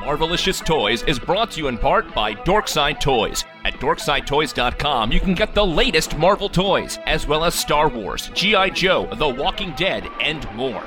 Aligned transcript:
Marvelicious 0.00 0.64
Toys 0.64 1.02
is 1.02 1.18
brought 1.18 1.50
to 1.50 1.60
you 1.60 1.68
in 1.68 1.76
part 1.76 2.14
by 2.14 2.32
Dorkside 2.32 3.00
Toys. 3.00 3.44
At 3.66 3.74
dorksidetoys.com, 3.74 5.12
you 5.12 5.20
can 5.20 5.34
get 5.34 5.54
the 5.54 5.64
latest 5.64 6.16
Marvel 6.16 6.48
toys, 6.48 6.98
as 7.04 7.26
well 7.26 7.44
as 7.44 7.54
Star 7.54 7.86
Wars, 7.90 8.30
G.I. 8.32 8.70
Joe, 8.70 9.10
The 9.16 9.28
Walking 9.28 9.74
Dead, 9.76 10.08
and 10.22 10.50
more. 10.54 10.82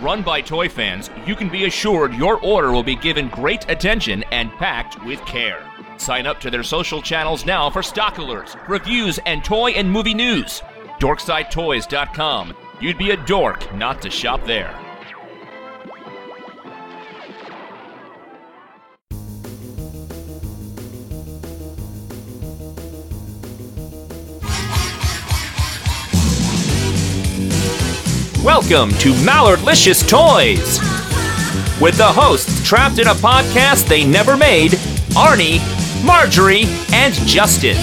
Run 0.00 0.22
by 0.22 0.40
toy 0.40 0.68
fans, 0.68 1.10
you 1.26 1.36
can 1.36 1.48
be 1.48 1.66
assured 1.66 2.12
your 2.14 2.40
order 2.40 2.72
will 2.72 2.82
be 2.82 2.96
given 2.96 3.28
great 3.28 3.70
attention 3.70 4.24
and 4.32 4.50
packed 4.54 5.02
with 5.04 5.24
care. 5.26 5.64
Sign 5.96 6.26
up 6.26 6.40
to 6.40 6.50
their 6.50 6.64
social 6.64 7.00
channels 7.00 7.46
now 7.46 7.70
for 7.70 7.84
stock 7.84 8.16
alerts, 8.16 8.56
reviews, 8.68 9.20
and 9.26 9.44
toy 9.44 9.70
and 9.70 9.88
movie 9.88 10.12
news. 10.12 10.60
DorksideToys.com. 10.98 12.56
You'd 12.80 12.98
be 12.98 13.12
a 13.12 13.16
dork 13.26 13.72
not 13.76 14.02
to 14.02 14.10
shop 14.10 14.44
there. 14.44 14.76
Welcome 28.46 28.90
to 29.00 29.12
Mallardlicious 29.24 30.08
Toys! 30.08 30.78
With 31.80 31.96
the 31.96 32.06
hosts 32.06 32.64
trapped 32.64 33.00
in 33.00 33.08
a 33.08 33.14
podcast 33.14 33.88
they 33.88 34.06
never 34.06 34.36
made 34.36 34.70
Arnie, 35.18 35.58
Marjorie, 36.04 36.66
and 36.92 37.12
Justin. 37.26 37.76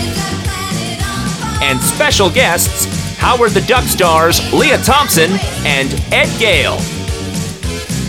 And 1.61 1.81
special 1.81 2.29
guests 2.29 2.85
Howard 3.17 3.51
the 3.51 3.59
Duck 3.63 3.83
stars 3.83 4.39
Lea 4.53 4.77
Thompson 4.77 5.31
and 5.65 5.91
Ed 6.13 6.33
Gale. 6.39 6.77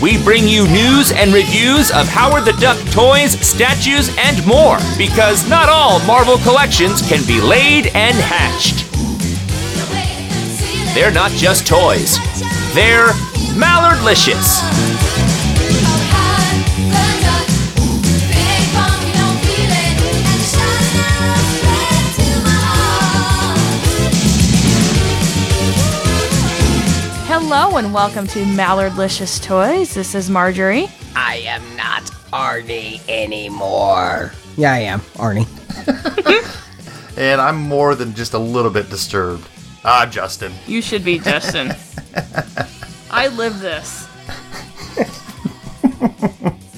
We 0.01 0.17
bring 0.23 0.47
you 0.47 0.65
news 0.69 1.11
and 1.11 1.33
reviews 1.33 1.91
of 1.91 2.07
Howard 2.07 2.45
the 2.45 2.53
Duck 2.53 2.79
toys, 2.91 3.37
statues, 3.45 4.15
and 4.17 4.47
more 4.47 4.77
because 4.97 5.45
not 5.49 5.67
all 5.67 5.99
Marvel 6.05 6.37
collections 6.37 7.05
can 7.05 7.21
be 7.27 7.41
laid 7.41 7.87
and 7.87 8.15
hatched. 8.15 8.84
They're 10.95 11.11
not 11.11 11.31
just 11.31 11.67
toys, 11.67 12.19
they're 12.73 13.09
Mallardlicious. 13.51 14.61
Hello 27.27 27.75
and 27.75 27.93
welcome 27.93 28.25
to 28.27 28.45
Mallardlicious 28.45 29.43
Toys. 29.43 29.93
This 29.93 30.15
is 30.15 30.29
Marjorie. 30.29 30.87
I 31.13 31.43
am 31.45 31.75
not 31.75 32.03
Arnie 32.31 33.01
anymore. 33.09 34.31
Yeah, 34.55 34.71
I 34.71 34.79
am, 34.79 35.01
Arnie. 35.17 35.45
and 37.17 37.41
I'm 37.41 37.57
more 37.57 37.95
than 37.95 38.15
just 38.15 38.33
a 38.33 38.39
little 38.39 38.71
bit 38.71 38.89
disturbed. 38.89 39.49
Ah, 39.87 40.07
Justin. 40.07 40.51
You 40.65 40.81
should 40.81 41.05
be 41.05 41.19
Justin. 41.19 41.71
I 43.11 43.27
live 43.27 43.59
this. 43.59 44.07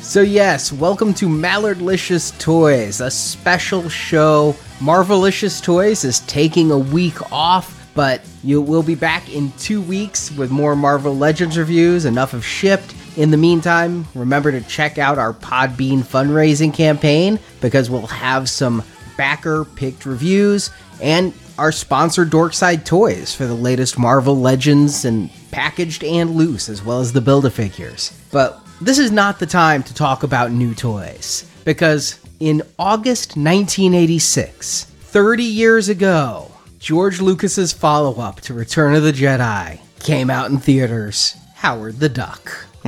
So, 0.01 0.19
yes, 0.19 0.73
welcome 0.73 1.13
to 1.13 1.27
Mallardlicious 1.27 2.37
Toys, 2.37 2.99
a 2.99 3.09
special 3.09 3.87
show. 3.87 4.57
Marvelicious 4.79 5.63
Toys 5.63 6.03
is 6.03 6.19
taking 6.21 6.69
a 6.69 6.77
week 6.77 7.31
off, 7.31 7.89
but 7.95 8.21
you 8.43 8.61
will 8.61 8.83
be 8.83 8.95
back 8.95 9.33
in 9.33 9.53
two 9.53 9.81
weeks 9.81 10.29
with 10.31 10.51
more 10.51 10.75
Marvel 10.75 11.15
Legends 11.15 11.57
reviews. 11.57 12.03
Enough 12.03 12.33
of 12.33 12.45
shipped. 12.45 12.93
In 13.15 13.31
the 13.31 13.37
meantime, 13.37 14.05
remember 14.15 14.51
to 14.51 14.59
check 14.59 14.97
out 14.97 15.17
our 15.17 15.33
Podbean 15.33 16.03
fundraising 16.03 16.73
campaign 16.73 17.39
because 17.61 17.89
we'll 17.89 18.05
have 18.07 18.49
some 18.49 18.83
backer 19.15 19.63
picked 19.63 20.05
reviews 20.05 20.71
and 21.01 21.33
our 21.57 21.71
sponsor 21.71 22.25
Dorkside 22.25 22.85
Toys 22.85 23.33
for 23.33 23.45
the 23.45 23.53
latest 23.53 23.97
Marvel 23.97 24.37
Legends 24.37 25.05
and 25.05 25.29
packaged 25.51 26.03
and 26.03 26.31
loose, 26.35 26.69
as 26.69 26.83
well 26.83 26.99
as 26.99 27.13
the 27.13 27.21
Build 27.21 27.45
a 27.45 27.49
Figures. 27.49 28.11
But 28.31 28.59
this 28.81 28.99
is 28.99 29.11
not 29.11 29.39
the 29.39 29.45
time 29.45 29.83
to 29.83 29.93
talk 29.93 30.23
about 30.23 30.51
new 30.51 30.75
toys 30.75 31.49
because 31.65 32.19
in 32.39 32.61
August 32.77 33.37
1986, 33.37 34.85
30 34.85 35.43
years 35.43 35.89
ago, 35.89 36.51
George 36.79 37.19
Lucas's 37.19 37.73
follow-up 37.73 38.41
to 38.41 38.53
Return 38.53 38.93
of 38.93 39.03
the 39.03 39.11
Jedi 39.11 39.79
came 39.99 40.29
out 40.29 40.51
in 40.51 40.59
theaters, 40.59 41.35
Howard 41.55 41.99
the 41.99 42.09
Duck. 42.09 42.67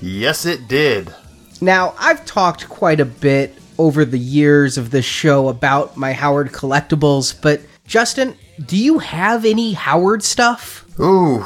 Yes, 0.00 0.44
it 0.44 0.68
did. 0.68 1.12
Now, 1.60 1.94
I've 1.98 2.24
talked 2.26 2.68
quite 2.68 3.00
a 3.00 3.04
bit 3.04 3.58
over 3.78 4.04
the 4.04 4.18
years 4.18 4.78
of 4.78 4.90
this 4.90 5.04
show 5.04 5.48
about 5.48 5.96
my 5.96 6.12
Howard 6.12 6.52
collectibles, 6.52 7.40
but 7.40 7.60
Justin, 7.86 8.36
do 8.64 8.76
you 8.76 8.98
have 8.98 9.44
any 9.44 9.74
Howard 9.74 10.22
stuff? 10.22 10.84
Ooh, 10.98 11.44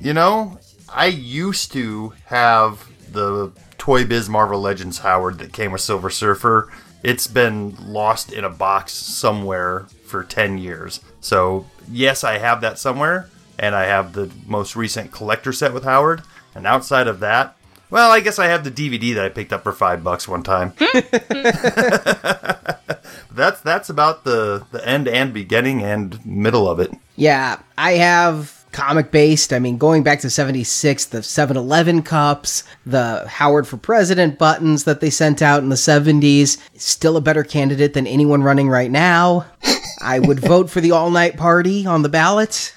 you 0.00 0.12
know, 0.12 0.58
I 0.88 1.06
used 1.06 1.72
to 1.72 2.12
have 2.26 2.88
the 3.12 3.52
Toy 3.78 4.04
Biz 4.04 4.28
Marvel 4.28 4.60
Legends 4.60 4.98
Howard 4.98 5.38
that 5.38 5.52
came 5.52 5.72
with 5.72 5.80
Silver 5.80 6.10
Surfer. 6.10 6.70
It's 7.02 7.26
been 7.26 7.76
lost 7.80 8.32
in 8.32 8.44
a 8.44 8.50
box 8.50 8.92
somewhere 8.92 9.86
for 10.06 10.24
10 10.24 10.58
years. 10.58 11.00
So, 11.20 11.66
yes, 11.90 12.24
I 12.24 12.38
have 12.38 12.60
that 12.60 12.78
somewhere, 12.78 13.28
and 13.58 13.74
I 13.74 13.84
have 13.84 14.12
the 14.12 14.30
most 14.46 14.76
recent 14.76 15.12
collector 15.12 15.52
set 15.52 15.72
with 15.72 15.84
Howard. 15.84 16.22
And 16.54 16.66
outside 16.66 17.06
of 17.06 17.20
that, 17.20 17.55
well, 17.90 18.10
I 18.10 18.20
guess 18.20 18.38
I 18.38 18.46
have 18.46 18.64
the 18.64 18.70
DVD 18.70 19.14
that 19.14 19.24
I 19.24 19.28
picked 19.28 19.52
up 19.52 19.62
for 19.62 19.72
five 19.72 20.02
bucks 20.04 20.26
one 20.28 20.42
time. 20.42 20.74
Hmm? 20.78 20.98
Hmm. 21.36 22.82
that's 23.30 23.60
that's 23.60 23.90
about 23.90 24.24
the 24.24 24.64
the 24.70 24.86
end 24.86 25.08
and 25.08 25.32
beginning 25.34 25.82
and 25.82 26.24
middle 26.24 26.68
of 26.68 26.80
it. 26.80 26.90
Yeah, 27.16 27.60
I 27.76 27.92
have 27.92 28.64
comic 28.72 29.10
based. 29.10 29.52
I 29.52 29.58
mean, 29.58 29.78
going 29.78 30.02
back 30.02 30.20
to 30.20 30.30
76, 30.30 31.06
the 31.06 31.22
7 31.22 31.56
Eleven 31.56 32.02
cups, 32.02 32.62
the 32.84 33.26
Howard 33.26 33.66
for 33.66 33.78
President 33.78 34.38
buttons 34.38 34.84
that 34.84 35.00
they 35.00 35.10
sent 35.10 35.40
out 35.40 35.62
in 35.62 35.70
the 35.70 35.76
70s, 35.76 36.58
still 36.76 37.16
a 37.16 37.22
better 37.22 37.42
candidate 37.42 37.94
than 37.94 38.06
anyone 38.06 38.42
running 38.42 38.68
right 38.68 38.90
now. 38.90 39.46
I 40.02 40.18
would 40.18 40.40
vote 40.40 40.70
for 40.70 40.80
the 40.80 40.92
all 40.92 41.10
night 41.10 41.36
party 41.36 41.86
on 41.86 42.02
the 42.02 42.08
ballot. 42.10 42.74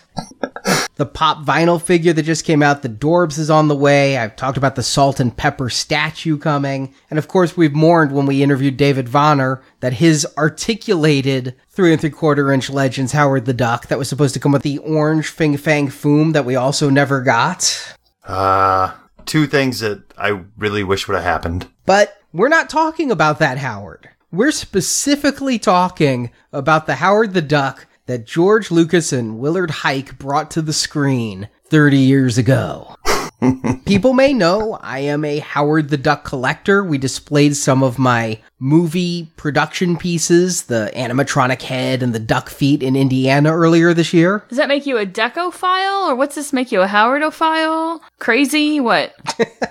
The 1.00 1.06
pop 1.06 1.46
vinyl 1.46 1.82
figure 1.82 2.12
that 2.12 2.24
just 2.24 2.44
came 2.44 2.62
out, 2.62 2.82
the 2.82 2.90
Dorbs 2.90 3.40
is 3.40 3.50
on 3.50 3.70
the 3.70 3.76
way. 3.76 4.18
I've 4.18 4.36
talked 4.36 4.58
about 4.58 4.76
the 4.76 4.84
salt 4.84 5.22
and 5.22 5.36
pepper 5.36 5.70
statue 5.70 6.38
coming. 6.38 6.94
And 7.10 7.18
of 7.18 7.30
course, 7.30 7.56
we've 7.56 7.72
mourned 7.72 8.12
when 8.12 8.26
we 8.26 8.44
interviewed 8.44 8.76
David 8.76 9.08
Vonner 9.08 9.62
that 9.80 9.94
his 9.94 10.28
articulated 10.38 11.56
three 11.70 11.94
and 11.94 12.02
three 12.02 12.10
quarter 12.10 12.52
inch 12.52 12.70
Legends 12.70 13.14
Howard 13.14 13.46
the 13.46 13.54
Duck 13.54 13.88
that 13.88 13.98
was 13.98 14.10
supposed 14.10 14.34
to 14.34 14.42
come 14.42 14.52
with 14.52 14.64
the 14.64 14.80
orange 14.80 15.30
Fing 15.30 15.56
Fang 15.56 15.88
Foom 15.88 16.34
that 16.34 16.44
we 16.44 16.58
also 16.58 16.90
never 16.90 17.22
got. 17.22 17.96
Uh, 18.26 18.92
two 19.26 19.48
things 19.48 19.80
that 19.80 20.04
I 20.18 20.42
really 20.58 20.84
wish 20.84 21.08
would 21.08 21.16
have 21.16 21.24
happened. 21.24 21.66
But 21.86 22.22
we're 22.34 22.50
not 22.50 22.70
talking 22.70 23.10
about 23.10 23.40
that 23.40 23.60
Howard. 23.60 24.10
We're 24.34 24.52
specifically 24.52 25.60
talking 25.60 26.32
about 26.52 26.88
the 26.88 26.96
Howard 26.96 27.34
the 27.34 27.42
Duck 27.42 27.88
that 28.10 28.26
George 28.26 28.72
Lucas 28.72 29.14
and 29.14 29.38
Willard 29.38 29.70
Huyck 29.70 30.18
brought 30.18 30.50
to 30.50 30.64
the 30.64 30.74
screen 30.74 31.48
30 31.66 31.96
years 31.96 32.40
ago. 32.40 32.96
People 33.86 34.14
may 34.14 34.34
know 34.34 34.80
I 34.82 34.98
am 35.02 35.24
a 35.24 35.38
Howard 35.38 35.90
the 35.90 35.98
Duck 35.98 36.24
collector. 36.24 36.84
We 36.84 36.98
displayed 36.98 37.56
some 37.56 37.84
of 37.84 38.00
my 38.00 38.40
movie 38.58 39.32
production 39.38 39.96
pieces, 39.96 40.64
the 40.64 40.92
animatronic 40.96 41.62
head 41.62 42.02
and 42.02 42.12
the 42.12 42.20
duck 42.20 42.50
feet 42.50 42.82
in 42.82 42.96
Indiana 42.96 43.56
earlier 43.56 43.94
this 43.94 44.12
year. 44.12 44.44
Does 44.50 44.58
that 44.58 44.70
make 44.70 44.88
you 44.88 44.98
a 44.98 45.06
decophile, 45.06 46.10
or 46.10 46.16
what's 46.16 46.34
this 46.34 46.52
make 46.52 46.72
you 46.72 46.82
a 46.82 46.88
Howardophile? 46.88 48.00
Crazy? 48.18 48.80
What? 48.80 49.14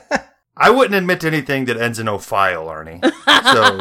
I 0.56 0.70
wouldn't 0.70 0.94
admit 0.94 1.22
to 1.22 1.26
anything 1.26 1.64
that 1.64 1.76
ends 1.76 1.98
in 1.98 2.06
ophile, 2.06 2.66
Arnie. 2.66 3.02
So, 3.02 3.78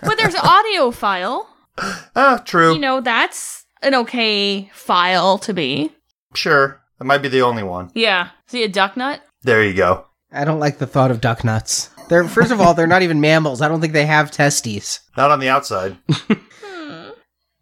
but 0.02 0.16
there's 0.16 0.34
audiophile. 0.34 1.48
ah, 2.16 2.42
true. 2.44 2.74
You 2.74 2.80
know, 2.80 3.00
that's 3.00 3.64
an 3.82 3.94
okay 3.94 4.70
file 4.72 5.38
to 5.38 5.52
be. 5.52 5.92
Sure. 6.34 6.80
That 6.98 7.04
might 7.04 7.22
be 7.22 7.28
the 7.28 7.42
only 7.42 7.62
one. 7.62 7.90
Yeah. 7.94 8.30
See 8.46 8.62
a 8.62 8.68
duck 8.68 8.96
nut? 8.96 9.22
There 9.42 9.64
you 9.64 9.74
go. 9.74 10.06
I 10.30 10.44
don't 10.44 10.60
like 10.60 10.78
the 10.78 10.86
thought 10.86 11.10
of 11.10 11.20
duck 11.20 11.44
nuts. 11.44 11.90
They're 12.08 12.28
first 12.28 12.52
of 12.52 12.60
all, 12.60 12.74
they're 12.74 12.86
not 12.86 13.02
even 13.02 13.20
mammals. 13.20 13.60
I 13.60 13.68
don't 13.68 13.80
think 13.80 13.92
they 13.92 14.06
have 14.06 14.30
testes. 14.30 15.00
Not 15.16 15.30
on 15.30 15.40
the 15.40 15.48
outside. 15.48 15.98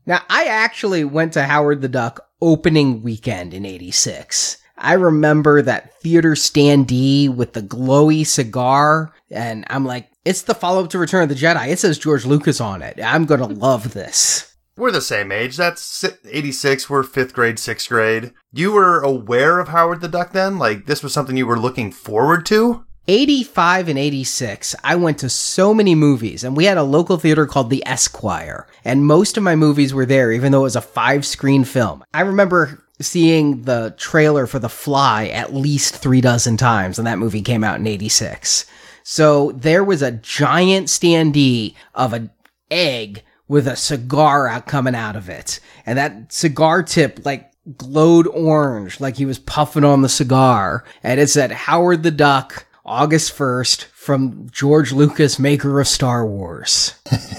Now, 0.07 0.23
I 0.29 0.47
actually 0.47 1.05
went 1.05 1.35
to 1.35 1.45
Howard 1.45 1.83
the 1.83 1.89
Duck 1.89 2.27
opening 2.41 3.03
weekend 3.03 3.55
in 3.55 3.65
86. 3.65 4.57
I 4.77 4.95
remember 4.95 5.63
that 5.63 5.95
theater 6.01 6.33
standee 6.33 7.33
with 7.33 7.53
the 7.53 7.63
glowy 7.63 8.27
cigar, 8.27 9.13
and 9.31 9.65
I'm 9.69 9.85
like, 9.85 10.10
it's 10.25 10.43
the 10.43 10.55
follow 10.55 10.85
up 10.85 10.91
to 10.91 10.99
Return 10.99 11.23
of 11.23 11.29
the 11.29 11.35
Jedi. 11.35 11.69
It 11.69 11.79
says 11.79 11.99
George 11.99 12.25
Lucas 12.25 12.61
on 12.61 12.83
it. 12.83 12.99
I'm 13.03 13.25
gonna 13.25 13.47
love 13.47 13.95
this. 13.95 14.55
We're 14.77 14.91
the 14.91 15.01
same 15.01 15.31
age. 15.31 15.57
That's 15.57 16.05
86. 16.25 16.89
We're 16.89 17.03
fifth 17.03 17.35
grade, 17.35 17.59
sixth 17.59 17.89
grade. 17.89 18.33
You 18.53 18.73
were 18.73 19.01
aware 19.01 19.59
of 19.59 19.69
Howard 19.69 20.01
the 20.01 20.09
Duck 20.09 20.33
then? 20.33 20.59
Like, 20.59 20.87
this 20.87 21.03
was 21.03 21.13
something 21.13 21.37
you 21.37 21.47
were 21.47 21.59
looking 21.59 21.93
forward 21.93 22.47
to? 22.47 22.85
85 23.09 23.89
and 23.89 23.99
86, 23.99 24.77
I 24.85 24.95
went 24.95 25.19
to 25.19 25.29
so 25.29 25.75
many 25.75 25.95
movies, 25.95 26.45
and 26.45 26.57
we 26.57 26.67
had 26.67 26.77
a 26.77 26.83
local 26.83 27.17
theater 27.17 27.45
called 27.45 27.69
the 27.69 27.83
Esquire, 27.87 28.69
and 28.85 29.05
most 29.05 29.37
of 29.37 29.43
my 29.43 29.57
movies 29.57 29.93
were 29.93 30.07
there, 30.07 30.31
even 30.33 30.53
though 30.53 30.61
it 30.61 30.63
was 30.63 30.77
a 30.77 30.81
five 30.81 31.27
screen 31.27 31.65
film. 31.65 32.05
I 32.15 32.21
remember 32.21 32.85
seeing 33.01 33.63
the 33.63 33.95
trailer 33.97 34.47
for 34.47 34.59
The 34.59 34.69
Fly 34.69 35.27
at 35.29 35.55
least 35.55 35.97
three 35.97 36.21
dozen 36.21 36.57
times, 36.57 36.99
and 36.99 37.07
that 37.07 37.19
movie 37.19 37.43
came 37.43 37.65
out 37.65 37.81
in 37.81 37.87
86. 37.87 38.65
So 39.03 39.53
there 39.53 39.85
was 39.85 40.03
a 40.03 40.13
giant 40.13 40.89
standee 40.89 41.75
of 41.95 42.13
an 42.13 42.31
egg 42.71 43.23
with 43.49 43.67
a 43.67 43.77
cigar 43.77 44.47
out 44.47 44.67
coming 44.67 44.95
out 44.95 45.17
of 45.17 45.29
it. 45.29 45.61
And 45.85 45.99
that 45.99 46.33
cigar 46.33 46.83
tip, 46.83 47.21
like, 47.25 47.51
glowed 47.77 48.27
orange, 48.29 49.01
like 49.01 49.17
he 49.17 49.27
was 49.27 49.39
puffing 49.39 49.85
on 49.85 50.03
the 50.03 50.09
cigar. 50.09 50.85
And 51.03 51.21
it 51.21 51.29
said 51.29 51.51
Howard 51.51 52.03
the 52.03 52.11
Duck, 52.11 52.67
August 52.85 53.37
1st, 53.37 53.85
from 53.85 54.49
George 54.51 54.93
Lucas, 54.93 55.39
maker 55.39 55.79
of 55.79 55.87
Star 55.87 56.27
Wars. 56.27 56.95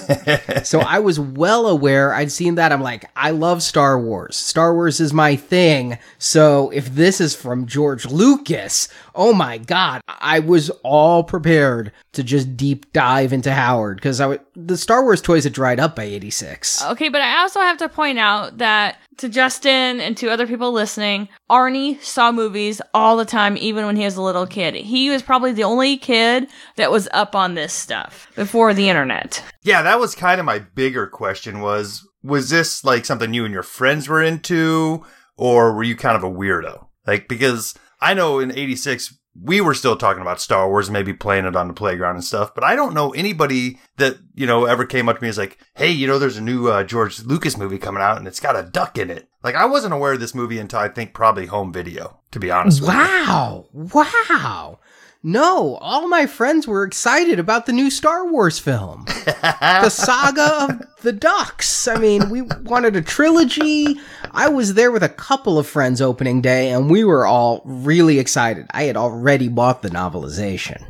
so 0.63 0.79
I 0.79 0.99
was 0.99 1.19
well 1.19 1.65
aware. 1.65 2.13
I'd 2.13 2.31
seen 2.31 2.55
that. 2.55 2.71
I'm 2.71 2.81
like, 2.83 3.09
I 3.15 3.31
love 3.31 3.63
Star 3.63 3.99
Wars. 3.99 4.35
Star 4.35 4.73
Wars 4.73 4.99
is 4.99 5.11
my 5.11 5.35
thing. 5.35 5.97
So 6.19 6.69
if 6.69 6.93
this 6.93 7.19
is 7.19 7.35
from 7.35 7.65
George 7.65 8.05
Lucas, 8.05 8.87
oh 9.15 9.33
my 9.33 9.57
God, 9.57 10.01
I 10.07 10.39
was 10.39 10.69
all 10.83 11.23
prepared 11.23 11.91
to 12.13 12.23
just 12.23 12.57
deep 12.57 12.91
dive 12.93 13.33
into 13.33 13.53
Howard 13.53 13.97
because 13.97 14.19
I 14.19 14.25
w- 14.25 14.41
the 14.55 14.77
Star 14.77 15.03
Wars 15.03 15.21
toys 15.21 15.43
had 15.43 15.53
dried 15.53 15.79
up 15.79 15.95
by 15.95 16.03
86. 16.03 16.83
Okay, 16.85 17.09
but 17.09 17.21
I 17.21 17.41
also 17.41 17.59
have 17.59 17.77
to 17.77 17.89
point 17.89 18.19
out 18.19 18.57
that 18.57 18.97
to 19.17 19.29
Justin 19.29 19.99
and 20.01 20.17
to 20.17 20.29
other 20.29 20.47
people 20.47 20.71
listening, 20.71 21.29
Arnie 21.49 22.01
saw 22.01 22.31
movies 22.31 22.81
all 22.93 23.17
the 23.17 23.25
time, 23.25 23.55
even 23.57 23.85
when 23.85 23.95
he 23.95 24.05
was 24.05 24.17
a 24.17 24.21
little 24.21 24.47
kid. 24.47 24.73
He 24.75 25.09
was 25.09 25.21
probably 25.21 25.51
the 25.51 25.63
only 25.63 25.97
kid 25.97 26.47
that 26.75 26.91
was 26.91 27.07
up 27.11 27.35
on 27.35 27.53
this 27.53 27.73
stuff 27.73 28.31
before 28.35 28.73
the 28.73 28.89
internet. 28.89 29.43
Yeah, 29.63 29.83
that 29.83 29.99
was 29.99 30.15
kind 30.15 30.39
of 30.39 30.45
my 30.45 30.59
bigger 30.59 31.07
question 31.07 31.61
was 31.61 32.07
was 32.23 32.49
this 32.49 32.83
like 32.83 33.05
something 33.05 33.33
you 33.33 33.45
and 33.45 33.53
your 33.53 33.63
friends 33.63 34.07
were 34.07 34.21
into 34.21 35.03
or 35.37 35.73
were 35.73 35.83
you 35.83 35.95
kind 35.95 36.15
of 36.15 36.23
a 36.23 36.29
weirdo? 36.29 36.87
Like 37.07 37.27
because 37.27 37.73
I 38.01 38.13
know 38.13 38.39
in 38.39 38.51
86 38.51 39.17
we 39.39 39.61
were 39.61 39.73
still 39.73 39.95
talking 39.95 40.21
about 40.21 40.41
Star 40.41 40.67
Wars, 40.67 40.89
maybe 40.89 41.13
playing 41.13 41.45
it 41.45 41.55
on 41.55 41.67
the 41.67 41.73
playground 41.73 42.15
and 42.15 42.23
stuff, 42.23 42.53
but 42.53 42.63
I 42.63 42.75
don't 42.75 42.93
know 42.93 43.11
anybody 43.11 43.79
that, 43.97 44.17
you 44.33 44.45
know, 44.45 44.65
ever 44.65 44.85
came 44.85 45.07
up 45.07 45.17
to 45.17 45.23
me 45.23 45.29
as 45.29 45.37
like, 45.37 45.57
hey, 45.75 45.89
you 45.89 46.05
know, 46.05 46.19
there's 46.19 46.37
a 46.37 46.41
new 46.41 46.67
uh, 46.67 46.83
George 46.83 47.21
Lucas 47.21 47.57
movie 47.57 47.77
coming 47.77 48.03
out 48.03 48.17
and 48.17 48.27
it's 48.27 48.41
got 48.41 48.59
a 48.59 48.63
duck 48.63 48.97
in 48.97 49.09
it. 49.09 49.29
Like, 49.41 49.55
I 49.55 49.65
wasn't 49.65 49.93
aware 49.93 50.13
of 50.13 50.19
this 50.19 50.35
movie 50.35 50.59
until 50.59 50.79
I 50.79 50.89
think 50.89 51.13
probably 51.13 51.45
home 51.45 51.71
video, 51.71 52.19
to 52.31 52.39
be 52.39 52.51
honest. 52.51 52.81
Wow. 52.81 53.67
Wow. 53.71 54.79
No, 55.23 55.75
all 55.81 56.07
my 56.07 56.25
friends 56.25 56.67
were 56.67 56.83
excited 56.83 57.37
about 57.37 57.67
the 57.67 57.73
new 57.73 57.91
Star 57.91 58.25
Wars 58.25 58.57
film. 58.57 59.05
the 59.05 59.89
saga 59.91 60.63
of 60.63 61.01
the 61.03 61.11
ducks. 61.11 61.87
I 61.87 61.97
mean, 61.97 62.29
we 62.31 62.41
wanted 62.41 62.95
a 62.95 63.03
trilogy. 63.03 63.99
I 64.31 64.49
was 64.49 64.73
there 64.73 64.89
with 64.91 65.03
a 65.03 65.09
couple 65.09 65.59
of 65.59 65.67
friends 65.67 66.01
opening 66.01 66.41
day 66.41 66.71
and 66.71 66.89
we 66.89 67.03
were 67.03 67.27
all 67.27 67.61
really 67.65 68.17
excited. 68.17 68.65
I 68.71 68.83
had 68.83 68.97
already 68.97 69.47
bought 69.47 69.83
the 69.83 69.89
novelization, 69.89 70.81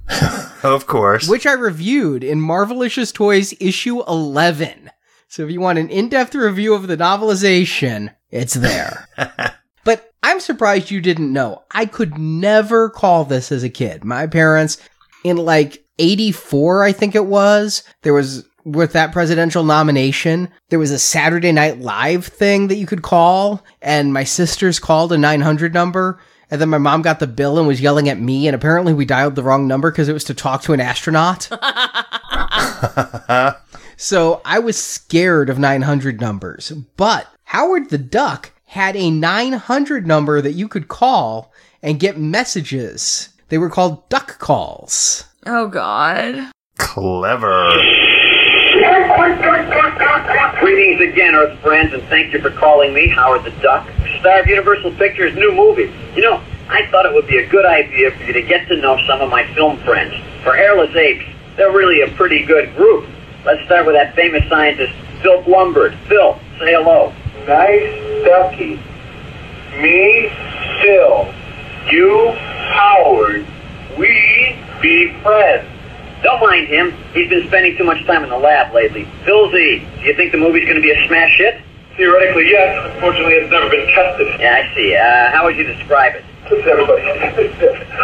Of 0.64 0.88
course. 0.88 1.28
which 1.28 1.46
I 1.46 1.54
reviewed 1.54 2.24
in 2.24 2.40
Marvelicious 2.40 3.14
Toys 3.14 3.54
issue 3.60 4.02
11. 4.08 4.92
So 5.28 5.44
if 5.44 5.52
you 5.52 5.60
want 5.60 5.78
an 5.80 5.90
in-depth 5.90 6.36
review 6.36 6.74
of 6.74 6.88
the 6.88 6.96
novelization, 6.98 8.14
it's 8.30 8.54
there. 8.54 9.10
I'm 10.24 10.40
surprised 10.40 10.92
you 10.92 11.02
didn't 11.02 11.34
know. 11.34 11.64
I 11.72 11.86
could 11.86 12.18
never 12.18 12.90
call 12.90 13.26
this 13.26 13.52
as 13.52 13.64
a 13.64 13.70
kid. 13.70 14.04
My 14.04 14.28
parents, 14.28 14.78
in 15.24 15.38
like 15.38 15.84
84, 16.00 16.84
I 16.84 16.92
think 16.92 17.16
it 17.16 17.26
was, 17.26 17.84
there 18.04 18.14
was, 18.14 18.48
with 18.64 18.94
that 18.94 19.12
presidential 19.12 19.64
nomination, 19.64 20.50
there 20.70 20.80
was 20.80 20.92
a 20.92 21.00
Saturday 21.00 21.52
Night 21.52 21.80
Live 21.80 22.28
thing 22.28 22.68
that 22.68 22.76
you 22.76 22.86
could 22.86 23.02
call, 23.02 23.64
and 23.82 24.14
my 24.14 24.24
sisters 24.24 24.80
called 24.80 25.12
a 25.12 25.18
900 25.18 25.74
number. 25.74 26.20
And 26.52 26.60
then 26.60 26.70
my 26.70 26.78
mom 26.78 27.02
got 27.02 27.20
the 27.20 27.28
bill 27.28 27.58
and 27.58 27.66
was 27.66 27.80
yelling 27.80 28.10
at 28.10 28.20
me, 28.20 28.48
and 28.48 28.54
apparently 28.54 28.94
we 28.94 29.06
dialed 29.06 29.36
the 29.36 29.44
wrong 29.44 29.68
number 29.68 29.90
because 29.90 30.10
it 30.10 30.14
was 30.14 30.26
to 30.26 30.34
talk 30.34 30.62
to 30.64 30.74
an 30.74 30.82
astronaut. 30.82 31.50
So 34.02 34.42
I 34.44 34.58
was 34.58 34.84
scared 34.84 35.48
of 35.48 35.60
900 35.60 36.20
numbers. 36.20 36.72
But 36.98 37.28
Howard 37.44 37.92
the 37.92 38.00
Duck 38.00 38.52
had 38.72 38.96
a 38.96 39.12
900 39.12 40.08
number 40.08 40.42
that 40.42 40.54
you 40.54 40.66
could 40.66 40.88
call 40.88 41.52
and 41.84 42.00
get 42.00 42.18
messages. 42.18 43.28
They 43.50 43.58
were 43.58 43.70
called 43.70 44.08
duck 44.08 44.40
calls. 44.40 45.26
Oh, 45.46 45.68
God. 45.68 46.50
Clever. 46.78 47.74
Greetings 50.62 51.02
again, 51.02 51.36
Earth 51.36 51.60
friends, 51.60 51.94
and 51.94 52.02
thank 52.04 52.32
you 52.32 52.40
for 52.40 52.50
calling 52.52 52.94
me, 52.94 53.10
Howard 53.10 53.44
the 53.44 53.52
Duck, 53.62 53.90
star 54.22 54.40
of 54.40 54.48
Universal 54.48 54.92
Pictures' 54.92 55.36
new 55.36 55.52
movie. 55.52 55.94
You 56.16 56.22
know, 56.22 56.42
I 56.70 56.88
thought 56.92 57.06
it 57.06 57.14
would 57.14 57.28
be 57.28 57.40
a 57.40 57.48
good 57.48 57.66
idea 57.66 58.12
for 58.12 58.24
you 58.24 58.32
to 58.32 58.42
get 58.42 58.70
to 58.70 58.78
know 58.78 58.98
some 59.06 59.20
of 59.20 59.30
my 59.30 59.54
film 59.54 59.80
friends. 59.80 60.14
For 60.44 60.56
Hairless 60.56 60.96
Apes, 60.96 61.26
they're 61.58 61.74
really 61.74 62.04
a 62.04 62.16
pretty 62.16 62.46
good 62.46 62.74
group. 62.78 63.06
Let's 63.44 63.66
start 63.66 63.86
with 63.86 63.96
that 63.96 64.16
famous 64.16 64.48
scientist, 64.48 64.94
Phil 65.22 65.44
Blumburtt. 65.44 65.98
Phil, 66.08 66.40
say 66.58 66.72
hello. 66.72 67.14
Nice 67.46 68.11
ducky. 68.24 68.80
Me, 69.82 70.30
Phil. 70.82 71.34
You, 71.92 72.32
Howard. 72.72 73.46
We 73.98 74.56
be 74.82 75.14
friends. 75.22 75.68
Don't 76.24 76.40
mind 76.40 76.68
him. 76.68 76.92
He's 77.14 77.30
been 77.30 77.48
spending 77.48 77.78
too 77.78 77.84
much 77.84 78.06
time 78.06 78.24
in 78.24 78.30
the 78.30 78.38
lab 78.38 78.74
lately. 78.74 79.06
Phil 79.26 79.50
Z, 79.52 79.88
do 80.00 80.06
you 80.06 80.16
think 80.16 80.32
the 80.32 80.38
movie's 80.38 80.66
going 80.66 80.76
to 80.76 80.82
be 80.82 80.92
a 80.92 81.08
smash 81.08 81.38
hit? 81.38 81.62
Theoretically, 81.98 82.50
yes. 82.50 82.94
Unfortunately, 82.94 83.34
it's 83.34 83.52
never 83.52 83.70
been 83.70 83.88
tested. 83.88 84.28
Yeah, 84.40 84.64
I 84.64 84.76
see. 84.76 84.96
Uh, 84.96 85.32
how 85.32 85.46
would 85.46 85.58
you 85.58 85.64
describe 85.64 86.16
it? 86.16 86.24
Listen, 86.50 86.70
everybody. 86.70 87.02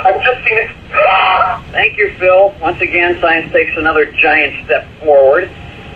I've 0.05 0.23
just 0.23 0.47
seen 0.47 0.57
it. 0.57 0.71
Thank 1.71 1.97
you, 1.97 2.13
Phil. 2.17 2.55
Once 2.59 2.81
again, 2.81 3.19
science 3.21 3.51
takes 3.51 3.77
another 3.77 4.11
giant 4.11 4.65
step 4.65 4.87
forward. 4.99 5.49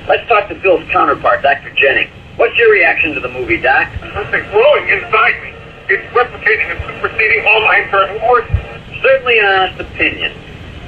Let's 0.08 0.28
talk 0.28 0.48
to 0.50 0.60
Phil's 0.62 0.88
counterpart, 0.90 1.42
Dr. 1.42 1.74
Jennings. 1.76 2.12
What's 2.38 2.58
your 2.58 2.72
reaction 2.72 3.14
to 3.14 3.20
the 3.20 3.30
movie, 3.30 3.58
Doc? 3.58 3.90
Something 4.14 4.44
growing 4.50 4.90
inside 4.90 5.42
me. 5.44 5.54
It's 5.90 6.04
replicating 6.14 6.72
and 6.72 6.80
superseding 6.96 7.46
all 7.46 7.62
my 7.62 7.80
internal 7.84 8.20
forces. 8.20 8.52
Certainly 9.02 9.40
an 9.40 9.46
honest 9.46 9.82
opinion. 9.82 10.34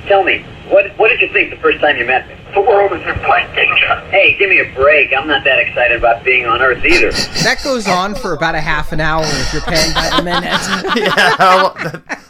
Tell 0.07 0.23
me, 0.23 0.45
what 0.69 0.91
what 0.97 1.09
did 1.09 1.21
you 1.21 1.29
think 1.33 1.49
the 1.49 1.57
first 1.57 1.79
time 1.79 1.97
you 1.97 2.05
met 2.05 2.27
me? 2.27 2.35
The 2.53 2.61
world 2.61 2.93
is 2.93 3.01
in 3.01 3.15
blank 3.23 3.55
danger. 3.55 3.95
Hey, 4.11 4.37
give 4.37 4.49
me 4.49 4.59
a 4.59 4.71
break. 4.75 5.11
I'm 5.11 5.27
not 5.27 5.43
that 5.43 5.57
excited 5.59 5.97
about 5.97 6.23
being 6.23 6.45
on 6.45 6.61
Earth 6.61 6.85
either. 6.85 7.11
That 7.43 7.59
goes 7.63 7.87
on 7.87 8.13
for 8.13 8.33
about 8.33 8.53
a 8.53 8.61
half 8.61 8.91
an 8.91 8.99
hour 8.99 9.23
if 9.25 9.53
you're 9.53 9.61
paying 9.63 9.91
by 9.93 10.11
the 10.15 10.23
minute. 10.23 10.43
yeah, 10.95 11.35
well, 11.39 11.75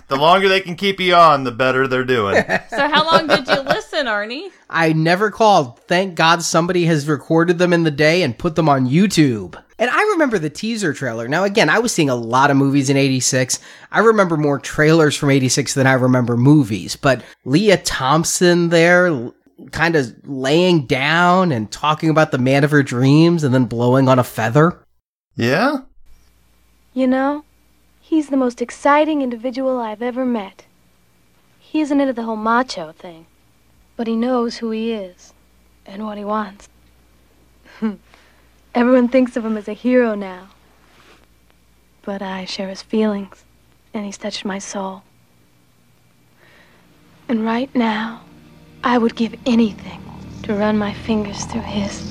the 0.08 0.16
longer 0.16 0.48
they 0.48 0.62
can 0.62 0.76
keep 0.76 1.02
you 1.02 1.14
on, 1.14 1.44
the 1.44 1.52
better 1.52 1.88
they're 1.88 2.06
doing. 2.06 2.36
So, 2.70 2.88
how 2.88 3.06
long 3.06 3.28
did 3.28 3.48
you 3.48 3.62
listen, 3.62 4.06
Arnie? 4.06 4.50
I 4.70 4.94
never 4.94 5.30
called. 5.30 5.80
Thank 5.82 6.16
God 6.16 6.42
somebody 6.42 6.86
has 6.86 7.08
recorded 7.08 7.58
them 7.58 7.74
in 7.74 7.84
the 7.84 7.92
day 7.92 8.24
and 8.24 8.38
put 8.38 8.56
them 8.56 8.70
on 8.70 8.88
YouTube. 8.88 9.62
And 9.78 9.90
I 9.90 10.02
remember 10.14 10.40
the 10.40 10.50
teaser 10.50 10.94
trailer. 10.94 11.28
Now, 11.28 11.44
again, 11.44 11.70
I 11.70 11.80
was 11.80 11.92
seeing 11.92 12.10
a 12.10 12.16
lot 12.16 12.50
of 12.50 12.58
movies 12.58 12.90
in 12.90 12.96
86. 12.96 13.60
I 13.92 14.00
remember 14.00 14.38
more 14.38 14.60
trailers 14.60 15.18
from 15.18 15.32
86 15.32 15.74
than 15.74 15.88
I 15.88 15.94
remember 15.94 16.38
movies. 16.38 16.96
But 16.96 17.24
Lea 17.44 17.76
Thompson 17.78 18.70
there, 18.70 19.32
kind 19.72 19.96
of 19.96 20.14
laying 20.24 20.86
down 20.86 21.52
and 21.52 21.72
talking 21.72 22.10
about 22.10 22.32
the 22.32 22.38
man 22.38 22.64
of 22.64 22.72
her 22.72 22.84
dreams 22.84 23.44
and 23.44 23.54
then 23.54 23.66
blowing 23.66 24.08
on 24.08 24.20
a 24.20 24.24
feather. 24.24 24.84
Yeah? 25.36 25.78
You 26.94 27.08
know, 27.08 27.44
he's 28.02 28.30
the 28.30 28.38
most 28.38 28.62
exciting 28.62 29.22
individual 29.22 29.80
I've 29.80 30.02
ever 30.02 30.26
met. 30.26 30.66
He 31.60 31.82
isn't 31.82 32.00
into 32.00 32.14
the 32.14 32.24
whole 32.24 32.36
macho 32.36 32.92
thing, 32.92 33.26
but 33.96 34.08
he 34.08 34.16
knows 34.16 34.58
who 34.58 34.72
he 34.72 34.92
is 34.92 35.34
and 35.86 36.06
what 36.06 36.18
he 36.18 36.26
wants. 36.26 36.70
Everyone 38.76 39.08
thinks 39.08 39.36
of 39.36 39.46
him 39.46 39.58
as 39.58 39.68
a 39.68 39.74
hero 39.74 40.14
now. 40.16 40.50
But 42.04 42.22
I 42.22 42.46
share 42.46 42.70
his 42.70 42.82
feelings, 42.82 43.44
and 43.94 44.06
he's 44.06 44.18
touched 44.18 44.46
my 44.46 44.60
soul. 44.60 45.04
And 47.28 47.46
right 47.46 47.74
now, 47.74 48.24
I 48.84 48.98
would 48.98 49.16
give 49.16 49.34
anything 49.46 50.02
to 50.44 50.54
run 50.54 50.78
my 50.78 50.94
fingers 50.94 51.46
through 51.46 51.62
his 51.62 52.02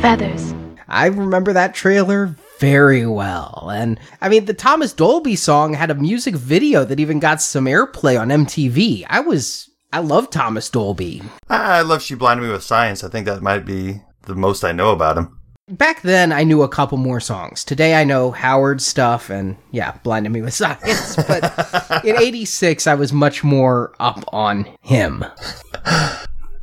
feathers. 0.00 0.54
I 0.88 1.06
remember 1.06 1.52
that 1.52 1.74
trailer 1.74 2.34
very 2.58 3.06
well. 3.06 3.70
And 3.72 4.00
I 4.20 4.28
mean, 4.28 4.46
the 4.46 4.54
Thomas 4.54 4.92
Dolby 4.92 5.36
song 5.36 5.74
had 5.74 5.90
a 5.90 5.94
music 5.94 6.34
video 6.34 6.84
that 6.84 6.98
even 6.98 7.20
got 7.20 7.42
some 7.42 7.66
airplay 7.66 8.18
on 8.18 8.28
MTV. 8.28 9.04
I 9.08 9.20
was, 9.20 9.70
I 9.92 10.00
love 10.00 10.30
Thomas 10.30 10.70
Dolby. 10.70 11.22
I 11.48 11.78
I 11.78 11.82
love 11.82 12.02
She 12.02 12.14
Blinded 12.14 12.46
Me 12.46 12.52
with 12.52 12.62
Science. 12.62 13.04
I 13.04 13.08
think 13.08 13.26
that 13.26 13.42
might 13.42 13.66
be 13.66 14.00
the 14.22 14.34
most 14.34 14.64
I 14.64 14.72
know 14.72 14.92
about 14.92 15.18
him. 15.18 15.39
Back 15.70 16.02
then 16.02 16.32
I 16.32 16.42
knew 16.42 16.62
a 16.62 16.68
couple 16.68 16.98
more 16.98 17.20
songs. 17.20 17.64
Today 17.64 17.94
I 17.94 18.04
know 18.04 18.32
Howard 18.32 18.82
stuff 18.82 19.30
and 19.30 19.56
yeah, 19.70 19.96
blinded 20.02 20.32
me 20.32 20.42
with 20.42 20.54
science. 20.54 21.16
But 21.28 22.04
in 22.04 22.16
86 22.16 22.86
I 22.86 22.94
was 22.94 23.12
much 23.12 23.44
more 23.44 23.94
up 24.00 24.24
on 24.32 24.66
him. 24.82 25.24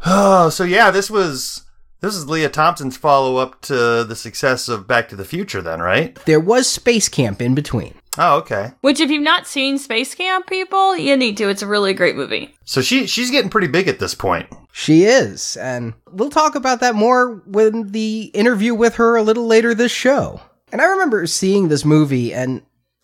Oh, 0.06 0.50
so 0.50 0.64
yeah, 0.64 0.92
this 0.92 1.10
was 1.10 1.64
this 2.02 2.16
is 2.16 2.30
Lea 2.30 2.48
Thompson's 2.50 2.98
follow 2.98 3.38
up 3.38 3.62
to 3.62 4.04
the 4.04 4.16
success 4.16 4.68
of 4.70 4.88
Back 4.88 5.10
to 5.10 5.16
the 5.16 5.26
Future, 5.26 5.62
then, 5.62 5.82
right? 5.82 6.16
There 6.26 6.40
was 6.40 6.70
Space 6.70 7.10
Camp 7.10 7.42
in 7.42 7.56
between. 7.56 7.96
Oh, 8.20 8.38
okay. 8.38 8.72
Which, 8.82 9.00
if 9.00 9.10
you've 9.10 9.24
not 9.24 9.48
seen 9.48 9.78
Space 9.78 10.14
Camp, 10.16 10.48
people, 10.48 10.98
you 10.98 11.16
need 11.16 11.38
to. 11.38 11.50
It's 11.50 11.62
a 11.62 11.68
really 11.68 11.94
great 11.94 12.16
movie. 12.16 12.54
So 12.66 12.82
she 12.82 13.08
she's 13.08 13.32
getting 13.32 13.50
pretty 13.50 13.68
big 13.68 13.88
at 13.88 14.00
this 14.00 14.14
point. 14.16 14.48
She 14.80 15.06
is, 15.06 15.58
and 15.58 15.96
we'll 16.12 16.30
talk 16.30 16.54
about 16.54 16.82
that 16.82 16.94
more 16.94 17.42
when 17.48 17.92
the 17.94 18.26
interview 18.26 18.76
with 18.76 18.94
her 18.98 19.16
a 19.16 19.24
little 19.24 19.48
later 19.48 19.74
this 19.74 19.92
show. 19.92 20.40
And 20.72 20.80
I 20.80 20.86
remember 20.86 21.26
seeing 21.26 21.68
this 21.68 21.84
movie, 21.84 22.32
and 22.32 22.62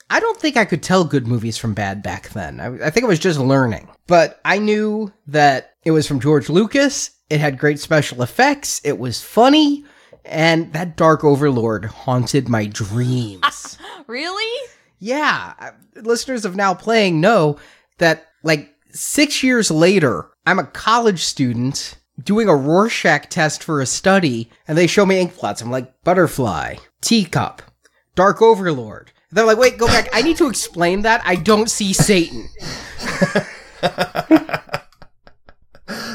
I 0.07 0.19
don't 0.19 0.39
think 0.39 0.55
I 0.55 0.65
could 0.65 0.83
tell 0.83 1.03
good 1.03 1.25
movies 1.25 1.57
from 1.57 1.73
bad 1.73 2.03
back 2.03 2.29
then. 2.29 2.59
I, 2.59 2.85
I 2.85 2.89
think 2.91 3.05
I 3.05 3.07
was 3.07 3.17
just 3.17 3.39
learning. 3.39 3.89
But 4.05 4.39
I 4.45 4.59
knew 4.59 5.11
that 5.25 5.73
it 5.83 5.89
was 5.89 6.07
from 6.07 6.19
George 6.19 6.47
Lucas, 6.47 7.09
it 7.31 7.39
had 7.39 7.57
great 7.57 7.79
special 7.79 8.21
effects, 8.21 8.79
it 8.83 8.99
was 8.99 9.23
funny, 9.23 9.83
and 10.25 10.71
that 10.73 10.95
Dark 10.95 11.23
Overlord 11.23 11.85
haunted 11.85 12.47
my 12.47 12.67
dreams. 12.67 13.79
Really? 14.05 14.69
Yeah, 14.99 15.71
listeners 15.95 16.43
of 16.43 16.57
Now 16.57 16.73
Playing 16.73 17.21
know 17.21 17.57
that 17.99 18.27
like 18.43 18.72
six 18.93 19.43
years 19.43 19.69
later, 19.69 20.29
I'm 20.45 20.59
a 20.59 20.65
college 20.65 21.23
student 21.23 21.97
doing 22.21 22.47
a 22.47 22.55
Rorschach 22.55 23.29
test 23.29 23.63
for 23.63 23.81
a 23.81 23.85
study, 23.85 24.49
and 24.67 24.77
they 24.77 24.87
show 24.87 25.05
me 25.05 25.19
ink 25.19 25.37
blots. 25.39 25.61
I'm 25.61 25.71
like, 25.71 26.03
butterfly, 26.03 26.75
teacup, 27.01 27.61
dark 28.15 28.41
overlord. 28.41 29.11
They're 29.31 29.45
like, 29.45 29.57
wait, 29.57 29.77
go 29.77 29.87
back. 29.87 30.09
I 30.13 30.21
need 30.21 30.37
to 30.37 30.47
explain 30.47 31.01
that. 31.01 31.21
I 31.25 31.35
don't 31.35 31.69
see 31.69 31.93
Satan. 31.93 32.49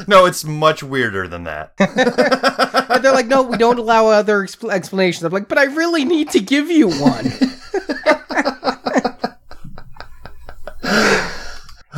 No, 0.07 0.25
it's 0.25 0.43
much 0.43 0.81
weirder 0.81 1.27
than 1.27 1.43
that. 1.43 1.73
And 2.89 3.05
they're 3.05 3.13
like, 3.13 3.27
no, 3.27 3.43
we 3.43 3.55
don't 3.55 3.77
allow 3.77 4.07
other 4.07 4.39
expl- 4.43 4.71
explanations. 4.71 5.23
I'm 5.23 5.31
like, 5.31 5.47
but 5.47 5.59
I 5.59 5.65
really 5.65 6.03
need 6.03 6.31
to 6.31 6.39
give 6.39 6.71
you 6.71 6.89
one. 6.89 7.31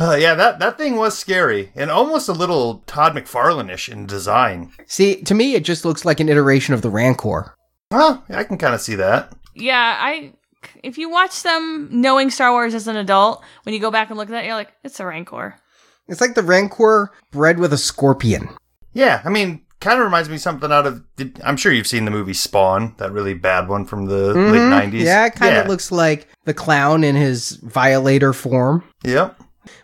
Uh, 0.02 0.16
yeah, 0.16 0.34
that 0.34 0.58
that 0.58 0.76
thing 0.76 0.96
was 0.96 1.16
scary 1.16 1.70
and 1.76 1.88
almost 1.88 2.28
a 2.28 2.32
little 2.32 2.82
Todd 2.86 3.14
McFarlane-ish 3.14 3.88
in 3.88 4.04
design. 4.06 4.72
See, 4.86 5.22
to 5.22 5.34
me, 5.34 5.54
it 5.54 5.64
just 5.64 5.84
looks 5.84 6.04
like 6.04 6.18
an 6.18 6.28
iteration 6.28 6.74
of 6.74 6.82
the 6.82 6.90
Rancor. 6.90 7.54
Well, 7.92 8.24
I 8.28 8.42
can 8.42 8.58
kind 8.58 8.74
of 8.74 8.80
see 8.80 8.96
that. 8.96 9.32
Yeah, 9.54 9.96
I. 10.00 10.32
If 10.82 10.98
you 10.98 11.08
watch 11.10 11.42
them 11.42 11.88
knowing 11.90 12.30
Star 12.30 12.50
Wars 12.50 12.74
as 12.74 12.88
an 12.88 12.96
adult, 12.96 13.42
when 13.64 13.74
you 13.74 13.80
go 13.80 13.90
back 13.90 14.10
and 14.10 14.18
look 14.18 14.28
at 14.28 14.32
that, 14.32 14.44
you're 14.44 14.54
like, 14.54 14.72
it's 14.84 14.98
a 15.00 15.06
Rancor. 15.06 15.56
It's 16.08 16.20
like 16.20 16.34
the 16.34 16.42
Rancor 16.42 17.12
bred 17.30 17.58
with 17.58 17.72
a 17.72 17.78
scorpion. 17.78 18.48
Yeah, 18.92 19.22
I 19.24 19.28
mean, 19.28 19.64
kind 19.80 19.98
of 19.98 20.04
reminds 20.04 20.28
me 20.28 20.36
of 20.36 20.40
something 20.40 20.72
out 20.72 20.86
of. 20.86 21.04
I'm 21.44 21.56
sure 21.56 21.72
you've 21.72 21.86
seen 21.86 22.04
the 22.04 22.10
movie 22.10 22.34
Spawn, 22.34 22.94
that 22.98 23.12
really 23.12 23.34
bad 23.34 23.68
one 23.68 23.84
from 23.84 24.06
the 24.06 24.34
late 24.34 24.58
'90s. 24.60 24.84
Mm-hmm. 24.84 24.96
Yeah, 24.98 25.26
it 25.26 25.34
kind 25.34 25.56
of 25.56 25.68
looks 25.68 25.92
like 25.92 26.28
the 26.44 26.54
clown 26.54 27.04
in 27.04 27.14
his 27.14 27.52
violator 27.62 28.32
form. 28.32 28.84
Yep. 29.04 29.41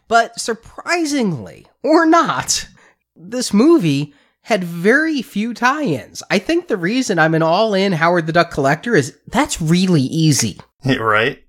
But 0.09 0.39
surprisingly, 0.41 1.67
or 1.83 2.07
not, 2.07 2.69
this 3.15 3.53
movie 3.53 4.15
had 4.43 4.65
very 4.65 5.21
few 5.21 5.53
tie 5.53 5.85
ins. 5.85 6.23
I 6.31 6.39
think 6.39 6.69
the 6.69 6.77
reason 6.77 7.19
I'm 7.19 7.35
an 7.35 7.43
all 7.43 7.75
in 7.75 7.93
Howard 7.93 8.27
the 8.27 8.33
Duck 8.33 8.51
collector 8.51 8.95
is 8.95 9.17
that's 9.27 9.61
really 9.61 10.03
easy. 10.03 10.59
right. 10.99 11.43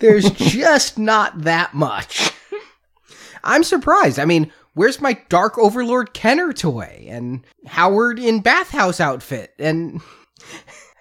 There's 0.00 0.30
just 0.30 0.98
not 0.98 1.42
that 1.42 1.74
much. 1.74 2.32
I'm 3.44 3.62
surprised. 3.62 4.18
I 4.18 4.24
mean, 4.24 4.50
where's 4.74 5.00
my 5.00 5.18
Dark 5.28 5.58
Overlord 5.58 6.12
Kenner 6.12 6.52
toy? 6.52 7.06
And 7.08 7.44
Howard 7.66 8.18
in 8.18 8.40
bathhouse 8.40 9.00
outfit? 9.00 9.54
And 9.58 10.00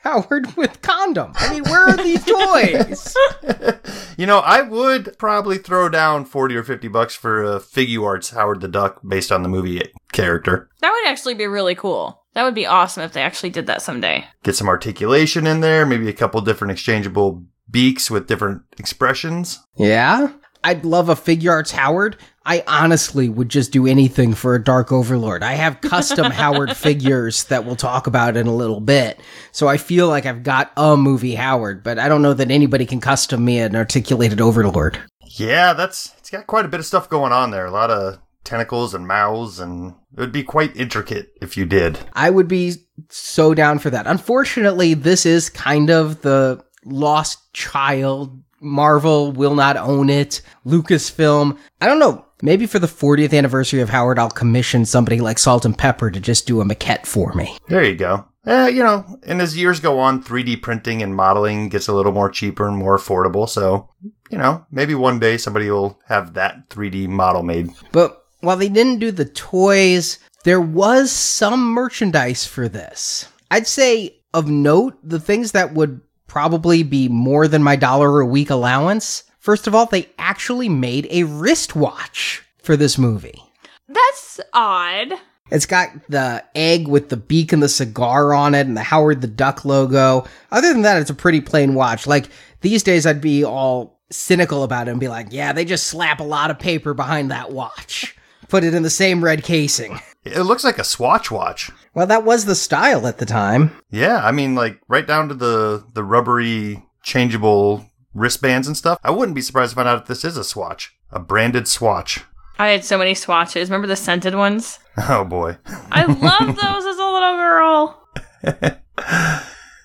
Howard 0.04 0.56
with 0.56 0.82
condom? 0.82 1.34
I 1.36 1.54
mean, 1.54 1.64
where 1.64 1.90
are 1.90 1.98
these 1.98 2.24
toys? 2.24 3.16
You 4.20 4.26
know, 4.26 4.40
I 4.40 4.62
would 4.64 5.18
probably 5.18 5.58
throw 5.58 5.88
down 5.88 6.26
40 6.26 6.58
or 6.58 6.64
50 6.66 6.90
bucks 6.90 7.16
for 7.16 7.42
a 7.42 7.58
Figuarts 7.62 8.34
Howard 8.34 8.60
the 8.60 8.68
Duck 8.68 9.00
based 9.08 9.32
on 9.32 9.44
the 9.44 9.50
movie 9.50 9.82
character. 10.12 10.70
That 10.82 10.92
would 10.92 11.10
actually 11.10 11.36
be 11.36 11.48
really 11.48 11.74
cool. 11.74 12.22
That 12.34 12.44
would 12.44 12.54
be 12.54 12.66
awesome 12.66 13.04
if 13.04 13.14
they 13.14 13.22
actually 13.22 13.52
did 13.52 13.68
that 13.68 13.82
someday. 13.82 14.26
Get 14.44 14.58
some 14.58 14.68
articulation 14.68 15.48
in 15.48 15.62
there, 15.62 15.86
maybe 15.86 16.10
a 16.10 16.14
couple 16.14 16.42
different 16.42 16.72
exchangeable 16.72 17.46
beaks 17.72 18.12
with 18.12 18.28
different 18.28 18.64
expressions. 18.78 19.60
Yeah? 19.78 20.34
I'd 20.66 20.84
love 20.84 21.08
a 21.08 21.16
Figuarts 21.16 21.72
Howard. 21.72 22.18
I 22.50 22.64
honestly 22.66 23.30
would 23.30 23.48
just 23.48 23.72
do 23.72 23.86
anything 23.86 24.34
for 24.34 24.56
a 24.56 24.64
Dark 24.64 24.92
Overlord. 24.92 25.44
I 25.44 25.54
have 25.54 25.82
custom 25.82 26.32
Howard 26.32 26.76
figures 26.76 27.44
that 27.44 27.64
we'll 27.64 27.76
talk 27.76 28.08
about 28.08 28.36
in 28.36 28.48
a 28.48 28.56
little 28.56 28.80
bit. 28.80 29.20
So 29.52 29.68
I 29.68 29.78
feel 29.78 30.08
like 30.08 30.26
I've 30.26 30.42
got 30.42 30.72
a 30.76 30.98
movie 30.98 31.36
Howard, 31.36 31.84
but 31.84 32.00
I 32.00 32.10
don't 32.10 32.24
know 32.24 32.34
that 32.34 32.50
anybody 32.50 32.88
can 32.88 33.02
custom 33.02 33.46
me 33.46 33.60
an 33.60 33.76
articulated 33.76 34.42
Overlord. 34.42 35.00
Yeah, 35.28 35.74
that's 35.74 36.16
it's 36.18 36.32
got 36.32 36.48
quite 36.48 36.66
a 36.66 36.70
bit 36.70 36.80
of 36.80 36.88
stuff 36.88 37.08
going 37.08 37.32
on 37.32 37.52
there. 37.52 37.68
A 37.68 37.72
lot 37.72 37.92
of 37.92 38.18
tentacles 38.44 38.96
and 38.96 39.08
mouths 39.08 39.60
and 39.60 39.94
it 40.18 40.20
would 40.20 40.32
be 40.32 40.42
quite 40.42 40.76
intricate 40.76 41.34
if 41.40 41.56
you 41.56 41.68
did. 41.68 42.00
I 42.14 42.32
would 42.32 42.48
be 42.48 42.74
so 43.10 43.54
down 43.54 43.78
for 43.78 43.92
that. 43.92 44.08
Unfortunately, 44.08 44.96
this 44.96 45.24
is 45.24 45.52
kind 45.52 45.92
of 45.92 46.24
the 46.24 46.66
lost 46.84 47.54
child. 47.54 48.42
Marvel 48.62 49.32
will 49.32 49.56
not 49.56 49.78
own 49.78 50.10
it. 50.10 50.42
Lucasfilm. 50.66 51.58
I 51.82 51.88
don't 51.88 52.00
know. 52.00 52.26
Maybe 52.42 52.66
for 52.66 52.80
the 52.80 52.88
40th 52.88 53.38
anniversary 53.38 53.82
of 53.82 53.90
Howard, 53.90 54.18
I'll 54.18 54.30
commission 54.30 54.86
somebody 54.86 55.20
like 55.20 55.40
Salt 55.40 55.66
and 55.66 55.78
Pepper 55.78 56.10
to 56.10 56.20
just 56.20 56.48
do 56.48 56.62
a 56.62 56.66
maquette 56.66 57.06
for 57.06 57.34
me. 57.34 57.58
There 57.68 57.84
you 57.84 57.96
go. 57.96 58.26
Eh, 58.46 58.70
you 58.70 58.82
know, 58.82 59.20
and 59.28 59.42
as 59.42 59.58
years 59.58 59.82
go 59.82 60.00
on, 60.00 60.24
3D 60.24 60.62
printing 60.62 61.04
and 61.04 61.14
modeling 61.14 61.68
gets 61.68 61.90
a 61.90 61.94
little 61.94 62.14
more 62.14 62.30
cheaper 62.30 62.68
and 62.68 62.78
more 62.78 62.98
affordable. 62.98 63.48
So, 63.48 63.90
you 64.32 64.38
know, 64.38 64.66
maybe 64.72 64.96
one 64.96 65.20
day 65.20 65.38
somebody 65.38 65.70
will 65.70 66.00
have 66.08 66.34
that 66.36 66.70
3D 66.70 67.10
model 67.10 67.44
made. 67.44 67.72
But 67.92 68.24
while 68.40 68.56
they 68.56 68.70
didn't 68.70 69.00
do 69.00 69.12
the 69.12 69.26
toys, 69.26 70.20
there 70.46 70.62
was 70.62 71.12
some 71.12 71.74
merchandise 71.74 72.46
for 72.46 72.70
this. 72.70 73.28
I'd 73.52 73.68
say 73.68 74.20
of 74.34 74.48
note, 74.48 74.98
the 75.04 75.20
things 75.20 75.52
that 75.52 75.74
would 75.74 76.02
probably 76.30 76.84
be 76.84 77.10
more 77.10 77.48
than 77.48 77.64
my 77.64 77.76
dollar 77.76 78.20
a 78.20 78.26
week 78.26 78.50
allowance. 78.50 79.24
First 79.40 79.68
of 79.68 79.76
all, 79.76 79.86
they 79.86 80.08
actually 80.18 80.70
made 80.70 81.08
a 81.10 81.24
wristwatch 81.24 82.44
for 82.60 82.78
this 82.78 82.98
movie. 82.98 83.44
That's 83.88 84.40
odd. 84.54 85.14
It's 85.52 85.66
got 85.66 85.90
the 86.10 86.46
egg 86.54 86.88
with 86.88 87.10
the 87.10 87.18
beak 87.18 87.52
and 87.52 87.64
the 87.64 87.70
cigar 87.70 88.34
on 88.34 88.54
it 88.54 88.68
and 88.68 88.78
the 88.78 88.84
Howard 88.84 89.22
the 89.22 89.28
Duck 89.28 89.66
logo. 89.66 90.26
Other 90.52 90.72
than 90.72 90.84
that, 90.84 91.02
it's 91.02 91.10
a 91.10 91.16
pretty 91.16 91.42
plain 91.42 91.74
watch. 91.74 92.06
Like 92.06 92.30
these 92.62 92.84
days, 92.84 93.06
I'd 93.06 93.22
be 93.22 93.44
all 93.44 94.00
cynical 94.12 94.64
about 94.64 94.88
it 94.88 94.92
and 94.92 95.00
be 95.00 95.08
like, 95.08 95.28
yeah, 95.32 95.54
they 95.54 95.66
just 95.66 95.88
slap 95.88 96.20
a 96.20 96.24
lot 96.24 96.52
of 96.52 96.60
paper 96.60 96.94
behind 96.94 97.32
that 97.32 97.52
watch. 97.52 98.16
Put 98.48 98.64
it 98.64 98.74
in 98.74 98.84
the 98.84 98.90
same 98.90 99.24
red 99.24 99.44
casing. 99.44 100.00
It 100.24 100.42
looks 100.42 100.64
like 100.64 100.78
a 100.78 100.84
Swatch 100.84 101.32
watch. 101.32 101.72
Well, 101.94 102.08
that 102.08 102.26
was 102.26 102.46
the 102.46 102.56
style 102.56 103.08
at 103.08 103.18
the 103.18 103.26
time. 103.26 103.72
Yeah, 103.90 104.18
I 104.24 104.32
mean, 104.32 104.54
like 104.56 104.80
right 104.88 105.08
down 105.08 105.30
to 105.30 105.34
the 105.34 105.84
the 105.94 106.04
rubbery 106.04 106.84
changeable 107.04 107.86
wristbands 108.14 108.68
and 108.68 108.76
stuff. 108.76 109.00
I 109.04 109.12
wouldn't 109.12 109.36
be 109.36 109.42
surprised 109.42 109.72
to 109.72 109.76
find 109.76 109.88
out 109.88 110.02
if 110.02 110.08
this 110.08 110.26
is 110.26 110.38
a 110.38 110.44
Swatch, 110.44 110.94
a 111.12 111.20
branded 111.20 111.68
Swatch. 111.68 112.24
I 112.58 112.68
had 112.70 112.84
so 112.84 112.98
many 112.98 113.14
swatches. 113.14 113.70
Remember 113.70 113.88
the 113.88 113.96
scented 113.96 114.36
ones? 114.36 114.80
Oh 115.02 115.24
boy. 115.24 115.56
I 115.94 116.04
loved 116.04 116.60
those 116.62 116.86
as 116.86 116.98
a 116.98 117.06
little 117.06 117.38
girl. 117.38 118.06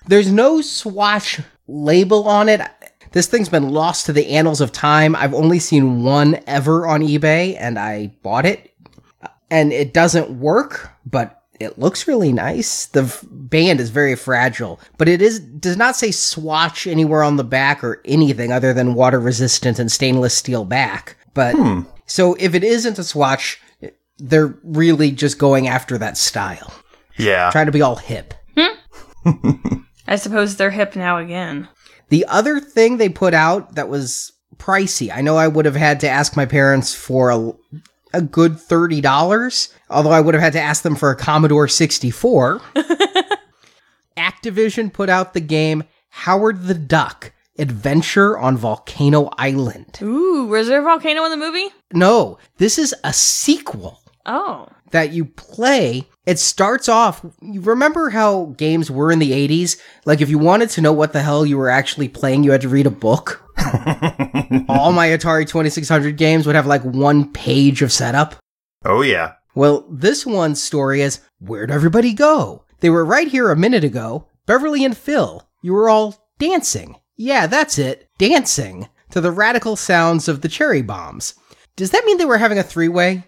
There's 0.07 0.29
no 0.29 0.59
Swatch 0.59 1.39
label 1.69 2.27
on 2.27 2.49
it. 2.49 2.59
This 3.13 3.27
thing's 3.27 3.47
been 3.47 3.69
lost 3.69 4.07
to 4.07 4.13
the 4.13 4.27
annals 4.31 4.59
of 4.59 4.73
time. 4.73 5.15
I've 5.15 5.33
only 5.33 5.59
seen 5.59 6.03
one 6.03 6.37
ever 6.47 6.85
on 6.85 6.99
eBay 7.01 7.55
and 7.57 7.79
I 7.79 8.07
bought 8.23 8.45
it. 8.45 8.73
And 9.51 9.71
it 9.71 9.93
doesn't 9.93 10.39
work, 10.39 10.89
but 11.05 11.41
it 11.59 11.77
looks 11.79 12.07
really 12.07 12.33
nice. 12.33 12.87
The 12.87 13.03
f- 13.03 13.23
band 13.29 13.79
is 13.79 13.89
very 13.89 14.15
fragile, 14.15 14.79
but 14.97 15.07
it 15.07 15.21
is 15.21 15.39
does 15.39 15.77
not 15.77 15.95
say 15.95 16.11
Swatch 16.11 16.85
anywhere 16.87 17.23
on 17.23 17.37
the 17.37 17.43
back 17.43 17.83
or 17.83 18.01
anything 18.05 18.51
other 18.51 18.73
than 18.73 18.93
water 18.95 19.19
resistant 19.19 19.79
and 19.79 19.91
stainless 19.91 20.33
steel 20.35 20.65
back. 20.65 21.15
But 21.33 21.55
so 22.05 22.35
if 22.39 22.55
it 22.55 22.63
isn't 22.63 22.99
a 22.99 23.03
Swatch, 23.03 23.61
they're 24.17 24.57
really 24.63 25.11
just 25.11 25.37
going 25.37 25.67
after 25.67 25.97
that 25.97 26.17
style, 26.17 26.73
Yeah. 27.17 27.49
trying 27.51 27.65
to 27.67 27.71
be 27.71 27.81
all 27.81 27.97
hip. 27.97 28.33
Hmm? 28.57 29.55
I 30.07 30.15
suppose 30.17 30.55
they're 30.57 30.71
hip 30.71 30.95
now 30.95 31.17
again. 31.17 31.67
The 32.09 32.25
other 32.27 32.59
thing 32.59 32.97
they 32.97 33.09
put 33.09 33.33
out 33.33 33.75
that 33.75 33.89
was 33.89 34.31
pricey, 34.57 35.11
I 35.13 35.21
know 35.21 35.37
I 35.37 35.47
would 35.47 35.65
have 35.65 35.75
had 35.75 35.99
to 36.01 36.09
ask 36.09 36.35
my 36.37 36.45
parents 36.45 36.93
for 36.93 37.29
a, 37.31 37.53
a 38.15 38.21
good 38.21 38.53
$30, 38.53 39.73
although 39.89 40.11
I 40.11 40.21
would 40.21 40.33
have 40.33 40.43
had 40.43 40.53
to 40.53 40.61
ask 40.61 40.83
them 40.83 40.95
for 40.95 41.09
a 41.11 41.15
Commodore 41.15 41.67
64. 41.67 42.61
Activision 44.17 44.91
put 44.93 45.09
out 45.09 45.33
the 45.33 45.41
game 45.41 45.83
Howard 46.09 46.63
the 46.63 46.73
Duck 46.73 47.33
Adventure 47.57 48.37
on 48.37 48.57
Volcano 48.57 49.29
Island. 49.37 49.99
Ooh, 50.01 50.47
was 50.47 50.67
there 50.67 50.81
a 50.81 50.83
volcano 50.83 51.23
in 51.25 51.31
the 51.31 51.37
movie? 51.37 51.67
No, 51.93 52.37
this 52.57 52.77
is 52.77 52.93
a 53.03 53.13
sequel 53.13 54.01
Oh. 54.25 54.67
that 54.91 55.11
you 55.11 55.25
play. 55.25 56.07
It 56.25 56.39
starts 56.39 56.89
off. 56.89 57.23
You 57.41 57.61
remember 57.61 58.09
how 58.09 58.55
games 58.57 58.89
were 58.89 59.11
in 59.11 59.19
the 59.19 59.31
80s? 59.31 59.79
Like, 60.05 60.21
if 60.21 60.29
you 60.29 60.39
wanted 60.39 60.69
to 60.71 60.81
know 60.81 60.93
what 60.93 61.13
the 61.13 61.21
hell 61.21 61.45
you 61.45 61.57
were 61.57 61.69
actually 61.69 62.09
playing, 62.09 62.43
you 62.43 62.51
had 62.51 62.61
to 62.61 62.69
read 62.69 62.87
a 62.87 62.91
book. 62.91 63.43
All 64.67 64.91
my 64.91 65.09
Atari 65.09 65.47
2600 65.47 66.17
games 66.17 66.45
would 66.45 66.55
have 66.55 66.65
like 66.65 66.83
one 66.83 67.31
page 67.31 67.81
of 67.81 67.91
setup. 67.91 68.35
Oh 68.83 69.01
yeah. 69.01 69.33
Well, 69.53 69.85
this 69.89 70.25
one's 70.25 70.61
story 70.61 71.01
is 71.01 71.21
Where'd 71.39 71.71
everybody 71.71 72.13
go? 72.13 72.65
They 72.79 72.89
were 72.89 73.05
right 73.05 73.27
here 73.27 73.51
a 73.51 73.55
minute 73.55 73.83
ago. 73.83 74.27
Beverly 74.45 74.83
and 74.83 74.97
Phil, 74.97 75.47
you 75.61 75.73
were 75.73 75.89
all 75.89 76.29
dancing. 76.39 76.97
Yeah, 77.15 77.47
that's 77.47 77.79
it, 77.79 78.09
dancing 78.17 78.89
to 79.11 79.21
the 79.21 79.31
radical 79.31 79.75
sounds 79.75 80.27
of 80.27 80.41
the 80.41 80.49
cherry 80.49 80.81
bombs. 80.81 81.35
Does 81.75 81.91
that 81.91 82.05
mean 82.05 82.17
they 82.17 82.25
were 82.25 82.37
having 82.37 82.59
a 82.59 82.63
three 82.63 82.89
way? 82.89 83.23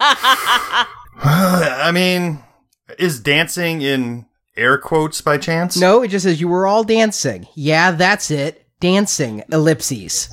I 1.24 1.92
mean, 1.92 2.40
is 2.98 3.20
dancing 3.20 3.80
in 3.80 4.26
air 4.56 4.76
quotes 4.76 5.20
by 5.20 5.38
chance? 5.38 5.76
No, 5.76 6.02
it 6.02 6.08
just 6.08 6.24
says 6.24 6.40
you 6.40 6.48
were 6.48 6.66
all 6.66 6.82
dancing. 6.82 7.46
Yeah, 7.54 7.92
that's 7.92 8.30
it, 8.32 8.66
dancing, 8.80 9.44
ellipses. 9.52 10.28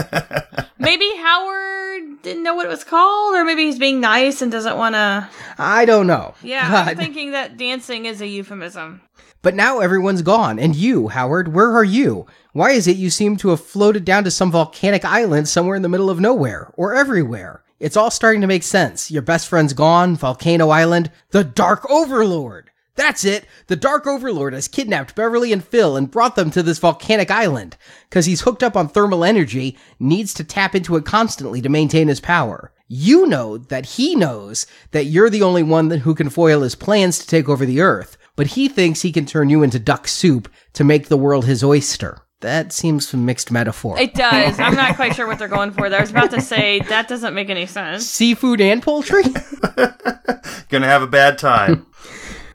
Maybe 0.78 1.10
Howard 1.16 2.22
didn't 2.22 2.44
know 2.44 2.54
what 2.54 2.66
it 2.66 2.68
was 2.68 2.84
called, 2.84 3.34
or 3.34 3.44
maybe 3.44 3.64
he's 3.64 3.78
being 3.78 4.00
nice 4.00 4.42
and 4.42 4.50
doesn't 4.50 4.76
want 4.76 4.94
to. 4.94 5.28
I 5.58 5.84
don't 5.84 6.06
know. 6.06 6.34
Yeah, 6.42 6.68
God. 6.68 6.88
I'm 6.88 6.96
thinking 6.96 7.32
that 7.32 7.56
dancing 7.56 8.06
is 8.06 8.20
a 8.20 8.26
euphemism. 8.26 9.00
But 9.42 9.54
now 9.54 9.78
everyone's 9.78 10.22
gone. 10.22 10.58
And 10.58 10.74
you, 10.74 11.08
Howard, 11.08 11.52
where 11.54 11.72
are 11.72 11.84
you? 11.84 12.26
Why 12.52 12.70
is 12.70 12.88
it 12.88 12.96
you 12.96 13.10
seem 13.10 13.36
to 13.38 13.50
have 13.50 13.64
floated 13.64 14.04
down 14.04 14.24
to 14.24 14.30
some 14.30 14.50
volcanic 14.50 15.04
island 15.04 15.48
somewhere 15.48 15.76
in 15.76 15.82
the 15.82 15.88
middle 15.88 16.10
of 16.10 16.20
nowhere, 16.20 16.72
or 16.74 16.94
everywhere? 16.94 17.61
It's 17.82 17.96
all 17.96 18.12
starting 18.12 18.42
to 18.42 18.46
make 18.46 18.62
sense. 18.62 19.10
Your 19.10 19.22
best 19.22 19.48
friend's 19.48 19.72
gone, 19.72 20.14
Volcano 20.14 20.68
Island, 20.68 21.10
the 21.30 21.42
Dark 21.42 21.84
Overlord. 21.90 22.70
That's 22.94 23.24
it. 23.24 23.44
The 23.66 23.74
Dark 23.74 24.06
Overlord 24.06 24.52
has 24.52 24.68
kidnapped 24.68 25.16
Beverly 25.16 25.52
and 25.52 25.64
Phil 25.64 25.96
and 25.96 26.08
brought 26.08 26.36
them 26.36 26.52
to 26.52 26.62
this 26.62 26.78
volcanic 26.78 27.28
island. 27.28 27.76
Cause 28.08 28.26
he's 28.26 28.42
hooked 28.42 28.62
up 28.62 28.76
on 28.76 28.86
thermal 28.86 29.24
energy, 29.24 29.76
needs 29.98 30.32
to 30.34 30.44
tap 30.44 30.76
into 30.76 30.94
it 30.94 31.04
constantly 31.04 31.60
to 31.60 31.68
maintain 31.68 32.06
his 32.06 32.20
power. 32.20 32.72
You 32.86 33.26
know 33.26 33.58
that 33.58 33.86
he 33.86 34.14
knows 34.14 34.64
that 34.92 35.06
you're 35.06 35.30
the 35.30 35.42
only 35.42 35.64
one 35.64 35.90
who 35.90 36.14
can 36.14 36.30
foil 36.30 36.62
his 36.62 36.76
plans 36.76 37.18
to 37.18 37.26
take 37.26 37.48
over 37.48 37.66
the 37.66 37.80
Earth, 37.80 38.16
but 38.36 38.48
he 38.48 38.68
thinks 38.68 39.02
he 39.02 39.10
can 39.10 39.26
turn 39.26 39.50
you 39.50 39.64
into 39.64 39.80
duck 39.80 40.06
soup 40.06 40.48
to 40.74 40.84
make 40.84 41.08
the 41.08 41.16
world 41.16 41.46
his 41.46 41.64
oyster. 41.64 42.18
That 42.42 42.72
seems 42.72 43.12
a 43.14 43.16
mixed 43.16 43.50
metaphor. 43.50 43.98
It 43.98 44.14
does. 44.14 44.58
I'm 44.60 44.74
not 44.74 44.96
quite 44.96 45.16
sure 45.16 45.26
what 45.26 45.38
they're 45.38 45.48
going 45.48 45.70
for 45.70 45.88
there. 45.88 45.98
I 45.98 46.02
was 46.02 46.10
about 46.10 46.30
to 46.32 46.40
say 46.52 46.80
that 46.80 47.08
doesn't 47.08 47.34
make 47.34 47.50
any 47.50 47.66
sense. 47.66 48.06
Seafood 48.06 48.60
and 48.60 48.82
poultry? 48.82 49.22
Gonna 50.68 50.86
have 50.86 51.02
a 51.02 51.06
bad 51.06 51.38
time. 51.38 51.86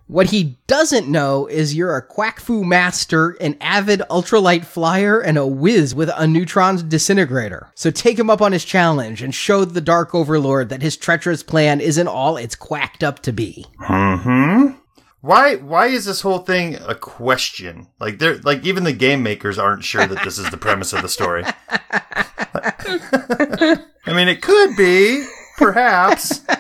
What 0.09 0.27
he 0.27 0.57
doesn't 0.67 1.09
know 1.09 1.47
is 1.47 1.75
you're 1.75 1.97
a 1.97 2.01
quack 2.01 2.39
fu 2.39 2.63
master, 2.63 3.31
an 3.41 3.57
avid 3.59 4.01
ultralight 4.09 4.63
flyer, 4.63 5.19
and 5.19 5.37
a 5.37 5.45
whiz 5.45 5.93
with 5.93 6.09
a 6.15 6.25
neutron 6.25 6.87
disintegrator. 6.87 7.69
So 7.75 7.91
take 7.91 8.17
him 8.17 8.29
up 8.29 8.41
on 8.41 8.53
his 8.53 8.63
challenge 8.63 9.21
and 9.21 9.35
show 9.35 9.65
the 9.65 9.81
Dark 9.81 10.15
Overlord 10.15 10.69
that 10.69 10.81
his 10.81 10.95
treacherous 10.95 11.43
plan 11.43 11.81
isn't 11.81 12.07
all 12.07 12.37
it's 12.37 12.55
quacked 12.55 13.03
up 13.03 13.19
to 13.23 13.33
be. 13.33 13.65
Mm-hmm. 13.81 14.77
Why 15.27 15.55
why 15.57 15.87
is 15.87 16.05
this 16.05 16.21
whole 16.21 16.39
thing 16.39 16.75
a 16.75 16.95
question? 16.95 17.87
Like 17.99 18.19
they're 18.19 18.37
like 18.39 18.65
even 18.65 18.83
the 18.83 18.93
game 18.93 19.21
makers 19.23 19.59
aren't 19.59 19.83
sure 19.83 20.07
that 20.07 20.23
this 20.23 20.37
is 20.37 20.49
the 20.49 20.57
premise 20.57 20.93
of 20.93 21.01
the 21.01 21.09
story. 21.09 21.43
I 24.05 24.13
mean 24.13 24.27
it 24.27 24.41
could 24.41 24.75
be, 24.75 25.25
perhaps. 25.57 26.41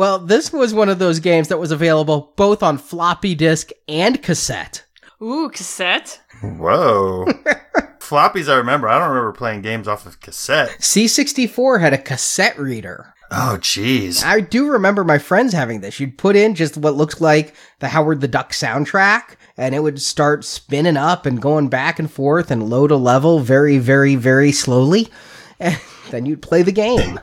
Well, 0.00 0.18
this 0.18 0.50
was 0.50 0.72
one 0.72 0.88
of 0.88 0.98
those 0.98 1.20
games 1.20 1.48
that 1.48 1.58
was 1.58 1.72
available 1.72 2.32
both 2.36 2.62
on 2.62 2.78
floppy 2.78 3.34
disk 3.34 3.70
and 3.86 4.22
cassette. 4.22 4.84
Ooh, 5.20 5.50
cassette. 5.50 6.22
Whoa. 6.42 7.26
Floppies 7.98 8.50
I 8.50 8.56
remember. 8.56 8.88
I 8.88 8.98
don't 8.98 9.10
remember 9.10 9.32
playing 9.32 9.60
games 9.60 9.86
off 9.86 10.06
of 10.06 10.20
cassette. 10.20 10.70
C64 10.80 11.80
had 11.80 11.92
a 11.92 11.98
cassette 11.98 12.58
reader. 12.58 13.12
Oh 13.30 13.58
jeez. 13.60 14.24
I 14.24 14.40
do 14.40 14.70
remember 14.70 15.04
my 15.04 15.18
friends 15.18 15.52
having 15.52 15.80
this. 15.80 16.00
You'd 16.00 16.18
put 16.18 16.34
in 16.34 16.54
just 16.54 16.76
what 16.76 16.96
looks 16.96 17.20
like 17.20 17.54
the 17.78 17.88
Howard 17.88 18.20
the 18.20 18.28
Duck 18.28 18.52
soundtrack, 18.52 19.36
and 19.56 19.74
it 19.74 19.82
would 19.82 20.02
start 20.02 20.44
spinning 20.44 20.96
up 20.96 21.26
and 21.26 21.40
going 21.40 21.68
back 21.68 21.98
and 21.98 22.10
forth 22.10 22.50
and 22.50 22.68
load 22.68 22.90
a 22.90 22.96
level 22.96 23.38
very, 23.38 23.78
very, 23.78 24.16
very 24.16 24.52
slowly. 24.52 25.08
And 25.62 25.78
then 26.10 26.24
you'd 26.24 26.40
play 26.40 26.62
the 26.62 26.72
game. 26.72 27.20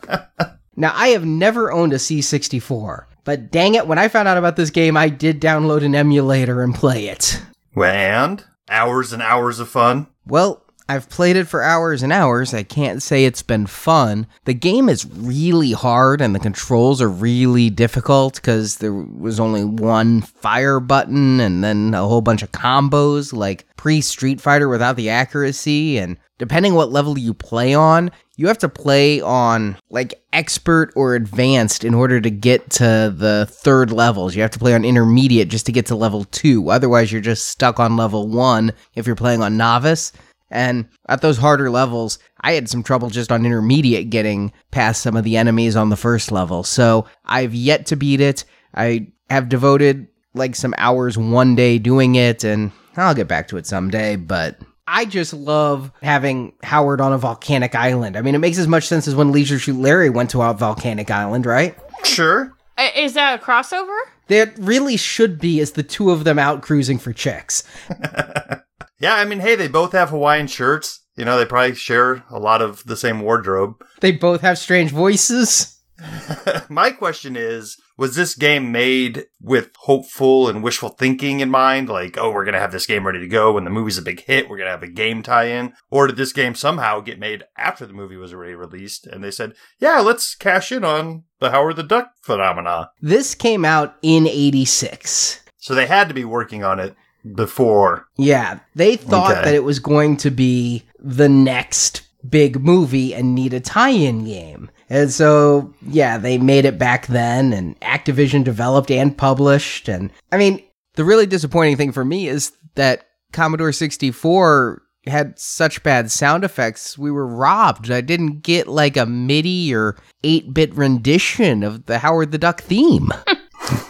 now, 0.76 0.90
I 0.94 1.08
have 1.08 1.26
never 1.26 1.70
owned 1.70 1.92
a 1.92 1.96
C64, 1.96 3.04
but 3.24 3.50
dang 3.50 3.74
it, 3.74 3.86
when 3.86 3.98
I 3.98 4.08
found 4.08 4.26
out 4.26 4.38
about 4.38 4.56
this 4.56 4.70
game, 4.70 4.96
I 4.96 5.10
did 5.10 5.38
download 5.38 5.84
an 5.84 5.94
emulator 5.94 6.62
and 6.62 6.74
play 6.74 7.08
it. 7.08 7.42
And 7.76 8.42
hours 8.70 9.12
and 9.12 9.22
hours 9.22 9.60
of 9.60 9.68
fun. 9.68 10.06
Well, 10.26 10.64
I've 10.90 11.10
played 11.10 11.36
it 11.36 11.44
for 11.44 11.62
hours 11.62 12.02
and 12.02 12.12
hours. 12.12 12.54
I 12.54 12.62
can't 12.62 13.02
say 13.02 13.24
it's 13.24 13.42
been 13.42 13.66
fun. 13.66 14.26
The 14.46 14.54
game 14.54 14.88
is 14.88 15.04
really 15.04 15.72
hard 15.72 16.22
and 16.22 16.34
the 16.34 16.38
controls 16.38 17.02
are 17.02 17.10
really 17.10 17.68
difficult 17.68 18.36
because 18.36 18.78
there 18.78 18.94
was 18.94 19.38
only 19.38 19.64
one 19.64 20.22
fire 20.22 20.80
button 20.80 21.40
and 21.40 21.62
then 21.62 21.92
a 21.92 22.08
whole 22.08 22.22
bunch 22.22 22.42
of 22.42 22.52
combos 22.52 23.34
like 23.34 23.66
pre 23.76 24.00
Street 24.00 24.40
Fighter 24.40 24.66
without 24.66 24.96
the 24.96 25.10
accuracy. 25.10 25.98
And 25.98 26.16
depending 26.38 26.72
what 26.72 26.90
level 26.90 27.18
you 27.18 27.34
play 27.34 27.74
on, 27.74 28.10
you 28.36 28.46
have 28.46 28.58
to 28.58 28.68
play 28.68 29.20
on 29.20 29.76
like 29.90 30.22
expert 30.32 30.92
or 30.96 31.14
advanced 31.14 31.84
in 31.84 31.92
order 31.92 32.20
to 32.20 32.30
get 32.30 32.70
to 32.70 33.12
the 33.14 33.46
third 33.50 33.90
levels. 33.90 34.34
You 34.34 34.42
have 34.42 34.52
to 34.52 34.58
play 34.58 34.74
on 34.74 34.84
intermediate 34.84 35.48
just 35.48 35.66
to 35.66 35.72
get 35.72 35.86
to 35.86 35.96
level 35.96 36.24
two. 36.24 36.70
Otherwise, 36.70 37.12
you're 37.12 37.20
just 37.20 37.48
stuck 37.48 37.78
on 37.78 37.96
level 37.96 38.28
one 38.28 38.72
if 38.94 39.06
you're 39.06 39.16
playing 39.16 39.42
on 39.42 39.56
novice. 39.56 40.12
And 40.50 40.88
at 41.08 41.20
those 41.20 41.38
harder 41.38 41.70
levels, 41.70 42.18
I 42.40 42.52
had 42.52 42.68
some 42.68 42.82
trouble 42.82 43.10
just 43.10 43.30
on 43.30 43.44
intermediate 43.44 44.10
getting 44.10 44.52
past 44.70 45.02
some 45.02 45.16
of 45.16 45.24
the 45.24 45.36
enemies 45.36 45.76
on 45.76 45.90
the 45.90 45.96
first 45.96 46.32
level. 46.32 46.62
So 46.62 47.06
I've 47.24 47.54
yet 47.54 47.86
to 47.86 47.96
beat 47.96 48.20
it. 48.20 48.44
I 48.74 49.08
have 49.30 49.48
devoted 49.48 50.08
like 50.34 50.54
some 50.54 50.74
hours 50.78 51.18
one 51.18 51.54
day 51.54 51.78
doing 51.78 52.14
it, 52.14 52.44
and 52.44 52.70
I'll 52.96 53.14
get 53.14 53.28
back 53.28 53.48
to 53.48 53.56
it 53.56 53.66
someday. 53.66 54.16
But 54.16 54.58
I 54.86 55.04
just 55.04 55.34
love 55.34 55.92
having 56.02 56.54
Howard 56.62 57.00
on 57.00 57.12
a 57.12 57.18
volcanic 57.18 57.74
island. 57.74 58.16
I 58.16 58.22
mean, 58.22 58.34
it 58.34 58.38
makes 58.38 58.58
as 58.58 58.68
much 58.68 58.86
sense 58.86 59.06
as 59.06 59.14
when 59.14 59.32
Leisure 59.32 59.58
Suit 59.58 59.76
Larry 59.76 60.10
went 60.10 60.30
to 60.30 60.42
a 60.42 60.54
volcanic 60.54 61.10
island, 61.10 61.44
right? 61.44 61.76
Sure. 62.04 62.54
Uh, 62.78 62.88
is 62.94 63.14
that 63.14 63.40
a 63.40 63.42
crossover? 63.42 63.98
There 64.28 64.52
really 64.58 64.96
should 64.96 65.40
be 65.40 65.60
as 65.60 65.72
the 65.72 65.82
two 65.82 66.10
of 66.10 66.24
them 66.24 66.38
out 66.38 66.62
cruising 66.62 66.98
for 66.98 67.12
chicks. 67.12 67.64
Yeah, 69.00 69.14
I 69.14 69.24
mean, 69.24 69.40
hey, 69.40 69.54
they 69.54 69.68
both 69.68 69.92
have 69.92 70.10
Hawaiian 70.10 70.48
shirts. 70.48 71.04
You 71.16 71.24
know, 71.24 71.38
they 71.38 71.44
probably 71.44 71.74
share 71.74 72.24
a 72.30 72.38
lot 72.38 72.62
of 72.62 72.84
the 72.84 72.96
same 72.96 73.20
wardrobe. 73.20 73.74
They 74.00 74.12
both 74.12 74.40
have 74.42 74.58
strange 74.58 74.90
voices. 74.90 75.78
My 76.68 76.90
question 76.92 77.36
is 77.36 77.76
Was 77.96 78.14
this 78.14 78.36
game 78.36 78.70
made 78.70 79.26
with 79.40 79.70
hopeful 79.76 80.48
and 80.48 80.62
wishful 80.62 80.90
thinking 80.90 81.40
in 81.40 81.50
mind? 81.50 81.88
Like, 81.88 82.16
oh, 82.16 82.30
we're 82.30 82.44
going 82.44 82.54
to 82.54 82.60
have 82.60 82.70
this 82.72 82.86
game 82.86 83.04
ready 83.04 83.18
to 83.18 83.26
go 83.26 83.52
when 83.52 83.64
the 83.64 83.70
movie's 83.70 83.98
a 83.98 84.02
big 84.02 84.20
hit. 84.20 84.48
We're 84.48 84.58
going 84.58 84.68
to 84.68 84.72
have 84.72 84.82
a 84.82 84.88
game 84.88 85.22
tie 85.22 85.46
in. 85.46 85.72
Or 85.90 86.06
did 86.06 86.16
this 86.16 86.32
game 86.32 86.54
somehow 86.54 87.00
get 87.00 87.18
made 87.18 87.44
after 87.56 87.84
the 87.86 87.92
movie 87.92 88.16
was 88.16 88.32
already 88.32 88.54
released 88.54 89.06
and 89.06 89.22
they 89.24 89.32
said, 89.32 89.54
yeah, 89.78 89.98
let's 90.00 90.34
cash 90.36 90.70
in 90.70 90.84
on 90.84 91.24
the 91.40 91.50
Howard 91.50 91.76
the 91.76 91.82
Duck 91.82 92.12
phenomena? 92.20 92.90
This 93.00 93.34
came 93.34 93.64
out 93.64 93.96
in 94.02 94.28
86. 94.28 95.42
So 95.56 95.74
they 95.74 95.86
had 95.86 96.08
to 96.08 96.14
be 96.14 96.24
working 96.24 96.62
on 96.62 96.78
it 96.78 96.94
before. 97.34 98.06
Yeah, 98.16 98.60
they 98.74 98.96
thought 98.96 99.32
Okay. 99.32 99.44
that 99.44 99.54
it 99.54 99.64
was 99.64 99.78
going 99.78 100.16
to 100.18 100.30
be 100.30 100.84
the 100.98 101.28
next 101.28 102.02
big 102.28 102.60
movie 102.60 103.14
and 103.14 103.34
need 103.34 103.54
a 103.54 103.60
tie-in 103.60 104.24
game. 104.24 104.70
And 104.90 105.10
so, 105.12 105.72
yeah, 105.86 106.18
they 106.18 106.38
made 106.38 106.64
it 106.64 106.78
back 106.78 107.06
then 107.06 107.52
and 107.52 107.78
Activision 107.80 108.42
developed 108.44 108.90
and 108.90 109.16
published 109.16 109.88
and 109.88 110.10
I 110.32 110.38
mean, 110.38 110.62
the 110.94 111.04
really 111.04 111.26
disappointing 111.26 111.76
thing 111.76 111.92
for 111.92 112.04
me 112.04 112.26
is 112.28 112.52
that 112.74 113.04
Commodore 113.32 113.72
64 113.72 114.82
had 115.06 115.38
such 115.38 115.82
bad 115.82 116.10
sound 116.10 116.44
effects. 116.44 116.98
We 116.98 117.10
were 117.10 117.26
robbed. 117.26 117.90
I 117.90 118.00
didn't 118.00 118.42
get 118.42 118.66
like 118.66 118.96
a 118.96 119.06
MIDI 119.06 119.74
or 119.74 119.96
8-bit 120.24 120.74
rendition 120.74 121.62
of 121.62 121.86
the 121.86 121.98
Howard 121.98 122.32
the 122.32 122.38
Duck 122.38 122.60
theme. 122.62 123.10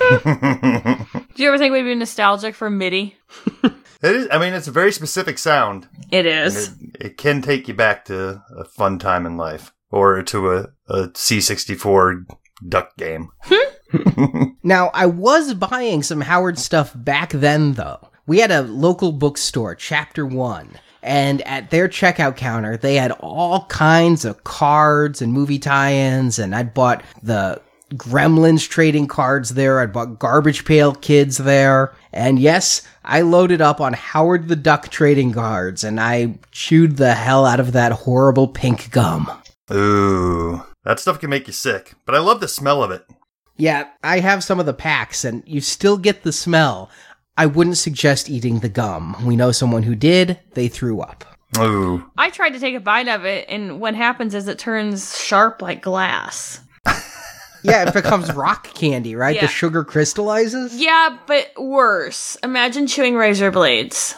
Do 1.34 1.42
you 1.42 1.48
ever 1.48 1.58
think 1.58 1.72
we'd 1.72 1.82
be 1.82 1.94
nostalgic 1.94 2.54
for 2.54 2.70
MIDI? 2.70 3.16
It 4.00 4.14
is, 4.14 4.28
I 4.30 4.38
mean, 4.38 4.54
it's 4.54 4.68
a 4.68 4.72
very 4.72 4.92
specific 4.92 5.38
sound. 5.38 5.88
It 6.10 6.24
is. 6.24 6.68
It, 6.68 6.96
it 7.00 7.16
can 7.16 7.42
take 7.42 7.66
you 7.68 7.74
back 7.74 8.04
to 8.06 8.42
a 8.56 8.64
fun 8.64 8.98
time 8.98 9.26
in 9.26 9.36
life 9.36 9.72
or 9.90 10.22
to 10.22 10.52
a, 10.52 10.68
a 10.88 11.08
C64 11.08 12.24
duck 12.68 12.96
game. 12.96 13.30
Now, 14.62 14.90
I 14.92 15.06
was 15.06 15.54
buying 15.54 16.02
some 16.02 16.20
Howard 16.20 16.58
stuff 16.58 16.92
back 16.94 17.30
then, 17.30 17.72
though. 17.72 18.06
We 18.26 18.40
had 18.40 18.50
a 18.50 18.60
local 18.62 19.12
bookstore, 19.12 19.74
Chapter 19.74 20.26
One, 20.26 20.68
and 21.02 21.40
at 21.42 21.70
their 21.70 21.88
checkout 21.88 22.36
counter, 22.36 22.76
they 22.76 22.96
had 22.96 23.12
all 23.12 23.64
kinds 23.66 24.26
of 24.26 24.44
cards 24.44 25.22
and 25.22 25.32
movie 25.32 25.58
tie 25.58 25.94
ins, 25.94 26.38
and 26.38 26.54
I'd 26.54 26.74
bought 26.74 27.02
the 27.22 27.62
Gremlins 27.94 28.68
trading 28.68 29.06
cards 29.06 29.50
there. 29.50 29.80
I'd 29.80 29.92
bought 29.92 30.18
Garbage 30.18 30.64
Pail 30.64 30.94
Kids 30.94 31.38
there. 31.38 31.94
And 32.12 32.38
yes, 32.38 32.82
I 33.04 33.22
loaded 33.22 33.60
up 33.60 33.80
on 33.80 33.94
Howard 33.94 34.48
the 34.48 34.56
Duck 34.56 34.88
trading 34.88 35.32
cards, 35.32 35.84
and 35.84 35.98
I 36.00 36.38
chewed 36.50 36.96
the 36.96 37.14
hell 37.14 37.46
out 37.46 37.60
of 37.60 37.72
that 37.72 37.92
horrible 37.92 38.48
pink 38.48 38.90
gum. 38.90 39.30
Ooh, 39.72 40.62
that 40.84 41.00
stuff 41.00 41.20
can 41.20 41.30
make 41.30 41.46
you 41.46 41.52
sick, 41.52 41.94
but 42.04 42.14
I 42.14 42.18
love 42.18 42.40
the 42.40 42.48
smell 42.48 42.82
of 42.82 42.90
it. 42.90 43.06
Yeah, 43.56 43.88
I 44.02 44.20
have 44.20 44.44
some 44.44 44.60
of 44.60 44.66
the 44.66 44.74
packs, 44.74 45.24
and 45.24 45.42
you 45.46 45.60
still 45.60 45.96
get 45.96 46.22
the 46.22 46.32
smell. 46.32 46.90
I 47.36 47.46
wouldn't 47.46 47.76
suggest 47.76 48.30
eating 48.30 48.60
the 48.60 48.68
gum. 48.68 49.16
We 49.24 49.36
know 49.36 49.52
someone 49.52 49.82
who 49.82 49.94
did, 49.94 50.38
they 50.54 50.68
threw 50.68 51.00
up. 51.00 51.24
Ooh, 51.58 52.10
I 52.16 52.30
tried 52.30 52.50
to 52.50 52.60
take 52.60 52.74
a 52.74 52.80
bite 52.80 53.08
of 53.08 53.24
it, 53.24 53.46
and 53.48 53.80
what 53.80 53.94
happens 53.94 54.34
is 54.34 54.48
it 54.48 54.58
turns 54.58 55.18
sharp 55.18 55.62
like 55.62 55.82
glass. 55.82 56.60
Yeah, 57.62 57.88
it 57.88 57.94
becomes 57.94 58.32
rock 58.32 58.72
candy, 58.74 59.14
right? 59.14 59.34
Yeah. 59.34 59.42
The 59.42 59.48
sugar 59.48 59.84
crystallizes? 59.84 60.74
Yeah, 60.74 61.18
but 61.26 61.50
worse. 61.58 62.36
Imagine 62.42 62.86
chewing 62.86 63.16
razor 63.16 63.50
blades. 63.50 64.14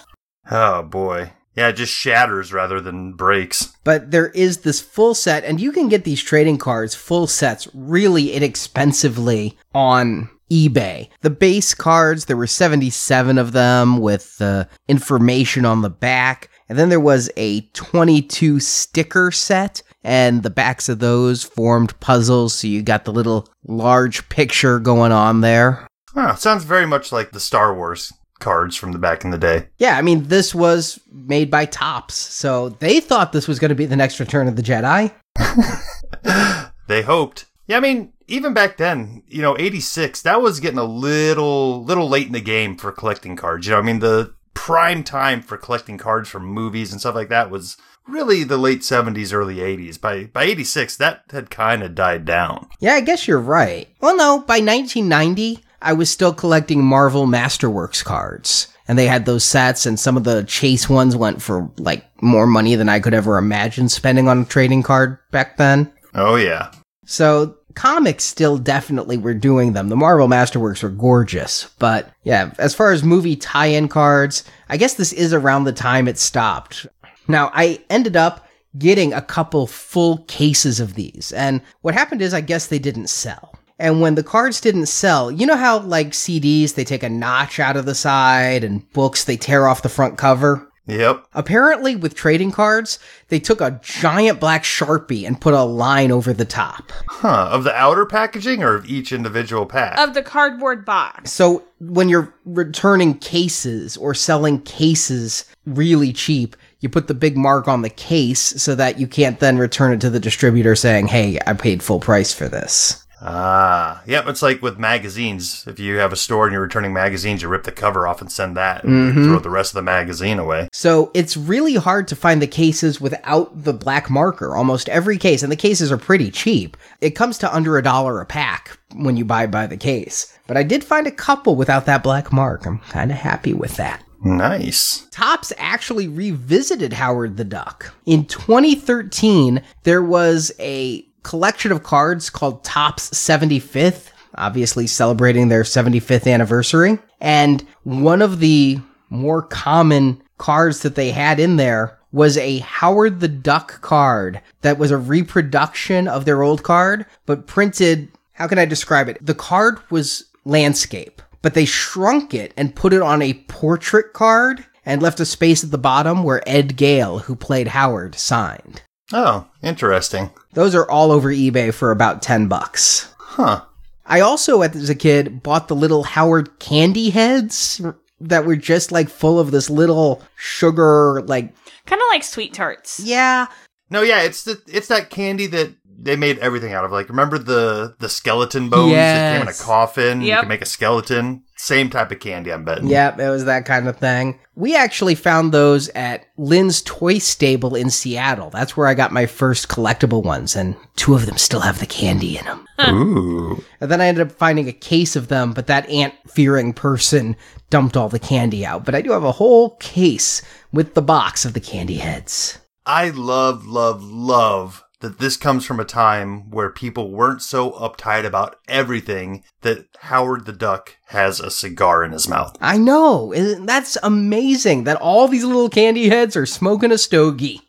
oh 0.50 0.82
boy. 0.82 1.32
Yeah, 1.56 1.68
it 1.68 1.72
just 1.74 1.92
shatters 1.92 2.52
rather 2.52 2.80
than 2.80 3.14
breaks. 3.14 3.74
But 3.82 4.12
there 4.12 4.28
is 4.28 4.58
this 4.58 4.80
full 4.80 5.14
set, 5.14 5.44
and 5.44 5.60
you 5.60 5.72
can 5.72 5.88
get 5.88 6.04
these 6.04 6.22
trading 6.22 6.58
cards, 6.58 6.94
full 6.94 7.26
sets, 7.26 7.66
really 7.74 8.32
inexpensively 8.32 9.58
on 9.74 10.30
eBay. 10.50 11.08
The 11.22 11.30
base 11.30 11.74
cards, 11.74 12.26
there 12.26 12.36
were 12.36 12.46
77 12.46 13.36
of 13.36 13.52
them 13.52 13.98
with 13.98 14.38
the 14.38 14.68
information 14.88 15.64
on 15.64 15.82
the 15.82 15.90
back. 15.90 16.48
And 16.68 16.78
then 16.78 16.88
there 16.88 17.00
was 17.00 17.30
a 17.36 17.62
22 17.72 18.60
sticker 18.60 19.30
set, 19.32 19.82
and 20.02 20.42
the 20.42 20.50
backs 20.50 20.88
of 20.88 20.98
those 20.98 21.42
formed 21.42 21.98
puzzles, 22.00 22.54
so 22.54 22.68
you 22.68 22.82
got 22.82 23.04
the 23.04 23.12
little 23.12 23.48
large 23.64 24.28
picture 24.28 24.78
going 24.78 25.12
on 25.12 25.40
there. 25.40 25.86
Huh, 26.14 26.34
sounds 26.34 26.64
very 26.64 26.86
much 26.86 27.12
like 27.12 27.32
the 27.32 27.40
Star 27.40 27.74
Wars 27.74 28.12
cards 28.40 28.74
from 28.74 28.92
the 28.92 28.98
back 28.98 29.24
in 29.24 29.30
the 29.30 29.38
day. 29.38 29.68
Yeah, 29.78 29.96
I 29.98 30.02
mean, 30.02 30.28
this 30.28 30.54
was 30.54 30.98
made 31.12 31.50
by 31.50 31.66
Topps, 31.66 32.14
so 32.14 32.70
they 32.70 33.00
thought 33.00 33.32
this 33.32 33.46
was 33.46 33.58
going 33.58 33.68
to 33.68 33.74
be 33.74 33.86
the 33.86 33.96
next 33.96 34.18
Return 34.18 34.48
of 34.48 34.56
the 34.56 34.62
Jedi. 34.62 35.12
They 36.90 37.02
hoped. 37.02 37.46
Yeah, 37.68 37.76
I 37.76 37.80
mean, 37.80 38.14
even 38.26 38.52
back 38.52 38.76
then, 38.76 39.22
you 39.28 39.42
know, 39.42 39.56
86, 39.56 40.22
that 40.22 40.42
was 40.42 40.58
getting 40.58 40.76
a 40.80 40.82
little 40.82 41.84
little 41.84 42.08
late 42.08 42.26
in 42.26 42.32
the 42.32 42.40
game 42.40 42.76
for 42.76 42.90
collecting 42.90 43.36
cards. 43.36 43.64
You 43.64 43.74
know, 43.74 43.78
I 43.78 43.82
mean, 43.82 44.00
the 44.00 44.34
prime 44.54 45.04
time 45.04 45.40
for 45.40 45.56
collecting 45.56 45.98
cards 45.98 46.28
from 46.28 46.46
movies 46.46 46.90
and 46.90 47.00
stuff 47.00 47.14
like 47.14 47.28
that 47.28 47.48
was 47.48 47.76
really 48.10 48.44
the 48.44 48.58
late 48.58 48.80
70s, 48.80 49.32
early 49.32 49.56
80s. 49.56 50.00
By 50.00 50.24
by 50.24 50.44
86, 50.44 50.96
that 50.96 51.22
had 51.30 51.50
kind 51.50 51.82
of 51.82 51.94
died 51.94 52.24
down. 52.24 52.68
Yeah, 52.80 52.94
I 52.94 53.00
guess 53.00 53.26
you're 53.26 53.38
right. 53.40 53.88
Well, 54.00 54.16
no, 54.16 54.38
by 54.38 54.58
1990, 54.58 55.60
I 55.82 55.92
was 55.92 56.10
still 56.10 56.34
collecting 56.34 56.84
Marvel 56.84 57.26
Masterworks 57.26 58.04
cards. 58.04 58.68
And 58.88 58.98
they 58.98 59.06
had 59.06 59.24
those 59.24 59.44
sets, 59.44 59.86
and 59.86 60.00
some 60.00 60.16
of 60.16 60.24
the 60.24 60.42
Chase 60.42 60.88
ones 60.88 61.14
went 61.14 61.40
for 61.40 61.70
like 61.78 62.04
more 62.20 62.46
money 62.46 62.74
than 62.74 62.88
I 62.88 62.98
could 62.98 63.14
ever 63.14 63.38
imagine 63.38 63.88
spending 63.88 64.26
on 64.26 64.42
a 64.42 64.44
trading 64.44 64.82
card 64.82 65.18
back 65.30 65.56
then. 65.58 65.92
Oh 66.12 66.34
yeah. 66.34 66.72
So 67.06 67.56
comics 67.74 68.24
still 68.24 68.58
definitely 68.58 69.16
were 69.16 69.34
doing 69.34 69.72
them. 69.72 69.88
The 69.88 69.96
Marvel 69.96 70.26
Masterworks 70.28 70.82
were 70.82 70.90
gorgeous. 70.90 71.70
But 71.78 72.12
yeah, 72.24 72.52
as 72.58 72.74
far 72.74 72.90
as 72.90 73.04
movie 73.04 73.36
tie-in 73.36 73.88
cards, 73.88 74.44
I 74.68 74.76
guess 74.76 74.94
this 74.94 75.12
is 75.12 75.32
around 75.32 75.64
the 75.64 75.72
time 75.72 76.08
it 76.08 76.18
stopped. 76.18 76.86
Now, 77.28 77.50
I 77.54 77.80
ended 77.90 78.16
up 78.16 78.46
getting 78.78 79.12
a 79.12 79.22
couple 79.22 79.66
full 79.66 80.18
cases 80.28 80.80
of 80.80 80.94
these. 80.94 81.32
And 81.32 81.60
what 81.82 81.94
happened 81.94 82.22
is 82.22 82.32
I 82.32 82.40
guess 82.40 82.66
they 82.66 82.78
didn't 82.78 83.08
sell. 83.08 83.54
And 83.78 84.00
when 84.00 84.14
the 84.14 84.22
cards 84.22 84.60
didn't 84.60 84.86
sell, 84.86 85.30
you 85.30 85.46
know 85.46 85.56
how 85.56 85.78
like 85.80 86.10
CDs 86.10 86.74
they 86.74 86.84
take 86.84 87.02
a 87.02 87.08
notch 87.08 87.58
out 87.58 87.76
of 87.76 87.86
the 87.86 87.94
side 87.94 88.62
and 88.62 88.90
books 88.92 89.24
they 89.24 89.36
tear 89.36 89.66
off 89.66 89.82
the 89.82 89.88
front 89.88 90.18
cover? 90.18 90.70
Yep. 90.86 91.24
Apparently, 91.34 91.94
with 91.94 92.14
trading 92.14 92.50
cards, 92.50 92.98
they 93.28 93.38
took 93.38 93.60
a 93.60 93.78
giant 93.82 94.40
black 94.40 94.64
sharpie 94.64 95.26
and 95.26 95.40
put 95.40 95.54
a 95.54 95.62
line 95.62 96.10
over 96.10 96.32
the 96.32 96.44
top. 96.44 96.90
Huh. 97.06 97.48
Of 97.50 97.64
the 97.64 97.74
outer 97.74 98.04
packaging 98.06 98.62
or 98.62 98.74
of 98.74 98.86
each 98.86 99.12
individual 99.12 99.66
pack? 99.66 99.98
Of 99.98 100.14
the 100.14 100.22
cardboard 100.22 100.84
box. 100.84 101.32
So 101.32 101.64
when 101.78 102.08
you're 102.08 102.34
returning 102.44 103.18
cases 103.18 103.96
or 103.96 104.14
selling 104.14 104.60
cases 104.62 105.44
really 105.64 106.12
cheap, 106.12 106.56
you 106.80 106.88
put 106.88 107.06
the 107.06 107.14
big 107.14 107.36
mark 107.36 107.68
on 107.68 107.82
the 107.82 107.90
case 107.90 108.40
so 108.62 108.74
that 108.74 108.98
you 108.98 109.06
can't 109.06 109.40
then 109.40 109.58
return 109.58 109.92
it 109.92 110.00
to 110.00 110.10
the 110.10 110.20
distributor 110.20 110.74
saying, 110.74 111.08
hey, 111.08 111.38
I 111.46 111.52
paid 111.52 111.82
full 111.82 112.00
price 112.00 112.32
for 112.32 112.48
this. 112.48 113.04
Ah, 113.22 114.02
yep. 114.06 114.26
It's 114.28 114.40
like 114.40 114.62
with 114.62 114.78
magazines. 114.78 115.66
If 115.66 115.78
you 115.78 115.96
have 115.96 116.10
a 116.10 116.16
store 116.16 116.46
and 116.46 116.54
you're 116.54 116.62
returning 116.62 116.94
magazines, 116.94 117.42
you 117.42 117.48
rip 117.48 117.64
the 117.64 117.72
cover 117.72 118.06
off 118.06 118.22
and 118.22 118.32
send 118.32 118.56
that, 118.56 118.82
and 118.82 119.12
throw 119.12 119.38
the 119.38 119.50
rest 119.50 119.72
of 119.72 119.74
the 119.74 119.82
magazine 119.82 120.38
away. 120.38 120.70
So 120.72 121.10
it's 121.12 121.36
really 121.36 121.74
hard 121.74 122.08
to 122.08 122.16
find 122.16 122.40
the 122.40 122.46
cases 122.46 122.98
without 122.98 123.64
the 123.64 123.74
black 123.74 124.08
marker. 124.08 124.56
Almost 124.56 124.88
every 124.88 125.18
case, 125.18 125.42
and 125.42 125.52
the 125.52 125.56
cases 125.56 125.92
are 125.92 125.98
pretty 125.98 126.30
cheap. 126.30 126.78
It 127.02 127.10
comes 127.10 127.36
to 127.38 127.54
under 127.54 127.76
a 127.76 127.82
dollar 127.82 128.22
a 128.22 128.26
pack 128.26 128.78
when 128.94 129.18
you 129.18 129.26
buy 129.26 129.46
by 129.46 129.66
the 129.66 129.76
case. 129.76 130.34
But 130.46 130.56
I 130.56 130.62
did 130.62 130.82
find 130.82 131.06
a 131.06 131.12
couple 131.12 131.56
without 131.56 131.84
that 131.84 132.02
black 132.02 132.32
mark. 132.32 132.64
I'm 132.64 132.78
kind 132.78 133.10
of 133.10 133.18
happy 133.18 133.52
with 133.52 133.76
that. 133.76 134.02
Nice. 134.22 135.06
Topps 135.10 135.52
actually 135.56 136.08
revisited 136.08 136.92
Howard 136.92 137.36
the 137.36 137.44
Duck. 137.44 137.94
In 138.06 138.26
2013, 138.26 139.62
there 139.84 140.02
was 140.02 140.52
a 140.58 141.06
collection 141.22 141.72
of 141.72 141.82
cards 141.82 142.30
called 142.30 142.64
Topps 142.64 143.10
75th, 143.10 144.10
obviously 144.34 144.86
celebrating 144.86 145.48
their 145.48 145.62
75th 145.62 146.30
anniversary. 146.30 146.98
And 147.20 147.66
one 147.84 148.22
of 148.22 148.40
the 148.40 148.80
more 149.08 149.42
common 149.42 150.22
cards 150.38 150.80
that 150.80 150.94
they 150.94 151.10
had 151.10 151.40
in 151.40 151.56
there 151.56 151.98
was 152.12 152.36
a 152.38 152.58
Howard 152.58 153.20
the 153.20 153.28
Duck 153.28 153.80
card 153.80 154.40
that 154.62 154.78
was 154.78 154.90
a 154.90 154.98
reproduction 154.98 156.08
of 156.08 156.24
their 156.24 156.42
old 156.42 156.62
card, 156.62 157.06
but 157.26 157.46
printed. 157.46 158.08
How 158.32 158.48
can 158.48 158.58
I 158.58 158.64
describe 158.64 159.08
it? 159.08 159.24
The 159.24 159.34
card 159.34 159.78
was 159.90 160.24
landscape, 160.44 161.22
but 161.42 161.54
they 161.54 161.64
shrunk 161.64 162.34
it 162.34 162.52
and 162.56 162.74
put 162.76 162.92
it 162.92 163.02
on 163.02 163.22
a 163.22 163.34
portrait 163.48 164.12
card 164.12 164.64
and 164.84 165.02
left 165.02 165.20
a 165.20 165.24
space 165.26 165.62
at 165.64 165.70
the 165.70 165.78
bottom 165.78 166.22
where 166.24 166.42
Ed 166.48 166.76
Gale, 166.76 167.20
who 167.20 167.36
played 167.36 167.68
Howard, 167.68 168.14
signed. 168.14 168.82
Oh, 169.12 169.46
interesting. 169.62 170.30
Those 170.54 170.74
are 170.74 170.88
all 170.90 171.10
over 171.12 171.30
eBay 171.30 171.72
for 171.74 171.90
about 171.90 172.22
10 172.22 172.48
bucks. 172.48 173.12
Huh. 173.18 173.62
I 174.06 174.20
also, 174.20 174.62
as 174.62 174.88
a 174.90 174.94
kid, 174.94 175.42
bought 175.42 175.68
the 175.68 175.76
little 175.76 176.02
Howard 176.04 176.58
candy 176.58 177.10
heads 177.10 177.80
that 178.20 178.44
were 178.44 178.56
just 178.56 178.90
like 178.92 179.08
full 179.08 179.38
of 179.38 179.50
this 179.50 179.70
little 179.70 180.22
sugar, 180.36 181.22
like, 181.22 181.52
Kind 181.86 182.00
of 182.00 182.06
like 182.10 182.22
sweet 182.22 182.52
tarts. 182.54 183.00
yeah, 183.00 183.46
No, 183.88 184.02
yeah, 184.02 184.22
it's 184.22 184.44
the 184.44 184.60
it's 184.68 184.88
that 184.88 185.10
candy 185.10 185.46
that 185.48 185.74
they 186.02 186.16
made 186.16 186.38
everything 186.38 186.72
out 186.72 186.84
of. 186.84 186.92
Like, 186.92 187.08
remember 187.08 187.38
the 187.38 187.94
the 187.98 188.08
skeleton 188.08 188.68
bones 188.70 188.92
that 188.94 189.32
came 189.34 189.42
in 189.42 189.48
a 189.48 189.50
Yes. 189.50 189.62
coffin? 189.62 190.20
You 190.22 190.34
can 190.36 190.48
make 190.48 190.62
a 190.62 190.66
skeleton. 190.66 191.42
Same 191.56 191.90
type 191.90 192.10
of 192.10 192.20
candy, 192.20 192.50
I'm 192.52 192.64
betting. 192.64 192.86
Yep, 192.88 193.20
it 193.20 193.28
was 193.28 193.44
that 193.44 193.66
kind 193.66 193.86
of 193.86 193.98
thing. 193.98 194.40
We 194.54 194.74
actually 194.74 195.14
found 195.14 195.52
those 195.52 195.90
at 195.90 196.24
Lynn's 196.38 196.80
Toy 196.80 197.18
Stable 197.18 197.74
in 197.74 197.90
Seattle. 197.90 198.48
That's 198.48 198.78
where 198.78 198.86
I 198.86 198.94
got 198.94 199.12
my 199.12 199.26
first 199.26 199.68
collectible 199.68 200.22
ones, 200.22 200.56
and 200.56 200.74
two 200.96 201.14
of 201.14 201.26
them 201.26 201.36
still 201.36 201.60
have 201.60 201.78
the 201.78 201.86
candy 201.86 202.38
in 202.38 202.46
them. 202.46 202.66
Ooh. 202.88 203.62
And 203.80 203.90
then 203.90 204.00
I 204.00 204.06
ended 204.06 204.26
up 204.26 204.32
finding 204.32 204.68
a 204.68 204.72
case 204.72 205.16
of 205.16 205.28
them, 205.28 205.52
but 205.52 205.66
that 205.66 205.88
ant 205.90 206.14
fearing 206.28 206.72
person 206.72 207.36
dumped 207.68 207.94
all 207.96 208.08
the 208.08 208.18
candy 208.18 208.64
out. 208.64 208.86
But 208.86 208.94
I 208.94 209.02
do 209.02 209.10
have 209.12 209.24
a 209.24 209.32
whole 209.32 209.76
case 209.76 210.40
with 210.72 210.94
the 210.94 211.02
box 211.02 211.44
of 211.44 211.52
the 211.52 211.60
candy 211.60 211.96
heads. 211.96 212.58
I 212.86 213.10
love, 213.10 213.66
love, 213.66 214.02
love 214.02 214.82
that 215.00 215.18
this 215.18 215.36
comes 215.36 215.64
from 215.64 215.80
a 215.80 215.84
time 215.84 216.50
where 216.50 216.70
people 216.70 217.10
weren't 217.10 217.42
so 217.42 217.72
uptight 217.72 218.24
about 218.24 218.56
everything 218.68 219.42
that 219.62 219.86
Howard 220.00 220.46
the 220.46 220.52
Duck 220.52 220.96
has 221.06 221.40
a 221.40 221.50
cigar 221.50 222.04
in 222.04 222.12
his 222.12 222.28
mouth. 222.28 222.56
I 222.60 222.78
know. 222.78 223.34
That's 223.64 223.96
amazing 224.02 224.84
that 224.84 225.00
all 225.00 225.26
these 225.26 225.44
little 225.44 225.70
candy 225.70 226.08
heads 226.08 226.36
are 226.36 226.46
smoking 226.46 226.92
a 226.92 226.98
stogie. 226.98 227.60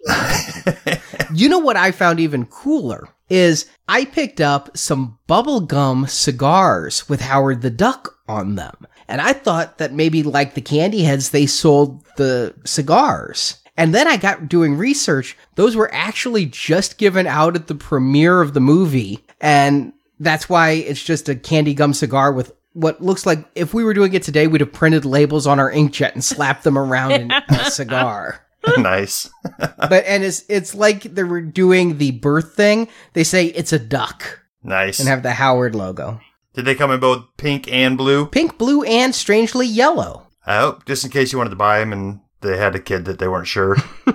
you 1.33 1.49
know 1.49 1.59
what 1.59 1.77
I 1.77 1.91
found 1.91 2.19
even 2.19 2.45
cooler 2.45 3.09
is 3.29 3.65
I 3.87 4.03
picked 4.03 4.41
up 4.41 4.77
some 4.77 5.17
bubblegum 5.27 6.09
cigars 6.09 7.07
with 7.07 7.21
Howard 7.21 7.61
the 7.61 7.69
Duck 7.69 8.17
on 8.27 8.55
them. 8.55 8.85
And 9.07 9.21
I 9.21 9.33
thought 9.33 9.77
that 9.77 9.93
maybe 9.93 10.21
like 10.23 10.53
the 10.53 10.61
candy 10.61 11.03
heads, 11.03 11.29
they 11.29 11.45
sold 11.45 12.05
the 12.17 12.53
cigars. 12.65 13.60
And 13.77 13.93
then 13.95 14.07
I 14.07 14.17
got 14.17 14.49
doing 14.49 14.75
research. 14.75 15.37
Those 15.55 15.75
were 15.75 15.91
actually 15.93 16.45
just 16.45 16.97
given 16.97 17.25
out 17.27 17.55
at 17.55 17.67
the 17.67 17.75
premiere 17.75 18.41
of 18.41 18.53
the 18.53 18.59
movie. 18.59 19.23
And 19.39 19.93
That's 20.19 20.47
why 20.49 20.71
it's 20.71 21.03
just 21.03 21.29
a 21.29 21.35
candy 21.35 21.73
gum 21.73 21.93
cigar 21.93 22.31
with 22.33 22.51
what 22.73 23.01
looks 23.01 23.25
like 23.25 23.45
if 23.55 23.73
we 23.73 23.83
were 23.83 23.93
doing 23.93 24.13
it 24.13 24.23
today, 24.23 24.47
we'd 24.47 24.61
have 24.61 24.71
printed 24.71 25.03
labels 25.03 25.45
on 25.47 25.59
our 25.59 25.71
inkjet 25.71 26.13
and 26.13 26.23
slapped 26.23 26.63
them 26.63 26.77
around 26.77 27.11
in 27.13 27.31
a 27.49 27.65
cigar. 27.71 28.45
nice. 28.77 29.29
But 29.89 30.05
and 30.05 30.23
it's 30.23 30.43
it's 30.47 30.75
like 30.75 31.01
they 31.03 31.23
were 31.23 31.41
doing 31.41 31.97
the 31.97 32.11
birth 32.11 32.53
thing. 32.55 32.87
They 33.13 33.23
say 33.23 33.47
it's 33.47 33.73
a 33.73 33.79
duck 33.79 34.39
Nice. 34.63 34.99
and 34.99 35.09
have 35.09 35.23
the 35.23 35.33
Howard 35.33 35.73
logo. 35.75 36.21
Did 36.53 36.65
they 36.65 36.75
come 36.75 36.91
in 36.91 36.99
both 36.99 37.25
pink 37.37 37.71
and 37.73 37.97
blue? 37.97 38.27
Pink, 38.27 38.57
blue, 38.59 38.83
and 38.83 39.15
strangely 39.15 39.65
yellow. 39.65 40.27
Oh, 40.45 40.79
just 40.85 41.03
in 41.03 41.09
case 41.11 41.31
you 41.31 41.39
wanted 41.39 41.49
to 41.51 41.55
buy 41.55 41.79
them 41.79 41.91
and 41.93 42.19
they 42.41 42.57
had 42.57 42.75
a 42.75 42.79
kid 42.79 43.05
that 43.05 43.19
they 43.19 43.27
weren't 43.27 43.47
sure. 43.47 43.77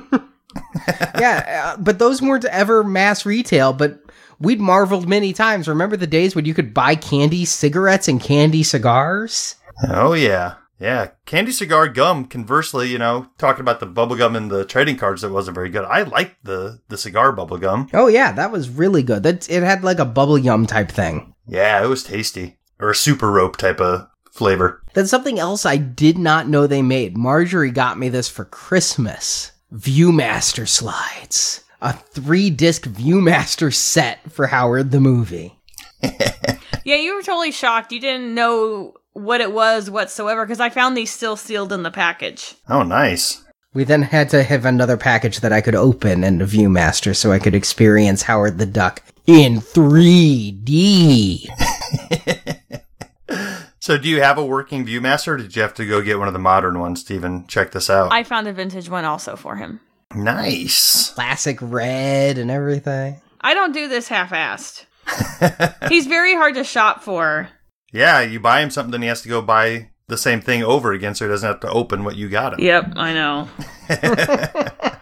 yeah, 1.19 1.75
uh, 1.75 1.81
but 1.81 1.99
those 1.99 2.23
weren't 2.23 2.45
ever 2.47 2.85
mass 2.85 3.27
retail. 3.27 3.73
But 3.73 4.01
we'd 4.39 4.61
marveled 4.61 5.09
many 5.09 5.33
times. 5.33 5.69
Remember 5.69 5.97
the 5.97 6.07
days 6.07 6.35
when 6.35 6.45
you 6.45 6.55
could 6.55 6.75
buy 6.75 6.95
candy 6.95 7.45
cigarettes 7.45 8.09
and 8.09 8.21
candy 8.21 8.63
cigars? 8.63 9.57
oh, 9.89 10.13
yeah. 10.13 10.57
Yeah. 10.79 11.11
Candy 11.25 11.53
cigar 11.53 11.89
gum, 11.89 12.27
conversely, 12.27 12.89
you 12.89 12.99
know, 12.99 13.29
talking 13.39 13.63
about 13.63 13.81
the 13.81 13.87
bubble 13.87 14.17
gum 14.17 14.37
in 14.37 14.49
the 14.49 14.65
trading 14.65 14.97
cards 14.97 15.23
that 15.23 15.33
wasn't 15.33 15.55
very 15.55 15.71
good. 15.71 15.85
I 15.85 16.03
liked 16.03 16.45
the, 16.45 16.81
the 16.89 16.99
cigar 16.99 17.33
bubble 17.33 17.57
gum. 17.57 17.89
Oh 17.95 18.09
yeah, 18.09 18.33
that 18.33 18.53
was 18.53 18.69
really 18.69 19.03
good. 19.03 19.23
That 19.23 19.49
it 19.49 19.63
had 19.63 19.83
like 19.83 19.99
a 19.99 20.05
bubble 20.05 20.37
yum 20.37 20.67
type 20.67 20.91
thing. 20.91 21.35
Yeah, 21.47 21.83
it 21.83 21.89
was 21.89 22.03
tasty. 22.03 22.59
Or 22.79 22.91
a 22.91 22.95
super 22.95 23.31
rope 23.31 23.57
type 23.57 23.81
of 23.81 24.09
flavor. 24.37 24.83
Then 24.95 25.07
something 25.07 25.39
else 25.39 25.67
I 25.67 25.77
did 25.77 26.19
not 26.19 26.49
know 26.49 26.67
they 26.67 26.83
made. 26.83 27.17
Marjorie 27.17 27.71
got 27.71 27.99
me 27.99 28.09
this 28.09 28.29
for 28.29 28.45
Christmas. 28.45 29.53
Viewmaster 29.73 30.69
slides. 30.69 31.65
A 31.83 31.93
three 31.93 32.51
disc 32.51 32.87
Viewmaster 32.87 33.75
set 33.75 34.31
for 34.31 34.47
Howard 34.47 34.91
the 34.91 35.01
movie. 35.01 35.59
Yeah, 36.87 36.97
you 36.97 37.17
were 37.17 37.23
totally 37.23 37.51
shocked. 37.51 37.91
You 37.91 37.99
didn't 37.99 38.33
know 38.33 38.95
what 39.13 39.41
it 39.41 39.51
was 39.53 39.91
whatsoever 39.91 40.47
because 40.47 40.61
I 40.61 40.71
found 40.71 40.97
these 40.97 41.11
still 41.11 41.37
sealed 41.37 41.73
in 41.73 41.83
the 41.83 41.91
package. 41.91 42.55
Oh, 42.69 42.85
nice. 42.85 43.43
We 43.75 43.83
then 43.83 44.03
had 44.03 44.31
to 44.31 44.45
have 44.45 44.65
another 44.65 44.97
package 44.97 45.41
that 45.41 45.53
I 45.53 45.61
could 45.63 45.75
open 45.75 46.23
in 46.23 46.39
Viewmaster 46.39 47.15
so 47.17 47.33
I 47.33 47.41
could 47.41 47.57
experience 47.57 48.23
Howard 48.23 48.59
the 48.59 48.67
Duck 48.67 49.03
in 49.27 49.61
3D. 49.61 51.49
So, 53.87 53.97
do 53.97 54.09
you 54.09 54.21
have 54.21 54.37
a 54.37 54.45
working 54.45 54.85
Viewmaster 54.85 55.29
or 55.29 55.37
did 55.37 55.55
you 55.55 55.63
have 55.63 55.75
to 55.75 55.87
go 55.87 56.03
get 56.03 56.19
one 56.19 56.27
of 56.27 56.35
the 56.35 56.41
modern 56.41 56.81
ones 56.81 57.05
to 57.05 57.15
even 57.15 57.47
check 57.47 57.71
this 57.71 57.89
out? 57.89 58.11
I 58.11 58.25
found 58.25 58.49
a 58.49 58.53
vintage 58.53 58.89
one 58.89 59.05
also 59.05 59.37
for 59.37 59.55
him. 59.55 59.79
nice. 60.13 61.11
Classic 61.11 61.57
red 61.61 62.37
and 62.37 62.51
everything. 62.51 63.21
I 63.43 63.55
don't 63.55 63.71
do 63.71 63.87
this 63.87 64.09
half 64.09 64.31
assed. 64.31 64.87
He's 65.89 66.09
very 66.09 66.35
hard 66.35 66.57
to 66.57 66.65
shop 66.65 67.05
for. 67.05 67.49
Yeah, 67.93 68.23
you 68.23 68.41
buy 68.41 68.61
him 68.61 68.71
something, 68.71 68.91
then 68.91 69.03
he 69.03 69.07
has 69.07 69.23
to 69.23 69.29
go 69.29 69.41
buy 69.41 69.91
the 70.09 70.19
same 70.19 70.41
thing 70.41 70.65
over 70.65 70.91
again 70.91 71.15
so 71.15 71.25
he 71.25 71.31
doesn't 71.31 71.49
have 71.49 71.61
to 71.61 71.71
open 71.71 72.03
what 72.03 72.17
you 72.17 72.29
got 72.29 72.55
him. 72.55 72.59
Yep, 72.59 72.95
I 72.97 73.13
know. 73.15 73.49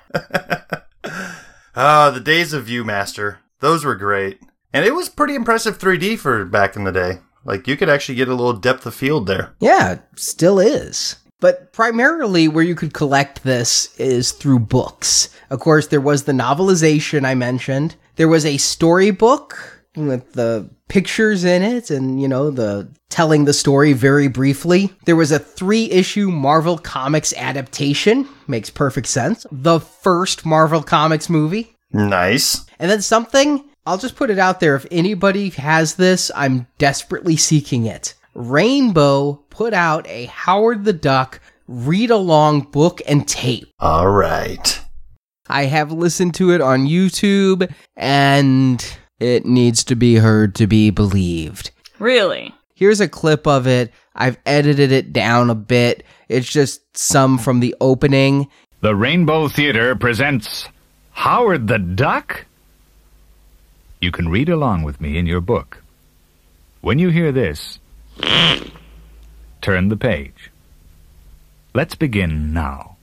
Ah, 1.77 2.11
the 2.11 2.21
days 2.21 2.53
of 2.53 2.67
Viewmaster. 2.67 3.39
Those 3.61 3.83
were 3.83 3.97
great. 3.97 4.41
And 4.75 4.85
it 4.85 4.95
was 4.95 5.09
pretty 5.09 5.35
impressive 5.35 5.79
3D 5.79 6.19
for 6.19 6.45
back 6.45 6.77
in 6.77 6.85
the 6.85 6.93
day. 6.93 7.19
Like, 7.45 7.69
you 7.69 7.77
could 7.77 7.89
actually 7.89 8.15
get 8.17 8.29
a 8.29 8.35
little 8.35 8.55
depth 8.55 8.87
of 8.87 8.95
field 8.95 9.27
there. 9.27 9.55
Yeah, 9.61 9.99
still 10.17 10.59
is. 10.59 11.17
But 11.41 11.73
primarily, 11.73 12.49
where 12.49 12.65
you 12.65 12.75
could 12.75 12.95
collect 12.95 13.43
this 13.43 13.95
is 13.99 14.33
through 14.33 14.61
books. 14.61 15.29
Of 15.51 15.61
course, 15.61 15.89
there 15.89 16.01
was 16.01 16.25
the 16.25 16.33
novelization 16.33 17.27
I 17.27 17.35
mentioned. 17.35 17.97
There 18.17 18.29
was 18.29 18.47
a 18.47 18.57
storybook 18.57 19.83
with 19.95 20.33
the 20.33 20.71
pictures 20.89 21.45
in 21.45 21.63
it 21.63 21.91
and, 21.91 22.21
you 22.21 22.29
know, 22.29 22.51
the 22.51 22.89
telling 23.11 23.45
the 23.45 23.53
story 23.53 23.93
very 23.93 24.27
briefly. 24.29 24.93
There 25.05 25.17
was 25.17 25.33
a 25.33 25.39
three 25.39 25.91
issue 25.91 26.31
Marvel 26.31 26.79
Comics 26.79 27.33
adaptation. 27.35 28.29
Makes 28.49 28.71
perfect 28.71 29.07
sense. 29.07 29.47
The 29.53 29.81
first 29.81 30.47
Marvel 30.47 30.83
Comics 30.83 31.29
movie. 31.29 31.77
Nice. 31.93 32.67
And 32.79 32.91
then 32.91 33.03
something, 33.03 33.65
I'll 33.87 33.99
just 33.99 34.17
put 34.17 34.31
it 34.31 34.39
out 34.39 34.61
there. 34.61 34.77
If 34.77 34.87
anybody 34.91 35.51
has 35.51 35.97
this, 35.97 36.31
I'm 36.35 36.67
desperately 36.79 37.37
seeking 37.37 37.87
it. 37.87 38.15
Rainbow 38.35 39.35
put 39.51 39.75
out 39.75 40.07
a 40.09 40.27
Howard 40.27 40.85
the 40.85 40.93
Duck 40.93 41.41
read 41.69 42.11
along 42.11 42.63
book 42.63 43.01
and 43.07 43.27
tape. 43.29 43.69
All 43.79 44.09
right. 44.09 44.81
I 45.49 45.65
have 45.67 45.93
listened 45.93 46.35
to 46.37 46.53
it 46.53 46.61
on 46.61 46.87
YouTube 46.87 47.73
and 47.97 48.99
it 49.21 49.45
needs 49.45 49.85
to 49.85 49.95
be 49.95 50.17
heard 50.17 50.55
to 50.57 50.67
be 50.67 50.91
believed. 50.91 51.71
Really? 51.99 52.55
Here's 52.75 53.01
a 53.01 53.09
clip 53.09 53.47
of 53.47 53.67
it. 53.67 53.93
I've 54.15 54.39
edited 54.47 54.93
it 54.93 55.13
down 55.13 55.51
a 55.51 55.55
bit. 55.55 56.05
It's 56.29 56.51
just 56.51 56.97
some 56.97 57.39
from 57.39 57.61
the 57.61 57.75
opening. 57.81 58.49
The 58.81 58.97
Rainbow 58.97 59.49
Theater 59.49 59.95
presents 59.95 60.69
Howard 61.13 61.69
the 61.69 61.79
Duck? 61.79 62.47
You 64.01 64.11
can 64.11 64.29
read 64.29 64.49
along 64.49 64.83
with 64.83 65.01
me 65.01 65.17
in 65.17 65.27
your 65.27 65.41
book. 65.41 65.83
When 66.81 66.99
you 66.99 67.09
hear 67.09 67.33
this, 67.33 67.79
turn 69.61 69.89
the 69.89 69.97
page. 69.97 70.51
Let's 71.73 71.95
begin 71.95 72.53
now. 72.53 72.97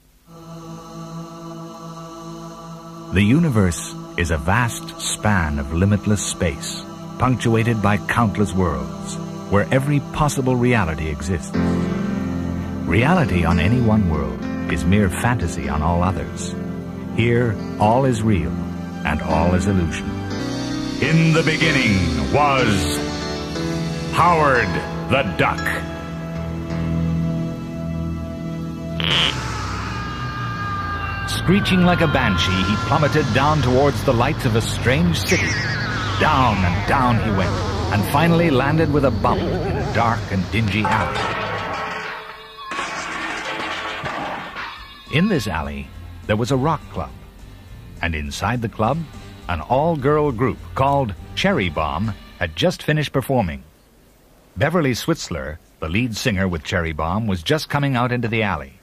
The 3.12 3.22
universe 3.22 3.94
is 4.16 4.30
a 4.30 4.38
vast 4.38 5.00
span 5.00 5.58
of 5.58 5.74
limitless 5.74 6.24
space, 6.24 6.82
punctuated 7.18 7.82
by 7.82 7.98
countless 7.98 8.54
worlds, 8.54 9.16
where 9.50 9.66
every 9.70 10.00
possible 10.14 10.56
reality 10.56 11.08
exists. 11.08 11.56
Reality 12.86 13.44
on 13.44 13.58
any 13.58 13.80
one 13.80 14.08
world 14.08 14.38
is 14.72 14.84
mere 14.84 15.10
fantasy 15.10 15.68
on 15.68 15.82
all 15.82 16.02
others. 16.02 16.54
Here, 17.16 17.54
all 17.78 18.04
is 18.06 18.22
real 18.22 18.52
and 19.04 19.20
all 19.20 19.54
is 19.54 19.66
illusion. 19.66 20.21
In 21.02 21.32
the 21.32 21.42
beginning 21.42 21.98
was 22.32 22.96
Howard 24.12 24.68
the 25.10 25.24
Duck. 25.36 25.58
Screeching 31.28 31.82
like 31.82 32.02
a 32.02 32.06
banshee, 32.06 32.52
he 32.52 32.76
plummeted 32.86 33.26
down 33.34 33.62
towards 33.62 34.04
the 34.04 34.12
lights 34.12 34.44
of 34.44 34.54
a 34.54 34.60
strange 34.60 35.18
city. 35.18 35.50
Down 36.20 36.56
and 36.58 36.88
down 36.88 37.16
he 37.24 37.36
went, 37.36 37.50
and 37.92 38.04
finally 38.12 38.50
landed 38.50 38.92
with 38.92 39.04
a 39.04 39.10
bump 39.10 39.40
in 39.40 39.76
a 39.76 39.94
dark 39.94 40.20
and 40.30 40.48
dingy 40.52 40.84
alley. 40.84 41.18
In 45.12 45.26
this 45.26 45.48
alley, 45.48 45.88
there 46.28 46.36
was 46.36 46.52
a 46.52 46.56
rock 46.56 46.80
club, 46.92 47.10
and 48.00 48.14
inside 48.14 48.62
the 48.62 48.68
club, 48.68 48.98
an 49.48 49.60
all-girl 49.60 50.32
group 50.32 50.58
called 50.74 51.14
Cherry 51.34 51.68
Bomb 51.68 52.14
had 52.38 52.56
just 52.56 52.82
finished 52.82 53.12
performing. 53.12 53.62
Beverly 54.56 54.92
Switzler, 54.92 55.58
the 55.80 55.88
lead 55.88 56.16
singer 56.16 56.46
with 56.46 56.64
Cherry 56.64 56.92
Bomb, 56.92 57.26
was 57.26 57.42
just 57.42 57.68
coming 57.68 57.96
out 57.96 58.12
into 58.12 58.28
the 58.28 58.42
alley. 58.42 58.74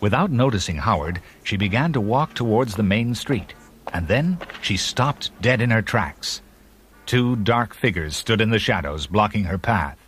Without 0.00 0.30
noticing 0.30 0.76
Howard, 0.76 1.20
she 1.42 1.56
began 1.56 1.92
to 1.92 2.00
walk 2.00 2.34
towards 2.34 2.74
the 2.74 2.82
main 2.82 3.14
street, 3.14 3.54
and 3.92 4.08
then 4.08 4.38
she 4.60 4.76
stopped 4.76 5.30
dead 5.40 5.60
in 5.60 5.70
her 5.70 5.82
tracks. 5.82 6.42
Two 7.06 7.36
dark 7.36 7.74
figures 7.74 8.16
stood 8.16 8.40
in 8.40 8.50
the 8.50 8.58
shadows, 8.58 9.06
blocking 9.06 9.44
her 9.44 9.58
path. 9.58 9.98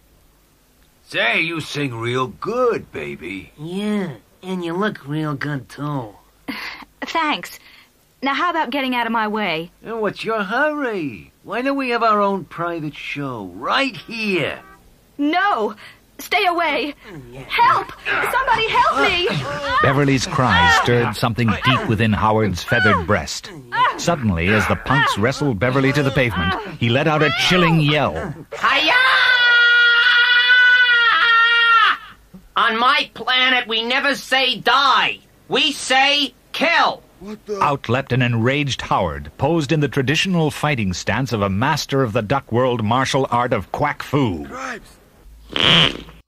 Say, 1.04 1.40
you 1.40 1.60
sing 1.60 1.94
real 1.94 2.26
good, 2.26 2.90
baby. 2.90 3.52
Yeah, 3.58 4.14
and 4.42 4.64
you 4.64 4.72
look 4.72 5.06
real 5.06 5.34
good 5.34 5.68
too. 5.68 6.14
Thanks. 7.02 7.58
Now, 8.26 8.34
how 8.34 8.50
about 8.50 8.70
getting 8.70 8.96
out 8.96 9.06
of 9.06 9.12
my 9.12 9.28
way? 9.28 9.70
And 9.84 10.00
what's 10.00 10.24
your 10.24 10.42
hurry? 10.42 11.30
Why 11.44 11.62
don't 11.62 11.76
we 11.76 11.90
have 11.90 12.02
our 12.02 12.20
own 12.20 12.44
private 12.44 12.96
show 12.96 13.44
right 13.54 13.96
here? 13.96 14.58
No! 15.16 15.76
Stay 16.18 16.44
away! 16.44 16.96
Help! 17.46 17.92
Somebody 18.32 18.68
help 18.68 19.00
me! 19.08 19.28
Beverly's 19.82 20.26
cries 20.26 20.74
stirred 20.82 21.14
something 21.14 21.52
deep 21.64 21.86
within 21.86 22.12
Howard's 22.12 22.64
feathered 22.64 23.06
breast. 23.06 23.52
Suddenly, 23.96 24.48
as 24.48 24.66
the 24.66 24.74
punks 24.74 25.16
wrestled 25.18 25.60
Beverly 25.60 25.92
to 25.92 26.02
the 26.02 26.10
pavement, 26.10 26.52
he 26.80 26.88
let 26.88 27.06
out 27.06 27.22
a 27.22 27.30
chilling 27.48 27.80
yell. 27.80 28.12
Hiya! 28.60 28.94
On 32.56 32.76
my 32.76 33.08
planet, 33.14 33.68
we 33.68 33.84
never 33.84 34.16
say 34.16 34.56
die. 34.56 35.20
We 35.46 35.70
say 35.70 36.34
kill. 36.50 37.04
Out 37.60 37.88
leapt 37.88 38.12
an 38.12 38.22
enraged 38.22 38.82
Howard, 38.82 39.30
posed 39.38 39.72
in 39.72 39.80
the 39.80 39.88
traditional 39.88 40.50
fighting 40.50 40.92
stance 40.92 41.32
of 41.32 41.42
a 41.42 41.50
master 41.50 42.02
of 42.02 42.12
the 42.12 42.22
duck 42.22 42.52
world 42.52 42.84
martial 42.84 43.26
art 43.30 43.52
of 43.52 43.72
quack 43.72 44.02
fu. 44.02 44.46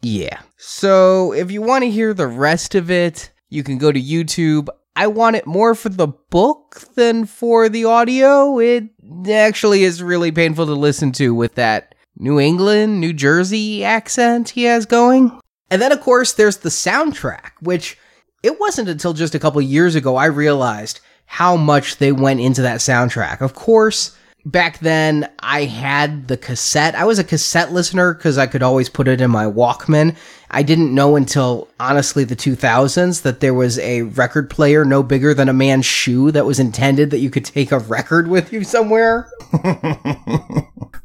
Yeah. 0.01 0.41
So 0.57 1.33
if 1.33 1.51
you 1.51 1.63
want 1.63 1.85
to 1.85 1.91
hear 1.91 2.15
the 2.15 2.27
rest 2.27 2.75
of 2.75 2.91
it, 2.91 3.31
you 3.49 3.63
can 3.63 3.79
go 3.79 3.93
to 3.93 4.01
YouTube. 4.01 4.69
I 4.97 5.07
want 5.07 5.37
it 5.37 5.47
more 5.47 5.75
for 5.75 5.89
the 5.89 6.09
book 6.09 6.81
than 6.95 7.25
for 7.25 7.69
the 7.69 7.85
audio. 7.85 8.59
It 8.59 8.85
actually 9.29 9.85
is 9.85 10.03
really 10.03 10.33
painful 10.33 10.67
to 10.67 10.75
listen 10.75 11.13
to 11.13 11.35
with 11.35 11.55
that 11.55 11.95
New 12.17 12.41
England, 12.41 13.01
New 13.01 13.13
Jersey 13.13 13.85
accent 13.85 14.51
he 14.51 14.65
has 14.65 14.87
going. 14.87 15.39
And 15.71 15.81
then, 15.81 15.93
of 15.93 16.01
course, 16.01 16.33
there's 16.33 16.59
the 16.59 16.69
soundtrack, 16.69 17.53
which 17.61 17.97
it 18.43 18.61
wasn't 18.61 18.89
until 18.89 19.13
just 19.13 19.35
a 19.35 19.39
couple 19.39 19.61
years 19.61 19.95
ago 19.95 20.17
I 20.17 20.27
realized 20.27 21.01
how 21.27 21.57
much 21.57 21.97
they 21.97 22.13
went 22.13 22.41
into 22.41 22.63
that 22.63 22.81
soundtrack. 22.81 23.41
Of 23.41 23.55
course, 23.55 24.17
back 24.47 24.79
then 24.79 25.29
I 25.41 25.65
had 25.65 26.29
the 26.29 26.37
cassette. 26.37 26.95
I 26.95 27.05
was 27.05 27.19
a 27.19 27.25
cassette 27.25 27.73
listener 27.73 28.15
because 28.15 28.39
I 28.39 28.47
could 28.47 28.63
always 28.63 28.89
put 28.89 29.09
it 29.09 29.21
in 29.21 29.31
my 29.31 29.45
Walkman. 29.45 30.17
I 30.51 30.63
didn't 30.63 30.95
know 30.95 31.17
until 31.17 31.69
honestly 31.79 32.25
the 32.25 32.37
2000s 32.37 33.23
that 33.23 33.41
there 33.41 33.55
was 33.55 33.79
a 33.81 34.03
record 34.03 34.49
player 34.49 34.85
no 34.85 35.03
bigger 35.03 35.35
than 35.35 35.49
a 35.49 35.53
man's 35.53 35.87
shoe 35.87 36.31
that 36.33 36.47
was 36.47 36.59
intended 36.59 37.11
that 37.11 37.19
you 37.19 37.31
could 37.31 37.45
take 37.45 37.73
a 37.73 37.79
record 37.79 38.29
with 38.29 38.53
you 38.53 38.65
somewhere. 38.65 39.29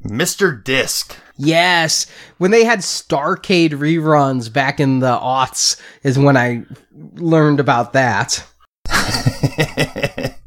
Mr. 0.05 0.63
Disc. 0.63 1.17
Yes, 1.35 2.05
when 2.37 2.51
they 2.51 2.63
had 2.63 2.79
Starcade 2.79 3.71
reruns 3.71 4.51
back 4.51 4.79
in 4.79 4.99
the 4.99 5.17
aughts 5.17 5.79
is 6.03 6.19
when 6.19 6.37
I 6.37 6.63
learned 7.15 7.59
about 7.59 7.93
that. 7.93 8.45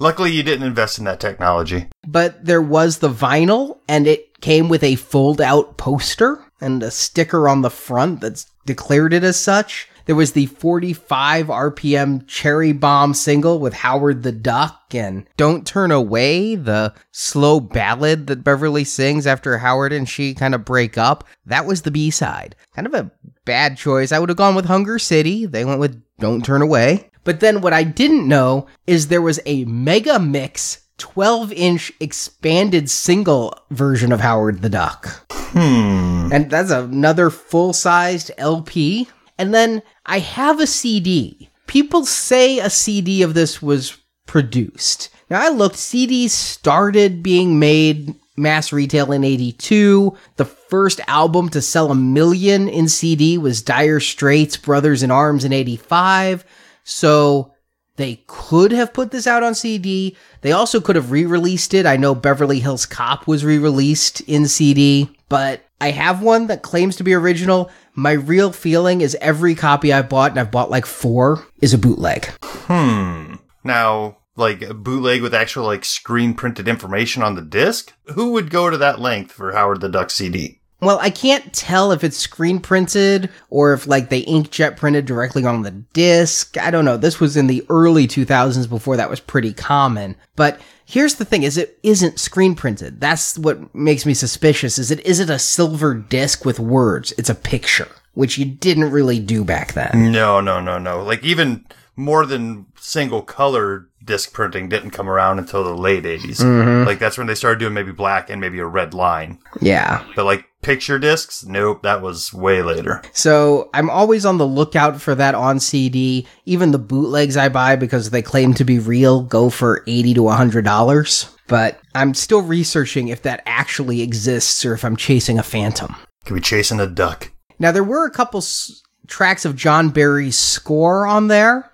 Luckily, 0.00 0.32
you 0.32 0.42
didn't 0.42 0.66
invest 0.66 0.98
in 0.98 1.04
that 1.04 1.20
technology. 1.20 1.86
But 2.06 2.44
there 2.44 2.62
was 2.62 2.98
the 2.98 3.10
vinyl, 3.10 3.80
and 3.86 4.06
it 4.06 4.40
came 4.40 4.70
with 4.70 4.82
a 4.82 4.96
fold 4.96 5.40
out 5.42 5.76
poster 5.76 6.42
and 6.60 6.82
a 6.82 6.90
sticker 6.90 7.48
on 7.48 7.60
the 7.60 7.70
front 7.70 8.22
that 8.22 8.44
declared 8.64 9.12
it 9.12 9.22
as 9.22 9.38
such. 9.38 9.89
There 10.06 10.16
was 10.16 10.32
the 10.32 10.46
45 10.46 11.46
RPM 11.46 12.26
Cherry 12.26 12.72
Bomb 12.72 13.14
single 13.14 13.58
with 13.58 13.74
Howard 13.74 14.22
the 14.22 14.32
Duck 14.32 14.82
and 14.92 15.26
Don't 15.36 15.66
Turn 15.66 15.90
Away, 15.90 16.54
the 16.54 16.94
slow 17.12 17.60
ballad 17.60 18.26
that 18.26 18.44
Beverly 18.44 18.84
sings 18.84 19.26
after 19.26 19.58
Howard 19.58 19.92
and 19.92 20.08
she 20.08 20.34
kind 20.34 20.54
of 20.54 20.64
break 20.64 20.98
up. 20.98 21.24
That 21.46 21.66
was 21.66 21.82
the 21.82 21.90
B 21.90 22.10
side. 22.10 22.56
Kind 22.74 22.86
of 22.86 22.94
a 22.94 23.10
bad 23.44 23.76
choice. 23.76 24.12
I 24.12 24.18
would 24.18 24.28
have 24.28 24.38
gone 24.38 24.54
with 24.54 24.66
Hunger 24.66 24.98
City. 24.98 25.46
They 25.46 25.64
went 25.64 25.80
with 25.80 26.02
Don't 26.18 26.44
Turn 26.44 26.62
Away. 26.62 27.10
But 27.24 27.40
then 27.40 27.60
what 27.60 27.72
I 27.72 27.82
didn't 27.82 28.26
know 28.26 28.66
is 28.86 29.08
there 29.08 29.22
was 29.22 29.40
a 29.44 29.64
mega 29.64 30.18
mix 30.18 30.86
12 31.00 31.52
inch 31.52 31.92
expanded 31.98 32.90
single 32.90 33.58
version 33.70 34.12
of 34.12 34.20
Howard 34.20 34.62
the 34.62 34.68
Duck. 34.68 35.26
Hmm. 35.32 36.28
And 36.32 36.50
that's 36.50 36.70
another 36.70 37.30
full 37.30 37.72
sized 37.72 38.30
LP. 38.38 39.08
And 39.40 39.54
then 39.54 39.82
I 40.04 40.18
have 40.18 40.60
a 40.60 40.66
CD. 40.66 41.48
People 41.66 42.04
say 42.04 42.58
a 42.58 42.68
CD 42.68 43.22
of 43.22 43.32
this 43.32 43.62
was 43.62 43.96
produced. 44.26 45.08
Now 45.30 45.40
I 45.40 45.48
looked, 45.48 45.76
CDs 45.76 46.28
started 46.28 47.22
being 47.22 47.58
made 47.58 48.14
mass 48.36 48.70
retail 48.70 49.12
in 49.12 49.24
82. 49.24 50.14
The 50.36 50.44
first 50.44 51.00
album 51.06 51.48
to 51.50 51.62
sell 51.62 51.90
a 51.90 51.94
million 51.94 52.68
in 52.68 52.86
CD 52.90 53.38
was 53.38 53.62
Dire 53.62 53.98
Straits 53.98 54.58
Brothers 54.58 55.02
in 55.02 55.10
Arms 55.10 55.46
in 55.46 55.54
85. 55.54 56.44
So 56.84 57.54
they 57.96 58.22
could 58.26 58.72
have 58.72 58.92
put 58.92 59.10
this 59.10 59.26
out 59.26 59.42
on 59.42 59.54
CD. 59.54 60.18
They 60.42 60.52
also 60.52 60.82
could 60.82 60.96
have 60.96 61.12
re 61.12 61.24
released 61.24 61.72
it. 61.72 61.86
I 61.86 61.96
know 61.96 62.14
Beverly 62.14 62.60
Hills 62.60 62.84
Cop 62.84 63.26
was 63.26 63.42
re 63.42 63.56
released 63.56 64.20
in 64.20 64.48
CD, 64.48 65.08
but 65.30 65.62
I 65.80 65.90
have 65.90 66.22
one 66.22 66.46
that 66.48 66.62
claims 66.62 66.96
to 66.96 67.04
be 67.04 67.14
original. 67.14 67.70
My 67.94 68.12
real 68.12 68.52
feeling 68.52 69.00
is 69.00 69.16
every 69.20 69.54
copy 69.54 69.92
I've 69.92 70.08
bought, 70.08 70.32
and 70.32 70.40
I've 70.40 70.50
bought 70.50 70.70
like 70.70 70.86
four, 70.86 71.46
is 71.60 71.72
a 71.72 71.78
bootleg. 71.78 72.26
Hmm. 72.42 73.36
Now, 73.64 74.18
like 74.36 74.62
a 74.62 74.74
bootleg 74.74 75.22
with 75.22 75.34
actual 75.34 75.64
like 75.64 75.84
screen 75.84 76.34
printed 76.34 76.68
information 76.68 77.22
on 77.22 77.34
the 77.34 77.42
disc? 77.42 77.92
Who 78.14 78.32
would 78.32 78.50
go 78.50 78.70
to 78.70 78.76
that 78.78 79.00
length 79.00 79.32
for 79.32 79.52
Howard 79.52 79.80
the 79.80 79.88
Duck 79.88 80.10
CD? 80.10 80.60
Well, 80.82 80.98
I 80.98 81.10
can't 81.10 81.52
tell 81.52 81.92
if 81.92 82.02
it's 82.02 82.16
screen 82.16 82.58
printed 82.58 83.28
or 83.50 83.74
if 83.74 83.86
like 83.86 84.08
they 84.08 84.24
inkjet 84.24 84.76
printed 84.78 85.04
directly 85.04 85.44
on 85.44 85.62
the 85.62 85.70
disc. 85.70 86.56
I 86.56 86.70
don't 86.70 86.86
know. 86.86 86.96
This 86.96 87.20
was 87.20 87.36
in 87.36 87.48
the 87.48 87.64
early 87.68 88.08
2000s 88.08 88.68
before 88.68 88.96
that 88.96 89.10
was 89.10 89.20
pretty 89.20 89.52
common. 89.52 90.16
But 90.36 90.58
here's 90.90 91.14
the 91.14 91.24
thing 91.24 91.44
is 91.44 91.56
it 91.56 91.78
isn't 91.82 92.18
screen 92.18 92.54
printed. 92.54 93.00
That's 93.00 93.38
what 93.38 93.72
makes 93.74 94.04
me 94.04 94.12
suspicious 94.14 94.78
is 94.78 94.90
it 94.90 95.00
isn't 95.06 95.30
a 95.30 95.38
silver 95.38 95.94
disc 95.94 96.44
with 96.44 96.58
words. 96.58 97.12
It's 97.16 97.30
a 97.30 97.34
picture, 97.34 97.88
which 98.14 98.36
you 98.38 98.44
didn't 98.44 98.90
really 98.90 99.20
do 99.20 99.44
back 99.44 99.74
then. 99.74 100.10
No, 100.12 100.40
no, 100.40 100.60
no, 100.60 100.78
no. 100.78 101.02
Like 101.02 101.22
even 101.22 101.64
more 101.96 102.26
than 102.26 102.66
single 102.76 103.22
color 103.22 103.86
disc 104.02 104.32
printing 104.32 104.68
didn't 104.68 104.90
come 104.90 105.08
around 105.08 105.38
until 105.38 105.62
the 105.62 105.74
late 105.74 106.04
80s. 106.04 106.38
Mhm. 106.40 106.86
Like 106.86 106.98
that's 106.98 107.18
when 107.18 107.26
they 107.26 107.34
started 107.34 107.60
doing 107.60 107.74
maybe 107.74 107.92
black 107.92 108.28
and 108.30 108.40
maybe 108.40 108.58
a 108.58 108.66
red 108.66 108.92
line. 108.94 109.38
Yeah. 109.60 110.02
But 110.16 110.24
like 110.24 110.46
picture 110.62 110.98
discs, 110.98 111.44
nope, 111.44 111.82
that 111.82 112.02
was 112.02 112.32
way 112.32 112.62
later. 112.62 113.02
So 113.12 113.70
I'm 113.74 113.88
always 113.90 114.24
on 114.26 114.38
the 114.38 114.46
lookout 114.46 115.00
for 115.00 115.14
that 115.14 115.34
on 115.34 115.60
CD. 115.60 116.26
Even 116.44 116.70
the 116.70 116.78
bootlegs 116.78 117.36
I 117.36 117.48
buy 117.48 117.76
because 117.76 118.10
they 118.10 118.22
claim 118.22 118.54
to 118.54 118.64
be 118.64 118.78
real 118.78 119.22
go 119.22 119.50
for 119.50 119.82
80 119.86 120.14
to 120.14 120.20
$100. 120.22 121.34
But 121.48 121.80
I'm 121.94 122.14
still 122.14 122.42
researching 122.42 123.08
if 123.08 123.22
that 123.22 123.42
actually 123.46 124.02
exists 124.02 124.64
or 124.64 124.74
if 124.74 124.84
I'm 124.84 124.96
chasing 124.96 125.38
a 125.38 125.42
phantom. 125.42 125.96
Could 126.24 126.34
be 126.34 126.40
chasing 126.40 126.78
a 126.80 126.86
duck. 126.86 127.30
Now, 127.58 127.72
there 127.72 127.84
were 127.84 128.06
a 128.06 128.10
couple 128.10 128.38
s- 128.38 128.82
tracks 129.08 129.44
of 129.44 129.56
John 129.56 129.88
Barry's 129.90 130.36
score 130.36 131.06
on 131.06 131.26
there, 131.28 131.69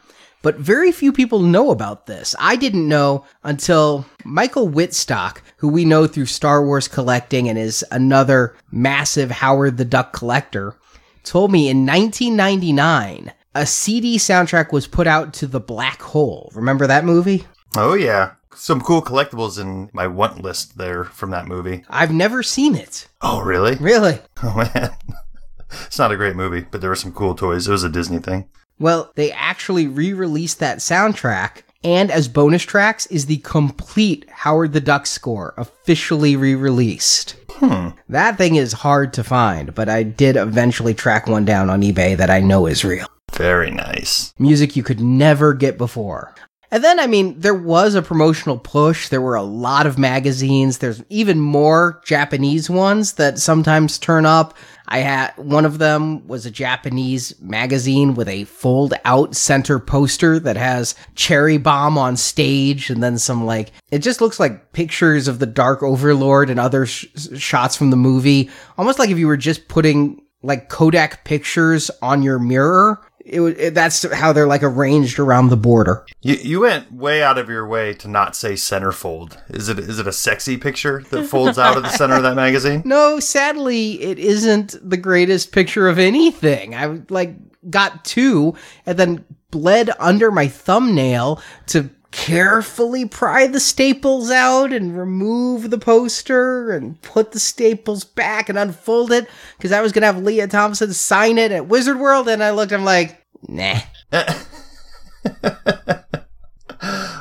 but 0.47 0.59
very 0.59 0.93
few 0.93 1.13
people 1.13 1.41
know 1.41 1.73
about 1.73 2.07
this. 2.07 2.33
I 2.39 2.55
didn't 2.55 2.87
know 2.87 3.25
until 3.43 4.07
Michael 4.25 4.69
Whitstock, 4.69 5.39
who 5.57 5.67
we 5.67 5.85
know 5.85 6.07
through 6.07 6.27
Star 6.27 6.65
Wars 6.65 6.87
collecting 6.87 7.49
and 7.49 7.59
is 7.59 7.85
another 7.91 8.55
massive 8.71 9.29
Howard 9.29 9.77
the 9.77 9.85
Duck 9.85 10.13
collector, 10.13 10.77
told 11.25 11.51
me 11.51 11.69
in 11.69 11.85
1999 11.85 13.33
a 13.57 13.67
CD 13.67 14.19
soundtrack 14.19 14.71
was 14.71 14.87
put 14.87 15.09
out 15.09 15.35
to 15.35 15.49
The 15.49 15.59
Black 15.59 16.01
Hole. 16.01 16.53
Remember 16.55 16.87
that 16.87 17.05
movie? 17.05 17.45
Oh 17.77 17.95
yeah. 17.95 18.35
Some 18.55 18.81
cool 18.81 19.03
collectibles 19.03 19.61
in 19.61 19.91
my 19.93 20.07
want 20.07 20.45
list 20.45 20.79
there 20.79 21.03
from 21.03 21.31
that 21.33 21.49
movie. 21.49 21.83
I've 21.91 22.13
never 22.13 22.45
seen 22.45 22.77
it. 22.77 23.09
Oh 23.21 23.41
really? 23.41 23.75
Really? 23.81 24.21
Oh 24.45 24.55
man. 24.55 24.95
it's 25.87 25.99
not 25.99 26.13
a 26.13 26.17
great 26.17 26.37
movie, 26.37 26.65
but 26.71 26.83
there 26.83 26.91
were 26.91 26.95
some 26.95 27.11
cool 27.11 27.35
toys. 27.35 27.67
It 27.67 27.73
was 27.73 27.83
a 27.83 27.89
Disney 27.89 28.21
thing. 28.21 28.49
Well, 28.79 29.11
they 29.15 29.33
actually 29.33 29.87
re 29.87 30.13
released 30.13 30.59
that 30.61 30.79
soundtrack, 30.79 31.63
and 31.83 32.11
as 32.11 32.29
bonus 32.29 32.63
tracks 32.63 33.07
is 33.07 33.27
the 33.27 33.39
complete 33.39 34.29
Howard 34.31 34.73
the 34.73 34.81
Duck 34.81 35.07
score 35.07 35.55
officially 35.57 36.37
re 36.37 36.55
released. 36.55 37.37
Hmm. 37.51 37.91
That 38.09 38.37
thing 38.37 38.57
is 38.57 38.73
hard 38.73 39.13
to 39.15 39.25
find, 39.25 39.75
but 39.75 39.89
I 39.89 40.03
did 40.03 40.37
eventually 40.37 40.93
track 40.93 41.27
one 41.27 41.45
down 41.45 41.71
on 41.71 41.83
eBay 41.83 42.17
that 42.17 42.29
I 42.31 42.41
know 42.41 42.67
is 42.67 42.85
real. 42.85 43.07
Very 43.33 43.71
nice. 43.71 44.35
Music 44.39 44.77
you 44.77 44.83
could 44.83 45.01
never 45.01 45.55
get 45.55 45.79
before. 45.79 46.35
And 46.71 46.83
then, 46.83 46.99
I 46.99 47.07
mean, 47.07 47.39
there 47.39 47.55
was 47.55 47.95
a 47.95 48.03
promotional 48.03 48.59
push. 48.59 49.09
There 49.09 49.21
were 49.21 49.37
a 49.37 49.43
lot 49.43 49.87
of 49.87 49.99
magazines. 49.99 50.79
There's 50.79 51.03
even 51.09 51.41
more 51.41 52.01
Japanese 52.05 52.69
ones 52.69 53.15
that 53.15 53.39
sometimes 53.39 53.99
turn 53.99 54.27
up. 54.27 54.55
I 54.89 54.99
had 54.99 55.33
one 55.37 55.65
of 55.65 55.79
them 55.79 56.27
was 56.27 56.47
a 56.47 56.51
Japanese 56.51 57.35
magazine 57.41 58.15
with 58.15 58.29
a 58.29 58.45
fold 58.45 58.95
out 59.05 59.35
center 59.35 59.79
poster 59.79 60.39
that 60.41 60.57
has 60.57 60.95
Cherry 61.15 61.59
Bomb 61.59 61.99
on 61.99 62.17
stage 62.17 62.91
and 62.91 63.03
then 63.03 63.19
some 63.19 63.45
like, 63.45 63.73
it 63.91 63.99
just 63.99 64.21
looks 64.21 64.39
like 64.39 64.73
pictures 64.73 65.29
of 65.29 65.39
the 65.39 65.47
Dark 65.47 65.83
Overlord 65.83 66.51
and 66.51 66.61
other 66.61 66.87
sh- 66.87 67.07
shots 67.37 67.77
from 67.77 67.91
the 67.91 67.97
movie. 67.97 68.51
Almost 68.79 68.99
like 68.99 69.11
if 69.11 69.19
you 69.19 69.27
were 69.27 69.37
just 69.37 69.69
putting 69.69 70.23
like 70.43 70.69
Kodak 70.69 71.25
pictures 71.25 71.91
on 72.03 72.23
your 72.23 72.39
mirror. 72.39 73.01
It, 73.29 73.41
it, 73.41 73.75
that's 73.75 74.11
how 74.13 74.33
they're 74.33 74.47
like 74.47 74.63
arranged 74.63 75.19
around 75.19 75.49
the 75.49 75.57
border. 75.57 76.07
You 76.23 76.35
you 76.35 76.61
went 76.61 76.93
way 76.93 77.25
out 77.25 77.39
of 77.39 77.49
your 77.49 77.67
way 77.67 77.93
to 77.95 78.07
not 78.09 78.37
say 78.37 78.53
centerfold. 78.53 79.37
Is 79.51 79.69
it 79.69 79.81
is 79.81 79.99
it 79.99 80.07
a 80.07 80.13
sexy 80.13 80.57
picture 80.57 81.03
that 81.11 81.25
folds 81.25 81.59
out 81.59 81.77
of 81.77 81.83
the 81.83 81.89
center 81.91 82.15
of 82.15 82.23
that 82.23 82.37
magazine? 82.37 82.83
No, 82.97 83.19
sadly, 83.19 84.01
it 84.01 84.19
isn't 84.19 84.77
the 84.81 84.97
greatest 84.97 85.51
picture 85.51 85.89
of 85.89 85.99
anything. 85.99 86.75
I 86.75 87.01
like 87.11 87.35
got 87.69 88.05
two 88.05 88.55
and 88.87 88.97
then 88.97 89.25
bled 89.51 89.91
under 89.99 90.31
my 90.31 90.47
thumbnail 90.47 91.43
to 91.67 91.91
carefully 92.17 93.05
pry 93.05 93.47
the 93.47 93.61
staples 93.61 94.31
out 94.31 94.73
and 94.73 94.97
remove 94.99 95.69
the 95.69 95.77
poster 95.77 96.71
and 96.71 97.01
put 97.03 97.33
the 97.33 97.39
staples 97.39 98.05
back 98.05 98.49
and 98.49 98.57
unfold 98.57 99.13
it 99.13 99.29
because 99.59 99.71
I 99.71 99.83
was 99.83 99.93
gonna 99.93 100.07
have 100.07 100.23
Lea 100.23 100.47
Thompson 100.47 100.95
sign 100.95 101.37
it 101.37 101.53
at 101.53 101.69
Wizard 101.69 102.01
World 102.01 102.27
and 102.27 102.43
I 102.43 102.53
looked 102.53 102.73
I'm 102.73 102.87
like 102.87 103.23
nah 103.47 103.81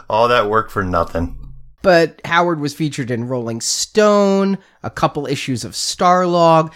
All 0.09 0.29
that 0.29 0.49
work 0.49 0.69
for 0.69 0.81
nothing. 0.83 1.37
but 1.81 2.21
Howard 2.23 2.61
was 2.61 2.73
featured 2.73 3.11
in 3.11 3.27
Rolling 3.27 3.59
Stone, 3.59 4.57
a 4.81 4.89
couple 4.89 5.27
issues 5.27 5.65
of 5.65 5.73
Starlog, 5.73 6.71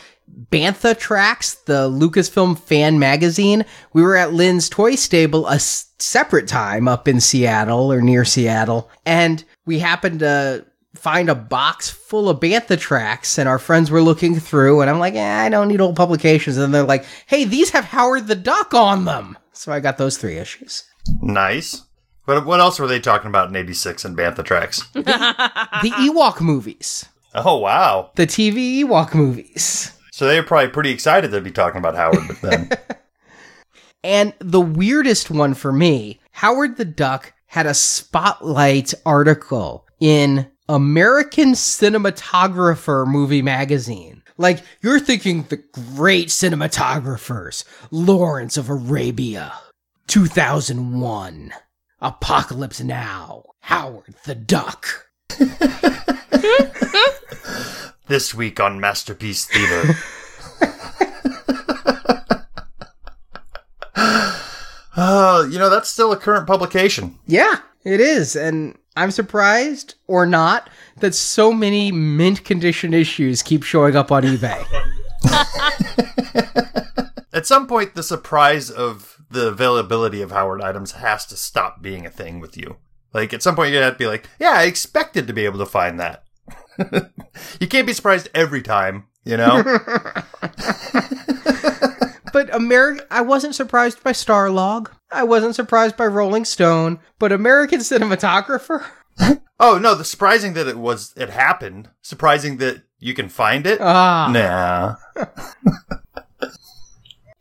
Bantha 0.51 0.97
Tracks, 0.97 1.53
the 1.53 1.89
Lucasfilm 1.89 2.59
fan 2.59 2.99
magazine. 2.99 3.63
We 3.93 4.01
were 4.01 4.17
at 4.17 4.33
Lynn's 4.33 4.67
Toy 4.67 4.95
Stable 4.95 5.47
a 5.47 5.57
separate 6.01 6.47
time 6.47 6.87
up 6.87 7.07
in 7.07 7.19
Seattle 7.19 7.91
or 7.91 8.01
near 8.01 8.25
Seattle, 8.25 8.89
and 9.05 9.43
we 9.65 9.79
happened 9.79 10.19
to 10.19 10.65
find 10.95 11.29
a 11.29 11.35
box 11.35 11.89
full 11.89 12.29
of 12.29 12.39
Bantha 12.39 12.79
tracks, 12.79 13.37
and 13.37 13.47
our 13.47 13.59
friends 13.59 13.91
were 13.91 14.01
looking 14.01 14.39
through, 14.39 14.81
and 14.81 14.89
I'm 14.89 14.99
like, 14.99 15.15
eh, 15.15 15.45
I 15.45 15.49
don't 15.49 15.67
need 15.67 15.81
old 15.81 15.95
publications. 15.95 16.57
And 16.57 16.73
they're 16.73 16.83
like, 16.83 17.05
hey, 17.27 17.45
these 17.45 17.69
have 17.71 17.85
Howard 17.85 18.27
the 18.27 18.35
Duck 18.35 18.73
on 18.73 19.05
them. 19.05 19.37
So 19.53 19.71
I 19.71 19.79
got 19.79 19.97
those 19.97 20.17
three 20.17 20.37
issues. 20.37 20.83
Nice. 21.21 21.83
But 22.25 22.45
what 22.45 22.59
else 22.59 22.79
were 22.79 22.87
they 22.87 22.99
talking 22.99 23.29
about 23.29 23.49
in 23.49 23.55
'86 23.55 24.05
in 24.05 24.15
Bantha 24.15 24.45
Tracks? 24.45 24.87
the 24.93 25.01
Ewok 25.01 26.41
movies. 26.41 27.05
Oh 27.33 27.57
wow, 27.57 28.11
the 28.15 28.27
TV 28.27 28.83
Ewok 28.83 29.15
movies. 29.15 29.97
So 30.11 30.27
they 30.27 30.39
were 30.39 30.45
probably 30.45 30.69
pretty 30.69 30.91
excited 30.91 31.31
to 31.31 31.41
be 31.41 31.49
talking 31.49 31.79
about 31.79 31.95
Howard 31.95 32.27
but 32.27 32.41
then. 32.41 32.69
and 34.03 34.33
the 34.39 34.61
weirdest 34.61 35.29
one 35.29 35.53
for 35.53 35.71
me, 35.71 36.19
Howard 36.31 36.77
the 36.77 36.85
Duck 36.85 37.33
had 37.47 37.65
a 37.65 37.73
spotlight 37.73 38.93
article 39.05 39.85
in 39.99 40.49
American 40.67 41.53
Cinematographer 41.53 43.07
movie 43.07 43.41
magazine. 43.41 44.23
Like, 44.37 44.63
you're 44.81 44.99
thinking 44.99 45.43
the 45.43 45.57
great 45.97 46.29
cinematographers, 46.29 47.65
Lawrence 47.91 48.55
of 48.55 48.69
Arabia, 48.69 49.53
2001, 50.07 51.53
Apocalypse 51.99 52.79
Now, 52.79 53.43
Howard 53.61 54.15
the 54.25 54.35
Duck. 54.35 55.07
this 58.07 58.33
week 58.33 58.59
on 58.59 58.79
Masterpiece 58.79 59.45
Theater. 59.45 59.95
Uh, 65.11 65.47
you 65.49 65.57
know, 65.57 65.71
that's 65.71 65.89
still 65.89 66.11
a 66.11 66.17
current 66.17 66.45
publication. 66.45 67.17
Yeah, 67.25 67.61
it 67.83 67.99
is. 67.99 68.35
And 68.35 68.77
I'm 68.95 69.09
surprised 69.09 69.95
or 70.05 70.27
not 70.27 70.69
that 70.97 71.15
so 71.15 71.51
many 71.51 71.91
mint 71.91 72.45
condition 72.45 72.93
issues 72.93 73.41
keep 73.41 73.63
showing 73.63 73.95
up 73.95 74.11
on 74.11 74.21
eBay. 74.21 74.63
At 77.33 77.47
some 77.47 77.65
point, 77.65 77.95
the 77.95 78.03
surprise 78.03 78.69
of 78.69 79.17
the 79.31 79.47
availability 79.47 80.21
of 80.21 80.29
Howard 80.29 80.61
items 80.61 80.91
has 80.91 81.25
to 81.27 81.35
stop 81.35 81.81
being 81.81 82.05
a 82.05 82.11
thing 82.11 82.39
with 82.39 82.55
you. 82.55 82.77
Like, 83.11 83.33
at 83.33 83.41
some 83.41 83.55
point, 83.55 83.71
you're 83.71 83.81
going 83.81 83.87
to 83.87 83.91
have 83.91 83.95
to 83.95 84.03
be 84.03 84.07
like, 84.07 84.29
yeah, 84.39 84.53
I 84.57 84.65
expected 84.65 85.25
to 85.25 85.33
be 85.33 85.45
able 85.45 85.57
to 85.57 85.65
find 85.65 85.99
that. 85.99 86.23
you 87.59 87.67
can't 87.67 87.87
be 87.87 87.93
surprised 87.93 88.29
every 88.35 88.61
time, 88.61 89.07
you 89.23 89.37
know? 89.37 89.63
but 92.39 92.55
American, 92.55 93.05
I 93.11 93.19
wasn't 93.19 93.53
surprised 93.53 94.01
by 94.01 94.13
Starlog. 94.13 94.91
I 95.11 95.23
wasn't 95.23 95.55
surprised 95.55 95.97
by 95.97 96.05
Rolling 96.07 96.45
Stone, 96.45 96.99
but 97.17 97.33
American 97.33 97.81
Cinematographer. 97.81 98.85
oh 99.59 99.77
no, 99.77 99.93
the 99.93 100.05
surprising 100.05 100.53
that 100.53 100.65
it 100.65 100.77
was 100.77 101.13
it 101.17 101.29
happened. 101.29 101.89
Surprising 102.01 102.55
that 102.57 102.83
you 102.97 103.13
can 103.13 103.27
find 103.27 103.67
it. 103.67 103.81
Ah, 103.81 104.31
nah. 104.31 105.25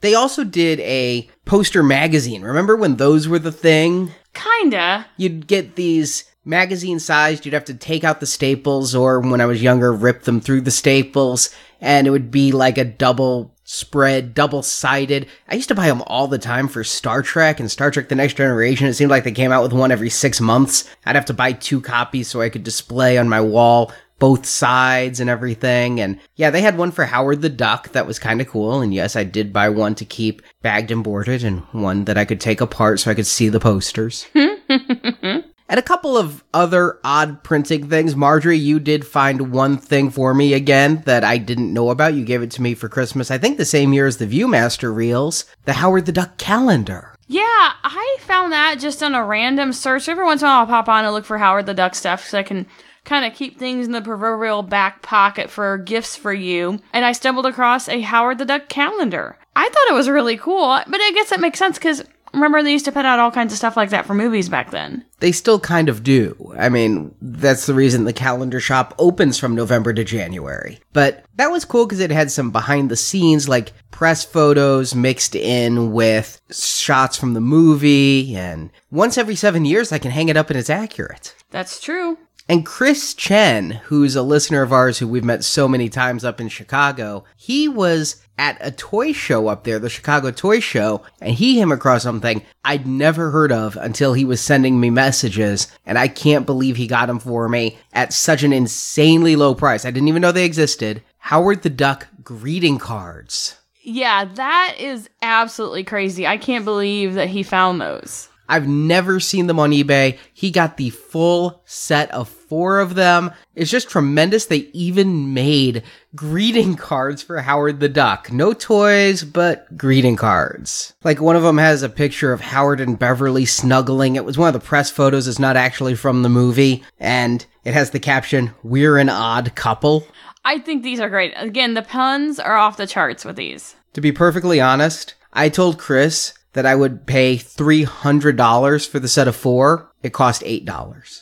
they 0.01 0.15
also 0.15 0.43
did 0.43 0.81
a 0.81 1.31
poster 1.45 1.85
magazine. 1.85 2.43
Remember 2.43 2.75
when 2.75 2.97
those 2.97 3.29
were 3.29 3.39
the 3.39 3.53
thing? 3.53 4.11
Kinda. 4.35 5.07
You'd 5.17 5.47
get 5.47 5.77
these 5.77 6.25
magazine 6.45 6.99
sized. 6.99 7.47
You'd 7.47 7.55
have 7.55 7.67
to 7.67 7.75
take 7.75 8.03
out 8.03 8.19
the 8.19 8.27
staples, 8.27 8.97
or 8.97 9.21
when 9.21 9.41
I 9.41 9.47
was 9.47 9.63
younger, 9.63 9.93
rip 9.93 10.25
them 10.25 10.41
through 10.41 10.63
the 10.63 10.73
staples, 10.73 11.51
and 11.81 12.09
it 12.09 12.11
would 12.11 12.33
be 12.33 12.51
like 12.51 12.79
a 12.79 12.85
double 12.85 13.55
spread, 13.71 14.33
double 14.33 14.63
sided. 14.63 15.27
I 15.47 15.55
used 15.55 15.69
to 15.69 15.75
buy 15.75 15.89
them 15.89 16.03
all 16.07 16.27
the 16.27 16.39
time 16.39 16.69
for 16.69 16.83
Star 16.83 17.21
Trek 17.21 17.61
and 17.61 17.71
Star 17.71 17.91
Trek 17.91 18.09
The 18.09 18.15
Next 18.15 18.39
Generation. 18.39 18.87
It 18.87 18.95
seemed 18.95 19.11
like 19.11 19.25
they 19.25 19.31
came 19.33 19.53
out 19.53 19.63
with 19.63 19.75
one 19.75 19.93
every 19.93 20.09
six 20.09 20.41
months. 20.41 20.89
I'd 21.05 21.17
have 21.17 21.27
to 21.27 21.35
buy 21.35 21.53
two 21.53 21.83
copies 21.83 22.29
so 22.29 22.41
I 22.41 22.49
could 22.49 22.65
display 22.65 23.19
on 23.19 23.29
my 23.29 23.43
wall 23.43 23.93
both 24.19 24.47
sides 24.47 25.21
and 25.21 25.29
everything. 25.29 26.01
And 26.01 26.19
yeah, 26.37 26.49
they 26.49 26.63
had 26.63 26.79
one 26.79 26.91
for 26.93 27.05
Howard 27.05 27.43
the 27.43 27.51
Duck 27.51 27.91
that 27.91 28.07
was 28.07 28.19
kind 28.19 28.41
of 28.41 28.49
cool. 28.49 28.81
And 28.81 28.95
yes, 28.95 29.17
I 29.17 29.25
did 29.25 29.53
buy 29.53 29.69
one 29.69 29.95
to 29.97 30.07
keep 30.07 30.41
bagged 30.63 30.91
and 30.91 31.05
boarded 31.05 31.45
and 31.45 31.61
one 31.73 32.07
that 32.07 32.17
I 32.17 32.25
could 32.25 32.41
take 32.41 32.63
apart 32.63 33.01
so 33.01 33.11
I 33.11 33.15
could 33.15 33.27
see 33.27 33.51
the 33.51 33.61
posters. 33.61 34.27
And 35.69 35.79
a 35.79 35.83
couple 35.83 36.17
of 36.17 36.43
other 36.55 36.99
odd 37.05 37.43
printing 37.45 37.89
things. 37.89 38.17
Marjorie, 38.17 38.57
you 38.57 38.81
did 38.81 39.07
find 39.07 39.53
one 39.53 39.77
thing 39.77 40.11
for 40.11 40.33
me 40.33 40.55
again 40.55 41.03
that 41.05 41.25
I 41.25 41.37
didn't 41.37 41.75
know 41.75 41.91
about. 41.91 42.15
You 42.15 42.25
gave 42.25 42.43
it 42.43 42.51
to 42.53 42.63
me 42.63 42.75
for 42.75 42.89
Christmas, 42.89 43.31
I 43.31 43.39
think 43.39 43.59
the 43.59 43.65
same 43.65 43.93
year 43.93 44.07
as 44.07 44.17
the 44.17 44.27
Viewmaster 44.27 44.95
reels, 44.95 45.45
the 45.65 45.75
Howard 45.75 46.07
the 46.07 46.13
Duck 46.13 46.39
calendar. 46.39 47.15
Yeah, 47.27 47.43
I 47.43 48.17
found 48.21 48.53
that 48.53 48.79
just 48.79 49.03
on 49.03 49.15
a 49.15 49.23
random 49.23 49.75
search. 49.75 50.09
Every 50.09 50.25
once 50.25 50.41
in 50.41 50.47
a 50.47 50.51
while, 50.51 50.61
I'll 50.61 50.67
pop 50.67 50.89
on 50.89 51.05
and 51.05 51.13
look 51.13 51.27
for 51.27 51.37
Howard 51.37 51.67
the 51.67 51.75
Duck 51.75 51.95
stuff 51.95 52.27
so 52.27 52.39
I 52.39 52.43
can 52.43 52.67
kind 53.05 53.25
of 53.25 53.37
keep 53.37 53.59
things 53.59 53.87
in 53.87 53.93
the 53.93 54.01
proverbial 54.01 54.63
back 54.63 55.03
pocket 55.03 55.51
for 55.51 55.77
gifts 55.79 56.17
for 56.17 56.33
you. 56.33 56.79
And 56.93 57.05
I 57.05 57.13
stumbled 57.13 57.47
across 57.47 57.89
a 57.89 58.01
Howard 58.01 58.39
the 58.39 58.45
Duck 58.47 58.69
calendar. 58.69 59.37
I 59.55 59.69
thought 59.69 59.91
it 59.91 59.95
was 59.95 60.09
really 60.09 60.37
cool, 60.37 60.81
but 60.87 61.01
I 61.01 61.13
guess 61.13 61.33
it 61.33 61.41
makes 61.41 61.59
sense 61.59 61.79
because 61.79 62.05
remember 62.39 62.63
they 62.63 62.73
used 62.73 62.85
to 62.87 62.93
put 62.93 63.05
out 63.05 63.19
all 63.19 63.31
kinds 63.31 63.53
of 63.53 63.59
stuff 63.59 63.77
like 63.77 63.91
that 63.91 64.07
for 64.07 64.15
movies 64.15 64.49
back 64.49 64.71
then. 64.71 65.05
They 65.21 65.33
still 65.33 65.59
kind 65.61 65.89
of 65.89 66.03
do. 66.03 66.55
I 66.59 66.69
mean, 66.69 67.15
that's 67.21 67.67
the 67.67 67.75
reason 67.75 68.05
the 68.05 68.13
calendar 68.13 68.61
shop 68.61 68.95
opens 68.99 69.39
from 69.39 69.55
November 69.55 69.93
to 69.93 70.05
January. 70.05 70.81
But 70.93 71.25
that 71.37 71.51
was 71.51 71.65
cool 71.65 71.87
because 71.87 72.01
it 72.01 72.11
had 72.11 72.31
some 72.31 72.51
behind 72.51 72.91
the 72.91 72.97
scenes, 72.97 73.49
like 73.49 73.73
press 73.91 74.25
photos 74.25 74.95
mixed 74.95 75.35
in 75.35 75.93
with 75.93 76.41
shots 76.51 77.17
from 77.17 77.35
the 77.35 77.41
movie. 77.41 78.37
And 78.37 78.71
once 78.91 79.19
every 79.19 79.35
seven 79.35 79.65
years, 79.65 79.93
I 79.93 79.99
can 79.99 80.11
hang 80.11 80.29
it 80.29 80.37
up 80.37 80.51
and 80.51 80.59
it's 80.59 80.71
accurate. 80.71 81.35
That's 81.51 81.81
true. 81.81 82.19
And 82.51 82.65
Chris 82.65 83.13
Chen, 83.13 83.73
who's 83.73 84.17
a 84.17 84.23
listener 84.23 84.63
of 84.63 84.73
ours 84.73 84.99
who 84.99 85.07
we've 85.07 85.23
met 85.23 85.45
so 85.45 85.69
many 85.69 85.91
times 85.91 86.25
up 86.25 86.41
in 86.41 86.49
Chicago, 86.49 87.25
he 87.37 87.69
was 87.69 88.23
at 88.39 88.57
a 88.61 88.71
toy 88.71 89.13
show 89.13 89.49
up 89.49 89.65
there, 89.65 89.79
the 89.79 89.91
Chicago 89.91 90.31
Toy 90.31 90.59
Show, 90.59 91.03
and 91.21 91.35
he 91.35 91.57
came 91.57 91.71
across 91.71 92.05
something 92.05 92.43
I'd 92.65 92.87
never 92.87 93.31
heard 93.31 93.53
of 93.53 93.77
until 93.77 94.15
he 94.15 94.25
was 94.25 94.41
sending 94.41 94.81
me 94.81 94.89
messages, 94.89 95.71
and 95.85 95.99
I 95.99 96.09
can't 96.09 96.47
believe 96.47 96.77
he 96.77 96.87
got 96.87 97.07
them 97.07 97.19
for 97.19 97.51
me 97.51 97.77
at 97.93 98.15
such 98.15 98.43
an 98.43 98.55
insanely 98.55 99.37
low 99.37 99.55
price. 99.55 99.85
I 99.85 99.91
didn't 99.91 100.09
even 100.09 100.23
know 100.23 100.33
they 100.33 100.47
existed. 100.47 101.03
Howard 101.19 101.63
the 101.63 101.71
Duck 101.71 102.09
greeting 102.23 102.79
cards. 102.79 103.57
Yeah, 103.83 104.25
that 104.25 104.77
is 104.79 105.11
absolutely 105.21 105.85
crazy. 105.85 106.27
I 106.27 106.39
can't 106.39 106.65
believe 106.65 107.15
that 107.15 107.29
he 107.29 107.43
found 107.43 107.81
those. 107.81 108.29
I've 108.49 108.67
never 108.67 109.21
seen 109.21 109.47
them 109.47 109.59
on 109.59 109.73
eBay. 109.73 110.19
He 110.33 110.51
got 110.51 110.77
the 110.77 110.91
full 110.91 111.63
set 111.65 112.11
of 112.13 112.29
four 112.29 112.81
of 112.81 112.95
them. 112.95 113.31
It's 113.55 113.71
just 113.71 113.91
tremendous. 113.91 114.47
They 114.47 114.71
even 114.73 115.35
made 115.35 115.83
greeting 116.15 116.75
cards 116.77 117.23
for 117.23 117.41
Howard 117.41 117.81
the 117.81 117.89
Duck. 117.89 118.33
No 118.33 118.53
toys, 118.53 119.23
but 119.23 119.77
greeting 119.77 120.17
cards. 120.17 120.95
Like 121.05 121.21
one 121.21 121.37
of 121.37 121.43
them 121.43 121.59
has 121.59 121.83
a 121.83 121.89
picture 121.89 122.33
of 122.33 122.41
Howard 122.41 122.81
and 122.81 122.99
Beverly 122.99 123.45
snuggling. 123.45 124.17
It 124.17 124.25
was 124.25 124.39
one 124.39 124.49
of 124.49 124.61
the 124.61 124.67
press 124.67 124.91
photos. 124.91 125.29
It's 125.29 125.39
not 125.39 125.57
actually 125.57 125.95
from 125.95 126.23
the 126.23 126.29
movie. 126.29 126.83
And 126.99 127.45
it 127.65 127.75
has 127.75 127.91
the 127.91 128.01
caption, 128.01 128.53
We're 128.63 128.97
an 128.97 129.11
odd 129.11 129.55
couple. 129.55 130.07
I 130.45 130.59
think 130.59 130.83
these 130.83 131.01
are 131.01 131.11
great. 131.11 131.35
Again, 131.37 131.75
the 131.75 131.83
puns 131.83 132.41
are 132.41 132.57
off 132.57 132.79
the 132.79 132.87
charts 132.87 133.25
with 133.25 133.37
these. 133.37 133.77
To 133.93 134.01
be 134.01 134.13
perfectly 134.13 134.61
honest, 134.61 135.15
I 135.33 135.51
told 135.51 135.79
Chris 135.79 136.33
that 136.59 136.67
I 136.67 136.75
would 136.75 137.07
pay 137.07 137.37
$300 137.37 138.89
for 138.89 138.99
the 138.99 139.07
set 139.07 139.29
of 139.29 139.37
four. 139.37 139.93
It 140.03 140.13
cost 140.13 140.43
$8. 140.43 141.21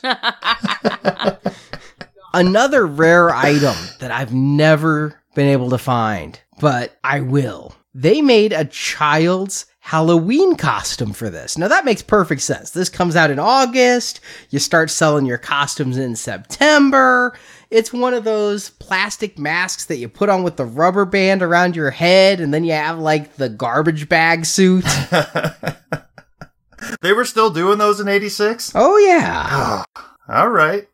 Another 2.33 2.87
rare 2.87 3.29
item 3.29 3.75
that 3.99 4.09
I've 4.09 4.33
never 4.33 5.21
been 5.35 5.47
able 5.49 5.69
to 5.69 5.77
find, 5.77 6.41
but 6.59 6.97
I 7.03 7.19
will. 7.19 7.75
They 7.93 8.19
made 8.19 8.51
a 8.51 8.65
child's 8.65 9.67
Halloween 9.77 10.55
costume 10.55 11.13
for 11.13 11.29
this. 11.29 11.55
Now 11.55 11.67
that 11.67 11.85
makes 11.85 12.01
perfect 12.01 12.41
sense. 12.41 12.71
This 12.71 12.89
comes 12.89 13.15
out 13.15 13.29
in 13.29 13.37
August. 13.37 14.19
You 14.49 14.57
start 14.57 14.89
selling 14.89 15.27
your 15.27 15.37
costumes 15.37 15.97
in 15.97 16.15
September. 16.15 17.37
It's 17.69 17.91
one 17.91 18.13
of 18.13 18.23
those 18.23 18.69
plastic 18.69 19.37
masks 19.37 19.85
that 19.85 19.97
you 19.97 20.07
put 20.07 20.29
on 20.29 20.43
with 20.43 20.55
the 20.55 20.65
rubber 20.65 21.03
band 21.03 21.43
around 21.43 21.75
your 21.75 21.91
head, 21.91 22.39
and 22.39 22.53
then 22.53 22.63
you 22.63 22.71
have 22.71 22.97
like 22.97 23.35
the 23.35 23.49
garbage 23.49 24.07
bag 24.07 24.45
suit. 24.45 24.85
they 27.01 27.11
were 27.11 27.25
still 27.25 27.49
doing 27.49 27.77
those 27.77 27.99
in 27.99 28.07
86? 28.07 28.71
Oh, 28.73 28.97
yeah. 28.97 29.83
All 30.29 30.49
right. 30.49 30.87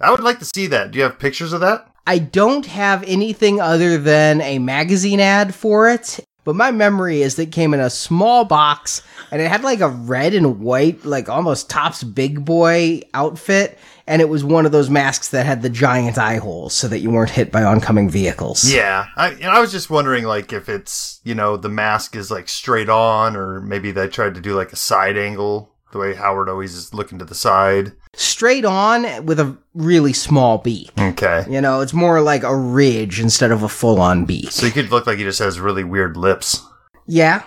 I 0.00 0.10
would 0.10 0.20
like 0.20 0.38
to 0.40 0.44
see 0.44 0.66
that. 0.66 0.90
Do 0.90 0.98
you 0.98 1.04
have 1.04 1.18
pictures 1.18 1.52
of 1.52 1.60
that? 1.60 1.88
I 2.06 2.18
don't 2.18 2.66
have 2.66 3.04
anything 3.04 3.60
other 3.60 3.96
than 3.96 4.40
a 4.40 4.58
magazine 4.58 5.20
ad 5.20 5.54
for 5.54 5.88
it. 5.88 6.20
But 6.44 6.56
my 6.56 6.70
memory 6.72 7.22
is 7.22 7.36
that 7.36 7.52
came 7.52 7.72
in 7.72 7.80
a 7.80 7.90
small 7.90 8.44
box 8.44 9.02
and 9.30 9.40
it 9.40 9.48
had 9.48 9.62
like 9.62 9.80
a 9.80 9.88
red 9.88 10.34
and 10.34 10.60
white, 10.60 11.04
like 11.04 11.28
almost 11.28 11.70
Topps 11.70 12.02
Big 12.02 12.44
Boy 12.44 13.02
outfit. 13.14 13.78
And 14.06 14.20
it 14.20 14.28
was 14.28 14.42
one 14.42 14.66
of 14.66 14.72
those 14.72 14.90
masks 14.90 15.28
that 15.28 15.46
had 15.46 15.62
the 15.62 15.70
giant 15.70 16.18
eye 16.18 16.38
holes 16.38 16.74
so 16.74 16.88
that 16.88 16.98
you 16.98 17.10
weren't 17.10 17.30
hit 17.30 17.52
by 17.52 17.62
oncoming 17.62 18.10
vehicles. 18.10 18.70
Yeah. 18.70 19.06
I, 19.16 19.40
I 19.44 19.60
was 19.60 19.70
just 19.70 19.90
wondering, 19.90 20.24
like, 20.24 20.52
if 20.52 20.68
it's, 20.68 21.20
you 21.22 21.36
know, 21.36 21.56
the 21.56 21.68
mask 21.68 22.16
is 22.16 22.28
like 22.28 22.48
straight 22.48 22.88
on 22.88 23.36
or 23.36 23.60
maybe 23.60 23.92
they 23.92 24.08
tried 24.08 24.34
to 24.34 24.40
do 24.40 24.56
like 24.56 24.72
a 24.72 24.76
side 24.76 25.16
angle 25.16 25.71
The 25.92 25.98
way 25.98 26.14
Howard 26.14 26.48
always 26.48 26.74
is 26.74 26.94
looking 26.94 27.18
to 27.18 27.24
the 27.24 27.34
side. 27.34 27.92
Straight 28.14 28.64
on 28.64 29.26
with 29.26 29.38
a 29.38 29.56
really 29.74 30.14
small 30.14 30.58
beak. 30.58 30.90
Okay. 30.98 31.44
You 31.48 31.60
know, 31.60 31.80
it's 31.80 31.92
more 31.92 32.22
like 32.22 32.42
a 32.42 32.56
ridge 32.56 33.20
instead 33.20 33.50
of 33.50 33.62
a 33.62 33.68
full 33.68 34.00
on 34.00 34.24
beak. 34.24 34.50
So 34.50 34.64
he 34.64 34.72
could 34.72 34.90
look 34.90 35.06
like 35.06 35.18
he 35.18 35.24
just 35.24 35.38
has 35.38 35.60
really 35.60 35.84
weird 35.84 36.16
lips. 36.16 36.62
Yeah. 37.06 37.42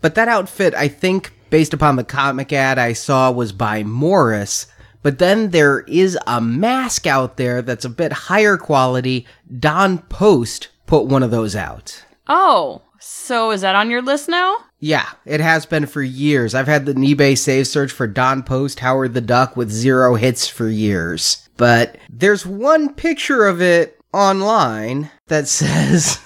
But 0.00 0.14
that 0.14 0.28
outfit, 0.28 0.74
I 0.74 0.86
think, 0.86 1.32
based 1.50 1.74
upon 1.74 1.96
the 1.96 2.04
comic 2.04 2.52
ad 2.52 2.78
I 2.78 2.92
saw, 2.92 3.32
was 3.32 3.50
by 3.50 3.82
Morris. 3.82 4.68
But 5.02 5.18
then 5.18 5.50
there 5.50 5.80
is 5.80 6.16
a 6.26 6.40
mask 6.40 7.06
out 7.06 7.36
there 7.36 7.62
that's 7.62 7.84
a 7.84 7.90
bit 7.90 8.12
higher 8.12 8.56
quality. 8.56 9.26
Don 9.58 9.98
Post 9.98 10.68
put 10.86 11.06
one 11.06 11.24
of 11.24 11.32
those 11.32 11.56
out. 11.56 12.04
Oh, 12.28 12.82
so 13.00 13.50
is 13.50 13.62
that 13.62 13.74
on 13.74 13.90
your 13.90 14.02
list 14.02 14.28
now? 14.28 14.56
Yeah, 14.80 15.08
it 15.24 15.40
has 15.40 15.66
been 15.66 15.86
for 15.86 16.02
years. 16.02 16.54
I've 16.54 16.68
had 16.68 16.86
the 16.86 16.94
eBay 16.94 17.36
save 17.36 17.66
search 17.66 17.90
for 17.90 18.06
Don 18.06 18.44
Post, 18.44 18.78
Howard 18.78 19.12
the 19.12 19.20
Duck 19.20 19.56
with 19.56 19.72
zero 19.72 20.14
hits 20.14 20.46
for 20.46 20.68
years. 20.68 21.48
But 21.56 21.98
there's 22.08 22.46
one 22.46 22.94
picture 22.94 23.46
of 23.46 23.60
it 23.60 23.98
online 24.12 25.10
that 25.26 25.48
says 25.48 26.20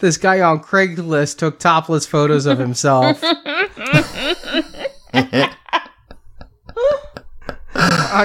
this 0.00 0.18
guy 0.18 0.40
on 0.40 0.60
Craigslist 0.60 1.38
took 1.38 1.58
topless 1.58 2.06
photos 2.06 2.44
of 2.44 2.58
himself 2.58 3.22
on 3.24 3.32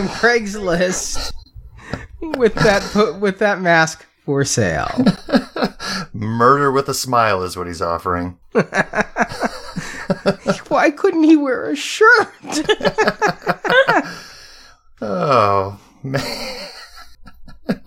Craigslist 0.09 1.31
with 2.21 2.53
that 2.55 2.81
po- 2.93 3.17
with 3.17 3.39
that 3.39 3.61
mask 3.61 4.05
for 4.25 4.43
sale. 4.43 4.91
Murder 6.13 6.71
with 6.71 6.89
a 6.89 6.93
smile 6.93 7.41
is 7.43 7.55
what 7.55 7.67
he's 7.67 7.81
offering. 7.81 8.37
Why 10.67 10.91
couldn't 10.91 11.23
he 11.23 11.35
wear 11.35 11.69
a 11.69 11.75
shirt? 11.75 12.29
Oh, 15.01 15.79
man. 16.03 16.69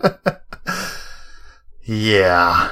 yeah. 1.83 2.71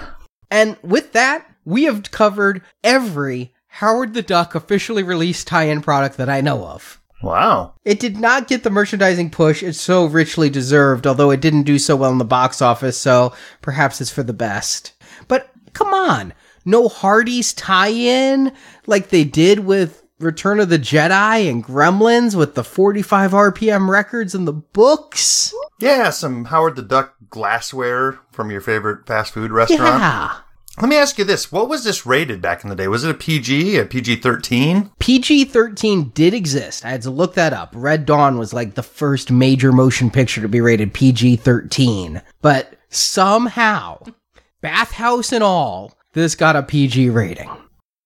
And 0.49 0.77
with 0.81 1.13
that, 1.13 1.45
we 1.63 1.83
have 1.83 2.09
covered 2.11 2.63
every 2.83 3.53
Howard 3.67 4.13
the 4.13 4.21
Duck 4.21 4.55
officially 4.55 5.03
released 5.03 5.47
tie-in 5.47 5.81
product 5.81 6.17
that 6.17 6.29
I 6.29 6.41
know 6.41 6.65
of. 6.65 6.99
Wow. 7.21 7.75
It 7.85 7.99
did 7.99 8.17
not 8.17 8.47
get 8.47 8.63
the 8.63 8.71
merchandising 8.71 9.29
push 9.29 9.61
it 9.61 9.73
so 9.73 10.05
richly 10.05 10.49
deserved, 10.49 11.05
although 11.05 11.29
it 11.29 11.39
didn't 11.39 11.63
do 11.63 11.77
so 11.77 11.95
well 11.95 12.11
in 12.11 12.17
the 12.17 12.25
box 12.25 12.63
office, 12.63 12.97
so 12.97 13.33
perhaps 13.61 14.01
it's 14.01 14.09
for 14.09 14.23
the 14.23 14.33
best. 14.33 14.93
But 15.27 15.51
come 15.73 15.93
on, 15.93 16.33
no 16.65 16.87
Hardee's 16.87 17.53
tie-in 17.53 18.51
like 18.85 19.09
they 19.09 19.23
did 19.23 19.59
with 19.59 20.03
Return 20.19 20.59
of 20.59 20.69
the 20.69 20.79
Jedi 20.79 21.49
and 21.49 21.63
Gremlins 21.63 22.35
with 22.35 22.55
the 22.55 22.63
45 22.63 23.31
RPM 23.31 23.89
records 23.89 24.35
and 24.35 24.47
the 24.47 24.53
books. 24.53 25.53
Yeah, 25.79 26.11
some 26.11 26.45
Howard 26.45 26.75
the 26.75 26.83
Duck 26.83 27.15
glassware 27.29 28.19
from 28.31 28.51
your 28.51 28.61
favorite 28.61 29.07
fast 29.07 29.33
food 29.33 29.51
restaurant. 29.51 29.99
Yeah. 29.99 30.37
Let 30.79 30.89
me 30.89 30.95
ask 30.95 31.17
you 31.17 31.25
this. 31.25 31.51
What 31.51 31.67
was 31.67 31.83
this 31.83 32.05
rated 32.05 32.41
back 32.41 32.63
in 32.63 32.69
the 32.69 32.75
day? 32.75 32.87
Was 32.87 33.03
it 33.03 33.11
a 33.11 33.15
PG, 33.15 33.77
a 33.77 33.85
PG 33.85 34.17
13? 34.17 34.91
PG 34.99 35.45
13 35.45 36.09
did 36.13 36.33
exist. 36.33 36.85
I 36.85 36.89
had 36.89 37.01
to 37.01 37.09
look 37.09 37.33
that 37.33 37.51
up. 37.51 37.71
Red 37.75 38.05
Dawn 38.05 38.37
was 38.37 38.53
like 38.53 38.75
the 38.75 38.83
first 38.83 39.31
major 39.31 39.73
motion 39.73 40.09
picture 40.09 40.41
to 40.41 40.47
be 40.47 40.61
rated 40.61 40.93
PG 40.93 41.37
13. 41.37 42.21
But 42.41 42.73
somehow, 42.89 44.01
bathhouse 44.61 45.33
and 45.33 45.43
all, 45.43 45.93
this 46.13 46.35
got 46.35 46.55
a 46.55 46.63
PG 46.63 47.09
rating. 47.09 47.49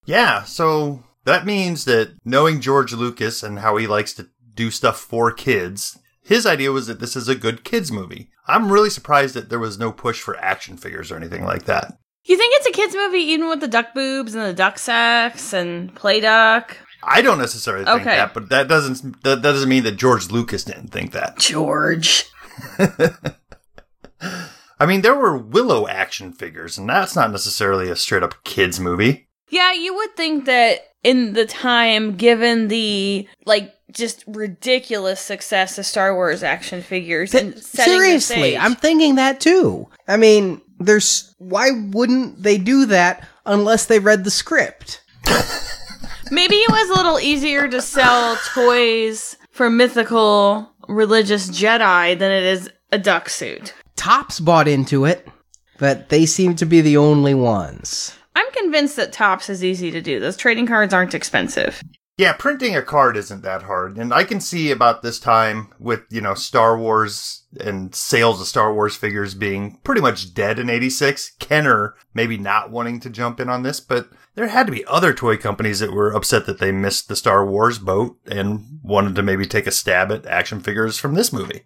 Yeah, 0.06 0.44
so 0.44 1.04
that 1.26 1.46
means 1.46 1.86
that 1.86 2.14
knowing 2.24 2.62
George 2.62 2.94
Lucas 2.94 3.42
and 3.44 3.60
how 3.60 3.78
he 3.78 3.88
likes 3.88 4.14
to 4.14 4.28
do 4.54 4.70
stuff 4.72 5.00
for 5.00 5.32
kids, 5.32 5.98
his 6.24 6.46
idea 6.46 6.72
was 6.72 6.88
that 6.88 7.00
this 7.00 7.16
is 7.16 7.28
a 7.28 7.36
good 7.36 7.64
kids 7.64 7.92
movie. 7.92 8.30
I'm 8.48 8.72
really 8.72 8.90
surprised 8.92 9.34
that 9.36 9.50
there 9.50 9.60
was 9.60 9.80
no 9.80 9.92
push 9.92 10.22
for 10.22 10.38
action 10.38 10.78
figures 10.78 11.12
or 11.12 11.16
anything 11.18 11.44
like 11.44 11.66
that. 11.66 11.98
You 12.26 12.38
think 12.38 12.54
it's 12.58 12.68
a 12.68 12.72
kids 12.72 12.96
movie 12.96 13.20
even 13.20 13.50
with 13.50 13.60
the 13.60 13.68
duck 13.68 13.94
boobs 13.94 14.34
and 14.36 14.44
the 14.44 14.54
duck 14.54 14.78
sex 14.80 15.54
and 15.54 15.94
play 15.96 16.20
duck? 16.22 16.78
I 17.04 17.22
don't 17.22 17.38
necessarily 17.38 17.86
think 17.86 18.02
Okay. 18.02 18.16
that, 18.16 18.34
but 18.34 18.50
that 18.50 18.68
doesn't 18.68 19.22
that, 19.24 19.42
that 19.42 19.52
doesn't 19.52 19.70
mean 19.70 19.84
that 19.84 19.98
George 19.98 20.32
Lucas 20.32 20.64
didn't 20.64 20.88
think 20.88 21.12
that. 21.12 21.38
George. 21.38 22.26
I 24.80 24.86
mean, 24.86 25.02
there 25.02 25.16
were 25.16 25.38
Willow 25.38 25.88
action 25.88 26.34
figures, 26.34 26.78
and 26.78 26.90
that's 26.90 27.16
not 27.16 27.32
necessarily 27.32 27.90
a 27.90 27.96
straight 27.96 28.24
up 28.24 28.44
kids 28.44 28.80
movie. 28.80 29.28
Yeah, 29.50 29.74
you 29.74 29.96
would 29.96 30.16
think 30.16 30.46
that 30.46 30.80
in 31.04 31.34
the 31.34 31.46
time, 31.46 32.16
given 32.16 32.68
the 32.68 33.28
like 33.46 33.74
just 33.92 34.24
ridiculous 34.28 35.22
success 35.22 35.78
of 35.78 35.86
Star 35.86 36.14
Wars 36.14 36.44
action 36.44 36.82
figures 36.82 37.34
and 37.34 37.58
Seriously, 37.58 38.58
I'm 38.58 38.76
thinking 38.76 39.16
that 39.16 39.40
too. 39.40 39.88
I 40.08 40.18
mean, 40.18 40.62
there's 40.80 41.34
why 41.38 41.70
wouldn't 41.72 42.42
they 42.42 42.58
do 42.58 42.86
that 42.88 43.26
unless 43.46 43.86
they 43.86 44.00
read 44.00 44.24
the 44.24 44.32
script? 44.32 45.02
Maybe 46.32 46.56
it 46.56 46.72
was 46.72 46.90
a 46.90 46.94
little 46.96 47.20
easier 47.20 47.68
to 47.68 47.82
sell 47.82 48.36
toys 48.54 49.38
for 49.52 49.70
mythical 49.70 50.72
religious 50.88 51.50
Jedi 51.50 52.18
than 52.18 52.32
it 52.32 52.44
is 52.44 52.70
a 52.92 52.98
duck 52.98 53.30
suit. 53.30 53.74
Topps 53.96 54.40
bought 54.40 54.68
into 54.68 55.06
it, 55.06 55.28
but 55.78 56.10
they 56.10 56.26
seem 56.26 56.56
to 56.56 56.66
be 56.66 56.82
the 56.82 56.98
only 56.98 57.34
ones. 57.34 58.16
I'm 58.36 58.52
convinced 58.52 58.96
that 58.98 59.14
Topps 59.14 59.50
is 59.50 59.64
easy 59.64 59.92
to 59.92 60.02
do. 60.02 60.20
Those 60.20 60.38
trading 60.38 60.68
cards 60.68 60.94
aren't 60.94 61.14
expensive. 61.14 61.82
Yeah, 62.18 62.32
printing 62.32 62.78
a 62.78 62.82
card 62.82 63.18
isn't 63.18 63.42
that 63.42 63.64
hard. 63.64 63.98
And 63.98 64.14
I 64.14 64.24
can 64.24 64.40
see 64.40 64.72
about 64.72 65.02
this 65.02 65.20
time 65.20 65.74
with, 65.80 66.02
you 66.10 66.22
know, 66.22 66.34
Star 66.34 66.78
Wars 66.78 67.44
and 67.60 67.94
sales 67.94 68.40
of 68.40 68.48
Star 68.48 68.74
Wars 68.74 68.96
figures 68.96 69.34
being 69.34 69.80
pretty 69.84 70.00
much 70.00 70.34
dead 70.34 70.58
in 70.58 70.70
86. 70.70 71.34
Kenner 71.40 71.96
maybe 72.14 72.38
not 72.38 72.72
wanting 72.72 73.02
to 73.02 73.10
jump 73.10 73.42
in 73.42 73.50
on 73.50 73.64
this, 73.64 73.82
but 73.82 74.10
there 74.36 74.48
had 74.48 74.66
to 74.68 74.72
be 74.72 74.86
other 74.86 75.14
toy 75.14 75.36
companies 75.36 75.80
that 75.80 75.92
were 75.92 76.14
upset 76.14 76.46
that 76.46 76.60
they 76.60 76.72
missed 76.72 77.10
the 77.10 77.18
Star 77.18 77.46
Wars 77.46 77.80
boat 77.80 78.18
and 78.28 78.80
wanted 78.82 79.16
to 79.16 79.24
maybe 79.24 79.46
take 79.46 79.68
a 79.68 79.72
stab 79.72 80.10
at 80.10 80.26
action 80.26 80.62
figures 80.62 80.98
from 80.98 81.16
this 81.16 81.34
movie. 81.34 81.64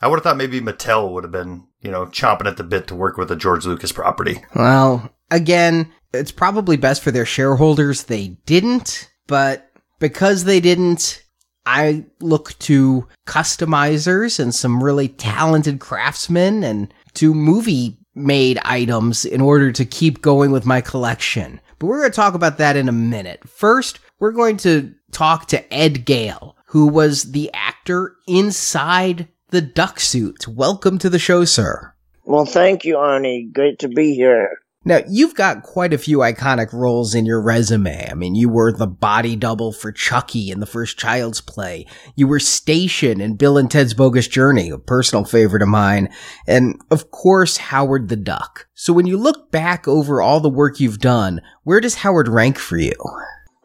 I 0.00 0.06
would 0.06 0.16
have 0.16 0.24
thought 0.24 0.36
maybe 0.36 0.60
Mattel 0.60 1.12
would 1.12 1.24
have 1.24 1.32
been, 1.32 1.66
you 1.80 1.90
know, 1.90 2.06
chomping 2.06 2.46
at 2.46 2.56
the 2.56 2.64
bit 2.64 2.86
to 2.88 2.94
work 2.94 3.16
with 3.16 3.30
a 3.30 3.36
George 3.36 3.66
Lucas 3.66 3.92
property. 3.92 4.42
Well, 4.54 5.12
again, 5.30 5.92
it's 6.12 6.32
probably 6.32 6.76
best 6.76 7.02
for 7.02 7.10
their 7.10 7.26
shareholders 7.26 8.04
they 8.04 8.28
didn't, 8.46 9.10
but 9.26 9.70
because 9.98 10.44
they 10.44 10.60
didn't, 10.60 11.22
I 11.66 12.06
look 12.20 12.58
to 12.60 13.08
customizers 13.26 14.40
and 14.40 14.54
some 14.54 14.82
really 14.82 15.08
talented 15.08 15.80
craftsmen 15.80 16.62
and 16.62 16.92
to 17.14 17.34
movie 17.34 17.98
made 18.14 18.58
items 18.64 19.24
in 19.24 19.40
order 19.40 19.72
to 19.72 19.84
keep 19.84 20.22
going 20.22 20.50
with 20.50 20.64
my 20.64 20.80
collection. 20.80 21.60
But 21.78 21.86
we're 21.86 22.00
going 22.00 22.10
to 22.10 22.16
talk 22.16 22.34
about 22.34 22.58
that 22.58 22.76
in 22.76 22.88
a 22.88 22.92
minute. 22.92 23.48
First, 23.48 24.00
we're 24.18 24.32
going 24.32 24.56
to 24.58 24.94
talk 25.12 25.46
to 25.46 25.72
Ed 25.72 26.04
Gale, 26.04 26.56
who 26.66 26.86
was 26.86 27.32
the 27.32 27.50
actor 27.52 28.16
inside 28.26 29.28
the 29.50 29.62
duck 29.62 29.98
suit. 29.98 30.46
Welcome 30.46 30.98
to 30.98 31.08
the 31.08 31.18
show, 31.18 31.44
sir. 31.44 31.94
Well, 32.24 32.44
thank 32.44 32.84
you, 32.84 32.96
Arnie. 32.96 33.50
Great 33.52 33.78
to 33.78 33.88
be 33.88 34.14
here. 34.14 34.50
Now, 34.84 35.00
you've 35.08 35.34
got 35.34 35.62
quite 35.62 35.92
a 35.92 35.98
few 35.98 36.18
iconic 36.18 36.72
roles 36.72 37.14
in 37.14 37.26
your 37.26 37.42
resume. 37.42 38.08
I 38.10 38.14
mean, 38.14 38.34
you 38.34 38.48
were 38.48 38.72
the 38.72 38.86
body 38.86 39.36
double 39.36 39.72
for 39.72 39.90
Chucky 39.90 40.50
in 40.50 40.60
the 40.60 40.66
first 40.66 40.98
Child's 40.98 41.40
Play. 41.40 41.86
You 42.14 42.28
were 42.28 42.38
Station 42.38 43.20
in 43.20 43.36
Bill 43.36 43.58
and 43.58 43.70
Ted's 43.70 43.94
Bogus 43.94 44.28
Journey, 44.28 44.70
a 44.70 44.78
personal 44.78 45.24
favorite 45.24 45.62
of 45.62 45.68
mine. 45.68 46.10
And, 46.46 46.80
of 46.90 47.10
course, 47.10 47.56
Howard 47.56 48.08
the 48.08 48.16
Duck. 48.16 48.68
So 48.74 48.92
when 48.92 49.06
you 49.06 49.16
look 49.16 49.50
back 49.50 49.88
over 49.88 50.22
all 50.22 50.40
the 50.40 50.48
work 50.48 50.78
you've 50.78 51.00
done, 51.00 51.40
where 51.64 51.80
does 51.80 51.96
Howard 51.96 52.28
rank 52.28 52.58
for 52.58 52.78
you? 52.78 52.96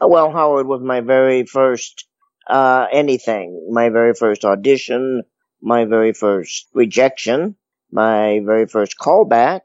Uh, 0.02 0.08
Well, 0.08 0.32
Howard 0.32 0.68
was 0.68 0.82
my 0.82 1.02
very 1.02 1.46
first 1.46 2.06
uh, 2.50 2.88
anything. 2.92 3.70
My 3.72 3.90
very 3.90 4.14
first 4.14 4.44
audition, 4.44 5.24
my 5.64 5.86
very 5.86 6.14
first 6.14 6.68
rejection, 6.74 7.56
my 7.92 8.42
very 8.46 8.68
first 8.68 8.98
callback, 9.00 9.62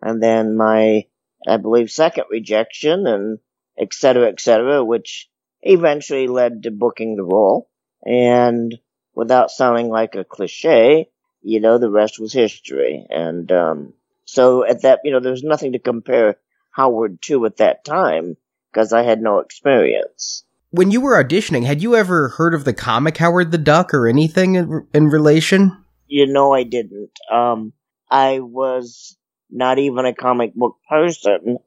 and 0.00 0.22
then 0.22 0.56
my, 0.56 1.04
I 1.46 1.56
believe, 1.58 1.90
second 1.90 2.24
rejection, 2.30 3.06
and 3.06 3.38
et 3.78 3.92
cetera, 3.92 4.28
et 4.28 4.40
cetera, 4.40 4.82
which 4.82 5.28
eventually 5.60 6.26
led 6.26 6.62
to 6.62 6.70
booking 6.70 7.16
the 7.16 7.22
role. 7.22 7.68
And 8.04 8.76
without 9.14 9.50
sounding 9.50 9.90
like 9.90 10.14
a 10.14 10.24
cliche, 10.24 11.10
you 11.42 11.60
know, 11.60 11.78
the 11.78 11.90
rest 11.90 12.18
was 12.18 12.32
history. 12.32 13.06
And 13.10 13.52
um, 13.52 13.92
so 14.24 14.64
at 14.64 14.82
that, 14.82 15.00
you 15.04 15.12
know, 15.12 15.20
there 15.20 15.30
was 15.30 15.44
nothing 15.44 15.72
to 15.72 15.78
compare 15.78 16.38
Howard 16.70 17.20
to 17.22 17.44
at 17.44 17.58
that 17.58 17.84
time 17.84 18.36
because 18.70 18.92
I 18.92 19.02
had 19.02 19.20
no 19.20 19.40
experience. 19.40 20.44
When 20.72 20.90
you 20.90 21.00
were 21.00 21.22
auditioning, 21.22 21.64
had 21.64 21.82
you 21.82 21.94
ever 21.96 22.28
heard 22.28 22.54
of 22.54 22.64
the 22.64 22.72
comic 22.72 23.18
Howard 23.18 23.52
the 23.52 23.58
Duck 23.58 23.94
or 23.94 24.08
anything 24.08 24.56
in, 24.56 24.86
in 24.92 25.06
relation? 25.06 25.84
You 26.06 26.26
know, 26.26 26.52
I 26.52 26.64
didn't. 26.64 27.10
Um, 27.30 27.72
I 28.10 28.40
was 28.40 29.16
not 29.50 29.78
even 29.78 30.04
a 30.04 30.14
comic 30.14 30.54
book 30.54 30.76
person, 30.88 31.58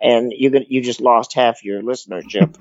and 0.00 0.32
you 0.34 0.50
you 0.68 0.82
just 0.82 1.00
lost 1.00 1.34
half 1.34 1.62
your 1.62 1.82
listenership. 1.82 2.56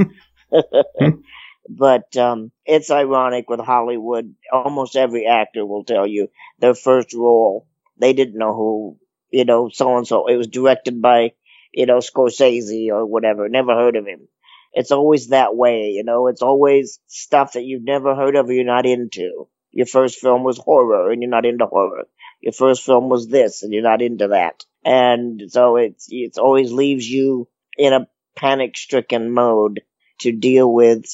But 1.69 2.17
um, 2.17 2.51
it's 2.65 2.89
ironic 2.89 3.47
with 3.47 3.59
Hollywood. 3.59 4.33
Almost 4.51 4.95
every 4.95 5.27
actor 5.27 5.63
will 5.63 5.83
tell 5.83 6.07
you 6.07 6.29
their 6.57 6.73
first 6.73 7.13
role, 7.13 7.67
they 7.99 8.13
didn't 8.13 8.39
know 8.39 8.55
who, 8.55 8.97
you 9.29 9.45
know, 9.45 9.69
so 9.69 9.95
and 9.95 10.07
so. 10.07 10.27
It 10.27 10.35
was 10.35 10.47
directed 10.47 10.99
by, 10.99 11.33
you 11.71 11.85
know, 11.85 11.99
Scorsese 11.99 12.89
or 12.89 13.05
whatever. 13.05 13.47
Never 13.47 13.75
heard 13.75 13.95
of 13.95 14.07
him. 14.07 14.27
It's 14.73 14.91
always 14.91 15.29
that 15.29 15.55
way, 15.55 15.91
you 15.95 16.03
know. 16.03 16.27
It's 16.27 16.41
always 16.41 16.99
stuff 17.07 17.53
that 17.53 17.63
you've 17.63 17.83
never 17.83 18.15
heard 18.15 18.35
of 18.35 18.47
or 18.47 18.53
you're 18.53 18.65
not 18.65 18.85
into. 18.85 19.47
Your 19.71 19.85
first 19.85 20.19
film 20.19 20.43
was 20.43 20.57
horror 20.57 21.11
and 21.11 21.21
you're 21.21 21.29
not 21.29 21.45
into 21.45 21.65
horror. 21.65 22.05
Your 22.41 22.53
first 22.53 22.83
film 22.83 23.09
was 23.09 23.27
this 23.27 23.63
and 23.63 23.73
you're 23.73 23.83
not 23.83 24.01
into 24.01 24.29
that. 24.29 24.63
And 24.85 25.43
so 25.47 25.75
it's, 25.75 26.07
it's 26.09 26.37
always 26.37 26.71
leaves 26.71 27.07
you 27.09 27.47
in 27.77 27.93
a 27.93 28.07
panic 28.35 28.77
stricken 28.77 29.31
mode 29.31 29.81
to 30.21 30.31
deal 30.31 30.71
with 30.71 31.05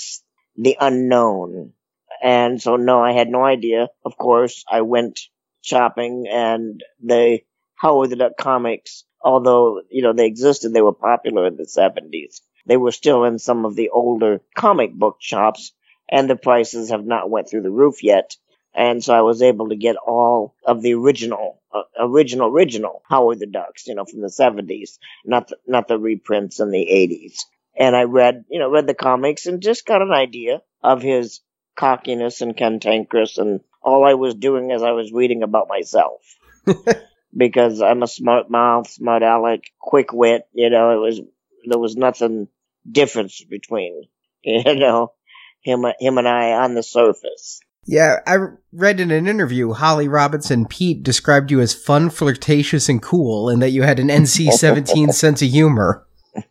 the 0.55 0.77
unknown. 0.79 1.73
And 2.21 2.61
so 2.61 2.75
no, 2.75 3.03
I 3.03 3.13
had 3.13 3.29
no 3.29 3.43
idea. 3.43 3.87
Of 4.03 4.17
course, 4.17 4.63
I 4.69 4.81
went 4.81 5.19
shopping 5.61 6.25
and 6.31 6.81
the 7.03 7.39
Howard 7.75 8.09
the 8.09 8.15
Duck 8.15 8.33
comics, 8.39 9.03
although, 9.21 9.81
you 9.89 10.01
know, 10.01 10.13
they 10.13 10.27
existed, 10.27 10.73
they 10.73 10.81
were 10.81 10.93
popular 10.93 11.47
in 11.47 11.57
the 11.57 11.65
70s. 11.65 12.41
They 12.65 12.77
were 12.77 12.91
still 12.91 13.23
in 13.25 13.39
some 13.39 13.65
of 13.65 13.75
the 13.75 13.89
older 13.89 14.41
comic 14.55 14.93
book 14.93 15.17
shops 15.19 15.73
and 16.09 16.29
the 16.29 16.35
prices 16.35 16.89
have 16.89 17.05
not 17.05 17.29
went 17.29 17.49
through 17.49 17.63
the 17.63 17.71
roof 17.71 18.03
yet. 18.03 18.35
And 18.73 19.03
so 19.03 19.13
I 19.13 19.21
was 19.21 19.41
able 19.41 19.69
to 19.69 19.75
get 19.75 19.95
all 19.95 20.55
of 20.65 20.81
the 20.81 20.95
original, 20.95 21.61
uh, 21.73 21.83
original, 21.97 22.49
original 22.49 23.01
Howard 23.07 23.39
the 23.39 23.45
Ducks, 23.45 23.87
you 23.87 23.95
know, 23.95 24.05
from 24.05 24.21
the 24.21 24.27
70s, 24.27 24.97
not 25.23 25.47
the, 25.47 25.57
not 25.65 25.87
the 25.87 25.97
reprints 25.97 26.59
in 26.59 26.71
the 26.71 26.85
80s. 26.85 27.37
And 27.77 27.95
I 27.95 28.03
read, 28.03 28.45
you 28.49 28.59
know, 28.59 28.69
read 28.69 28.87
the 28.87 28.93
comics 28.93 29.45
and 29.45 29.61
just 29.61 29.85
got 29.85 30.01
an 30.01 30.11
idea 30.11 30.61
of 30.83 31.01
his 31.01 31.41
cockiness 31.75 32.41
and 32.41 32.55
cantankerous 32.55 33.37
and 33.37 33.61
all 33.81 34.05
I 34.05 34.15
was 34.15 34.35
doing 34.35 34.71
as 34.71 34.83
I 34.83 34.91
was 34.91 35.11
reading 35.11 35.43
about 35.43 35.69
myself. 35.69 36.21
because 37.37 37.81
I'm 37.81 38.03
a 38.03 38.07
smart 38.07 38.49
mouth, 38.49 38.89
smart 38.89 39.23
aleck, 39.23 39.63
quick 39.79 40.11
wit, 40.11 40.47
you 40.53 40.69
know, 40.69 40.91
it 40.91 40.99
was, 40.99 41.21
there 41.65 41.79
was 41.79 41.95
nothing 41.95 42.47
difference 42.89 43.43
between, 43.49 44.03
you 44.43 44.75
know, 44.75 45.13
him, 45.61 45.85
him 45.99 46.17
and 46.17 46.27
I 46.27 46.53
on 46.53 46.75
the 46.75 46.83
surface. 46.83 47.59
Yeah, 47.87 48.17
I 48.25 48.37
read 48.71 48.99
in 48.99 49.11
an 49.11 49.27
interview 49.27 49.73
Holly 49.73 50.07
Robinson 50.07 50.65
Peete 50.65 51.03
described 51.03 51.51
you 51.51 51.61
as 51.61 51.75
fun, 51.75 52.09
flirtatious, 52.09 52.89
and 52.89 52.99
cool, 53.01 53.47
and 53.47 53.61
that 53.61 53.69
you 53.69 53.83
had 53.83 53.99
an 53.99 54.07
NC 54.07 54.51
17 54.53 55.11
sense 55.11 55.41
of 55.41 55.49
humor. 55.49 56.05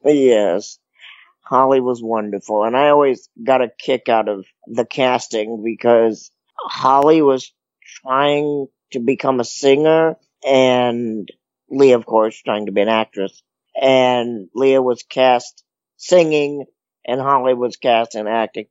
Yes. 0.04 0.78
Holly 1.42 1.80
was 1.80 2.00
wonderful, 2.02 2.64
and 2.64 2.76
I 2.76 2.88
always 2.88 3.28
got 3.42 3.62
a 3.62 3.70
kick 3.78 4.08
out 4.08 4.28
of 4.28 4.46
the 4.66 4.86
casting 4.86 5.62
because 5.62 6.30
Holly 6.56 7.20
was 7.20 7.52
trying 8.02 8.68
to 8.92 9.00
become 9.00 9.40
a 9.40 9.44
singer, 9.44 10.16
and 10.46 11.28
Lea, 11.68 11.92
of 11.92 12.06
course, 12.06 12.40
trying 12.40 12.66
to 12.66 12.72
be 12.72 12.80
an 12.80 12.88
actress. 12.88 13.42
And 13.80 14.48
Lea 14.54 14.78
was 14.78 15.02
cast 15.02 15.63
singing, 15.96 16.64
and 17.06 17.20
Holly 17.20 17.54
was 17.54 17.76
cast 17.76 18.14
in 18.14 18.26
acting, 18.26 18.66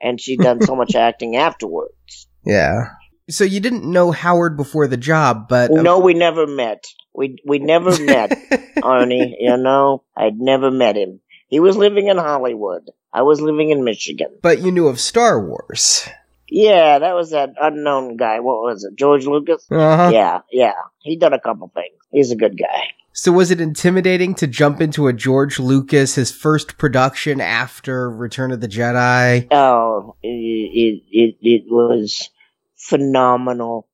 and 0.00 0.20
she'd 0.20 0.40
done 0.40 0.62
so 0.62 0.76
much 0.76 0.94
acting 0.94 1.36
afterwards. 1.36 2.28
Yeah. 2.44 2.90
So 3.30 3.44
you 3.44 3.60
didn't 3.60 3.84
know 3.84 4.10
Howard 4.10 4.56
before 4.56 4.86
the 4.86 4.96
job, 4.96 5.48
but 5.48 5.70
no, 5.70 5.98
we 5.98 6.14
never 6.14 6.46
met. 6.46 6.84
We 7.14 7.36
we 7.46 7.58
never 7.58 7.90
met, 8.02 8.30
Arnie. 8.78 9.34
You 9.38 9.58
know, 9.58 10.04
I'd 10.16 10.38
never 10.38 10.70
met 10.70 10.96
him. 10.96 11.20
He 11.48 11.60
was 11.60 11.76
living 11.76 12.08
in 12.08 12.16
Hollywood. 12.16 12.90
I 13.12 13.22
was 13.22 13.40
living 13.40 13.70
in 13.70 13.84
Michigan. 13.84 14.38
But 14.42 14.60
you 14.60 14.70
knew 14.70 14.88
of 14.88 15.00
Star 15.00 15.44
Wars. 15.46 16.08
Yeah, 16.50 16.98
that 17.00 17.14
was 17.14 17.30
that 17.30 17.54
unknown 17.60 18.16
guy. 18.16 18.40
What 18.40 18.62
was 18.62 18.84
it? 18.84 18.96
George 18.96 19.26
Lucas? 19.26 19.66
Uh-huh. 19.70 20.10
Yeah, 20.12 20.40
yeah. 20.50 20.72
He 21.00 21.16
done 21.16 21.34
a 21.34 21.40
couple 21.40 21.70
things. 21.74 21.96
He's 22.10 22.30
a 22.30 22.36
good 22.36 22.58
guy. 22.58 22.84
So 23.20 23.32
was 23.32 23.50
it 23.50 23.60
intimidating 23.60 24.36
to 24.36 24.46
jump 24.46 24.80
into 24.80 25.08
a 25.08 25.12
George 25.12 25.58
Lucas, 25.58 26.14
his 26.14 26.30
first 26.30 26.78
production 26.78 27.40
after 27.40 28.08
Return 28.08 28.52
of 28.52 28.60
the 28.60 28.68
Jedi? 28.68 29.48
Oh, 29.50 30.14
it 30.22 31.02
it 31.10 31.36
it, 31.40 31.64
was 31.66 32.30
phenomenal. 32.76 33.88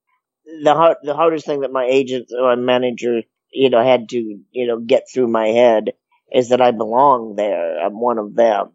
The 0.63 0.75
hard, 0.75 0.99
the 1.03 1.15
hardest 1.15 1.47
thing 1.47 1.61
that 1.61 1.73
my 1.73 1.87
agent 1.87 2.33
or 2.39 2.55
my 2.55 2.63
manager, 2.63 3.23
you 3.51 3.71
know, 3.71 3.83
had 3.83 4.11
to, 4.11 4.41
you 4.51 4.67
know, 4.67 4.79
get 4.79 5.05
through 5.11 5.29
my 5.29 5.47
head 5.47 5.95
is 6.31 6.51
that 6.51 6.61
I 6.61 6.73
belong 6.73 7.35
there. 7.35 7.83
I'm 7.83 7.99
one 7.99 8.19
of 8.19 8.35
them. 8.35 8.73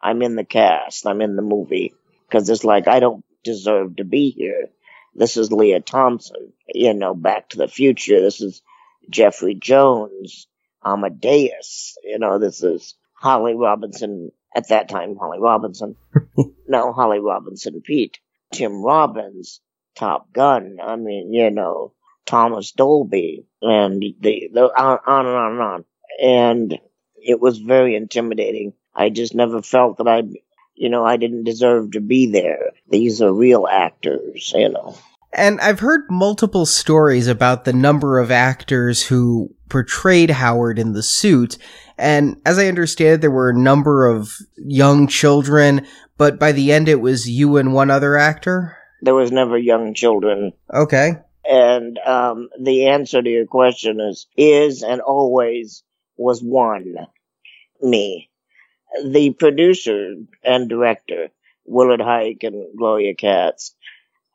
I'm 0.00 0.22
in 0.22 0.36
the 0.36 0.44
cast. 0.44 1.04
I'm 1.04 1.20
in 1.20 1.34
the 1.34 1.42
movie. 1.42 1.94
Cause 2.30 2.48
it's 2.48 2.62
like, 2.62 2.86
I 2.86 3.00
don't 3.00 3.24
deserve 3.42 3.96
to 3.96 4.04
be 4.04 4.30
here. 4.30 4.68
This 5.16 5.36
is 5.36 5.50
Lea 5.50 5.80
Thompson, 5.80 6.52
you 6.72 6.94
know, 6.94 7.12
Back 7.16 7.48
to 7.48 7.56
the 7.56 7.66
Future. 7.66 8.20
This 8.20 8.40
is 8.40 8.62
Jeffrey 9.10 9.54
Jones, 9.54 10.46
Amadeus. 10.84 11.96
You 12.04 12.18
know, 12.18 12.38
this 12.38 12.62
is 12.62 12.94
Holly 13.14 13.54
Robinson, 13.54 14.30
at 14.54 14.68
that 14.68 14.88
time, 14.88 15.16
Holly 15.16 15.38
Robinson. 15.40 15.96
no, 16.68 16.92
Holly 16.92 17.20
Robinson 17.20 17.80
Peete. 17.82 18.18
Tim 18.52 18.82
Robbins, 18.82 19.60
Top 19.94 20.32
Gun. 20.32 20.78
I 20.82 20.96
mean, 20.96 21.32
you 21.32 21.50
know, 21.50 21.92
Thomas 22.26 22.72
Dolby, 22.72 23.46
and 23.62 24.02
the, 24.20 24.50
the 24.52 24.62
on, 24.62 24.98
on 25.06 25.26
and 25.26 25.36
on 25.36 25.52
and 25.52 25.60
on. 25.60 25.84
And 26.22 26.78
it 27.16 27.40
was 27.40 27.58
very 27.58 27.94
intimidating. 27.94 28.72
I 28.94 29.10
just 29.10 29.34
never 29.34 29.62
felt 29.62 29.98
that 29.98 30.08
I, 30.08 30.22
you 30.74 30.88
know, 30.88 31.04
I 31.04 31.16
didn't 31.16 31.44
deserve 31.44 31.92
to 31.92 32.00
be 32.00 32.26
there. 32.26 32.70
These 32.88 33.22
are 33.22 33.32
real 33.32 33.66
actors, 33.66 34.52
you 34.54 34.70
know. 34.70 34.96
And 35.32 35.60
I've 35.60 35.80
heard 35.80 36.10
multiple 36.10 36.66
stories 36.66 37.28
about 37.28 37.64
the 37.64 37.72
number 37.72 38.18
of 38.18 38.30
actors 38.30 39.02
who 39.02 39.54
portrayed 39.68 40.30
Howard 40.30 40.78
in 40.78 40.92
the 40.92 41.02
suit. 41.02 41.56
And 41.96 42.40
as 42.44 42.58
I 42.58 42.66
understand 42.66 43.14
it, 43.14 43.20
there 43.20 43.30
were 43.30 43.50
a 43.50 43.58
number 43.58 44.06
of 44.06 44.36
young 44.56 45.06
children, 45.06 45.86
but 46.18 46.38
by 46.38 46.52
the 46.52 46.72
end 46.72 46.88
it 46.88 47.00
was 47.00 47.30
you 47.30 47.56
and 47.56 47.72
one 47.72 47.90
other 47.90 48.16
actor? 48.16 48.76
There 49.02 49.14
was 49.14 49.30
never 49.30 49.56
young 49.56 49.94
children. 49.94 50.52
Okay. 50.74 51.12
And 51.48 51.98
um, 51.98 52.48
the 52.60 52.88
answer 52.88 53.22
to 53.22 53.30
your 53.30 53.46
question 53.46 54.00
is 54.00 54.26
is 54.36 54.82
and 54.82 55.00
always 55.00 55.82
was 56.16 56.42
one 56.42 56.96
me. 57.80 58.28
The 59.04 59.30
producer 59.30 60.14
and 60.44 60.68
director, 60.68 61.28
Willard 61.64 62.00
Huyck 62.00 62.44
and 62.44 62.76
Gloria 62.76 63.14
Katz, 63.14 63.74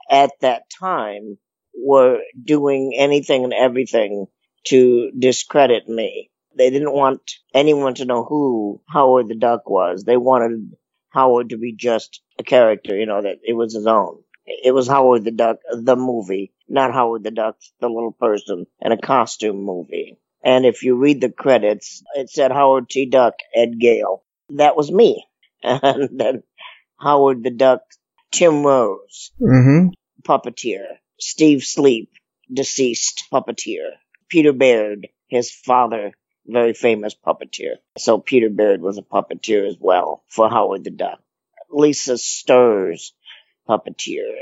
at 0.09 0.31
that 0.41 0.69
time 0.69 1.37
were 1.75 2.19
doing 2.41 2.93
anything 2.95 3.43
and 3.43 3.53
everything 3.53 4.27
to 4.65 5.11
discredit 5.17 5.87
me. 5.87 6.29
They 6.57 6.69
didn't 6.69 6.93
want 6.93 7.21
anyone 7.53 7.95
to 7.95 8.05
know 8.05 8.23
who 8.23 8.81
Howard 8.87 9.27
the 9.27 9.35
Duck 9.35 9.69
was. 9.69 10.03
They 10.03 10.17
wanted 10.17 10.71
Howard 11.09 11.49
to 11.49 11.57
be 11.57 11.73
just 11.73 12.21
a 12.39 12.43
character, 12.43 12.97
you 12.97 13.05
know, 13.05 13.21
that 13.21 13.39
it 13.43 13.53
was 13.53 13.73
his 13.73 13.87
own. 13.87 14.23
It 14.45 14.73
was 14.73 14.87
Howard 14.87 15.23
the 15.23 15.31
Duck, 15.31 15.57
the 15.71 15.95
movie, 15.95 16.53
not 16.67 16.93
Howard 16.93 17.23
the 17.23 17.31
Duck, 17.31 17.57
the 17.79 17.87
little 17.87 18.11
person 18.11 18.67
in 18.81 18.91
a 18.91 18.97
costume 18.97 19.63
movie. 19.63 20.17
And 20.43 20.65
if 20.65 20.83
you 20.83 20.95
read 20.95 21.21
the 21.21 21.31
credits, 21.31 22.03
it 22.15 22.29
said 22.29 22.51
Howard 22.51 22.89
T. 22.89 23.07
Duck, 23.07 23.33
Ed 23.53 23.79
Gale. 23.79 24.23
That 24.49 24.75
was 24.75 24.91
me. 24.91 25.25
And 25.63 26.19
then 26.19 26.43
Howard 26.99 27.43
the 27.43 27.49
Duck, 27.49 27.81
Tim 28.36 28.65
Rose, 28.65 29.31
mm-hmm. 29.41 29.89
puppeteer. 30.23 30.86
Steve 31.19 31.59
Sleap, 31.59 32.09
deceased 32.53 33.25
puppeteer. 33.31 33.91
Peter 34.29 34.51
Baird, 34.51 35.07
his 35.27 35.51
father, 35.51 36.11
very 36.45 36.73
famous 36.73 37.15
puppeteer. 37.15 37.75
So 37.97 38.19
Peter 38.19 38.49
Baird 38.49 38.81
was 38.81 38.97
a 38.97 39.01
puppeteer 39.01 39.67
as 39.67 39.77
well 39.79 40.23
for 40.27 40.49
Howard 40.49 40.83
the 40.83 40.89
Duck. 40.91 41.19
Lisa 41.69 42.17
Sturz, 42.17 43.13
puppeteer. 43.67 44.33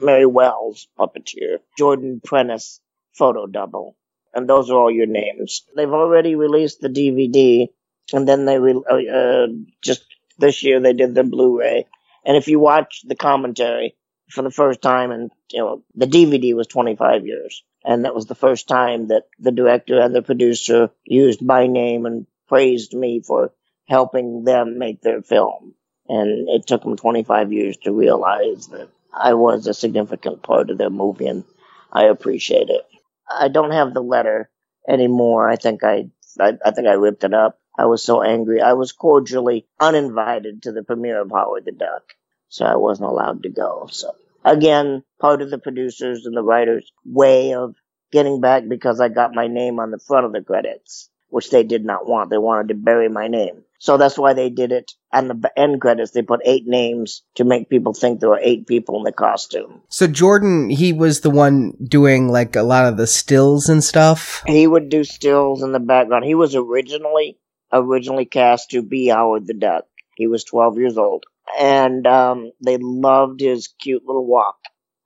Mary 0.00 0.26
Wells, 0.26 0.88
puppeteer. 0.98 1.58
Jordan 1.76 2.20
Prentice, 2.24 2.80
photo 3.12 3.46
double 3.46 3.96
and 4.34 4.48
those 4.48 4.70
are 4.70 4.78
all 4.78 4.90
your 4.90 5.06
names. 5.06 5.64
They've 5.76 5.92
already 5.92 6.34
released 6.34 6.80
the 6.80 6.88
DVD, 6.88 7.68
and 8.12 8.26
then 8.26 8.44
they 8.44 8.58
re- 8.58 8.82
uh, 8.90 9.14
uh, 9.14 9.46
just 9.82 10.04
this 10.38 10.62
year 10.62 10.80
they 10.80 10.92
did 10.92 11.14
the 11.14 11.24
Blu-ray. 11.24 11.86
And 12.24 12.36
if 12.36 12.48
you 12.48 12.58
watch 12.60 13.02
the 13.04 13.16
commentary 13.16 13.96
for 14.30 14.42
the 14.42 14.50
first 14.50 14.80
time, 14.80 15.10
and 15.10 15.30
you 15.50 15.60
know 15.60 15.82
the 15.94 16.06
DVD 16.06 16.54
was 16.54 16.66
25 16.66 17.26
years, 17.26 17.62
and 17.84 18.04
that 18.04 18.14
was 18.14 18.26
the 18.26 18.34
first 18.34 18.68
time 18.68 19.08
that 19.08 19.24
the 19.38 19.52
director 19.52 20.00
and 20.00 20.14
the 20.14 20.22
producer 20.22 20.90
used 21.04 21.42
my 21.42 21.66
name 21.66 22.06
and 22.06 22.26
praised 22.48 22.94
me 22.94 23.20
for 23.20 23.52
helping 23.88 24.44
them 24.44 24.78
make 24.78 25.02
their 25.02 25.22
film. 25.22 25.74
And 26.08 26.48
it 26.48 26.66
took 26.66 26.82
them 26.82 26.96
25 26.96 27.52
years 27.52 27.76
to 27.78 27.92
realize 27.92 28.68
that 28.68 28.88
I 29.12 29.34
was 29.34 29.66
a 29.66 29.74
significant 29.74 30.42
part 30.42 30.70
of 30.70 30.78
their 30.78 30.90
movie, 30.90 31.26
and 31.26 31.44
I 31.92 32.04
appreciate 32.04 32.70
it. 32.70 32.82
I 33.30 33.48
don't 33.48 33.72
have 33.72 33.94
the 33.94 34.02
letter 34.02 34.50
anymore. 34.88 35.48
I 35.48 35.56
think 35.56 35.84
I, 35.84 36.10
I, 36.40 36.54
I 36.64 36.70
think 36.70 36.88
I 36.88 36.92
ripped 36.92 37.24
it 37.24 37.34
up. 37.34 37.58
I 37.78 37.86
was 37.86 38.02
so 38.02 38.22
angry. 38.22 38.60
I 38.60 38.74
was 38.74 38.92
cordially 38.92 39.66
uninvited 39.80 40.62
to 40.62 40.72
the 40.72 40.82
premiere 40.82 41.20
of 41.20 41.30
Howard 41.30 41.64
the 41.64 41.72
Duck. 41.72 42.02
so 42.48 42.66
I 42.66 42.76
wasn't 42.76 43.08
allowed 43.08 43.42
to 43.44 43.48
go. 43.48 43.88
So 43.90 44.14
again, 44.44 45.04
part 45.20 45.42
of 45.42 45.50
the 45.50 45.58
producers 45.58 46.26
and 46.26 46.36
the 46.36 46.42
writers' 46.42 46.90
way 47.04 47.54
of 47.54 47.74
getting 48.10 48.40
back 48.40 48.64
because 48.68 49.00
I 49.00 49.08
got 49.08 49.34
my 49.34 49.46
name 49.48 49.80
on 49.80 49.90
the 49.90 49.98
front 49.98 50.26
of 50.26 50.32
the 50.32 50.42
credits, 50.42 51.08
which 51.28 51.50
they 51.50 51.62
did 51.62 51.84
not 51.84 52.06
want. 52.06 52.28
They 52.28 52.38
wanted 52.38 52.68
to 52.68 52.74
bury 52.74 53.08
my 53.08 53.28
name. 53.28 53.64
So 53.78 53.96
that's 53.96 54.18
why 54.18 54.34
they 54.34 54.48
did 54.48 54.70
it. 54.70 54.92
On 55.12 55.26
the 55.26 55.50
end 55.56 55.80
credits, 55.80 56.12
they 56.12 56.22
put 56.22 56.40
eight 56.44 56.68
names 56.68 57.22
to 57.34 57.44
make 57.44 57.68
people 57.68 57.94
think 57.94 58.20
there 58.20 58.28
were 58.28 58.38
eight 58.40 58.66
people 58.68 58.98
in 58.98 59.02
the 59.02 59.12
costume. 59.12 59.80
So 59.88 60.06
Jordan, 60.06 60.70
he 60.70 60.92
was 60.92 61.22
the 61.22 61.30
one 61.30 61.72
doing 61.82 62.28
like 62.28 62.54
a 62.54 62.62
lot 62.62 62.86
of 62.86 62.96
the 62.96 63.08
stills 63.08 63.68
and 63.68 63.82
stuff. 63.82 64.44
He 64.46 64.68
would 64.68 64.88
do 64.88 65.02
stills 65.02 65.62
in 65.62 65.72
the 65.72 65.80
background. 65.80 66.24
He 66.24 66.36
was 66.36 66.54
originally 66.54 67.38
originally 67.72 68.26
cast 68.26 68.70
to 68.70 68.82
be 68.82 69.08
Howard 69.08 69.46
the 69.46 69.54
Duck. 69.54 69.84
He 70.16 70.26
was 70.26 70.44
12 70.44 70.78
years 70.78 70.98
old. 70.98 71.24
And 71.58 72.06
um, 72.06 72.52
they 72.64 72.78
loved 72.78 73.40
his 73.40 73.68
cute 73.80 74.04
little 74.06 74.26
walk. 74.26 74.56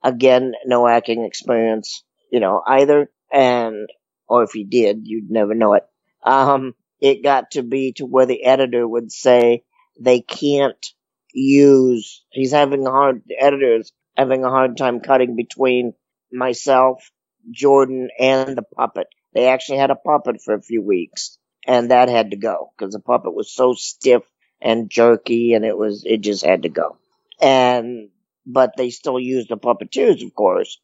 Again, 0.03 0.53
no 0.65 0.87
acting 0.87 1.23
experience, 1.23 2.03
you 2.31 2.39
know, 2.39 2.61
either. 2.65 3.09
And, 3.31 3.87
or 4.27 4.43
if 4.43 4.51
he 4.51 4.63
did, 4.63 5.01
you'd 5.03 5.31
never 5.31 5.55
know 5.55 5.73
it. 5.73 5.83
Um, 6.23 6.73
it 6.99 7.23
got 7.23 7.51
to 7.51 7.63
be 7.63 7.93
to 7.93 8.05
where 8.05 8.25
the 8.25 8.43
editor 8.43 8.87
would 8.87 9.11
say 9.11 9.63
they 9.99 10.21
can't 10.21 10.85
use, 11.33 12.23
he's 12.29 12.51
having 12.51 12.85
a 12.85 12.91
hard, 12.91 13.23
the 13.27 13.37
editor's 13.39 13.91
having 14.15 14.43
a 14.43 14.49
hard 14.49 14.77
time 14.77 14.99
cutting 14.99 15.35
between 15.35 15.93
myself, 16.31 17.09
Jordan, 17.51 18.09
and 18.19 18.57
the 18.57 18.63
puppet. 18.63 19.07
They 19.33 19.47
actually 19.47 19.77
had 19.77 19.91
a 19.91 19.95
puppet 19.95 20.41
for 20.41 20.53
a 20.53 20.61
few 20.61 20.81
weeks 20.81 21.37
and 21.67 21.91
that 21.91 22.09
had 22.09 22.31
to 22.31 22.37
go 22.37 22.71
because 22.77 22.93
the 22.93 22.99
puppet 22.99 23.35
was 23.35 23.51
so 23.51 23.73
stiff 23.73 24.23
and 24.61 24.89
jerky 24.89 25.53
and 25.53 25.65
it 25.65 25.77
was, 25.77 26.03
it 26.05 26.21
just 26.21 26.45
had 26.45 26.63
to 26.63 26.69
go. 26.69 26.97
And, 27.41 28.09
but 28.45 28.71
they 28.77 28.89
still 28.89 29.19
used 29.19 29.49
the 29.49 29.57
puppeteers, 29.57 30.25
of 30.25 30.33
course, 30.33 30.79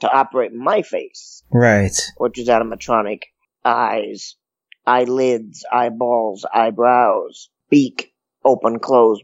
to 0.00 0.10
operate 0.10 0.54
my 0.54 0.82
face. 0.82 1.42
Right. 1.50 1.94
Which 2.16 2.38
is 2.38 2.48
animatronic 2.48 3.22
eyes, 3.64 4.36
eyelids, 4.86 5.64
eyeballs, 5.70 6.46
eyebrows, 6.54 7.50
beak, 7.68 8.14
open, 8.44 8.78
close, 8.78 9.20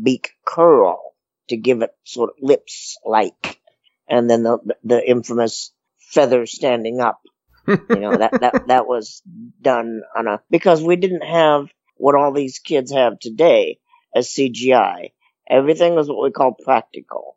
beak 0.00 0.32
curl 0.44 1.14
to 1.48 1.56
give 1.56 1.82
it 1.82 1.92
sort 2.04 2.30
of 2.30 2.36
lips 2.42 2.98
like. 3.06 3.60
And 4.08 4.28
then 4.28 4.42
the, 4.42 4.58
the 4.84 5.08
infamous 5.08 5.72
feather 5.98 6.44
standing 6.46 7.00
up. 7.00 7.20
You 7.66 8.00
know, 8.00 8.16
that, 8.16 8.40
that, 8.40 8.66
that 8.68 8.86
was 8.86 9.22
done 9.60 10.02
on 10.16 10.26
a, 10.26 10.40
because 10.50 10.82
we 10.82 10.96
didn't 10.96 11.24
have 11.24 11.68
what 11.96 12.14
all 12.14 12.32
these 12.32 12.58
kids 12.58 12.92
have 12.92 13.18
today 13.18 13.78
as 14.14 14.28
CGI. 14.28 15.12
Everything 15.48 15.94
was 15.94 16.08
what 16.08 16.22
we 16.22 16.30
call 16.30 16.52
practical. 16.52 17.36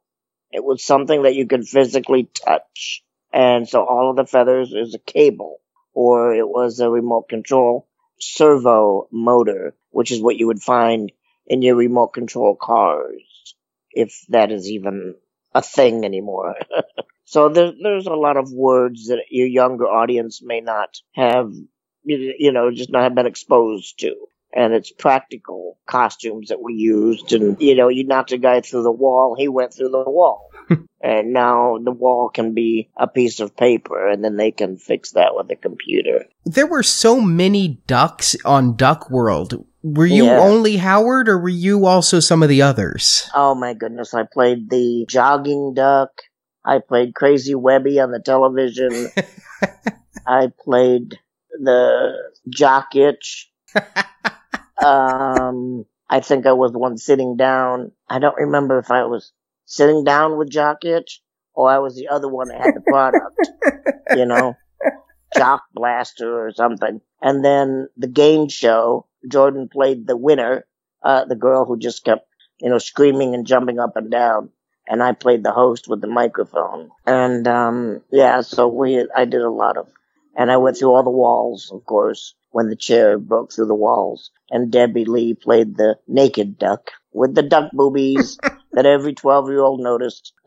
It 0.52 0.64
was 0.64 0.84
something 0.84 1.24
that 1.24 1.36
you 1.36 1.48
could 1.48 1.68
physically 1.68 2.30
touch. 2.46 3.04
And 3.32 3.68
so 3.70 3.84
all 3.86 4.10
of 4.10 4.16
the 4.16 4.26
feathers 4.26 4.74
is 4.74 4.96
a 4.96 5.00
cable 5.00 5.60
or 5.94 6.34
it 6.34 6.48
was 6.48 6.80
a 6.80 6.90
remote 6.90 7.30
control 7.30 7.88
servo 8.20 9.08
motor, 9.12 9.76
which 9.92 10.12
is 10.12 10.22
what 10.22 10.38
you 10.38 10.48
would 10.48 10.62
find 10.62 11.12
in 11.48 11.62
your 11.62 11.76
remote 11.76 12.10
control 12.10 12.56
cars, 12.56 13.56
if 13.92 14.26
that 14.30 14.52
is 14.52 14.70
even 14.70 15.16
a 15.54 15.62
thing 15.62 16.06
anymore. 16.06 16.56
so 17.30 17.48
there, 17.48 17.74
there's 17.80 18.08
a 18.08 18.14
lot 18.14 18.38
of 18.38 18.52
words 18.52 19.06
that 19.10 19.20
your 19.30 19.46
younger 19.46 19.86
audience 19.86 20.42
may 20.42 20.62
not 20.62 20.98
have, 21.14 21.54
you 22.04 22.52
know, 22.52 22.72
just 22.72 22.90
not 22.90 23.04
have 23.04 23.14
been 23.14 23.28
exposed 23.28 24.00
to. 24.00 24.16
And 24.52 24.74
it's 24.74 24.92
practical 24.92 25.78
costumes 25.86 26.50
that 26.50 26.60
we 26.60 26.74
used. 26.74 27.32
And, 27.34 27.62
you 27.62 27.76
know, 27.76 27.88
you 27.88 28.04
knocked 28.08 28.32
a 28.32 28.40
guy 28.40 28.62
through 28.62 28.82
the 28.82 28.92
wall, 28.92 29.36
he 29.38 29.48
went 29.48 29.76
through 29.76 29.90
the 29.90 30.10
wall. 30.10 30.50
and 31.04 31.32
now 31.32 31.78
the 31.78 31.92
wall 31.92 32.30
can 32.30 32.56
be 32.56 32.90
a 32.98 33.08
piece 33.08 33.40
of 33.40 33.56
paper, 33.56 34.08
and 34.10 34.24
then 34.24 34.36
they 34.36 34.50
can 34.50 34.78
fix 34.78 35.12
that 35.12 35.36
with 35.36 35.52
a 35.52 35.56
computer. 35.56 36.26
There 36.46 36.66
were 36.66 36.82
so 36.82 37.22
many 37.22 37.80
ducks 37.86 38.36
on 38.44 38.76
Duck 38.76 39.12
World. 39.12 39.64
Were 39.84 40.08
you 40.08 40.26
Yeah. 40.26 40.42
only 40.42 40.78
Howard, 40.78 41.30
or 41.30 41.38
were 41.40 41.48
you 41.48 41.86
also 41.86 42.20
some 42.20 42.42
of 42.42 42.50
the 42.50 42.64
others? 42.64 43.30
Oh 43.36 43.54
my 43.54 43.76
goodness, 43.76 44.16
I 44.16 44.24
played 44.24 44.72
the 44.72 45.06
jogging 45.08 45.76
duck. 45.76 46.10
I 46.66 46.80
played 46.80 47.16
Crazy 47.16 47.56
Webby 47.56 48.00
on 48.00 48.12
the 48.12 48.20
television. 48.20 49.08
I 50.28 50.52
played 50.64 51.20
the 51.52 52.14
jock 52.50 52.96
itch. 52.96 53.52
um, 54.84 55.86
I 56.10 56.20
think 56.22 56.46
I 56.46 56.54
was 56.54 56.72
the 56.72 56.80
one 56.80 56.98
sitting 56.98 57.38
down. 57.38 57.92
I 58.10 58.20
don't 58.20 58.38
remember 58.38 58.80
if 58.80 58.92
I 58.92 59.06
was 59.06 59.32
sitting 59.66 60.04
down 60.04 60.38
with 60.38 60.50
jock 60.50 60.84
itch 60.84 61.22
or 61.54 61.70
I 61.70 61.80
was 61.80 61.96
the 61.96 62.08
other 62.08 62.28
one 62.28 62.50
that 62.50 62.62
had 62.62 62.76
the 62.76 62.82
product. 62.82 63.36
you 64.16 64.26
know, 64.26 64.56
jock 65.36 65.64
blaster 65.74 66.46
or 66.46 66.52
something. 66.52 67.02
And 67.22 67.44
then 67.44 67.88
the 67.98 68.08
game 68.08 68.50
show, 68.50 69.08
Jordan 69.30 69.70
played 69.72 70.08
the 70.08 70.18
winner, 70.18 70.66
uh, 71.04 71.26
the 71.26 71.36
girl 71.36 71.66
who 71.66 71.78
just 71.78 72.04
kept, 72.04 72.28
you 72.60 72.70
know, 72.70 72.78
screaming 72.78 73.34
and 73.36 73.46
jumping 73.46 73.80
up 73.80 73.96
and 73.96 74.10
down. 74.10 74.50
And 74.90 75.04
I 75.04 75.14
played 75.14 75.44
the 75.44 75.52
host 75.52 75.88
with 75.88 76.02
the 76.02 76.08
microphone. 76.08 76.90
And, 77.06 77.48
um, 77.48 78.02
yeah, 78.12 78.42
so 78.42 78.68
we, 78.68 79.08
I 79.16 79.26
did 79.26 79.42
a 79.42 79.52
lot 79.52 79.78
of, 79.78 79.88
and 80.36 80.52
I 80.52 80.58
went 80.58 80.78
through 80.78 80.94
all 80.94 81.04
the 81.04 81.10
walls, 81.10 81.70
of 81.72 81.86
course, 81.86 82.36
when 82.52 82.70
the 82.70 82.76
chair 82.76 83.20
broke 83.20 83.54
through 83.54 83.68
the 83.68 83.76
walls. 83.76 84.32
And 84.50 84.72
Debbie 84.72 85.06
Lee 85.06 85.36
played 85.36 85.78
the 85.78 85.98
naked 86.08 86.58
duck 86.58 86.90
with 87.14 87.36
the 87.36 87.44
duck 87.44 87.72
boobies 87.72 88.38
that 88.74 88.86
every 88.86 89.14
12 89.14 89.50
year 89.50 89.62
old 89.62 89.80
noticed. 89.80 90.34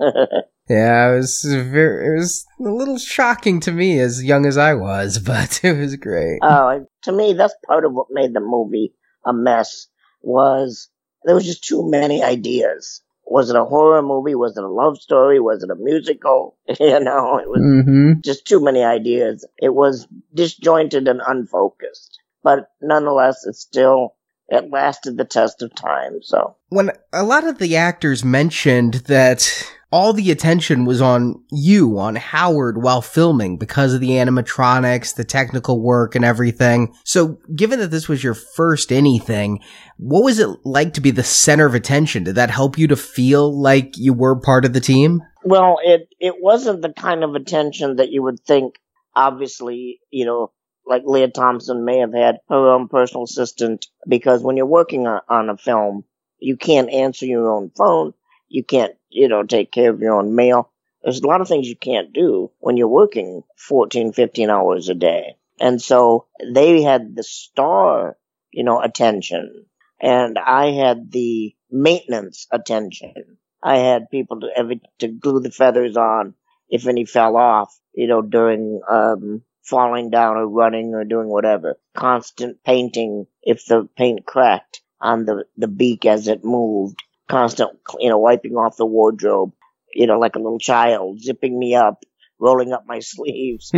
Yeah, 0.68 1.12
it 1.12 1.16
was 1.16 1.42
very, 1.42 2.06
it 2.06 2.18
was 2.18 2.46
a 2.60 2.62
little 2.62 2.98
shocking 2.98 3.60
to 3.60 3.72
me 3.72 3.98
as 3.98 4.22
young 4.22 4.46
as 4.46 4.56
I 4.56 4.74
was, 4.74 5.18
but 5.26 5.60
it 5.64 5.76
was 5.76 5.96
great. 5.96 6.38
Oh, 6.42 6.86
to 7.02 7.12
me, 7.12 7.32
that's 7.32 7.54
part 7.66 7.84
of 7.84 7.92
what 7.92 8.06
made 8.10 8.34
the 8.34 8.40
movie 8.40 8.94
a 9.26 9.32
mess. 9.32 9.88
Was 10.22 10.88
there 11.24 11.34
was 11.34 11.44
just 11.44 11.64
too 11.64 11.88
many 11.88 12.22
ideas. 12.22 13.02
Was 13.24 13.50
it 13.50 13.56
a 13.56 13.64
horror 13.64 14.02
movie? 14.02 14.34
Was 14.34 14.56
it 14.56 14.64
a 14.64 14.68
love 14.68 14.98
story? 14.98 15.40
Was 15.40 15.62
it 15.62 15.70
a 15.70 15.74
musical? 15.76 16.56
you 16.80 17.00
know, 17.00 17.38
it 17.38 17.48
was 17.48 17.60
Mm-hmm. 17.62 18.20
just 18.22 18.46
too 18.46 18.60
many 18.60 18.82
ideas. 18.82 19.46
It 19.58 19.74
was 19.74 20.06
disjointed 20.34 21.08
and 21.08 21.20
unfocused, 21.26 22.18
but 22.42 22.68
nonetheless, 22.80 23.46
it 23.46 23.54
still 23.56 24.14
it 24.48 24.70
lasted 24.70 25.16
the 25.16 25.24
test 25.24 25.62
of 25.62 25.74
time. 25.74 26.22
So 26.22 26.56
When 26.68 26.90
a 27.12 27.22
lot 27.22 27.44
of 27.46 27.58
the 27.58 27.76
actors 27.76 28.24
mentioned 28.24 28.94
that 29.06 29.66
all 29.92 30.14
the 30.14 30.30
attention 30.30 30.86
was 30.86 31.02
on 31.02 31.44
you, 31.50 31.98
on 31.98 32.16
Howard, 32.16 32.82
while 32.82 33.02
filming 33.02 33.58
because 33.58 33.92
of 33.92 34.00
the 34.00 34.10
animatronics, 34.10 35.14
the 35.14 35.24
technical 35.24 35.82
work, 35.82 36.14
and 36.14 36.24
everything. 36.24 36.94
So, 37.04 37.38
given 37.54 37.78
that 37.80 37.90
this 37.90 38.08
was 38.08 38.24
your 38.24 38.34
first 38.34 38.90
anything, 38.90 39.60
what 39.98 40.24
was 40.24 40.38
it 40.38 40.48
like 40.64 40.94
to 40.94 41.00
be 41.00 41.10
the 41.10 41.22
center 41.22 41.66
of 41.66 41.74
attention? 41.74 42.24
Did 42.24 42.36
that 42.36 42.50
help 42.50 42.78
you 42.78 42.88
to 42.88 42.96
feel 42.96 43.60
like 43.60 43.98
you 43.98 44.14
were 44.14 44.40
part 44.40 44.64
of 44.64 44.72
the 44.72 44.80
team? 44.80 45.20
Well, 45.44 45.76
it 45.84 46.08
it 46.18 46.36
wasn't 46.40 46.82
the 46.82 46.92
kind 46.92 47.22
of 47.22 47.34
attention 47.34 47.96
that 47.96 48.10
you 48.10 48.22
would 48.22 48.40
think. 48.40 48.76
Obviously, 49.14 50.00
you 50.10 50.24
know, 50.24 50.52
like 50.86 51.02
Lea 51.04 51.30
Thompson 51.30 51.84
may 51.84 51.98
have 51.98 52.14
had 52.14 52.38
her 52.48 52.72
own 52.72 52.88
personal 52.88 53.24
assistant 53.24 53.86
because 54.08 54.42
when 54.42 54.56
you're 54.56 54.66
working 54.66 55.06
on, 55.06 55.20
on 55.28 55.50
a 55.50 55.56
film, 55.56 56.04
you 56.38 56.56
can't 56.56 56.90
answer 56.90 57.26
your 57.26 57.50
own 57.50 57.70
phone. 57.76 58.14
You 58.48 58.64
can't, 58.64 58.94
you 59.12 59.28
know, 59.28 59.42
take 59.42 59.72
care 59.72 59.90
of 59.90 60.00
your 60.00 60.14
own 60.14 60.34
mail. 60.34 60.70
There's 61.02 61.20
a 61.20 61.26
lot 61.26 61.40
of 61.40 61.48
things 61.48 61.68
you 61.68 61.76
can't 61.76 62.12
do 62.12 62.50
when 62.60 62.76
you're 62.76 62.88
working 62.88 63.42
14, 63.58 64.12
15 64.12 64.50
hours 64.50 64.88
a 64.88 64.94
day. 64.94 65.36
And 65.60 65.80
so 65.80 66.26
they 66.52 66.82
had 66.82 67.14
the 67.16 67.22
star, 67.22 68.16
you 68.52 68.64
know, 68.64 68.80
attention 68.80 69.66
and 70.00 70.38
I 70.38 70.72
had 70.72 71.12
the 71.12 71.54
maintenance 71.70 72.46
attention. 72.50 73.38
I 73.62 73.78
had 73.78 74.10
people 74.10 74.40
to 74.40 74.48
every 74.54 74.80
to 74.98 75.08
glue 75.08 75.40
the 75.40 75.50
feathers 75.52 75.96
on 75.96 76.34
if 76.68 76.86
any 76.86 77.04
fell 77.04 77.36
off, 77.36 77.78
you 77.94 78.08
know, 78.08 78.20
during 78.20 78.80
um 78.90 79.42
falling 79.62 80.10
down 80.10 80.36
or 80.36 80.48
running 80.48 80.94
or 80.94 81.04
doing 81.04 81.28
whatever. 81.28 81.78
Constant 81.94 82.62
painting 82.64 83.26
if 83.42 83.64
the 83.66 83.88
paint 83.96 84.26
cracked 84.26 84.82
on 85.00 85.24
the 85.24 85.44
the 85.56 85.68
beak 85.68 86.04
as 86.04 86.26
it 86.26 86.44
moved. 86.44 87.00
Constant, 87.32 87.70
you 87.98 88.10
know, 88.10 88.18
wiping 88.18 88.56
off 88.56 88.76
the 88.76 88.84
wardrobe, 88.84 89.52
you 89.94 90.06
know, 90.06 90.18
like 90.18 90.36
a 90.36 90.38
little 90.38 90.58
child, 90.58 91.18
zipping 91.18 91.58
me 91.58 91.74
up, 91.74 92.04
rolling 92.38 92.74
up 92.74 92.84
my 92.86 92.98
sleeves, 93.00 93.72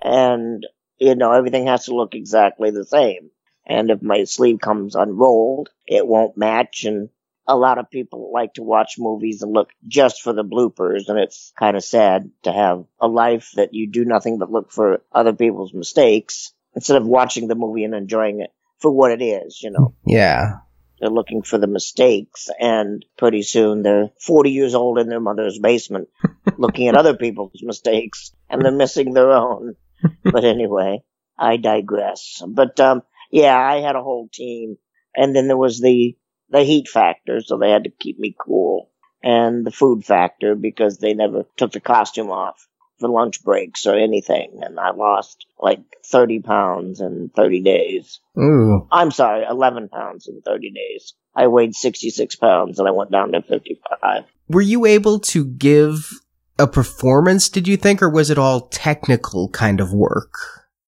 and 0.00 0.64
you 0.98 1.16
know, 1.16 1.32
everything 1.32 1.66
has 1.66 1.86
to 1.86 1.96
look 1.96 2.14
exactly 2.14 2.70
the 2.70 2.84
same. 2.84 3.30
And 3.66 3.90
if 3.90 4.02
my 4.02 4.22
sleeve 4.22 4.60
comes 4.60 4.94
unrolled, 4.94 5.70
it 5.84 6.06
won't 6.06 6.36
match. 6.36 6.84
And 6.84 7.08
a 7.44 7.56
lot 7.56 7.78
of 7.78 7.90
people 7.90 8.30
like 8.32 8.54
to 8.54 8.62
watch 8.62 8.94
movies 8.98 9.42
and 9.42 9.52
look 9.52 9.70
just 9.88 10.22
for 10.22 10.32
the 10.32 10.44
bloopers. 10.44 11.08
And 11.08 11.18
it's 11.18 11.52
kind 11.58 11.76
of 11.76 11.82
sad 11.82 12.30
to 12.44 12.52
have 12.52 12.84
a 13.00 13.08
life 13.08 13.50
that 13.56 13.74
you 13.74 13.90
do 13.90 14.04
nothing 14.04 14.38
but 14.38 14.52
look 14.52 14.70
for 14.70 15.02
other 15.10 15.32
people's 15.32 15.74
mistakes 15.74 16.52
instead 16.76 16.98
of 16.98 17.04
watching 17.04 17.48
the 17.48 17.56
movie 17.56 17.82
and 17.82 17.96
enjoying 17.96 18.40
it 18.42 18.52
for 18.78 18.92
what 18.92 19.10
it 19.10 19.22
is, 19.24 19.60
you 19.60 19.72
know. 19.72 19.96
Yeah. 20.06 20.58
They're 21.02 21.10
looking 21.10 21.42
for 21.42 21.58
the 21.58 21.66
mistakes, 21.66 22.48
and 22.60 23.04
pretty 23.18 23.42
soon 23.42 23.82
they're 23.82 24.12
40 24.20 24.52
years 24.52 24.76
old 24.76 25.00
in 25.00 25.08
their 25.08 25.18
mother's 25.18 25.58
basement 25.58 26.08
looking 26.58 26.86
at 26.86 26.94
other 26.94 27.16
people's 27.16 27.60
mistakes, 27.60 28.32
and 28.48 28.64
they're 28.64 28.70
missing 28.70 29.12
their 29.12 29.32
own. 29.32 29.74
But 30.22 30.44
anyway, 30.44 31.02
I 31.36 31.56
digress. 31.56 32.40
But 32.46 32.78
um, 32.78 33.02
yeah, 33.32 33.58
I 33.58 33.80
had 33.80 33.96
a 33.96 34.02
whole 34.02 34.28
team, 34.32 34.76
and 35.16 35.34
then 35.34 35.48
there 35.48 35.56
was 35.56 35.80
the 35.80 36.16
the 36.50 36.62
heat 36.62 36.86
factor, 36.86 37.40
so 37.40 37.58
they 37.58 37.70
had 37.70 37.82
to 37.82 37.90
keep 37.90 38.20
me 38.20 38.36
cool, 38.38 38.88
and 39.24 39.66
the 39.66 39.72
food 39.72 40.04
factor 40.04 40.54
because 40.54 40.98
they 40.98 41.14
never 41.14 41.46
took 41.56 41.72
the 41.72 41.80
costume 41.80 42.30
off 42.30 42.68
for 43.02 43.08
lunch 43.08 43.42
breaks 43.42 43.86
or 43.86 43.94
anything, 43.94 44.60
and 44.62 44.78
I 44.78 44.92
lost 44.92 45.44
like 45.58 45.80
30 46.06 46.40
pounds 46.40 47.00
in 47.00 47.30
30 47.34 47.60
days. 47.60 48.20
Ooh. 48.38 48.86
I'm 48.90 49.10
sorry, 49.10 49.44
11 49.44 49.88
pounds 49.88 50.28
in 50.28 50.40
30 50.40 50.70
days. 50.70 51.14
I 51.34 51.48
weighed 51.48 51.74
66 51.74 52.36
pounds 52.36 52.78
and 52.78 52.86
I 52.86 52.92
went 52.92 53.10
down 53.10 53.32
to 53.32 53.42
55. 53.42 54.24
Were 54.48 54.60
you 54.60 54.86
able 54.86 55.18
to 55.20 55.44
give 55.44 56.10
a 56.58 56.66
performance, 56.66 57.48
did 57.48 57.66
you 57.66 57.76
think, 57.76 58.02
or 58.02 58.08
was 58.08 58.30
it 58.30 58.38
all 58.38 58.68
technical 58.68 59.48
kind 59.48 59.80
of 59.80 59.92
work? 59.92 60.34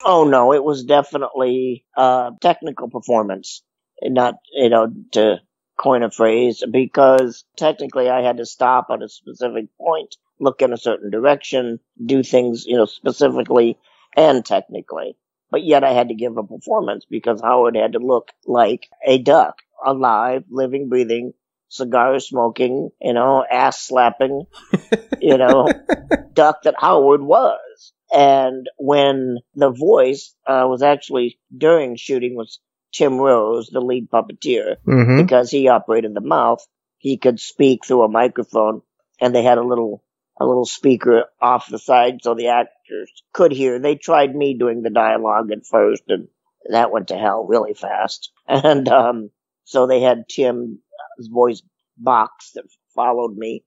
Oh 0.04 0.24
no, 0.24 0.52
it 0.52 0.62
was 0.62 0.84
definitely 0.84 1.84
uh, 1.96 2.30
technical 2.40 2.90
performance, 2.90 3.62
not 4.02 4.36
you 4.52 4.68
know 4.68 4.92
to 5.12 5.40
coin 5.76 6.02
a 6.02 6.10
phrase 6.10 6.62
because 6.70 7.44
technically 7.56 8.08
I 8.08 8.22
had 8.22 8.38
to 8.38 8.46
stop 8.46 8.88
at 8.90 9.02
a 9.02 9.08
specific 9.08 9.66
point, 9.78 10.16
look 10.40 10.62
in 10.62 10.72
a 10.72 10.78
certain 10.78 11.10
direction, 11.10 11.80
do 12.04 12.22
things 12.22 12.64
you 12.66 12.76
know 12.76 12.86
specifically 12.86 13.78
and 14.16 14.44
technically. 14.44 15.16
But 15.50 15.64
yet 15.64 15.84
I 15.84 15.92
had 15.92 16.08
to 16.08 16.14
give 16.14 16.36
a 16.36 16.42
performance 16.42 17.04
because 17.08 17.40
Howard 17.40 17.76
had 17.76 17.92
to 17.92 17.98
look 17.98 18.30
like 18.46 18.88
a 19.06 19.18
duck, 19.18 19.58
alive, 19.84 20.44
living, 20.50 20.88
breathing, 20.88 21.32
cigar 21.68 22.18
smoking, 22.20 22.90
you 23.00 23.12
know, 23.12 23.44
ass 23.48 23.80
slapping, 23.80 24.46
you 25.20 25.38
know, 25.38 25.68
duck 26.32 26.62
that 26.62 26.74
Howard 26.78 27.22
was. 27.22 27.92
And 28.12 28.68
when 28.78 29.38
the 29.54 29.70
voice 29.70 30.34
uh, 30.46 30.66
was 30.68 30.82
actually 30.82 31.38
during 31.56 31.96
shooting 31.96 32.36
was 32.36 32.60
Tim 32.94 33.18
Rose, 33.18 33.68
the 33.72 33.80
lead 33.80 34.08
puppeteer, 34.10 34.76
Mhm. 34.86 35.22
because 35.22 35.50
he 35.50 35.68
operated 35.68 36.14
the 36.14 36.20
mouth, 36.20 36.64
he 36.98 37.16
could 37.18 37.40
speak 37.40 37.84
through 37.84 38.02
a 38.04 38.08
microphone, 38.08 38.82
and 39.20 39.34
they 39.34 39.42
had 39.42 39.58
a 39.58 39.62
little 39.66 40.02
a 40.40 40.44
little 40.44 40.64
speaker 40.64 41.26
off 41.40 41.68
the 41.70 41.78
side 41.78 42.18
so 42.22 42.34
the 42.34 42.48
actors 42.48 43.22
could 43.32 43.52
hear. 43.52 43.78
They 43.78 43.94
tried 43.94 44.34
me 44.34 44.54
doing 44.54 44.82
the 44.82 44.90
dialogue 44.90 45.52
at 45.52 45.64
first, 45.64 46.02
and 46.08 46.26
that 46.70 46.90
went 46.90 47.08
to 47.08 47.16
hell 47.16 47.44
really 47.44 47.74
fast. 47.74 48.32
And 48.48 48.88
um, 48.88 49.30
so 49.64 49.86
they 49.86 50.00
had 50.00 50.28
Tim's 50.28 50.78
voice 51.20 51.62
box 51.96 52.52
that 52.54 52.64
followed 52.94 53.36
me, 53.36 53.64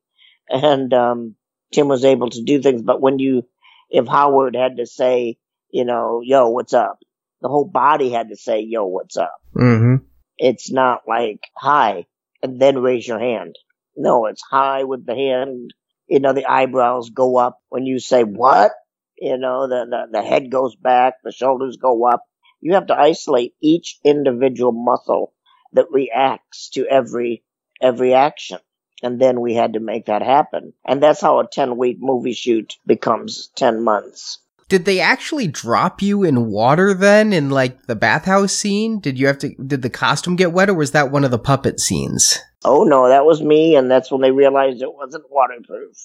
and 0.49 0.93
um, 0.93 1.35
Tim 1.71 1.87
was 1.87 2.03
able 2.05 2.29
to 2.29 2.43
do 2.43 2.61
things. 2.61 2.81
But 2.81 3.01
when 3.01 3.17
you, 3.19 3.47
if 3.89 4.07
Howard 4.07 4.55
had 4.55 4.77
to 4.77 4.85
say, 4.85 5.37
you 5.71 5.85
know, 5.85 6.21
yo, 6.23 6.49
what's 6.49 6.73
up? 6.73 6.99
The 7.41 7.49
whole 7.49 7.65
body 7.65 8.09
had 8.09 8.29
to 8.29 8.35
say, 8.35 8.61
yo, 8.61 8.85
what's 8.85 9.17
up? 9.17 9.35
Mm-hmm. 9.55 10.05
It's 10.37 10.71
not 10.71 11.01
like 11.07 11.41
hi 11.55 12.05
and 12.41 12.59
then 12.59 12.79
raise 12.79 13.07
your 13.07 13.19
hand. 13.19 13.55
No, 13.95 14.27
it's 14.27 14.43
hi 14.49 14.83
with 14.83 15.05
the 15.05 15.15
hand. 15.15 15.73
You 16.07 16.19
know, 16.19 16.33
the 16.33 16.45
eyebrows 16.45 17.09
go 17.09 17.37
up 17.37 17.59
when 17.69 17.85
you 17.85 17.99
say 17.99 18.23
what. 18.23 18.71
You 19.19 19.37
know, 19.37 19.67
the, 19.67 19.85
the, 19.89 20.19
the 20.19 20.21
head 20.21 20.51
goes 20.51 20.75
back, 20.75 21.15
the 21.23 21.31
shoulders 21.31 21.77
go 21.77 22.07
up. 22.07 22.23
You 22.61 22.75
have 22.75 22.87
to 22.87 22.99
isolate 22.99 23.55
each 23.61 23.99
individual 24.03 24.71
muscle 24.71 25.33
that 25.73 25.91
reacts 25.91 26.69
to 26.71 26.85
every, 26.87 27.43
every 27.81 28.13
action. 28.13 28.59
And 29.03 29.19
then 29.19 29.41
we 29.41 29.53
had 29.53 29.73
to 29.73 29.79
make 29.79 30.05
that 30.05 30.21
happen. 30.21 30.73
And 30.85 31.01
that's 31.01 31.21
how 31.21 31.39
a 31.39 31.47
10 31.47 31.77
week 31.77 31.97
movie 31.99 32.33
shoot 32.33 32.75
becomes 32.85 33.49
10 33.55 33.83
months. 33.83 34.39
Did 34.69 34.83
they 34.83 34.99
actually 34.99 35.47
drop 35.47 36.01
you 36.01 36.23
in 36.23 36.51
water 36.51 36.93
then 36.93 37.31
in 37.31 37.49
like 37.49 37.83
the 37.83 37.95
bathhouse 37.95 38.53
scene? 38.53 38.99
Did 38.99 39.17
you 39.17 39.27
have 39.27 39.37
to 39.39 39.55
did 39.55 39.81
the 39.81 39.89
costume 39.89 40.35
get 40.35 40.51
wet 40.51 40.69
or 40.69 40.73
was 40.73 40.91
that 40.91 41.11
one 41.11 41.23
of 41.23 41.31
the 41.31 41.39
puppet 41.39 41.79
scenes? 41.79 42.39
Oh 42.65 42.83
no, 42.83 43.07
that 43.07 43.25
was 43.25 43.41
me, 43.41 43.77
and 43.77 43.89
that's 43.89 44.11
when 44.11 44.19
they 44.21 44.31
realized 44.31 44.81
it 44.81 44.93
wasn't 44.93 45.31
waterproof. 45.31 45.95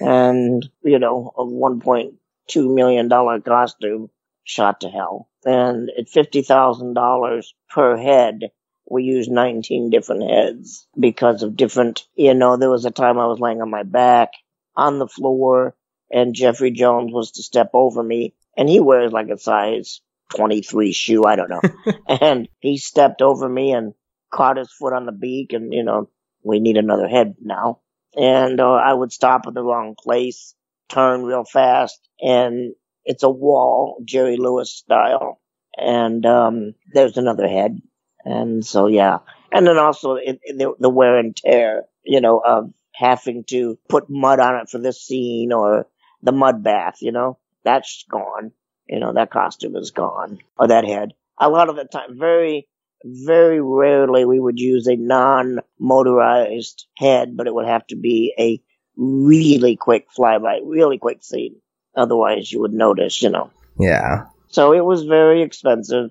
and 0.00 0.66
you 0.82 0.98
know, 0.98 1.32
a 1.36 1.44
one 1.44 1.80
point 1.80 2.14
two 2.48 2.74
million 2.74 3.08
dollar 3.08 3.40
costume 3.40 4.08
shot 4.44 4.80
to 4.80 4.88
hell. 4.88 5.28
And 5.44 5.90
at 5.98 6.08
fifty 6.08 6.40
thousand 6.40 6.94
dollars 6.94 7.54
per 7.68 7.98
head, 7.98 8.50
we 8.90 9.02
used 9.02 9.30
nineteen 9.30 9.90
different 9.90 10.22
heads 10.30 10.86
because 10.98 11.42
of 11.42 11.54
different. 11.54 12.06
You 12.14 12.32
know, 12.32 12.56
there 12.56 12.70
was 12.70 12.86
a 12.86 12.90
time 12.90 13.18
I 13.18 13.26
was 13.26 13.38
laying 13.38 13.60
on 13.60 13.70
my 13.70 13.82
back 13.82 14.30
on 14.74 14.98
the 14.98 15.06
floor, 15.06 15.75
and 16.10 16.34
Jeffrey 16.34 16.70
Jones 16.70 17.12
was 17.12 17.32
to 17.32 17.42
step 17.42 17.70
over 17.74 18.02
me, 18.02 18.34
and 18.56 18.68
he 18.68 18.80
wears 18.80 19.12
like 19.12 19.28
a 19.28 19.38
size 19.38 20.00
twenty 20.34 20.62
three 20.62 20.92
shoe. 20.92 21.24
I 21.24 21.36
don't 21.36 21.50
know, 21.50 21.62
and 22.08 22.48
he 22.60 22.78
stepped 22.78 23.22
over 23.22 23.48
me 23.48 23.72
and 23.72 23.94
caught 24.32 24.56
his 24.58 24.72
foot 24.72 24.92
on 24.92 25.06
the 25.06 25.12
beak, 25.12 25.52
and 25.52 25.72
you 25.72 25.82
know, 25.84 26.08
we 26.42 26.60
need 26.60 26.76
another 26.76 27.08
head 27.08 27.36
now. 27.40 27.80
And 28.16 28.60
uh, 28.60 28.72
I 28.72 28.92
would 28.92 29.12
stop 29.12 29.42
at 29.46 29.54
the 29.54 29.62
wrong 29.62 29.94
place, 29.98 30.54
turn 30.88 31.22
real 31.24 31.44
fast, 31.44 32.00
and 32.20 32.74
it's 33.04 33.22
a 33.22 33.30
wall, 33.30 34.00
Jerry 34.04 34.36
Lewis 34.36 34.70
style. 34.72 35.40
And 35.78 36.24
um, 36.24 36.74
there's 36.94 37.18
another 37.18 37.46
head, 37.46 37.78
and 38.24 38.64
so 38.64 38.86
yeah, 38.86 39.18
and 39.52 39.66
then 39.66 39.76
also 39.76 40.14
it, 40.14 40.40
it- 40.42 40.56
the, 40.58 40.72
the 40.78 40.88
wear 40.88 41.18
and 41.18 41.36
tear, 41.36 41.84
you 42.02 42.20
know, 42.22 42.38
of 42.38 42.72
having 42.94 43.44
to 43.44 43.78
put 43.88 44.08
mud 44.08 44.40
on 44.40 44.54
it 44.56 44.70
for 44.70 44.78
this 44.78 45.02
scene 45.02 45.52
or 45.52 45.86
the 46.26 46.32
mud 46.32 46.62
bath, 46.62 46.98
you 47.00 47.12
know, 47.12 47.38
that's 47.64 48.04
gone. 48.10 48.52
You 48.86 49.00
know, 49.00 49.14
that 49.14 49.30
costume 49.30 49.74
is 49.76 49.90
gone 49.90 50.38
or 50.58 50.68
that 50.68 50.84
head. 50.84 51.14
A 51.38 51.48
lot 51.48 51.68
of 51.68 51.76
the 51.76 51.84
time, 51.84 52.18
very 52.18 52.68
very 53.04 53.60
rarely 53.60 54.24
we 54.24 54.40
would 54.40 54.58
use 54.58 54.86
a 54.86 54.96
non-motorized 54.96 56.86
head, 56.96 57.36
but 57.36 57.46
it 57.46 57.54
would 57.54 57.66
have 57.66 57.86
to 57.88 57.96
be 57.96 58.34
a 58.38 58.60
really 58.96 59.76
quick 59.76 60.06
flyby, 60.16 60.60
really 60.64 60.98
quick 60.98 61.22
scene. 61.22 61.56
Otherwise, 61.94 62.50
you 62.50 62.60
would 62.60 62.72
notice, 62.72 63.22
you 63.22 63.30
know. 63.30 63.50
Yeah. 63.78 64.26
So 64.48 64.72
it 64.72 64.84
was 64.84 65.04
very 65.04 65.42
expensive. 65.42 66.10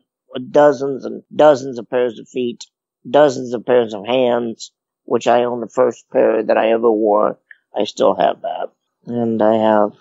Dozens 0.51 1.05
and 1.05 1.23
dozens 1.33 1.79
of 1.79 1.89
pairs 1.89 2.19
of 2.19 2.27
feet, 2.27 2.65
dozens 3.09 3.53
of 3.53 3.65
pairs 3.65 3.93
of 3.93 4.05
hands, 4.05 4.71
which 5.03 5.27
I 5.27 5.43
own 5.43 5.61
the 5.61 5.67
first 5.67 6.05
pair 6.11 6.43
that 6.43 6.57
I 6.57 6.71
ever 6.71 6.91
wore. 6.91 7.39
I 7.75 7.85
still 7.85 8.15
have 8.15 8.41
that. 8.41 8.69
And 9.05 9.41
I 9.41 9.55
have 9.57 9.93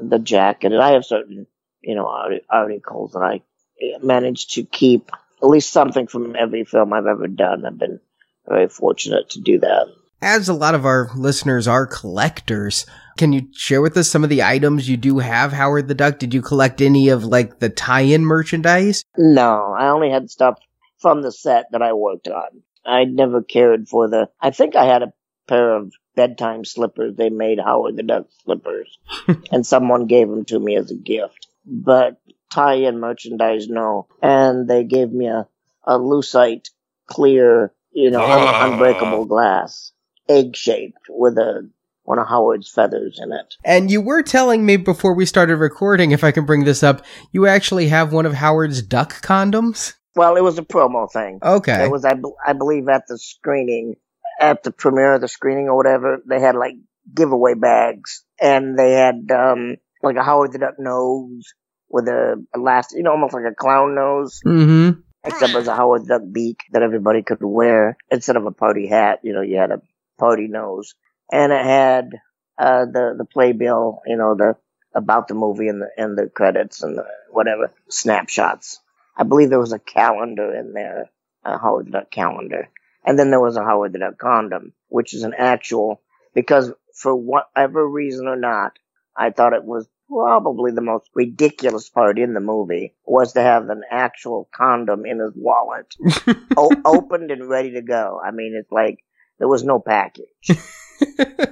the 0.00 0.18
jacket. 0.18 0.72
And 0.72 0.82
I 0.82 0.92
have 0.92 1.04
certain, 1.04 1.46
you 1.80 1.94
know, 1.94 2.06
articles 2.48 3.12
that 3.12 3.20
I 3.20 3.42
eh, 3.80 3.98
managed 4.02 4.54
to 4.54 4.64
keep 4.64 5.10
at 5.42 5.48
least 5.48 5.72
something 5.72 6.06
from 6.06 6.34
every 6.36 6.64
film 6.64 6.92
I've 6.92 7.06
ever 7.06 7.26
done. 7.26 7.64
I've 7.64 7.78
been 7.78 8.00
very 8.48 8.68
fortunate 8.68 9.30
to 9.30 9.40
do 9.40 9.58
that. 9.60 9.86
As 10.22 10.48
a 10.48 10.54
lot 10.54 10.74
of 10.74 10.86
our 10.86 11.10
listeners 11.14 11.68
are 11.68 11.86
collectors, 11.86 12.86
can 13.18 13.32
you 13.32 13.48
share 13.52 13.82
with 13.82 13.96
us 13.96 14.08
some 14.08 14.24
of 14.24 14.30
the 14.30 14.42
items 14.42 14.88
you 14.88 14.96
do 14.96 15.18
have, 15.18 15.52
Howard 15.52 15.88
the 15.88 15.94
Duck? 15.94 16.18
Did 16.18 16.32
you 16.32 16.40
collect 16.40 16.80
any 16.80 17.10
of 17.10 17.24
like 17.24 17.58
the 17.58 17.68
tie-in 17.68 18.24
merchandise? 18.24 19.04
No, 19.18 19.74
I 19.78 19.88
only 19.88 20.10
had 20.10 20.30
stuff 20.30 20.58
from 20.98 21.20
the 21.20 21.32
set 21.32 21.66
that 21.72 21.82
I 21.82 21.92
worked 21.92 22.28
on. 22.28 22.62
I 22.84 23.04
never 23.04 23.42
cared 23.42 23.88
for 23.88 24.08
the. 24.08 24.30
I 24.40 24.50
think 24.50 24.74
I 24.74 24.86
had 24.86 25.02
a 25.02 25.12
pair 25.46 25.76
of 25.76 25.92
bedtime 26.16 26.64
slippers. 26.64 27.14
They 27.16 27.30
made 27.30 27.60
Howard 27.60 27.96
the 27.96 28.02
Duck 28.02 28.26
slippers, 28.42 28.98
and 29.52 29.64
someone 29.64 30.06
gave 30.06 30.28
them 30.28 30.44
to 30.46 30.58
me 30.58 30.76
as 30.76 30.90
a 30.90 30.96
gift. 30.96 31.46
But 31.64 32.20
tie-in 32.52 32.98
merchandise, 32.98 33.68
no. 33.68 34.08
And 34.22 34.68
they 34.68 34.82
gave 34.82 35.12
me 35.12 35.28
a 35.28 35.46
a 35.86 35.98
lucite 35.98 36.70
clear, 37.06 37.72
you 37.92 38.10
know, 38.10 38.24
un- 38.24 38.30
ah. 38.30 38.72
unbreakable 38.72 39.26
glass, 39.26 39.92
egg 40.28 40.56
shaped 40.56 41.06
with 41.08 41.38
a 41.38 41.70
one 42.02 42.18
of 42.18 42.28
Howard's 42.28 42.70
feathers 42.70 43.18
in 43.20 43.32
it. 43.32 43.56
And 43.64 43.90
you 43.90 44.00
were 44.00 44.22
telling 44.22 44.64
me 44.64 44.76
before 44.76 45.14
we 45.14 45.26
started 45.26 45.56
recording, 45.56 46.12
if 46.12 46.22
I 46.22 46.30
can 46.30 46.46
bring 46.46 46.64
this 46.64 46.82
up, 46.82 47.04
you 47.32 47.46
actually 47.46 47.88
have 47.88 48.12
one 48.12 48.26
of 48.26 48.34
Howard's 48.34 48.80
duck 48.80 49.20
condoms? 49.22 49.94
Well, 50.14 50.36
it 50.36 50.42
was 50.42 50.56
a 50.56 50.62
promo 50.62 51.10
thing. 51.10 51.40
Okay. 51.42 51.84
It 51.84 51.90
was, 51.90 52.04
I, 52.04 52.14
I 52.46 52.52
believe, 52.52 52.88
at 52.88 53.06
the 53.08 53.18
screening, 53.18 53.96
at 54.40 54.62
the 54.62 54.70
premiere 54.70 55.14
of 55.14 55.20
the 55.20 55.28
screening 55.28 55.68
or 55.68 55.76
whatever, 55.76 56.18
they 56.28 56.40
had 56.40 56.54
like 56.56 56.74
giveaway 57.14 57.54
bags, 57.54 58.24
and 58.40 58.78
they 58.78 58.92
had 58.92 59.30
um 59.30 59.76
like 60.02 60.16
a 60.16 60.22
Howard 60.22 60.52
the 60.52 60.58
Duck 60.58 60.74
nose 60.78 61.54
with 61.88 62.08
a 62.08 62.44
last, 62.56 62.92
you 62.92 63.02
know, 63.02 63.12
almost 63.12 63.34
like 63.34 63.44
a 63.50 63.54
clown 63.54 63.94
nose, 63.94 64.40
Mm-hmm. 64.44 65.00
except 65.24 65.52
it 65.52 65.56
was 65.56 65.68
a 65.68 65.74
Howard 65.76 66.02
the 66.04 66.18
Duck 66.18 66.22
beak 66.32 66.60
that 66.72 66.82
everybody 66.82 67.22
could 67.22 67.42
wear 67.42 67.96
instead 68.10 68.36
of 68.36 68.46
a 68.46 68.50
party 68.52 68.86
hat. 68.88 69.20
You 69.22 69.32
know, 69.34 69.42
you 69.42 69.56
had 69.56 69.70
a 69.70 69.80
party 70.18 70.48
nose, 70.48 70.94
and 71.32 71.52
it 71.52 71.64
had 71.64 72.10
uh 72.58 72.84
the 72.86 73.14
the 73.18 73.24
playbill, 73.24 74.00
you 74.06 74.16
know, 74.16 74.34
the 74.34 74.56
about 74.94 75.28
the 75.28 75.34
movie 75.34 75.68
and 75.68 75.80
the 75.82 75.88
and 75.96 76.16
the 76.16 76.28
credits 76.28 76.82
and 76.82 76.96
the 76.98 77.06
whatever 77.30 77.72
snapshots. 77.88 78.80
I 79.16 79.22
believe 79.24 79.48
there 79.50 79.58
was 79.60 79.72
a 79.72 79.78
calendar 79.78 80.54
in 80.54 80.72
there. 80.72 81.10
a 81.44 81.58
Howard 81.58 81.86
the 81.86 81.90
Duck 81.92 82.10
calendar. 82.10 82.68
And 83.06 83.18
then 83.18 83.30
there 83.30 83.40
was 83.40 83.56
a 83.56 83.62
Howard 83.62 83.92
the 83.92 84.00
Duck 84.00 84.18
condom, 84.18 84.72
which 84.88 85.14
is 85.14 85.22
an 85.22 85.32
actual, 85.38 86.02
because 86.34 86.72
for 86.94 87.14
whatever 87.14 87.86
reason 87.88 88.26
or 88.26 88.36
not, 88.36 88.72
I 89.16 89.30
thought 89.30 89.52
it 89.52 89.64
was 89.64 89.88
probably 90.08 90.72
the 90.72 90.80
most 90.80 91.08
ridiculous 91.14 91.88
part 91.88 92.18
in 92.18 92.34
the 92.34 92.40
movie 92.40 92.94
was 93.04 93.32
to 93.32 93.40
have 93.42 93.68
an 93.70 93.82
actual 93.90 94.48
condom 94.54 95.04
in 95.06 95.18
his 95.20 95.32
wallet, 95.34 95.94
o- 96.56 96.82
opened 96.84 97.30
and 97.30 97.48
ready 97.48 97.72
to 97.72 97.82
go. 97.82 98.20
I 98.24 98.30
mean, 98.30 98.54
it's 98.58 98.70
like 98.70 98.98
there 99.38 99.48
was 99.48 99.64
no 99.64 99.78
package. 99.78 100.26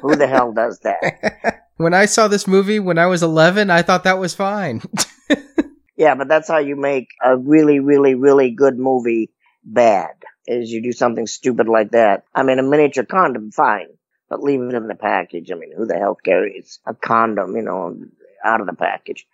Who 0.00 0.16
the 0.16 0.26
hell 0.26 0.52
does 0.52 0.80
that? 0.80 1.60
When 1.76 1.92
I 1.92 2.06
saw 2.06 2.28
this 2.28 2.46
movie 2.46 2.78
when 2.78 2.98
I 2.98 3.06
was 3.06 3.24
11, 3.24 3.68
I 3.68 3.82
thought 3.82 4.04
that 4.04 4.20
was 4.20 4.32
fine. 4.32 4.80
yeah, 5.96 6.14
but 6.14 6.28
that's 6.28 6.46
how 6.46 6.58
you 6.58 6.76
make 6.76 7.08
a 7.20 7.36
really, 7.36 7.80
really, 7.80 8.14
really 8.14 8.52
good 8.52 8.78
movie 8.78 9.32
bad. 9.64 10.14
Is 10.46 10.70
you 10.70 10.82
do 10.82 10.92
something 10.92 11.26
stupid 11.26 11.68
like 11.68 11.92
that. 11.92 12.24
I 12.34 12.42
mean, 12.42 12.58
a 12.58 12.62
miniature 12.62 13.04
condom, 13.04 13.50
fine, 13.50 13.88
but 14.28 14.42
leave 14.42 14.60
it 14.60 14.74
in 14.74 14.88
the 14.88 14.94
package. 14.94 15.50
I 15.50 15.54
mean, 15.54 15.72
who 15.74 15.86
the 15.86 15.96
hell 15.96 16.14
carries 16.14 16.80
a 16.86 16.94
condom, 16.94 17.56
you 17.56 17.62
know, 17.62 17.96
out 18.44 18.60
of 18.60 18.66
the 18.66 18.74
package? 18.74 19.26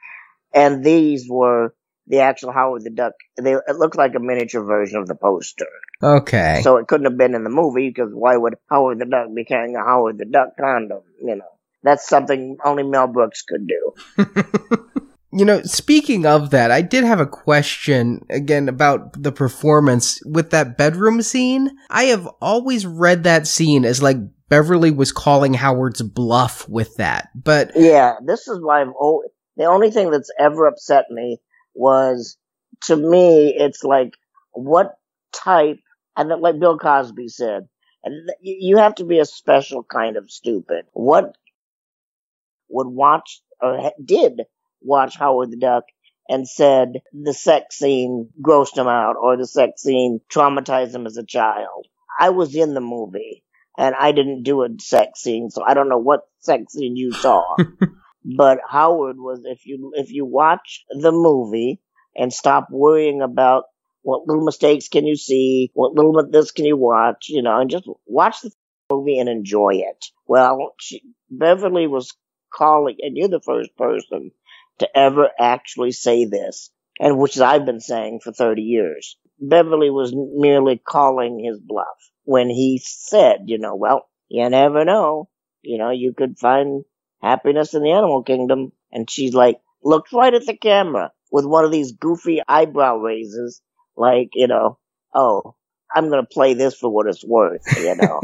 And 0.52 0.84
these 0.84 1.28
were 1.28 1.74
the 2.06 2.20
actual 2.20 2.52
Howard 2.52 2.84
the 2.84 2.90
Duck. 2.90 3.14
They, 3.36 3.54
it 3.54 3.76
looked 3.76 3.96
like 3.96 4.14
a 4.14 4.20
miniature 4.20 4.62
version 4.62 4.98
of 4.98 5.06
the 5.06 5.14
poster. 5.14 5.68
Okay. 6.02 6.60
So 6.62 6.76
it 6.76 6.88
couldn't 6.88 7.06
have 7.06 7.16
been 7.16 7.34
in 7.34 7.44
the 7.44 7.50
movie 7.50 7.88
because 7.88 8.10
why 8.12 8.36
would 8.36 8.54
Howard 8.68 8.98
the 8.98 9.06
Duck 9.06 9.34
be 9.34 9.44
carrying 9.44 9.76
a 9.76 9.84
Howard 9.84 10.18
the 10.18 10.24
Duck 10.24 10.56
condom? 10.58 11.02
You 11.22 11.36
know, 11.36 11.50
that's 11.82 12.08
something 12.08 12.58
only 12.64 12.82
Mel 12.82 13.06
Brooks 13.06 13.42
could 13.42 13.68
do. 13.68 15.06
You 15.32 15.44
know, 15.44 15.62
speaking 15.62 16.26
of 16.26 16.50
that, 16.50 16.70
I 16.72 16.82
did 16.82 17.04
have 17.04 17.20
a 17.20 17.26
question 17.26 18.26
again 18.30 18.68
about 18.68 19.22
the 19.22 19.30
performance 19.30 20.20
with 20.24 20.50
that 20.50 20.76
bedroom 20.76 21.22
scene. 21.22 21.70
I 21.88 22.04
have 22.04 22.26
always 22.40 22.84
read 22.84 23.22
that 23.24 23.46
scene 23.46 23.84
as 23.84 24.02
like 24.02 24.16
Beverly 24.48 24.90
was 24.90 25.12
calling 25.12 25.54
Howard's 25.54 26.02
bluff 26.02 26.68
with 26.68 26.96
that, 26.96 27.28
but 27.36 27.70
yeah, 27.76 28.14
this 28.24 28.48
is 28.48 28.58
why 28.60 28.82
I've 28.82 28.92
the 29.56 29.66
only 29.66 29.92
thing 29.92 30.10
that's 30.10 30.32
ever 30.38 30.66
upset 30.66 31.04
me 31.10 31.38
was 31.74 32.36
to 32.84 32.96
me, 32.96 33.54
it's 33.56 33.84
like 33.84 34.14
what 34.52 34.96
type, 35.32 35.78
and 36.16 36.28
like 36.40 36.58
Bill 36.58 36.78
Cosby 36.78 37.28
said, 37.28 37.68
and 38.02 38.30
you 38.40 38.78
have 38.78 38.96
to 38.96 39.04
be 39.04 39.18
a 39.18 39.24
special 39.24 39.84
kind 39.84 40.16
of 40.16 40.30
stupid. 40.30 40.86
What 40.92 41.36
would 42.68 42.88
watch 42.88 43.42
or 43.60 43.92
did 44.04 44.40
watch 44.80 45.16
Howard 45.16 45.50
the 45.50 45.56
Duck 45.56 45.84
and 46.28 46.48
said 46.48 47.02
the 47.12 47.34
sex 47.34 47.76
scene 47.76 48.30
grossed 48.40 48.76
him 48.76 48.86
out 48.86 49.16
or 49.20 49.36
the 49.36 49.46
sex 49.46 49.82
scene 49.82 50.20
traumatized 50.32 50.94
him 50.94 51.06
as 51.06 51.16
a 51.16 51.24
child. 51.24 51.86
I 52.18 52.30
was 52.30 52.54
in 52.54 52.74
the 52.74 52.80
movie 52.80 53.42
and 53.76 53.94
I 53.98 54.12
didn't 54.12 54.44
do 54.44 54.62
a 54.62 54.68
sex 54.78 55.20
scene, 55.20 55.50
so 55.50 55.62
I 55.64 55.74
don't 55.74 55.88
know 55.88 55.98
what 55.98 56.28
sex 56.38 56.72
scene 56.72 56.96
you 56.96 57.12
saw. 57.12 57.56
but 58.36 58.58
Howard 58.68 59.16
was 59.18 59.40
if 59.44 59.66
you 59.66 59.92
if 59.96 60.12
you 60.12 60.24
watch 60.24 60.84
the 60.90 61.12
movie 61.12 61.80
and 62.14 62.32
stop 62.32 62.68
worrying 62.70 63.22
about 63.22 63.64
what 64.02 64.26
little 64.26 64.44
mistakes 64.44 64.88
can 64.88 65.06
you 65.06 65.16
see, 65.16 65.70
what 65.74 65.94
little 65.94 66.14
bit 66.14 66.32
this 66.32 66.52
can 66.52 66.64
you 66.64 66.76
watch, 66.76 67.26
you 67.28 67.42
know, 67.42 67.60
and 67.60 67.70
just 67.70 67.88
watch 68.06 68.40
the 68.40 68.50
movie 68.90 69.18
and 69.18 69.28
enjoy 69.28 69.74
it. 69.74 70.06
Well, 70.26 70.74
she, 70.80 71.02
Beverly 71.30 71.86
was 71.86 72.14
calling, 72.52 72.96
and 73.00 73.16
you're 73.16 73.28
the 73.28 73.40
first 73.40 73.76
person 73.76 74.30
to 74.80 74.88
ever 74.96 75.28
actually 75.38 75.92
say 75.92 76.24
this, 76.24 76.70
and 76.98 77.18
which 77.18 77.38
I've 77.38 77.64
been 77.64 77.80
saying 77.80 78.20
for 78.22 78.32
30 78.32 78.62
years. 78.62 79.16
Beverly 79.38 79.90
was 79.90 80.12
merely 80.14 80.76
calling 80.76 81.42
his 81.42 81.58
bluff 81.58 81.86
when 82.24 82.50
he 82.50 82.80
said, 82.84 83.44
you 83.46 83.58
know, 83.58 83.74
well, 83.74 84.08
you 84.28 84.48
never 84.50 84.84
know. 84.84 85.28
You 85.62 85.78
know, 85.78 85.90
you 85.90 86.12
could 86.16 86.38
find 86.38 86.84
happiness 87.22 87.74
in 87.74 87.82
the 87.82 87.92
animal 87.92 88.22
kingdom. 88.22 88.72
And 88.92 89.08
she's 89.08 89.34
like, 89.34 89.60
looked 89.82 90.12
right 90.12 90.34
at 90.34 90.46
the 90.46 90.56
camera 90.56 91.12
with 91.30 91.44
one 91.44 91.64
of 91.64 91.72
these 91.72 91.92
goofy 91.92 92.40
eyebrow 92.46 92.96
raises, 92.96 93.62
like, 93.96 94.30
you 94.34 94.46
know, 94.46 94.78
oh, 95.14 95.54
I'm 95.94 96.08
going 96.08 96.22
to 96.22 96.28
play 96.28 96.54
this 96.54 96.74
for 96.74 96.90
what 96.90 97.06
it's 97.06 97.24
worth, 97.24 97.62
you 97.78 97.96
know. 97.96 98.20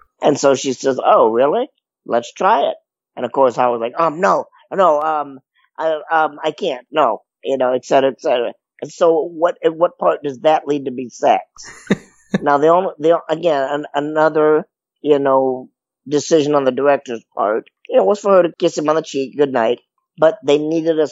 and 0.22 0.38
so 0.38 0.54
she 0.54 0.72
says, 0.72 1.00
oh, 1.02 1.30
really? 1.30 1.68
Let's 2.06 2.32
try 2.32 2.68
it. 2.70 2.76
And 3.16 3.26
of 3.26 3.32
course, 3.32 3.58
I 3.58 3.68
was 3.68 3.80
like, 3.80 3.94
um, 3.98 4.20
no, 4.20 4.46
no, 4.72 5.00
um, 5.00 5.40
I, 5.80 6.24
um, 6.24 6.38
I 6.44 6.52
can't, 6.52 6.86
no, 6.90 7.22
you 7.42 7.56
know, 7.56 7.72
et 7.72 7.84
cetera, 7.84 8.10
et 8.10 8.20
cetera. 8.20 8.52
And 8.82 8.92
so 8.92 9.22
what, 9.22 9.56
at 9.64 9.74
what 9.74 9.98
part 9.98 10.22
does 10.22 10.40
that 10.40 10.66
lead 10.66 10.84
to 10.84 10.90
be 10.90 11.08
sex? 11.08 11.42
now 12.42 12.58
the 12.58 12.68
only, 12.68 12.92
the, 12.98 13.20
again, 13.28 13.66
an, 13.70 13.86
another, 13.94 14.66
you 15.00 15.18
know, 15.18 15.70
decision 16.06 16.54
on 16.54 16.64
the 16.64 16.72
director's 16.72 17.24
part, 17.34 17.68
you 17.88 17.96
know, 17.96 18.04
was 18.04 18.20
for 18.20 18.32
her 18.32 18.42
to 18.42 18.52
kiss 18.58 18.76
him 18.76 18.88
on 18.88 18.96
the 18.96 19.02
cheek, 19.02 19.36
good 19.36 19.52
night, 19.52 19.80
but 20.18 20.38
they 20.44 20.58
needed 20.58 20.98
a, 20.98 21.08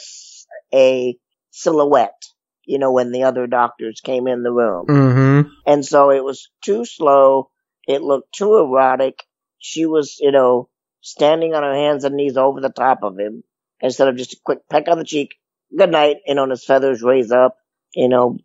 a 0.73 1.17
silhouette, 1.51 2.23
you 2.65 2.77
know, 2.77 2.91
when 2.91 3.11
the 3.11 3.23
other 3.23 3.47
doctors 3.47 4.01
came 4.01 4.27
in 4.27 4.43
the 4.43 4.51
room. 4.51 4.85
Mm-hmm. 4.87 5.49
And 5.65 5.85
so 5.85 6.11
it 6.11 6.23
was 6.23 6.49
too 6.63 6.85
slow. 6.85 7.49
It 7.87 8.01
looked 8.01 8.33
too 8.33 8.55
erotic. 8.57 9.23
She 9.57 9.85
was, 9.85 10.17
you 10.19 10.31
know, 10.31 10.69
standing 11.01 11.55
on 11.55 11.63
her 11.63 11.73
hands 11.73 12.03
and 12.03 12.15
knees 12.15 12.37
over 12.37 12.61
the 12.61 12.69
top 12.69 12.99
of 13.03 13.17
him 13.17 13.43
instead 13.81 14.07
of 14.07 14.17
just 14.17 14.33
a 14.33 14.37
quick 14.43 14.59
peck 14.69 14.87
on 14.87 14.97
the 14.97 15.03
cheek. 15.03 15.35
Good 15.75 15.91
night, 15.91 16.17
you 16.25 16.35
know, 16.35 16.43
and 16.43 16.51
his 16.51 16.65
feathers 16.65 17.01
raise 17.03 17.31
up. 17.31 17.57
You 17.95 18.09
know, 18.09 18.37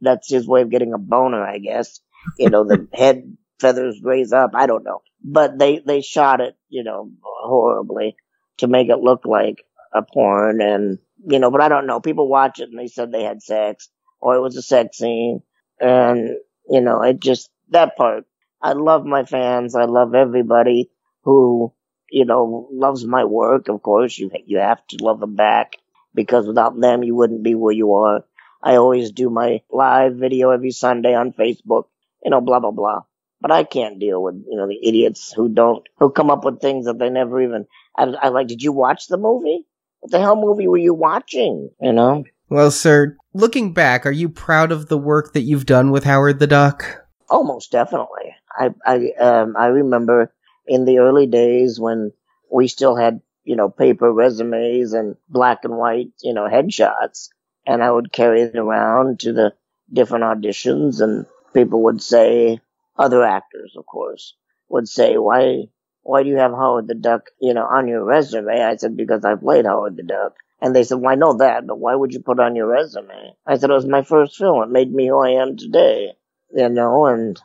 that's 0.00 0.30
his 0.30 0.46
way 0.46 0.62
of 0.62 0.70
getting 0.70 0.92
a 0.92 0.98
boner, 0.98 1.42
I 1.44 1.58
guess. 1.58 2.00
You 2.38 2.50
know, 2.50 2.64
the 2.64 2.88
head 2.94 3.36
feathers 3.60 4.00
raise 4.02 4.32
up. 4.32 4.50
I 4.54 4.66
don't 4.66 4.84
know. 4.84 5.02
But 5.24 5.58
they, 5.58 5.78
they 5.78 6.00
shot 6.00 6.40
it, 6.40 6.56
you 6.68 6.82
know, 6.82 7.10
horribly 7.22 8.16
to 8.58 8.66
make 8.66 8.88
it 8.88 8.98
look 8.98 9.24
like 9.24 9.64
a 9.94 10.02
porn 10.02 10.60
and, 10.60 10.98
you 11.24 11.38
know, 11.38 11.50
but 11.50 11.60
I 11.60 11.68
don't 11.68 11.86
know. 11.86 12.00
People 12.00 12.28
watch 12.28 12.58
it 12.58 12.70
and 12.70 12.78
they 12.78 12.88
said 12.88 13.12
they 13.12 13.22
had 13.22 13.42
sex 13.42 13.88
or 14.20 14.34
it 14.34 14.40
was 14.40 14.56
a 14.56 14.62
sex 14.62 14.98
scene. 14.98 15.42
And, 15.80 16.36
you 16.68 16.80
know, 16.80 17.02
it 17.02 17.20
just, 17.20 17.50
that 17.70 17.96
part. 17.96 18.24
I 18.60 18.72
love 18.72 19.04
my 19.04 19.24
fans. 19.24 19.74
I 19.74 19.84
love 19.84 20.14
everybody 20.14 20.90
who 21.22 21.72
you 22.12 22.26
know, 22.26 22.68
loves 22.70 23.06
my 23.06 23.24
work, 23.24 23.68
of 23.68 23.82
course, 23.82 24.18
you, 24.18 24.30
you 24.44 24.58
have 24.58 24.86
to 24.88 25.02
love 25.02 25.18
them 25.18 25.34
back 25.34 25.76
because 26.14 26.46
without 26.46 26.78
them, 26.78 27.02
you 27.02 27.14
wouldn't 27.14 27.42
be 27.42 27.54
where 27.54 27.72
you 27.72 27.94
are. 27.94 28.24
I 28.62 28.76
always 28.76 29.10
do 29.10 29.30
my 29.30 29.62
live 29.70 30.16
video 30.16 30.50
every 30.50 30.72
Sunday 30.72 31.14
on 31.14 31.32
Facebook, 31.32 31.84
you 32.22 32.30
know, 32.30 32.42
blah, 32.42 32.60
blah, 32.60 32.70
blah. 32.70 33.00
But 33.40 33.50
I 33.50 33.64
can't 33.64 33.98
deal 33.98 34.22
with, 34.22 34.34
you 34.46 34.56
know, 34.56 34.68
the 34.68 34.78
idiots 34.86 35.32
who 35.32 35.48
don't, 35.48 35.84
who 35.98 36.10
come 36.10 36.30
up 36.30 36.44
with 36.44 36.60
things 36.60 36.84
that 36.84 36.98
they 36.98 37.08
never 37.08 37.42
even, 37.42 37.66
I, 37.96 38.04
I 38.04 38.28
like, 38.28 38.46
did 38.46 38.62
you 38.62 38.72
watch 38.72 39.08
the 39.08 39.16
movie? 39.16 39.66
What 40.00 40.12
the 40.12 40.20
hell 40.20 40.36
movie 40.36 40.68
were 40.68 40.76
you 40.76 40.94
watching? 40.94 41.70
You 41.80 41.92
know? 41.92 42.24
Well, 42.50 42.70
sir, 42.70 43.16
looking 43.32 43.72
back, 43.72 44.04
are 44.04 44.12
you 44.12 44.28
proud 44.28 44.70
of 44.70 44.88
the 44.88 44.98
work 44.98 45.32
that 45.32 45.40
you've 45.40 45.66
done 45.66 45.90
with 45.90 46.04
Howard 46.04 46.38
the 46.38 46.46
Duck? 46.46 47.06
Oh, 47.30 47.42
most 47.42 47.72
definitely. 47.72 48.36
I, 48.54 48.74
I, 48.84 49.12
um, 49.18 49.56
I 49.58 49.68
remember 49.68 50.32
in 50.66 50.84
the 50.84 50.98
early 50.98 51.26
days 51.26 51.78
when 51.80 52.12
we 52.50 52.68
still 52.68 52.96
had, 52.96 53.20
you 53.44 53.56
know, 53.56 53.68
paper 53.68 54.12
resumes 54.12 54.92
and 54.92 55.16
black 55.28 55.60
and 55.64 55.76
white, 55.76 56.12
you 56.22 56.34
know, 56.34 56.48
headshots. 56.48 57.28
And 57.66 57.82
I 57.82 57.90
would 57.90 58.12
carry 58.12 58.42
it 58.42 58.56
around 58.56 59.20
to 59.20 59.32
the 59.32 59.54
different 59.92 60.24
auditions 60.24 61.00
and 61.00 61.26
people 61.54 61.82
would 61.84 62.02
say, 62.02 62.60
other 62.96 63.24
actors, 63.24 63.74
of 63.76 63.86
course, 63.86 64.34
would 64.68 64.88
say, 64.88 65.16
why, 65.16 65.64
why 66.02 66.22
do 66.22 66.28
you 66.28 66.36
have 66.36 66.52
Howard 66.52 66.88
the 66.88 66.94
Duck, 66.94 67.30
you 67.40 67.54
know, 67.54 67.64
on 67.64 67.88
your 67.88 68.04
resume? 68.04 68.60
I 68.60 68.76
said, 68.76 68.96
because 68.96 69.24
I 69.24 69.34
played 69.34 69.66
Howard 69.66 69.96
the 69.96 70.02
Duck. 70.02 70.36
And 70.60 70.76
they 70.76 70.84
said, 70.84 71.00
well, 71.00 71.10
I 71.10 71.16
know 71.16 71.34
that, 71.38 71.66
but 71.66 71.78
why 71.78 71.94
would 71.94 72.12
you 72.12 72.20
put 72.20 72.38
on 72.38 72.54
your 72.54 72.68
resume? 72.68 73.34
I 73.46 73.56
said, 73.56 73.70
it 73.70 73.74
was 73.74 73.86
my 73.86 74.02
first 74.02 74.36
film. 74.36 74.62
It 74.62 74.70
made 74.70 74.92
me 74.92 75.08
who 75.08 75.18
I 75.18 75.30
am 75.42 75.56
today, 75.56 76.12
you 76.54 76.68
know, 76.68 77.06
and 77.06 77.40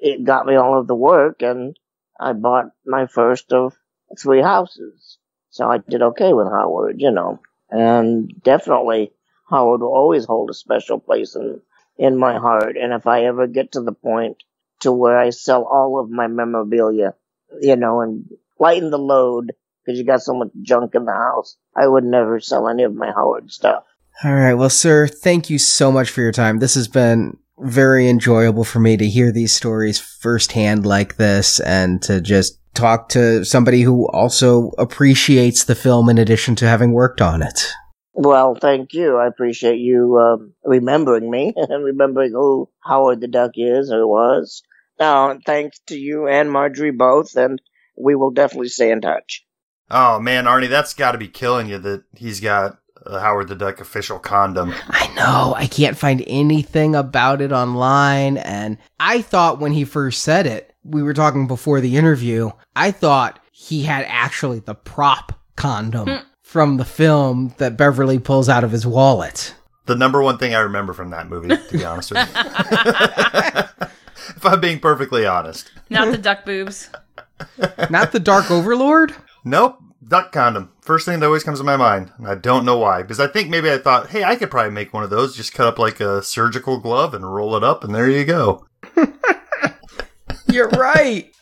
it 0.00 0.24
got 0.24 0.46
me 0.46 0.54
all 0.54 0.78
of 0.78 0.86
the 0.86 0.94
work 0.94 1.42
and 1.42 1.76
I 2.18 2.32
bought 2.32 2.66
my 2.86 3.06
first 3.06 3.52
of 3.52 3.76
three 4.18 4.42
houses. 4.42 5.18
So 5.50 5.68
I 5.68 5.78
did 5.78 6.02
okay 6.02 6.32
with 6.32 6.48
Howard, 6.48 7.00
you 7.00 7.10
know. 7.10 7.40
And 7.70 8.32
definitely 8.42 9.12
Howard 9.48 9.80
will 9.80 9.94
always 9.94 10.24
hold 10.24 10.50
a 10.50 10.54
special 10.54 10.98
place 10.98 11.34
in, 11.34 11.60
in 11.98 12.16
my 12.16 12.38
heart. 12.38 12.76
And 12.76 12.92
if 12.92 13.06
I 13.06 13.24
ever 13.24 13.46
get 13.46 13.72
to 13.72 13.80
the 13.80 13.92
point 13.92 14.42
to 14.80 14.92
where 14.92 15.18
I 15.18 15.30
sell 15.30 15.64
all 15.64 16.00
of 16.00 16.10
my 16.10 16.26
memorabilia, 16.26 17.14
you 17.60 17.76
know, 17.76 18.00
and 18.00 18.28
lighten 18.58 18.90
the 18.90 18.98
load 18.98 19.52
because 19.84 19.98
you 19.98 20.04
got 20.04 20.22
so 20.22 20.34
much 20.34 20.48
junk 20.62 20.94
in 20.94 21.04
the 21.04 21.12
house, 21.12 21.56
I 21.76 21.86
would 21.86 22.04
never 22.04 22.40
sell 22.40 22.68
any 22.68 22.82
of 22.84 22.94
my 22.94 23.10
Howard 23.12 23.52
stuff. 23.52 23.84
All 24.22 24.32
right. 24.32 24.54
Well, 24.54 24.70
sir, 24.70 25.06
thank 25.06 25.50
you 25.50 25.58
so 25.58 25.90
much 25.90 26.10
for 26.10 26.20
your 26.20 26.32
time. 26.32 26.58
This 26.58 26.74
has 26.74 26.88
been 26.88 27.36
very 27.58 28.08
enjoyable 28.08 28.64
for 28.64 28.80
me 28.80 28.96
to 28.96 29.08
hear 29.08 29.30
these 29.32 29.52
stories 29.52 29.98
firsthand 29.98 30.84
like 30.84 31.16
this 31.16 31.60
and 31.60 32.02
to 32.02 32.20
just 32.20 32.58
talk 32.74 33.08
to 33.10 33.44
somebody 33.44 33.82
who 33.82 34.08
also 34.08 34.70
appreciates 34.78 35.64
the 35.64 35.74
film 35.74 36.08
in 36.08 36.18
addition 36.18 36.56
to 36.56 36.66
having 36.66 36.92
worked 36.92 37.20
on 37.20 37.42
it. 37.42 37.72
Well, 38.12 38.54
thank 38.54 38.92
you. 38.92 39.16
I 39.16 39.26
appreciate 39.26 39.78
you 39.78 40.18
um, 40.18 40.54
remembering 40.64 41.30
me 41.30 41.52
and 41.56 41.84
remembering 41.84 42.32
who 42.32 42.68
Howard 42.80 43.20
the 43.20 43.28
Duck 43.28 43.52
is 43.56 43.90
or 43.90 44.06
was. 44.06 44.62
Now, 44.98 45.30
and 45.30 45.42
thanks 45.44 45.80
to 45.88 45.98
you 45.98 46.28
and 46.28 46.50
Marjorie 46.50 46.92
both, 46.92 47.36
and 47.36 47.60
we 47.96 48.14
will 48.14 48.30
definitely 48.30 48.68
stay 48.68 48.90
in 48.90 49.00
touch. 49.00 49.44
Oh 49.90 50.18
man, 50.20 50.44
Arnie, 50.44 50.68
that's 50.68 50.94
got 50.94 51.12
to 51.12 51.18
be 51.18 51.28
killing 51.28 51.68
you 51.68 51.78
that 51.78 52.04
he's 52.14 52.40
got 52.40 52.78
a 53.06 53.20
Howard 53.20 53.48
the 53.48 53.54
Duck 53.54 53.80
official 53.80 54.18
condom. 54.18 54.74
I 54.88 55.12
know. 55.14 55.54
I 55.56 55.66
can't 55.66 55.96
find 55.96 56.22
anything 56.26 56.94
about 56.94 57.40
it 57.40 57.52
online. 57.52 58.36
And 58.38 58.78
I 58.98 59.22
thought 59.22 59.60
when 59.60 59.72
he 59.72 59.84
first 59.84 60.22
said 60.22 60.46
it, 60.46 60.74
we 60.84 61.02
were 61.02 61.14
talking 61.14 61.46
before 61.46 61.80
the 61.80 61.96
interview, 61.96 62.50
I 62.76 62.90
thought 62.90 63.40
he 63.52 63.84
had 63.84 64.04
actually 64.08 64.60
the 64.60 64.74
prop 64.74 65.38
condom 65.56 66.08
hmm. 66.08 66.16
from 66.42 66.76
the 66.76 66.84
film 66.84 67.54
that 67.58 67.76
Beverly 67.76 68.18
pulls 68.18 68.48
out 68.48 68.64
of 68.64 68.70
his 68.70 68.86
wallet. 68.86 69.54
The 69.86 69.96
number 69.96 70.22
one 70.22 70.38
thing 70.38 70.54
I 70.54 70.60
remember 70.60 70.92
from 70.92 71.10
that 71.10 71.28
movie, 71.28 71.48
to 71.48 71.68
be 71.70 71.84
honest 71.84 72.10
with 72.10 72.26
you. 72.26 72.34
if 74.36 74.44
I'm 74.44 74.60
being 74.60 74.80
perfectly 74.80 75.26
honest. 75.26 75.70
Not 75.90 76.10
the 76.10 76.18
duck 76.18 76.44
boobs. 76.44 76.88
Not 77.90 78.12
the 78.12 78.20
Dark 78.20 78.50
Overlord? 78.50 79.14
Nope. 79.44 79.78
Duck 80.06 80.32
condom. 80.32 80.70
First 80.80 81.06
thing 81.06 81.20
that 81.20 81.26
always 81.26 81.44
comes 81.44 81.58
to 81.58 81.64
my 81.64 81.76
mind. 81.76 82.12
And 82.18 82.26
I 82.26 82.34
don't 82.34 82.64
know 82.64 82.76
why. 82.76 83.02
Because 83.02 83.20
I 83.20 83.26
think 83.26 83.48
maybe 83.48 83.70
I 83.70 83.78
thought, 83.78 84.10
hey, 84.10 84.24
I 84.24 84.36
could 84.36 84.50
probably 84.50 84.72
make 84.72 84.92
one 84.92 85.02
of 85.02 85.10
those. 85.10 85.36
Just 85.36 85.54
cut 85.54 85.66
up 85.66 85.78
like 85.78 86.00
a 86.00 86.22
surgical 86.22 86.78
glove 86.78 87.14
and 87.14 87.32
roll 87.32 87.56
it 87.56 87.64
up, 87.64 87.84
and 87.84 87.94
there 87.94 88.10
you 88.10 88.24
go. 88.24 88.66
You're 90.46 90.68
right. 90.70 91.34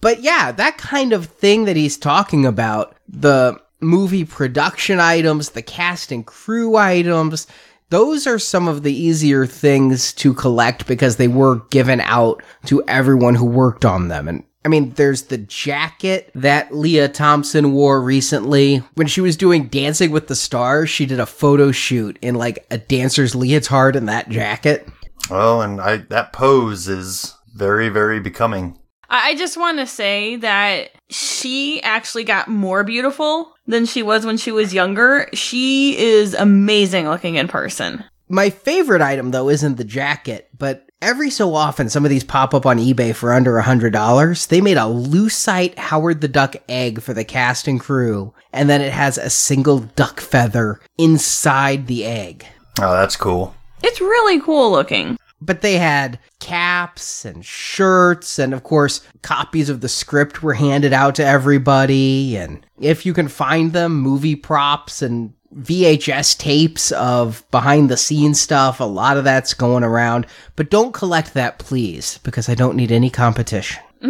but 0.00 0.22
yeah, 0.22 0.52
that 0.52 0.78
kind 0.78 1.12
of 1.12 1.26
thing 1.26 1.64
that 1.66 1.76
he's 1.76 1.96
talking 1.96 2.46
about, 2.46 2.96
the 3.08 3.60
movie 3.80 4.24
production 4.24 5.00
items, 5.00 5.50
the 5.50 5.62
cast 5.62 6.12
and 6.12 6.24
crew 6.26 6.76
items, 6.76 7.46
those 7.90 8.26
are 8.26 8.38
some 8.38 8.68
of 8.68 8.82
the 8.84 8.94
easier 8.94 9.44
things 9.44 10.14
to 10.14 10.32
collect 10.32 10.86
because 10.86 11.16
they 11.16 11.28
were 11.28 11.56
given 11.68 12.00
out 12.00 12.42
to 12.64 12.82
everyone 12.88 13.34
who 13.34 13.44
worked 13.44 13.84
on 13.84 14.08
them. 14.08 14.28
And 14.28 14.44
I 14.64 14.68
mean, 14.68 14.90
there's 14.90 15.22
the 15.22 15.38
jacket 15.38 16.30
that 16.34 16.74
Lea 16.74 17.08
Thompson 17.08 17.72
wore 17.72 18.00
recently. 18.00 18.78
When 18.94 19.08
she 19.08 19.20
was 19.20 19.36
doing 19.36 19.66
Dancing 19.66 20.10
with 20.10 20.28
the 20.28 20.36
Stars, 20.36 20.88
she 20.88 21.04
did 21.04 21.18
a 21.18 21.26
photo 21.26 21.72
shoot 21.72 22.18
in 22.22 22.36
like 22.36 22.64
a 22.70 22.78
dancer's 22.78 23.34
leotard 23.34 23.96
in 23.96 24.06
that 24.06 24.28
jacket. 24.28 24.88
Oh, 25.30 25.60
and 25.60 25.80
I 25.80 25.96
that 25.96 26.32
pose 26.32 26.88
is 26.88 27.34
very, 27.54 27.88
very 27.88 28.20
becoming. 28.20 28.78
I 29.08 29.30
I 29.30 29.34
just 29.34 29.56
want 29.56 29.78
to 29.78 29.86
say 29.86 30.36
that 30.36 30.90
she 31.10 31.82
actually 31.82 32.24
got 32.24 32.48
more 32.48 32.82
beautiful 32.84 33.54
than 33.66 33.86
she 33.86 34.02
was 34.02 34.24
when 34.24 34.36
she 34.36 34.52
was 34.52 34.74
younger. 34.74 35.28
She 35.34 35.98
is 35.98 36.34
amazing 36.34 37.08
looking 37.08 37.34
in 37.34 37.48
person. 37.48 38.04
My 38.28 38.48
favorite 38.50 39.02
item 39.02 39.30
though 39.30 39.48
isn't 39.48 39.76
the 39.76 39.84
jacket, 39.84 40.48
but 40.56 40.88
every 41.02 41.28
so 41.28 41.54
often 41.54 41.90
some 41.90 42.04
of 42.04 42.10
these 42.10 42.24
pop 42.24 42.54
up 42.54 42.64
on 42.64 42.78
eBay 42.78 43.14
for 43.14 43.32
under 43.32 43.58
a 43.58 43.62
hundred 43.62 43.92
dollars. 43.92 44.46
They 44.46 44.60
made 44.60 44.78
a 44.78 44.82
lucite 44.82 45.76
Howard 45.76 46.20
the 46.20 46.28
Duck 46.28 46.56
egg 46.68 47.02
for 47.02 47.12
the 47.12 47.24
cast 47.24 47.68
and 47.68 47.78
crew, 47.78 48.32
and 48.52 48.70
then 48.70 48.80
it 48.80 48.92
has 48.92 49.18
a 49.18 49.28
single 49.28 49.80
duck 49.80 50.20
feather 50.20 50.80
inside 50.96 51.88
the 51.88 52.06
egg. 52.06 52.46
Oh, 52.80 52.92
that's 52.92 53.16
cool. 53.16 53.54
It's 53.82 54.00
really 54.00 54.40
cool 54.40 54.70
looking. 54.70 55.18
But 55.40 55.60
they 55.60 55.76
had 55.76 56.20
caps 56.38 57.24
and 57.24 57.44
shirts, 57.44 58.38
and 58.38 58.54
of 58.54 58.62
course, 58.62 59.04
copies 59.22 59.68
of 59.68 59.80
the 59.80 59.88
script 59.88 60.40
were 60.40 60.54
handed 60.54 60.92
out 60.92 61.16
to 61.16 61.26
everybody. 61.26 62.36
And 62.36 62.64
if 62.80 63.04
you 63.04 63.12
can 63.12 63.26
find 63.26 63.72
them, 63.72 64.00
movie 64.00 64.36
props 64.36 65.02
and 65.02 65.34
VHS 65.54 66.38
tapes 66.38 66.92
of 66.92 67.44
behind 67.50 67.88
the 67.88 67.96
scenes 67.96 68.40
stuff. 68.40 68.80
A 68.80 68.84
lot 68.84 69.16
of 69.16 69.24
that's 69.24 69.54
going 69.54 69.84
around, 69.84 70.26
but 70.56 70.70
don't 70.70 70.92
collect 70.92 71.34
that, 71.34 71.58
please, 71.58 72.18
because 72.18 72.48
I 72.48 72.54
don't 72.54 72.76
need 72.76 72.92
any 72.92 73.10
competition. 73.10 73.82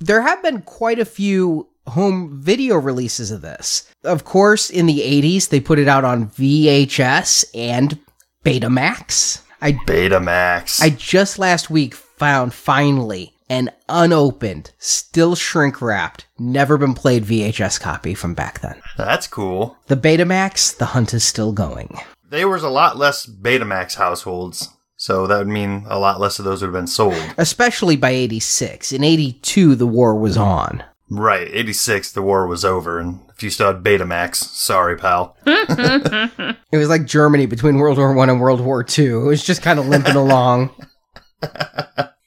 there 0.00 0.22
have 0.22 0.42
been 0.42 0.62
quite 0.62 0.98
a 0.98 1.04
few 1.04 1.68
home 1.86 2.40
video 2.40 2.76
releases 2.76 3.30
of 3.30 3.42
this. 3.42 3.90
Of 4.04 4.24
course, 4.24 4.70
in 4.70 4.86
the 4.86 5.00
80s, 5.00 5.48
they 5.48 5.60
put 5.60 5.78
it 5.78 5.88
out 5.88 6.04
on 6.04 6.28
VHS 6.30 7.44
and 7.54 7.98
Betamax. 8.44 9.42
I 9.60 9.72
Betamax. 9.72 10.80
I 10.80 10.90
just 10.90 11.38
last 11.38 11.68
week 11.68 11.94
found 11.94 12.54
finally 12.54 13.34
an 13.50 13.68
unopened, 13.88 14.72
still 14.78 15.34
shrink 15.34 15.82
wrapped, 15.82 16.26
never 16.38 16.78
been 16.78 16.94
played 16.94 17.24
VHS 17.24 17.78
copy 17.80 18.14
from 18.14 18.32
back 18.32 18.60
then. 18.60 18.80
That's 18.96 19.26
cool. 19.26 19.76
The 19.88 19.96
Betamax, 19.96 20.78
the 20.78 20.86
hunt 20.86 21.12
is 21.12 21.24
still 21.24 21.52
going. 21.52 21.98
There 22.30 22.48
was 22.48 22.62
a 22.62 22.70
lot 22.70 22.96
less 22.96 23.26
Betamax 23.26 23.96
households, 23.96 24.68
so 24.96 25.26
that 25.26 25.38
would 25.38 25.48
mean 25.48 25.84
a 25.88 25.98
lot 25.98 26.20
less 26.20 26.38
of 26.38 26.44
those 26.44 26.62
would 26.62 26.68
have 26.68 26.74
been 26.74 26.86
sold. 26.86 27.20
Especially 27.36 27.96
by 27.96 28.10
86. 28.10 28.92
In 28.92 29.02
82, 29.02 29.74
the 29.74 29.86
war 29.86 30.14
was 30.14 30.36
on. 30.36 30.84
Right, 31.10 31.48
86, 31.50 32.12
the 32.12 32.22
war 32.22 32.46
was 32.46 32.64
over, 32.64 33.00
and 33.00 33.20
if 33.34 33.42
you 33.42 33.50
still 33.50 33.66
had 33.66 33.82
Betamax, 33.82 34.36
sorry, 34.36 34.96
pal. 34.96 35.36
It 36.72 36.76
was 36.76 36.88
like 36.88 37.04
Germany 37.04 37.46
between 37.46 37.78
World 37.78 37.98
War 37.98 38.12
One 38.12 38.30
and 38.30 38.40
World 38.40 38.60
War 38.60 38.84
Two. 38.84 39.22
It 39.22 39.26
was 39.26 39.42
just 39.42 39.60
kind 39.60 39.80
of 39.80 39.88
limping 39.88 40.14
along. 40.16 40.70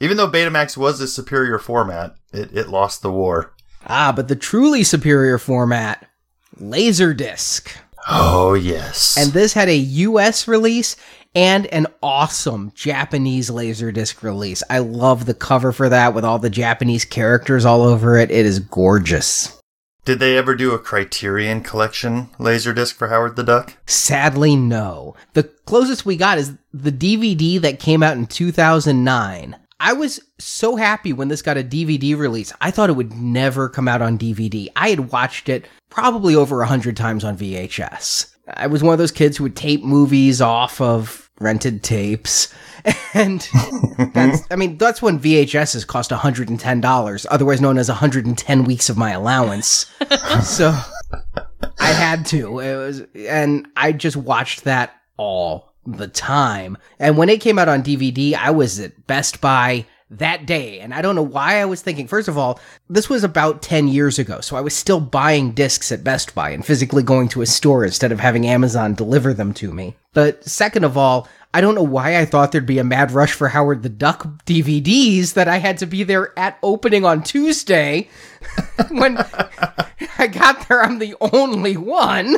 Even 0.00 0.16
though 0.16 0.30
Betamax 0.30 0.76
was 0.76 1.00
a 1.00 1.08
superior 1.08 1.58
format, 1.58 2.14
it, 2.32 2.56
it 2.56 2.68
lost 2.68 3.02
the 3.02 3.10
war. 3.10 3.52
Ah, 3.86 4.12
but 4.14 4.28
the 4.28 4.36
truly 4.36 4.84
superior 4.84 5.38
format, 5.38 6.08
Laserdisc. 6.60 7.68
Oh, 8.08 8.54
yes. 8.54 9.16
And 9.18 9.32
this 9.32 9.52
had 9.52 9.68
a 9.68 9.76
US 9.76 10.48
release 10.48 10.96
and 11.34 11.66
an 11.66 11.86
awesome 12.02 12.72
Japanese 12.74 13.50
Laserdisc 13.50 14.22
release. 14.22 14.62
I 14.70 14.78
love 14.78 15.26
the 15.26 15.34
cover 15.34 15.72
for 15.72 15.88
that 15.88 16.14
with 16.14 16.24
all 16.24 16.38
the 16.38 16.50
Japanese 16.50 17.04
characters 17.04 17.64
all 17.64 17.82
over 17.82 18.16
it. 18.16 18.30
It 18.30 18.46
is 18.46 18.60
gorgeous. 18.60 19.60
Did 20.04 20.20
they 20.20 20.38
ever 20.38 20.54
do 20.54 20.72
a 20.72 20.78
Criterion 20.78 21.62
collection 21.62 22.30
Laserdisc 22.38 22.94
for 22.94 23.08
Howard 23.08 23.36
the 23.36 23.42
Duck? 23.42 23.76
Sadly, 23.84 24.56
no. 24.56 25.14
The 25.34 25.42
closest 25.42 26.06
we 26.06 26.16
got 26.16 26.38
is 26.38 26.54
the 26.72 26.92
DVD 26.92 27.60
that 27.60 27.78
came 27.78 28.02
out 28.02 28.16
in 28.16 28.26
2009. 28.26 29.56
I 29.80 29.92
was 29.92 30.20
so 30.38 30.76
happy 30.76 31.12
when 31.12 31.28
this 31.28 31.42
got 31.42 31.56
a 31.56 31.62
DVD 31.62 32.16
release. 32.16 32.52
I 32.60 32.70
thought 32.70 32.90
it 32.90 32.96
would 32.96 33.12
never 33.12 33.68
come 33.68 33.86
out 33.86 34.02
on 34.02 34.18
DVD. 34.18 34.68
I 34.74 34.90
had 34.90 35.12
watched 35.12 35.48
it 35.48 35.66
probably 35.88 36.34
over 36.34 36.62
a 36.62 36.66
hundred 36.66 36.96
times 36.96 37.24
on 37.24 37.38
VHS. 37.38 38.34
I 38.54 38.66
was 38.66 38.82
one 38.82 38.92
of 38.92 38.98
those 38.98 39.12
kids 39.12 39.36
who 39.36 39.44
would 39.44 39.56
tape 39.56 39.84
movies 39.84 40.40
off 40.40 40.80
of 40.80 41.30
rented 41.40 41.82
tapes. 41.82 42.52
And 43.12 43.46
that's, 44.14 44.42
I 44.50 44.56
mean, 44.56 44.78
that's 44.78 45.02
when 45.02 45.18
VHSs 45.18 45.86
cost 45.86 46.10
$110, 46.10 47.26
otherwise 47.28 47.60
known 47.60 47.76
as 47.76 47.88
110 47.88 48.64
weeks 48.64 48.88
of 48.88 48.96
my 48.96 49.10
allowance. 49.10 49.92
so 50.42 50.78
I 51.80 51.92
had 51.92 52.24
to. 52.26 52.60
It 52.60 52.76
was, 52.76 53.02
and 53.14 53.66
I 53.76 53.92
just 53.92 54.16
watched 54.16 54.64
that 54.64 54.94
all 55.16 55.67
the 55.96 56.08
time. 56.08 56.76
And 56.98 57.16
when 57.16 57.28
it 57.28 57.40
came 57.40 57.58
out 57.58 57.68
on 57.68 57.82
DVD, 57.82 58.34
I 58.34 58.50
was 58.50 58.78
at 58.80 59.06
Best 59.06 59.40
Buy 59.40 59.86
that 60.10 60.46
day. 60.46 60.80
And 60.80 60.94
I 60.94 61.02
don't 61.02 61.14
know 61.14 61.22
why 61.22 61.60
I 61.60 61.66
was 61.66 61.82
thinking, 61.82 62.06
first 62.08 62.28
of 62.28 62.38
all, 62.38 62.60
this 62.88 63.08
was 63.08 63.24
about 63.24 63.62
10 63.62 63.88
years 63.88 64.18
ago. 64.18 64.40
So 64.40 64.56
I 64.56 64.60
was 64.60 64.74
still 64.74 65.00
buying 65.00 65.52
discs 65.52 65.92
at 65.92 66.04
Best 66.04 66.34
Buy 66.34 66.50
and 66.50 66.64
physically 66.64 67.02
going 67.02 67.28
to 67.28 67.42
a 67.42 67.46
store 67.46 67.84
instead 67.84 68.12
of 68.12 68.20
having 68.20 68.46
Amazon 68.46 68.94
deliver 68.94 69.34
them 69.34 69.52
to 69.54 69.72
me. 69.72 69.96
But 70.14 70.44
second 70.44 70.84
of 70.84 70.96
all, 70.96 71.28
I 71.52 71.60
don't 71.60 71.74
know 71.74 71.82
why 71.82 72.18
I 72.18 72.24
thought 72.24 72.52
there'd 72.52 72.66
be 72.66 72.78
a 72.78 72.84
mad 72.84 73.10
rush 73.10 73.32
for 73.32 73.48
Howard 73.48 73.82
the 73.82 73.88
Duck 73.88 74.44
DVDs 74.44 75.34
that 75.34 75.48
I 75.48 75.58
had 75.58 75.78
to 75.78 75.86
be 75.86 76.04
there 76.04 76.38
at 76.38 76.58
opening 76.62 77.04
on 77.04 77.22
Tuesday. 77.22 78.08
when 78.90 79.18
I 80.18 80.26
got 80.26 80.68
there, 80.68 80.82
I'm 80.82 80.98
the 80.98 81.14
only 81.20 81.76
one. 81.76 82.36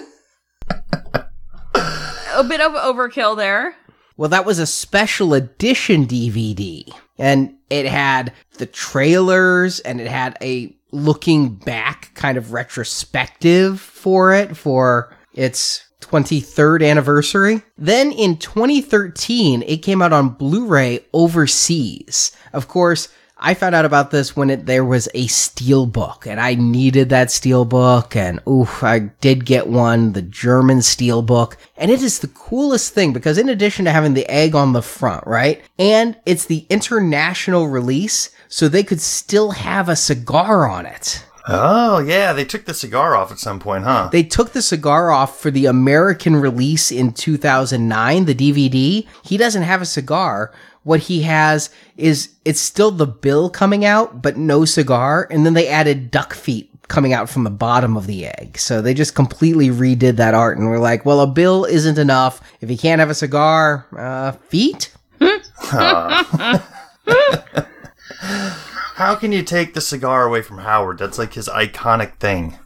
A 2.41 2.43
bit 2.43 2.63
of 2.63 2.73
overkill 2.73 3.37
there. 3.37 3.77
Well, 4.17 4.31
that 4.31 4.47
was 4.47 4.59
a 4.59 4.67
special 4.67 5.35
edition 5.35 6.07
DVD, 6.07 6.91
and 7.19 7.55
it 7.69 7.85
had 7.85 8.33
the 8.57 8.65
trailers 8.65 9.79
and 9.81 10.01
it 10.01 10.07
had 10.07 10.39
a 10.41 10.75
looking 10.91 11.51
back 11.51 12.13
kind 12.15 12.39
of 12.39 12.55
retrospective 12.55 13.79
for 13.79 14.33
it 14.33 14.57
for 14.57 15.15
its 15.35 15.85
23rd 16.01 16.83
anniversary. 16.83 17.63
Then 17.77 18.11
in 18.11 18.39
2013, 18.39 19.63
it 19.67 19.83
came 19.83 20.01
out 20.01 20.15
on 20.15 20.31
Blu-ray 20.31 21.05
overseas. 21.13 22.35
Of 22.55 22.69
course, 22.69 23.09
I 23.43 23.55
found 23.55 23.75
out 23.75 23.87
about 23.87 24.11
this 24.11 24.37
when 24.37 24.51
it, 24.51 24.67
there 24.67 24.85
was 24.85 25.09
a 25.15 25.27
steel 25.29 25.87
book, 25.87 26.27
and 26.27 26.39
I 26.39 26.55
needed 26.55 27.09
that 27.09 27.31
steel 27.31 27.65
book, 27.65 28.15
and 28.15 28.39
oof, 28.47 28.85
I 28.85 28.99
did 28.99 29.47
get 29.47 29.67
one, 29.67 30.13
the 30.13 30.21
German 30.21 30.83
steel 30.83 31.23
book, 31.23 31.57
and 31.79 31.91
it 31.91 32.03
is 32.03 32.19
the 32.19 32.29
coolest 32.29 32.93
thing 32.93 33.15
because 33.15 33.39
in 33.39 33.49
addition 33.49 33.87
to 33.87 33.93
having 33.93 34.13
the 34.13 34.31
egg 34.31 34.55
on 34.55 34.75
the 34.75 34.83
front, 34.83 35.27
right? 35.27 35.63
And 35.79 36.19
it's 36.27 36.45
the 36.45 36.67
international 36.69 37.69
release, 37.69 38.29
so 38.49 38.69
they 38.69 38.83
could 38.83 39.01
still 39.01 39.53
have 39.53 39.89
a 39.89 39.97
cigar 39.97 40.69
on 40.69 40.85
it. 40.85 41.25
Oh, 41.49 41.99
yeah, 41.99 42.33
they 42.33 42.45
took 42.45 42.67
the 42.67 42.75
cigar 42.75 43.17
off 43.17 43.33
at 43.33 43.39
some 43.39 43.59
point, 43.59 43.85
huh? 43.85 44.11
They 44.13 44.23
took 44.23 44.53
the 44.53 44.63
cigar 44.63 45.11
off 45.11 45.41
for 45.41 45.51
the 45.51 45.67
American 45.67 46.37
release 46.37 46.93
in 46.93 47.13
2009, 47.13 48.27
the 48.27 48.35
DVD. 48.35 49.07
He 49.25 49.37
doesn't 49.37 49.63
have 49.63 49.83
a 49.83 49.87
cigar. 49.87 50.53
What 50.83 51.01
he 51.01 51.23
has 51.23 51.71
is 51.97 52.31
it's 52.45 52.61
still 52.61 52.91
the 52.91 53.07
bill 53.07 53.51
coming 53.51 53.85
out, 53.85 54.23
but 54.23 54.37
no 54.37 54.65
cigar. 54.65 55.27
And 55.31 55.45
then 55.45 55.55
they 55.55 55.69
added 55.69 56.11
duck 56.11 56.33
feet 56.33 56.71
coming 56.89 57.13
out 57.13 57.31
from 57.31 57.45
the 57.45 57.51
bottom 57.51 57.97
of 57.97 58.07
the 58.07 58.27
egg. 58.27 58.59
So 58.59 58.83
they 58.83 58.95
just 58.95 59.15
completely 59.15 59.69
redid 59.69 60.17
that 60.17 60.35
art 60.35 60.59
and 60.59 60.69
were 60.69 60.79
like, 60.79 61.07
well, 61.07 61.21
a 61.21 61.27
bill 61.27 61.65
isn't 61.65 61.99
enough. 61.99 62.41
If 62.61 62.71
you 62.71 62.77
can't 62.77 62.99
have 62.99 63.11
a 63.11 63.15
cigar, 63.15 63.87
uh, 63.97 64.33
feet? 64.33 64.93
How 69.01 69.15
can 69.15 69.33
you 69.33 69.43
take 69.43 69.73
the 69.73 69.81
cigar 69.81 70.25
away 70.25 70.43
from 70.43 70.59
Howard? 70.59 70.99
That's 70.99 71.19
like 71.19 71.35
his 71.35 71.49
iconic 71.49 72.17
thing. 72.17 72.59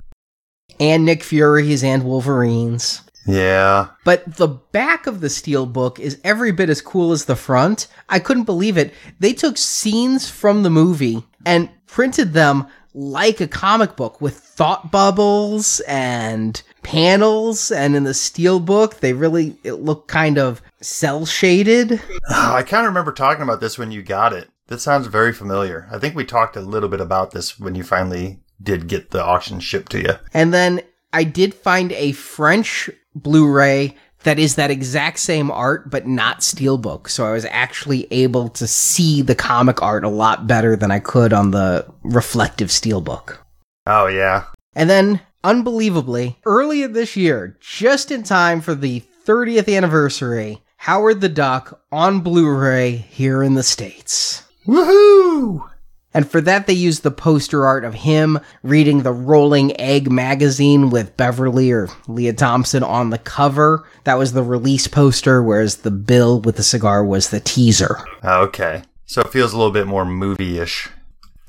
And 0.81 1.05
Nick 1.05 1.23
Fury's 1.23 1.85
and 1.85 2.03
Wolverine's. 2.03 3.03
Yeah. 3.27 3.89
But 4.05 4.37
the 4.37 4.49
back 4.49 5.07
of 5.07 5.21
the 5.21 5.31
steel 5.31 5.67
book 5.67 5.99
is 5.99 6.21
every 6.25 6.53
bit 6.53 6.69
as 6.69 6.81
cool 6.81 7.13
as 7.13 7.25
the 7.25 7.37
front. 7.37 7.87
I 8.09 8.19
couldn't 8.19 8.45
believe 8.45 8.77
it. 8.77 8.93
They 9.19 9.33
took 9.33 9.57
scenes 9.57 10.29
from 10.29 10.63
the 10.63 10.71
movie 10.71 11.25
and 11.47 11.71
printed 11.87 12.33
them 12.33 12.67
like 12.95 13.41
a 13.41 13.49
comic 13.49 13.97
book 13.97 14.21
with 14.21 14.39
thought 14.39 14.93
bubbles 14.93 15.81
and 15.81 16.63
panels 16.85 17.73
and 17.73 17.97
in 17.97 18.05
the 18.05 18.15
steel 18.15 18.61
book 18.61 19.01
they 19.01 19.13
really 19.13 19.57
it 19.65 19.75
looked 19.75 20.07
kind 20.07 20.39
of 20.39 20.63
cell 20.81 21.27
shaded. 21.27 22.01
I 22.31 22.63
kind 22.63 22.87
of 22.87 22.91
remember 22.91 23.13
talking 23.13 23.43
about 23.43 23.61
this 23.61 23.79
when 23.79 23.91
you 23.91 24.03
got 24.03 24.33
it. 24.33 24.49
That 24.69 24.81
sounds 24.81 25.09
very 25.09 25.33
familiar. 25.33 25.89
I 25.91 25.99
think 25.99 26.15
we 26.15 26.25
talked 26.25 26.57
a 26.57 26.61
little 26.61 26.89
bit 26.89 27.01
about 27.01 27.33
this 27.33 27.59
when 27.59 27.75
you 27.75 27.83
finally 27.83 28.41
did 28.63 28.87
get 28.87 29.11
the 29.11 29.23
auction 29.23 29.61
shipped 29.61 29.93
to 29.93 30.01
you. 30.01 30.15
And 30.33 30.55
then 30.55 30.81
I 31.13 31.25
did 31.25 31.55
find 31.55 31.93
a 31.93 32.13
French 32.13 32.91
Blu-ray 33.15 33.97
that 34.25 34.39
is 34.39 34.55
that 34.57 34.71
exact 34.71 35.19
same 35.19 35.51
art 35.51 35.91
but 35.91 36.07
not 36.07 36.41
steelbook. 36.41 37.09
So 37.09 37.27
I 37.27 37.33
was 37.33 37.45
actually 37.45 38.09
able 38.11 38.49
to 38.51 38.67
see 38.67 39.23
the 39.23 39.35
comic 39.35 39.83
art 39.83 40.03
a 40.03 40.09
lot 40.09 40.47
better 40.47 40.77
than 40.77 40.91
I 40.91 40.99
could 40.99 41.33
on 41.33 41.51
the 41.51 41.87
reflective 42.03 42.69
steelbook. 42.69 43.39
Oh 43.87 44.07
yeah. 44.07 44.47
And 44.75 44.91
then 44.91 45.21
unbelievably, 45.45 46.39
earlier 46.47 46.89
this 46.89 47.17
year, 47.17 47.57
just 47.61 48.11
in 48.11 48.23
time 48.23 48.61
for 48.61 48.75
the 48.75 49.03
30th 49.27 49.75
anniversary, 49.75 50.63
Howard 50.79 51.21
the 51.21 51.29
Duck 51.29 51.83
on 51.93 52.21
Blu-ray 52.21 52.97
here 52.97 53.43
in 53.43 53.55
the 53.55 53.63
States. 53.63 54.43
Woohoo! 54.67 55.71
And 56.15 56.31
for 56.31 56.41
that, 56.43 56.69
they 56.69 56.73
used 56.73 57.03
the 57.03 57.11
poster 57.11 57.67
art 57.67 57.85
of 57.85 57.93
him 57.93 58.39
reading 58.63 59.03
the 59.03 59.13
Rolling 59.13 59.79
Egg 59.81 60.11
magazine 60.11 60.91
with 60.91 61.17
Beverly 61.17 61.73
or 61.73 61.89
Lea 62.07 62.33
Thompson 62.33 62.85
on 62.85 63.11
the 63.11 63.19
cover. 63.19 63.85
That 64.05 64.15
was 64.15 64.33
the 64.33 64.45
release 64.45 64.87
poster, 64.87 65.43
whereas 65.43 65.79
the 65.79 65.91
bill 65.91 66.41
with 66.41 66.57
the 66.57 66.63
cigar 66.63 67.05
was 67.05 67.31
the 67.31 67.41
teaser. 67.41 67.99
Oh, 68.23 68.43
okay. 68.45 68.85
So 69.07 69.23
it 69.23 69.33
feels 69.33 69.53
a 69.53 69.57
little 69.57 69.73
bit 69.73 69.89
more 69.89 70.05
movie 70.05 70.59
ish. 70.59 70.89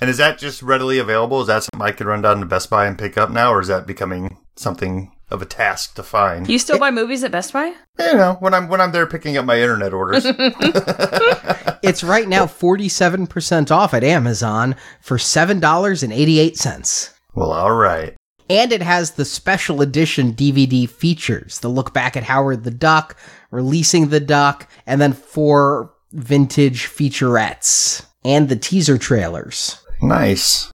And 0.02 0.10
is 0.10 0.18
that 0.18 0.40
just 0.40 0.62
readily 0.62 0.98
available? 0.98 1.42
Is 1.42 1.48
that 1.48 1.64
something 1.64 1.82
I 1.82 1.92
could 1.92 2.08
run 2.08 2.22
down 2.22 2.40
to 2.40 2.46
Best 2.46 2.70
Buy 2.70 2.88
and 2.88 2.98
pick 2.98 3.18
up 3.18 3.30
now, 3.30 3.54
or 3.54 3.62
is 3.62 3.68
that 3.68 3.88
becoming 3.88 4.38
something 4.56 5.12
of 5.36 5.42
a 5.44 5.46
task 5.46 5.94
to 5.96 6.04
find? 6.04 6.50
You 6.50 6.58
still 6.58 6.80
buy 6.80 6.90
movies 6.90 7.24
at 7.24 7.32
Best 7.32 7.54
Buy? 7.54 7.76
You 8.00 8.14
know, 8.14 8.38
when 8.40 8.56
I'm 8.56 8.68
when 8.68 8.82
I'm 8.82 8.92
there 8.92 9.06
picking 9.06 9.38
up 9.38 9.46
my 9.46 9.62
internet 9.62 9.94
orders. 9.94 10.26
It's 11.86 12.04
right 12.04 12.28
now 12.28 12.48
47% 12.48 13.70
off 13.70 13.94
at 13.94 14.04
Amazon 14.04 14.76
for 15.02 15.18
$7.88. 15.18 17.14
well, 17.36 17.52
all 17.52 17.76
right. 17.76 18.16
And 18.50 18.72
it 18.72 18.82
has 18.82 19.12
the 19.12 19.26
special 19.26 19.82
edition 19.84 20.34
DVD 20.34 20.90
features 20.90 21.60
the 21.60 21.68
look 21.68 21.94
back 21.94 22.18
at 22.18 22.24
Howard 22.24 22.64
the 22.64 22.72
Duck, 22.72 23.16
releasing 23.52 24.08
the 24.10 24.20
duck, 24.20 24.68
and 24.88 25.00
then 25.00 25.14
four 25.14 25.94
vintage 26.12 26.88
featurettes 26.88 28.04
and 28.24 28.50
the 28.50 28.56
teaser 28.56 28.98
trailers. 28.98 29.80
Nice. 30.02 30.72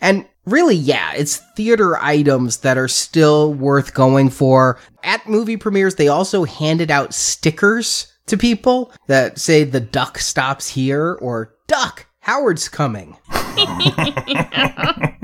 And 0.00 0.26
really, 0.46 0.76
yeah, 0.76 1.12
it's 1.14 1.36
theater 1.56 1.96
items 1.98 2.58
that 2.58 2.78
are 2.78 2.88
still 2.88 3.52
worth 3.52 3.94
going 3.94 4.30
for. 4.30 4.78
At 5.04 5.28
movie 5.28 5.56
premieres, 5.56 5.96
they 5.96 6.08
also 6.08 6.44
handed 6.44 6.90
out 6.90 7.12
stickers 7.12 8.12
to 8.26 8.36
people 8.36 8.92
that 9.06 9.38
say 9.38 9.64
the 9.64 9.80
duck 9.80 10.18
stops 10.18 10.68
here 10.68 11.18
or 11.20 11.54
duck, 11.66 12.06
Howard's 12.20 12.68
coming. 12.68 13.16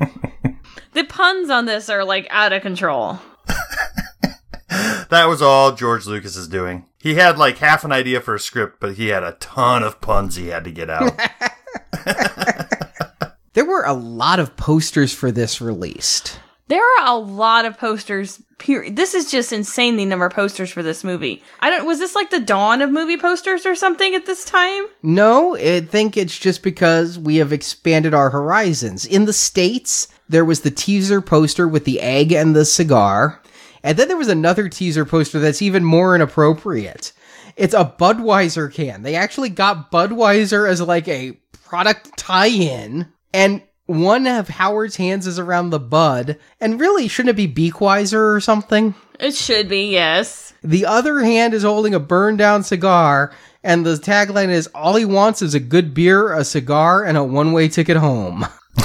The 0.93 1.05
puns 1.05 1.49
on 1.49 1.65
this 1.65 1.89
are 1.89 2.05
like 2.05 2.27
out 2.31 2.53
of 2.53 2.62
control. 2.62 3.19
That 4.69 5.27
was 5.27 5.43
all 5.43 5.73
George 5.73 6.07
Lucas 6.07 6.36
is 6.36 6.49
doing. 6.49 6.86
He 6.99 7.15
had 7.15 7.39
like 7.39 7.59
half 7.59 7.85
an 7.85 7.93
idea 7.93 8.20
for 8.20 8.35
a 8.35 8.40
script, 8.40 8.78
but 8.81 8.94
he 8.94 9.09
had 9.09 9.23
a 9.23 9.32
ton 9.32 9.82
of 9.82 10.01
puns 10.01 10.36
he 10.36 10.49
had 10.49 10.65
to 10.65 10.70
get 10.70 10.89
out. 10.89 11.12
There 13.54 13.64
were 13.66 13.84
a 13.84 13.92
lot 13.92 14.40
of 14.40 14.56
posters 14.56 15.12
for 15.12 15.30
this 15.30 15.60
released. 15.60 16.40
There 16.68 16.82
are 16.82 17.06
a 17.06 17.18
lot 17.18 17.66
of 17.66 17.76
posters. 17.76 18.42
Period. 18.58 18.96
This 18.96 19.12
is 19.12 19.30
just 19.30 19.52
insane. 19.52 19.96
The 19.96 20.06
number 20.06 20.24
of 20.24 20.32
posters 20.32 20.70
for 20.70 20.82
this 20.82 21.04
movie. 21.04 21.42
I 21.60 21.68
don't. 21.68 21.84
Was 21.84 21.98
this 21.98 22.14
like 22.14 22.30
the 22.30 22.40
dawn 22.40 22.80
of 22.80 22.90
movie 22.90 23.18
posters 23.18 23.66
or 23.66 23.74
something 23.74 24.14
at 24.14 24.24
this 24.24 24.44
time? 24.46 24.86
No, 25.02 25.56
I 25.56 25.80
think 25.80 26.16
it's 26.16 26.38
just 26.38 26.62
because 26.62 27.18
we 27.18 27.36
have 27.36 27.52
expanded 27.52 28.14
our 28.14 28.30
horizons. 28.30 29.04
In 29.04 29.26
the 29.26 29.32
States, 29.34 30.08
there 30.28 30.46
was 30.46 30.60
the 30.60 30.70
teaser 30.70 31.20
poster 31.20 31.68
with 31.68 31.84
the 31.84 32.00
egg 32.00 32.32
and 32.32 32.56
the 32.56 32.64
cigar. 32.64 33.42
And 33.82 33.98
then 33.98 34.08
there 34.08 34.16
was 34.16 34.28
another 34.28 34.68
teaser 34.68 35.04
poster 35.04 35.40
that's 35.40 35.60
even 35.60 35.84
more 35.84 36.14
inappropriate. 36.14 37.12
It's 37.56 37.74
a 37.74 37.94
Budweiser 37.98 38.72
can. 38.72 39.02
They 39.02 39.16
actually 39.16 39.50
got 39.50 39.90
Budweiser 39.90 40.66
as 40.66 40.80
like 40.80 41.08
a 41.08 41.32
product 41.64 42.16
tie 42.16 42.46
in. 42.46 43.12
And 43.32 43.62
one 43.86 44.26
of 44.26 44.48
Howard's 44.48 44.96
hands 44.96 45.26
is 45.26 45.38
around 45.38 45.70
the 45.70 45.80
bud. 45.80 46.38
And 46.60 46.80
really, 46.80 47.09
shouldn't 47.09 47.38
it 47.38 47.54
be 47.54 47.70
Beakweiser 47.70 48.34
or 48.34 48.40
something? 48.40 48.94
It 49.18 49.34
should 49.34 49.68
be 49.68 49.90
yes. 49.90 50.52
The 50.62 50.86
other 50.86 51.20
hand 51.20 51.54
is 51.54 51.62
holding 51.62 51.94
a 51.94 52.00
burned 52.00 52.38
down 52.38 52.62
cigar, 52.62 53.32
and 53.62 53.84
the 53.84 53.94
tagline 53.94 54.48
is 54.48 54.68
All 54.68 54.96
he 54.96 55.04
wants 55.04 55.42
is 55.42 55.54
a 55.54 55.60
good 55.60 55.94
beer, 55.94 56.32
a 56.32 56.44
cigar, 56.44 57.04
and 57.04 57.16
a 57.16 57.24
one 57.24 57.52
way 57.52 57.68
ticket 57.68 57.96
home. 57.96 58.46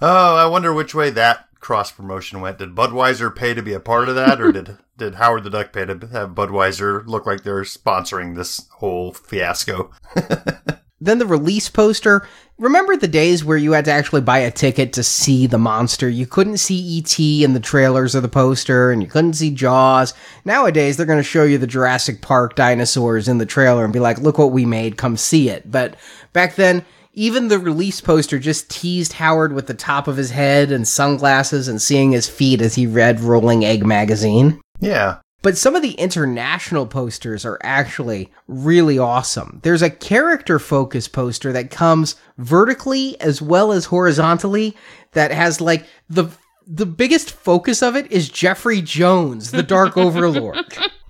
oh, 0.00 0.36
I 0.36 0.46
wonder 0.46 0.72
which 0.72 0.94
way 0.94 1.10
that 1.10 1.48
cross 1.60 1.92
promotion 1.92 2.40
went. 2.40 2.58
Did 2.58 2.74
Budweiser 2.74 3.34
pay 3.34 3.54
to 3.54 3.62
be 3.62 3.72
a 3.72 3.80
part 3.80 4.08
of 4.08 4.14
that, 4.14 4.40
or 4.40 4.52
did 4.52 4.78
did 4.96 5.16
Howard 5.16 5.44
the 5.44 5.50
Duck 5.50 5.72
pay 5.72 5.84
to 5.84 5.94
have 6.08 6.30
Budweiser 6.30 7.06
look 7.06 7.26
like 7.26 7.42
they're 7.42 7.62
sponsoring 7.62 8.34
this 8.34 8.66
whole 8.78 9.12
fiasco? 9.12 9.92
Then 11.00 11.18
the 11.18 11.26
release 11.26 11.68
poster. 11.68 12.26
Remember 12.58 12.96
the 12.96 13.06
days 13.06 13.44
where 13.44 13.56
you 13.56 13.72
had 13.72 13.84
to 13.84 13.92
actually 13.92 14.20
buy 14.20 14.38
a 14.38 14.50
ticket 14.50 14.92
to 14.94 15.04
see 15.04 15.46
the 15.46 15.58
monster? 15.58 16.08
You 16.08 16.26
couldn't 16.26 16.58
see 16.58 16.76
E.T. 16.76 17.44
in 17.44 17.52
the 17.52 17.60
trailers 17.60 18.16
or 18.16 18.20
the 18.20 18.28
poster, 18.28 18.90
and 18.90 19.00
you 19.00 19.08
couldn't 19.08 19.34
see 19.34 19.50
Jaws. 19.50 20.12
Nowadays, 20.44 20.96
they're 20.96 21.06
going 21.06 21.20
to 21.20 21.22
show 21.22 21.44
you 21.44 21.56
the 21.56 21.68
Jurassic 21.68 22.20
Park 22.20 22.56
dinosaurs 22.56 23.28
in 23.28 23.38
the 23.38 23.46
trailer 23.46 23.84
and 23.84 23.92
be 23.92 24.00
like, 24.00 24.18
look 24.18 24.38
what 24.38 24.50
we 24.50 24.64
made, 24.64 24.96
come 24.96 25.16
see 25.16 25.48
it. 25.48 25.70
But 25.70 25.94
back 26.32 26.56
then, 26.56 26.84
even 27.12 27.48
the 27.48 27.58
release 27.60 28.00
poster 28.00 28.38
just 28.38 28.70
teased 28.70 29.14
Howard 29.14 29.52
with 29.52 29.68
the 29.68 29.74
top 29.74 30.08
of 30.08 30.16
his 30.16 30.30
head 30.30 30.72
and 30.72 30.86
sunglasses 30.86 31.68
and 31.68 31.80
seeing 31.80 32.12
his 32.12 32.28
feet 32.28 32.60
as 32.60 32.74
he 32.74 32.86
read 32.86 33.20
Rolling 33.20 33.64
Egg 33.64 33.86
magazine. 33.86 34.60
Yeah. 34.80 35.18
But 35.48 35.56
some 35.56 35.74
of 35.74 35.80
the 35.80 35.92
international 35.92 36.84
posters 36.84 37.46
are 37.46 37.58
actually 37.62 38.30
really 38.48 38.98
awesome. 38.98 39.60
There's 39.62 39.80
a 39.80 39.88
character 39.88 40.58
focus 40.58 41.08
poster 41.08 41.54
that 41.54 41.70
comes 41.70 42.16
vertically 42.36 43.18
as 43.18 43.40
well 43.40 43.72
as 43.72 43.86
horizontally 43.86 44.76
that 45.12 45.30
has 45.30 45.58
like 45.58 45.86
the 46.10 46.28
the 46.66 46.84
biggest 46.84 47.30
focus 47.30 47.82
of 47.82 47.96
it 47.96 48.12
is 48.12 48.28
Jeffrey 48.28 48.82
Jones, 48.82 49.50
the 49.50 49.62
Dark 49.62 49.96
Overlord. 49.96 50.58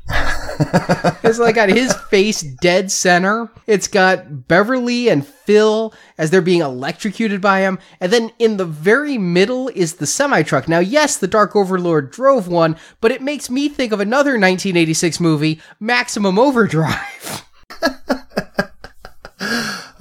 it's 1.22 1.39
like 1.39 1.55
got 1.55 1.68
his 1.68 1.94
face 2.10 2.40
dead 2.40 2.90
center. 2.90 3.51
It's 3.66 3.89
got 3.89 4.48
Beverly 4.48 5.09
and 5.09 5.26
Phil 5.26 5.94
as 6.16 6.30
they're 6.30 6.40
being 6.40 6.60
electrocuted 6.60 7.40
by 7.40 7.60
him. 7.60 7.78
And 8.01 8.12
then 8.12 8.32
in 8.39 8.56
the 8.56 8.64
very 8.64 9.18
middle 9.18 9.68
is 9.68 9.94
the 9.94 10.06
semi 10.06 10.43
truck. 10.43 10.68
Now, 10.68 10.80
yes, 10.80 11.16
the 11.16 11.26
Dark 11.26 11.55
Overlord 11.55 12.10
drove 12.10 12.48
one, 12.48 12.76
but 13.01 13.12
it 13.12 13.22
makes 13.22 13.51
me 13.51 13.68
think 13.68 13.93
of 13.93 14.01
another 14.01 14.32
1986 14.32 15.20
movie, 15.20 15.60
Maximum 15.80 16.39
Overdrive. 16.39 17.44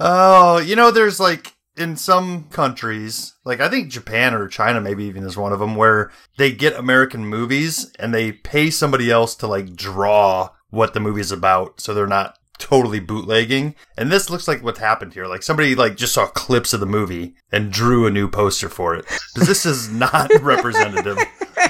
Oh, 0.00 0.58
you 0.58 0.76
know, 0.76 0.90
there's 0.90 1.18
like 1.18 1.54
in 1.78 1.96
some 1.96 2.44
countries, 2.50 3.34
like 3.44 3.60
I 3.60 3.68
think 3.68 3.90
Japan 3.90 4.34
or 4.34 4.48
China 4.48 4.80
maybe 4.80 5.04
even 5.04 5.24
is 5.24 5.36
one 5.36 5.52
of 5.52 5.60
them, 5.60 5.76
where 5.76 6.10
they 6.36 6.52
get 6.52 6.74
American 6.74 7.26
movies 7.26 7.92
and 7.98 8.12
they 8.12 8.32
pay 8.32 8.70
somebody 8.70 9.10
else 9.10 9.34
to 9.36 9.46
like 9.46 9.74
draw 9.74 10.50
what 10.70 10.94
the 10.94 11.00
movie's 11.00 11.32
about, 11.32 11.80
so 11.80 11.94
they're 11.94 12.06
not 12.06 12.38
totally 12.58 13.00
bootlegging. 13.00 13.74
And 13.96 14.10
this 14.10 14.28
looks 14.28 14.48
like 14.48 14.62
what's 14.62 14.80
happened 14.80 15.14
here. 15.14 15.26
Like 15.26 15.42
somebody 15.42 15.74
like 15.74 15.96
just 15.96 16.12
saw 16.12 16.26
clips 16.26 16.72
of 16.72 16.80
the 16.80 16.86
movie 16.86 17.34
and 17.50 17.72
drew 17.72 18.06
a 18.06 18.10
new 18.10 18.28
poster 18.28 18.68
for 18.68 18.94
it. 18.94 19.06
Because 19.34 19.48
this 19.48 19.64
is 19.64 19.88
not 19.92 20.30
representative 20.42 21.18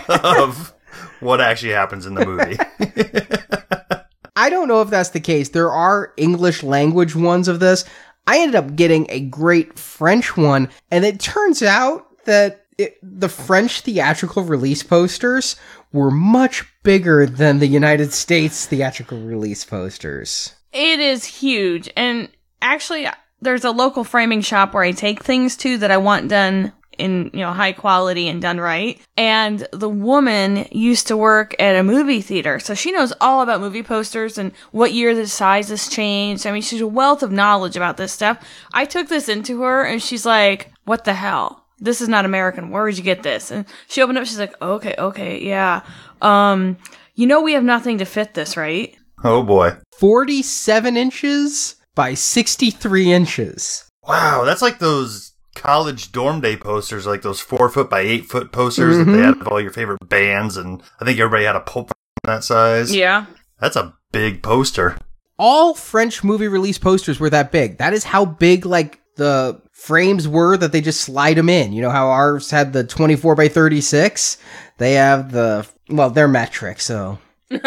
of 0.08 0.74
what 1.20 1.40
actually 1.40 1.72
happens 1.72 2.06
in 2.06 2.14
the 2.14 2.26
movie. 2.26 2.56
I 4.36 4.50
don't 4.50 4.68
know 4.68 4.82
if 4.82 4.90
that's 4.90 5.10
the 5.10 5.20
case. 5.20 5.48
There 5.48 5.72
are 5.72 6.12
English 6.16 6.62
language 6.62 7.16
ones 7.16 7.48
of 7.48 7.58
this. 7.58 7.84
I 8.28 8.40
ended 8.40 8.56
up 8.56 8.76
getting 8.76 9.06
a 9.08 9.20
great 9.20 9.78
French 9.78 10.36
one, 10.36 10.68
and 10.90 11.06
it 11.06 11.18
turns 11.18 11.62
out 11.62 12.24
that 12.26 12.66
it, 12.76 12.98
the 13.02 13.30
French 13.30 13.80
theatrical 13.80 14.42
release 14.42 14.82
posters 14.82 15.56
were 15.94 16.10
much 16.10 16.62
bigger 16.82 17.24
than 17.24 17.58
the 17.58 17.66
United 17.66 18.12
States 18.12 18.66
theatrical 18.66 19.18
release 19.18 19.64
posters. 19.64 20.54
It 20.74 21.00
is 21.00 21.24
huge. 21.24 21.88
And 21.96 22.28
actually, 22.60 23.08
there's 23.40 23.64
a 23.64 23.70
local 23.70 24.04
framing 24.04 24.42
shop 24.42 24.74
where 24.74 24.84
I 24.84 24.92
take 24.92 25.24
things 25.24 25.56
to 25.58 25.78
that 25.78 25.90
I 25.90 25.96
want 25.96 26.28
done 26.28 26.74
in, 26.98 27.30
you 27.32 27.40
know, 27.40 27.52
high 27.52 27.72
quality 27.72 28.28
and 28.28 28.42
done 28.42 28.60
right. 28.60 29.00
And 29.16 29.66
the 29.72 29.88
woman 29.88 30.66
used 30.70 31.06
to 31.08 31.16
work 31.16 31.54
at 31.58 31.76
a 31.76 31.82
movie 31.82 32.20
theater. 32.20 32.58
So 32.58 32.74
she 32.74 32.92
knows 32.92 33.12
all 33.20 33.42
about 33.42 33.60
movie 33.60 33.82
posters 33.82 34.38
and 34.38 34.52
what 34.72 34.92
year 34.92 35.14
the 35.14 35.26
sizes 35.26 35.88
changed. 35.88 36.46
I 36.46 36.52
mean, 36.52 36.62
she's 36.62 36.80
a 36.80 36.86
wealth 36.86 37.22
of 37.22 37.32
knowledge 37.32 37.76
about 37.76 37.96
this 37.96 38.12
stuff. 38.12 38.44
I 38.72 38.84
took 38.84 39.08
this 39.08 39.28
into 39.28 39.62
her 39.62 39.84
and 39.84 40.02
she's 40.02 40.26
like, 40.26 40.72
what 40.84 41.04
the 41.04 41.14
hell? 41.14 41.64
This 41.78 42.00
is 42.00 42.08
not 42.08 42.24
American. 42.24 42.70
Where 42.70 42.86
did 42.86 42.98
you 42.98 43.04
get 43.04 43.22
this? 43.22 43.50
And 43.50 43.64
she 43.86 44.02
opened 44.02 44.18
up. 44.18 44.26
She's 44.26 44.38
like, 44.38 44.60
okay, 44.60 44.94
okay, 44.98 45.42
yeah. 45.42 45.82
Um, 46.20 46.76
you 47.14 47.26
know, 47.26 47.40
we 47.40 47.52
have 47.52 47.64
nothing 47.64 47.98
to 47.98 48.04
fit 48.04 48.34
this, 48.34 48.56
right? 48.56 48.96
Oh 49.22 49.42
boy. 49.42 49.76
47 49.98 50.96
inches 50.96 51.76
by 51.94 52.14
63 52.14 53.12
inches. 53.12 53.88
Wow, 54.06 54.44
that's 54.44 54.62
like 54.62 54.78
those 54.78 55.32
college 55.58 56.12
dorm 56.12 56.40
day 56.40 56.56
posters, 56.56 57.06
like 57.06 57.22
those 57.22 57.40
four 57.40 57.68
foot 57.68 57.90
by 57.90 58.00
eight 58.00 58.26
foot 58.26 58.52
posters 58.52 58.96
that 58.96 59.04
they 59.04 59.18
Mhm. 59.18 59.24
had 59.24 59.40
of 59.40 59.48
all 59.48 59.60
your 59.60 59.70
favorite 59.72 60.08
bands, 60.08 60.56
and 60.56 60.82
I 61.00 61.04
think 61.04 61.18
everybody 61.18 61.44
had 61.44 61.56
a 61.56 61.60
pulp 61.60 61.90
that 62.24 62.44
size. 62.44 62.94
Yeah. 62.94 63.26
That's 63.60 63.76
a 63.76 63.94
big 64.12 64.42
poster. 64.42 64.96
All 65.38 65.74
French 65.74 66.24
movie 66.24 66.48
release 66.48 66.78
posters 66.78 67.20
were 67.20 67.30
that 67.30 67.52
big. 67.52 67.78
That 67.78 67.92
is 67.92 68.04
how 68.04 68.24
big, 68.24 68.64
like, 68.66 69.00
the 69.16 69.60
frames 69.72 70.26
were 70.28 70.56
that 70.56 70.72
they 70.72 70.80
just 70.80 71.00
slide 71.00 71.36
them 71.36 71.48
in. 71.48 71.72
You 71.72 71.82
know 71.82 71.90
how 71.90 72.08
ours 72.08 72.50
had 72.50 72.72
the 72.72 72.84
24 72.84 73.34
by 73.34 73.48
36? 73.48 74.36
They 74.78 74.94
have 74.94 75.32
the, 75.32 75.66
well, 75.90 76.10
they're 76.10 76.28
metric, 76.28 76.80
so. 76.80 77.18
I'm 77.50 77.60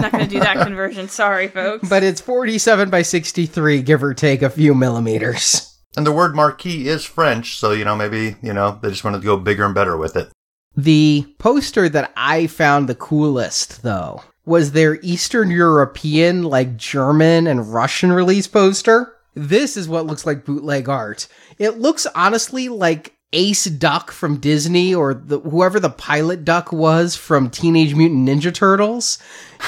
not 0.00 0.12
going 0.12 0.24
to 0.24 0.30
do 0.30 0.40
that 0.40 0.58
conversion. 0.62 1.08
Sorry, 1.08 1.48
folks. 1.48 1.88
But 1.88 2.02
it's 2.02 2.20
47 2.20 2.90
by 2.90 3.02
63, 3.02 3.82
give 3.82 4.02
or 4.02 4.14
take 4.14 4.42
a 4.42 4.50
few 4.50 4.74
millimeters. 4.74 5.71
And 5.96 6.06
the 6.06 6.12
word 6.12 6.34
marquee 6.34 6.88
is 6.88 7.04
French, 7.04 7.56
so 7.56 7.72
you 7.72 7.84
know 7.84 7.96
maybe 7.96 8.36
you 8.42 8.52
know 8.52 8.78
they 8.80 8.90
just 8.90 9.04
wanted 9.04 9.18
to 9.18 9.26
go 9.26 9.36
bigger 9.36 9.64
and 9.64 9.74
better 9.74 9.96
with 9.96 10.16
it. 10.16 10.30
The 10.76 11.26
poster 11.38 11.88
that 11.90 12.12
I 12.16 12.46
found 12.46 12.88
the 12.88 12.94
coolest, 12.94 13.82
though, 13.82 14.22
was 14.46 14.72
their 14.72 14.98
Eastern 15.02 15.50
European, 15.50 16.44
like 16.44 16.76
German 16.78 17.46
and 17.46 17.72
Russian 17.72 18.10
release 18.10 18.46
poster. 18.46 19.14
This 19.34 19.76
is 19.76 19.88
what 19.88 20.06
looks 20.06 20.24
like 20.24 20.44
bootleg 20.44 20.88
art. 20.88 21.28
It 21.58 21.78
looks 21.78 22.06
honestly 22.14 22.68
like 22.68 23.14
Ace 23.34 23.64
Duck 23.64 24.10
from 24.10 24.38
Disney 24.38 24.94
or 24.94 25.14
the, 25.14 25.40
whoever 25.40 25.80
the 25.80 25.90
pilot 25.90 26.44
duck 26.44 26.72
was 26.72 27.16
from 27.16 27.50
Teenage 27.50 27.94
Mutant 27.94 28.28
Ninja 28.28 28.52
Turtles. 28.52 29.18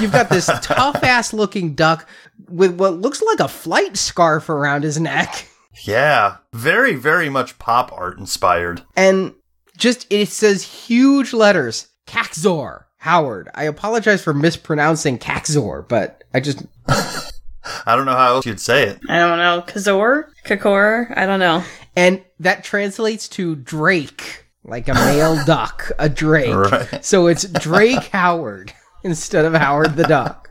You've 0.01 0.12
got 0.12 0.28
this 0.28 0.46
tough 0.62 1.02
ass 1.02 1.32
looking 1.32 1.74
duck 1.74 2.09
with 2.48 2.78
what 2.78 3.01
looks 3.01 3.22
like 3.22 3.40
a 3.40 3.48
flight 3.48 3.96
scarf 3.96 4.48
around 4.48 4.84
his 4.84 5.01
neck. 5.01 5.48
Yeah, 5.82 6.36
very 6.52 6.94
very 6.94 7.28
much 7.28 7.59
pop 7.59 7.92
art 7.92 8.18
inspired. 8.18 8.82
And 8.96 9.34
just 9.76 10.06
it 10.10 10.28
says 10.28 10.62
huge 10.62 11.32
letters 11.32 11.88
Caxor 12.06 12.86
Howard. 12.98 13.48
I 13.55 13.64
apologize 13.64 14.22
for 14.22 14.32
mispronouncing 14.32 15.18
Caxor, 15.18 15.82
but 15.88 16.24
I 16.32 16.40
just 16.40 16.62
I 16.86 17.96
don't 17.96 18.06
know 18.06 18.12
how 18.16 18.34
else 18.36 18.46
you'd 18.46 18.60
say 18.60 18.84
it. 18.88 19.01
I 19.09 19.18
don't 19.18 19.38
know. 19.38 19.62
Kazor? 19.66 20.24
Kakor? 20.44 21.12
I 21.16 21.26
don't 21.26 21.40
know. 21.40 21.64
and 21.96 22.22
that 22.40 22.62
translates 22.64 23.28
to 23.30 23.56
Drake, 23.56 24.44
like 24.64 24.88
a 24.88 24.94
male 24.94 25.42
duck, 25.46 25.90
a 25.98 26.09
Drake. 26.09 26.55
Right. 26.55 27.05
So 27.05 27.26
it's 27.26 27.44
Drake 27.44 28.05
Howard 28.09 28.72
instead 29.02 29.44
of 29.44 29.55
Howard 29.55 29.96
the 29.96 30.05
Duck. 30.05 30.51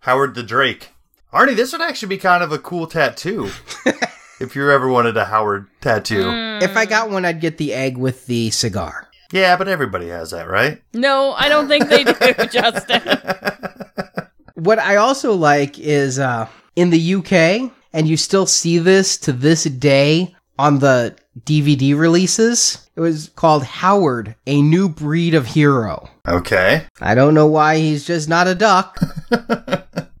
Howard 0.00 0.34
the 0.34 0.42
Drake. 0.42 0.90
Arnie, 1.32 1.56
this 1.56 1.72
would 1.72 1.80
actually 1.80 2.10
be 2.10 2.18
kind 2.18 2.42
of 2.42 2.52
a 2.52 2.58
cool 2.58 2.86
tattoo. 2.86 3.50
if 4.40 4.54
you 4.54 4.70
ever 4.70 4.86
wanted 4.86 5.16
a 5.16 5.24
Howard 5.24 5.66
tattoo. 5.80 6.30
If 6.60 6.76
I 6.76 6.84
got 6.84 7.10
one, 7.10 7.24
I'd 7.24 7.40
get 7.40 7.56
the 7.56 7.72
egg 7.72 7.96
with 7.96 8.26
the 8.26 8.50
cigar. 8.50 9.08
Yeah, 9.32 9.56
but 9.56 9.66
everybody 9.66 10.08
has 10.08 10.32
that, 10.32 10.46
right? 10.46 10.82
No, 10.92 11.32
I 11.32 11.48
don't 11.48 11.68
think 11.68 11.88
they 11.88 12.04
do, 12.04 12.12
Justin. 12.52 13.00
What 14.54 14.78
I 14.78 14.96
also 14.96 15.32
like 15.32 15.78
is 15.78 16.18
uh, 16.18 16.48
in 16.76 16.90
the 16.90 17.14
UK, 17.14 17.72
and 17.94 18.06
you 18.06 18.18
still 18.18 18.44
see 18.46 18.78
this 18.78 19.16
to 19.18 19.32
this 19.32 19.64
day 19.64 20.36
on 20.58 20.80
the 20.80 21.16
DVD 21.44 21.98
releases. 21.98 22.90
It 22.94 23.00
was 23.00 23.30
called 23.36 23.64
Howard, 23.64 24.36
a 24.46 24.60
new 24.60 24.86
breed 24.86 25.34
of 25.34 25.46
hero. 25.46 26.10
Okay. 26.28 26.84
I 27.00 27.14
don't 27.14 27.32
know 27.32 27.46
why 27.46 27.78
he's 27.78 28.04
just 28.04 28.28
not 28.28 28.48
a 28.48 28.54
duck. 28.54 29.00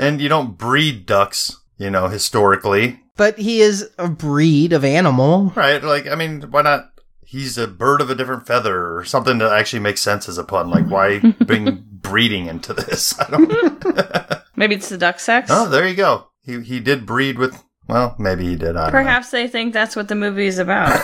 And 0.00 0.20
you 0.20 0.28
don't 0.28 0.56
breed 0.58 1.04
ducks, 1.06 1.56
you 1.76 1.90
know, 1.90 2.08
historically. 2.08 3.00
but 3.16 3.38
he 3.38 3.60
is 3.60 3.90
a 3.98 4.08
breed 4.08 4.72
of 4.72 4.84
animal. 4.84 5.52
Right, 5.54 5.82
like 5.82 6.06
I 6.08 6.14
mean, 6.14 6.42
why 6.50 6.62
not 6.62 6.90
he's 7.22 7.58
a 7.58 7.68
bird 7.68 8.00
of 8.00 8.10
a 8.10 8.14
different 8.14 8.46
feather 8.46 8.96
or 8.96 9.04
something 9.04 9.38
that 9.38 9.52
actually 9.52 9.80
makes 9.80 10.00
sense 10.00 10.28
as 10.28 10.38
a 10.38 10.44
pun. 10.44 10.70
Like 10.70 10.86
why 10.86 11.18
bring 11.46 11.84
breeding 11.92 12.46
into 12.46 12.72
this? 12.72 13.18
I 13.20 13.30
don't 13.30 13.46
Maybe 14.56 14.74
it's 14.74 14.88
the 14.88 14.98
duck 14.98 15.20
sex. 15.20 15.48
Oh, 15.52 15.68
there 15.68 15.86
you 15.86 15.94
go. 15.94 16.28
He 16.42 16.60
he 16.62 16.80
did 16.80 17.04
breed 17.06 17.38
with 17.38 17.62
well, 17.88 18.14
maybe 18.18 18.44
he 18.46 18.56
did. 18.56 18.76
I 18.76 18.84
don't 18.84 18.86
know. 18.86 18.90
Perhaps 18.90 19.30
they 19.30 19.48
think 19.48 19.72
that's 19.74 19.96
what 19.96 20.08
the 20.08 20.14
movie 20.14 20.46
is 20.46 20.58
about. 20.58 20.96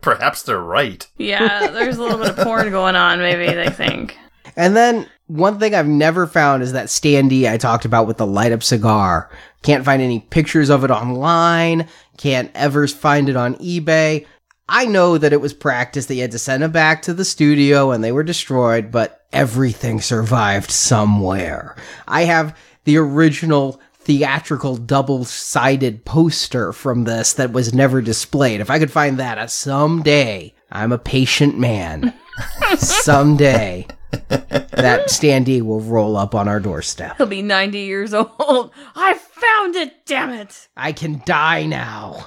Perhaps 0.00 0.44
they're 0.44 0.60
right. 0.60 1.06
yeah, 1.18 1.66
there's 1.68 1.96
a 1.96 2.02
little 2.02 2.18
bit 2.18 2.30
of 2.30 2.36
porn 2.44 2.70
going 2.70 2.94
on, 2.94 3.18
maybe 3.18 3.52
they 3.52 3.68
think. 3.68 4.16
And 4.58 4.76
then 4.76 5.06
one 5.28 5.60
thing 5.60 5.72
I've 5.72 5.86
never 5.86 6.26
found 6.26 6.64
is 6.64 6.72
that 6.72 6.86
standee 6.86 7.48
I 7.48 7.58
talked 7.58 7.84
about 7.84 8.08
with 8.08 8.16
the 8.16 8.26
light 8.26 8.50
up 8.50 8.64
cigar. 8.64 9.30
Can't 9.62 9.84
find 9.84 10.02
any 10.02 10.18
pictures 10.18 10.68
of 10.68 10.82
it 10.82 10.90
online. 10.90 11.88
Can't 12.16 12.50
ever 12.56 12.88
find 12.88 13.28
it 13.28 13.36
on 13.36 13.54
eBay. 13.54 14.26
I 14.68 14.86
know 14.86 15.16
that 15.16 15.32
it 15.32 15.40
was 15.40 15.54
practice 15.54 16.06
that 16.06 16.16
you 16.16 16.22
had 16.22 16.32
to 16.32 16.40
send 16.40 16.64
it 16.64 16.72
back 16.72 17.02
to 17.02 17.14
the 17.14 17.24
studio 17.24 17.92
and 17.92 18.02
they 18.02 18.10
were 18.10 18.24
destroyed, 18.24 18.90
but 18.90 19.24
everything 19.32 20.00
survived 20.00 20.72
somewhere. 20.72 21.76
I 22.08 22.24
have 22.24 22.58
the 22.82 22.96
original 22.96 23.80
theatrical 24.00 24.76
double 24.76 25.24
sided 25.24 26.04
poster 26.04 26.72
from 26.72 27.04
this 27.04 27.32
that 27.34 27.52
was 27.52 27.72
never 27.72 28.02
displayed. 28.02 28.60
If 28.60 28.70
I 28.70 28.80
could 28.80 28.90
find 28.90 29.18
that 29.18 29.52
someday, 29.52 30.52
I'm 30.72 30.90
a 30.90 30.98
patient 30.98 31.56
man. 31.56 32.12
someday 32.78 33.86
that 34.10 35.08
standee 35.08 35.62
will 35.62 35.80
roll 35.80 36.16
up 36.16 36.34
on 36.34 36.48
our 36.48 36.60
doorstep. 36.60 37.16
He'll 37.16 37.26
be 37.26 37.42
90 37.42 37.78
years 37.78 38.14
old. 38.14 38.72
I 38.94 39.14
found 39.14 39.76
it, 39.76 40.06
damn 40.06 40.30
it. 40.30 40.68
I 40.76 40.92
can 40.92 41.22
die 41.24 41.66
now. 41.66 42.26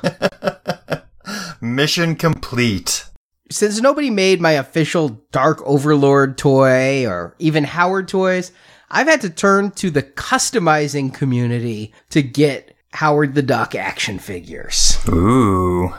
Mission 1.62 2.16
complete. 2.16 3.06
Since 3.50 3.82
nobody 3.82 4.10
made 4.10 4.40
my 4.42 4.52
official 4.52 5.22
Dark 5.32 5.62
Overlord 5.66 6.38
toy 6.38 7.06
or 7.06 7.36
even 7.40 7.66
Howard 7.66 8.08
toys, 8.08 8.52
I've 8.90 9.08
had 9.08 9.22
to 9.22 9.30
turn 9.30 9.72
to 9.72 9.90
the 9.90 10.04
customizing 10.04 11.14
community 11.14 11.94
to 12.10 12.22
get 12.22 12.76
Howard 12.94 13.36
the 13.36 13.42
Duck 13.42 13.76
action 13.76 14.20
figures. 14.20 14.98
Ooh. 15.08 15.94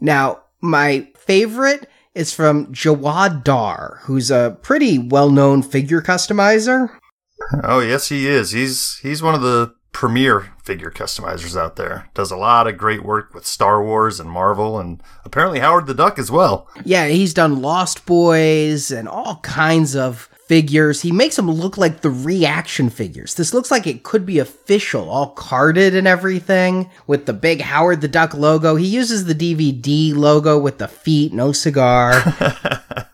Now, 0.00 0.42
my 0.60 1.08
favorite 1.16 1.88
is 2.16 2.32
from 2.32 2.72
Jawad 2.72 3.44
Dar, 3.44 4.00
who's 4.04 4.30
a 4.30 4.56
pretty 4.62 4.98
well-known 4.98 5.62
figure 5.62 6.00
customizer. 6.00 6.88
Oh 7.62 7.80
yes, 7.80 8.08
he 8.08 8.26
is. 8.26 8.52
He's 8.52 8.98
he's 9.02 9.22
one 9.22 9.34
of 9.34 9.42
the 9.42 9.74
premier 9.92 10.52
figure 10.64 10.90
customizers 10.90 11.58
out 11.58 11.76
there. 11.76 12.08
Does 12.14 12.30
a 12.30 12.36
lot 12.36 12.66
of 12.66 12.78
great 12.78 13.04
work 13.04 13.34
with 13.34 13.46
Star 13.46 13.84
Wars 13.84 14.18
and 14.18 14.30
Marvel, 14.30 14.80
and 14.80 15.02
apparently 15.24 15.60
Howard 15.60 15.86
the 15.86 15.94
Duck 15.94 16.18
as 16.18 16.30
well. 16.30 16.68
Yeah, 16.84 17.06
he's 17.06 17.34
done 17.34 17.60
Lost 17.62 18.06
Boys 18.06 18.90
and 18.90 19.08
all 19.08 19.36
kinds 19.40 19.94
of 19.94 20.28
figures. 20.46 21.02
He 21.02 21.12
makes 21.12 21.36
them 21.36 21.50
look 21.50 21.76
like 21.76 22.00
the 22.00 22.10
reaction 22.10 22.90
figures. 22.90 23.34
This 23.34 23.52
looks 23.52 23.70
like 23.70 23.86
it 23.86 24.02
could 24.02 24.24
be 24.24 24.38
official, 24.38 25.10
all 25.10 25.30
carded 25.30 25.94
and 25.94 26.06
everything, 26.06 26.90
with 27.06 27.26
the 27.26 27.32
big 27.32 27.60
Howard 27.60 28.00
the 28.00 28.08
Duck 28.08 28.34
logo. 28.34 28.76
He 28.76 28.86
uses 28.86 29.24
the 29.24 29.34
DVD 29.34 30.14
logo 30.14 30.58
with 30.58 30.78
the 30.78 30.88
feet, 30.88 31.32
no 31.32 31.52
cigar. 31.52 32.22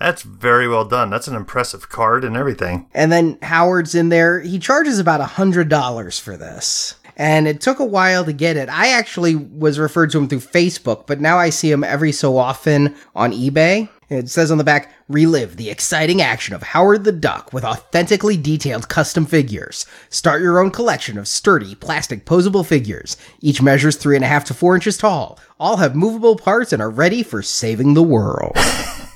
That's 0.00 0.22
very 0.22 0.68
well 0.68 0.84
done. 0.84 1.10
That's 1.10 1.28
an 1.28 1.34
impressive 1.34 1.88
card 1.88 2.24
and 2.24 2.36
everything. 2.36 2.88
And 2.94 3.10
then 3.10 3.38
Howard's 3.42 3.94
in 3.94 4.10
there. 4.10 4.40
He 4.40 4.58
charges 4.58 4.98
about 4.98 5.20
a 5.20 5.24
$100 5.24 6.20
for 6.20 6.36
this. 6.36 6.94
And 7.16 7.48
it 7.48 7.60
took 7.60 7.80
a 7.80 7.84
while 7.84 8.24
to 8.24 8.32
get 8.32 8.56
it. 8.56 8.68
I 8.68 8.90
actually 8.90 9.34
was 9.34 9.78
referred 9.78 10.10
to 10.12 10.18
him 10.18 10.28
through 10.28 10.38
Facebook, 10.38 11.08
but 11.08 11.20
now 11.20 11.36
I 11.36 11.50
see 11.50 11.70
him 11.70 11.82
every 11.82 12.12
so 12.12 12.36
often 12.36 12.94
on 13.16 13.32
eBay. 13.32 13.88
It 14.08 14.30
says 14.30 14.50
on 14.50 14.58
the 14.58 14.64
back, 14.64 14.90
relive 15.08 15.56
the 15.56 15.70
exciting 15.70 16.22
action 16.22 16.54
of 16.54 16.62
Howard 16.62 17.04
the 17.04 17.12
Duck 17.12 17.52
with 17.52 17.64
authentically 17.64 18.36
detailed 18.36 18.88
custom 18.88 19.26
figures. 19.26 19.84
Start 20.08 20.40
your 20.40 20.58
own 20.58 20.70
collection 20.70 21.18
of 21.18 21.28
sturdy, 21.28 21.74
plastic 21.74 22.24
posable 22.24 22.64
figures. 22.64 23.16
Each 23.40 23.60
measures 23.60 23.96
three 23.96 24.16
and 24.16 24.24
a 24.24 24.28
half 24.28 24.44
to 24.46 24.54
four 24.54 24.74
inches 24.74 24.96
tall. 24.96 25.38
All 25.60 25.76
have 25.76 25.94
movable 25.94 26.36
parts 26.36 26.72
and 26.72 26.80
are 26.80 26.90
ready 26.90 27.22
for 27.22 27.42
saving 27.42 27.94
the 27.94 28.02
world. 28.02 28.56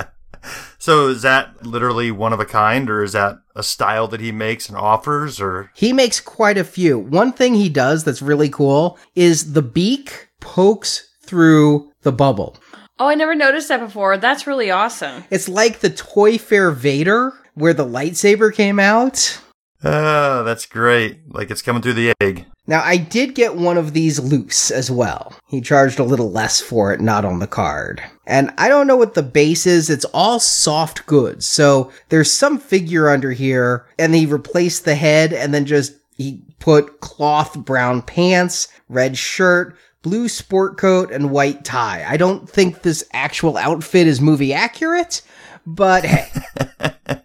So 0.83 1.07
is 1.07 1.21
that 1.21 1.65
literally 1.65 2.11
one 2.11 2.33
of 2.33 2.41
a 2.41 2.45
kind, 2.45 2.89
or 2.89 3.03
is 3.03 3.13
that 3.13 3.37
a 3.55 3.63
style 3.63 4.09
that 4.09 4.19
he 4.19 4.33
makes 4.33 4.67
and 4.67 4.77
offers, 4.77 5.39
or 5.39 5.71
He 5.73 5.93
makes 5.93 6.19
quite 6.19 6.57
a 6.57 6.65
few. 6.65 6.99
One 6.99 7.31
thing 7.31 7.53
he 7.53 7.69
does 7.69 8.03
that's 8.03 8.21
really 8.21 8.49
cool 8.49 8.99
is 9.15 9.53
the 9.53 9.61
beak 9.61 10.27
pokes 10.41 11.07
through 11.21 11.89
the 12.01 12.11
bubble. 12.11 12.57
Oh, 13.03 13.07
I 13.07 13.15
never 13.15 13.35
noticed 13.35 13.67
that 13.67 13.81
before. 13.81 14.15
That's 14.15 14.47
really 14.47 14.71
awesome. 14.71 15.25
It's 15.29 15.49
like 15.49 15.79
the 15.79 15.89
Toy 15.89 16.37
Fair 16.37 16.71
Vader 16.71 17.33
where 17.53 17.73
the 17.73 17.85
lightsaber 17.85 18.53
came 18.53 18.79
out. 18.79 19.41
Oh, 19.83 20.45
that's 20.45 20.65
great. 20.65 21.19
Like 21.27 21.51
it's 21.51 21.61
coming 21.61 21.81
through 21.81 21.95
the 21.95 22.13
egg. 22.21 22.45
Now, 22.65 22.81
I 22.81 22.95
did 22.95 23.35
get 23.35 23.57
one 23.57 23.77
of 23.77 23.91
these 23.91 24.21
loose 24.21 24.71
as 24.71 24.89
well. 24.89 25.35
He 25.49 25.59
charged 25.59 25.99
a 25.99 26.05
little 26.05 26.31
less 26.31 26.61
for 26.61 26.93
it, 26.93 27.01
not 27.01 27.25
on 27.25 27.39
the 27.39 27.45
card. 27.45 28.01
And 28.25 28.51
I 28.57 28.69
don't 28.69 28.87
know 28.87 28.95
what 28.95 29.15
the 29.15 29.21
base 29.21 29.67
is. 29.67 29.89
It's 29.89 30.05
all 30.13 30.39
soft 30.39 31.05
goods. 31.05 31.45
So 31.45 31.91
there's 32.07 32.31
some 32.31 32.57
figure 32.57 33.09
under 33.09 33.33
here, 33.33 33.85
and 33.99 34.15
he 34.15 34.25
replaced 34.25 34.85
the 34.85 34.95
head 34.95 35.33
and 35.33 35.53
then 35.53 35.65
just 35.65 35.91
he 36.15 36.41
put 36.59 37.01
cloth 37.01 37.57
brown 37.57 38.01
pants, 38.01 38.69
red 38.87 39.17
shirt, 39.17 39.75
blue 40.03 40.29
sport 40.29 40.77
coat, 40.77 41.11
and 41.11 41.31
white 41.31 41.65
tie. 41.65 42.05
I 42.07 42.17
don't 42.17 42.47
think 42.47 42.83
this 42.83 43.03
actual 43.11 43.57
outfit 43.57 44.05
is 44.05 44.21
movie 44.21 44.53
accurate, 44.53 45.21
but 45.65 46.05
hey. 46.05 46.29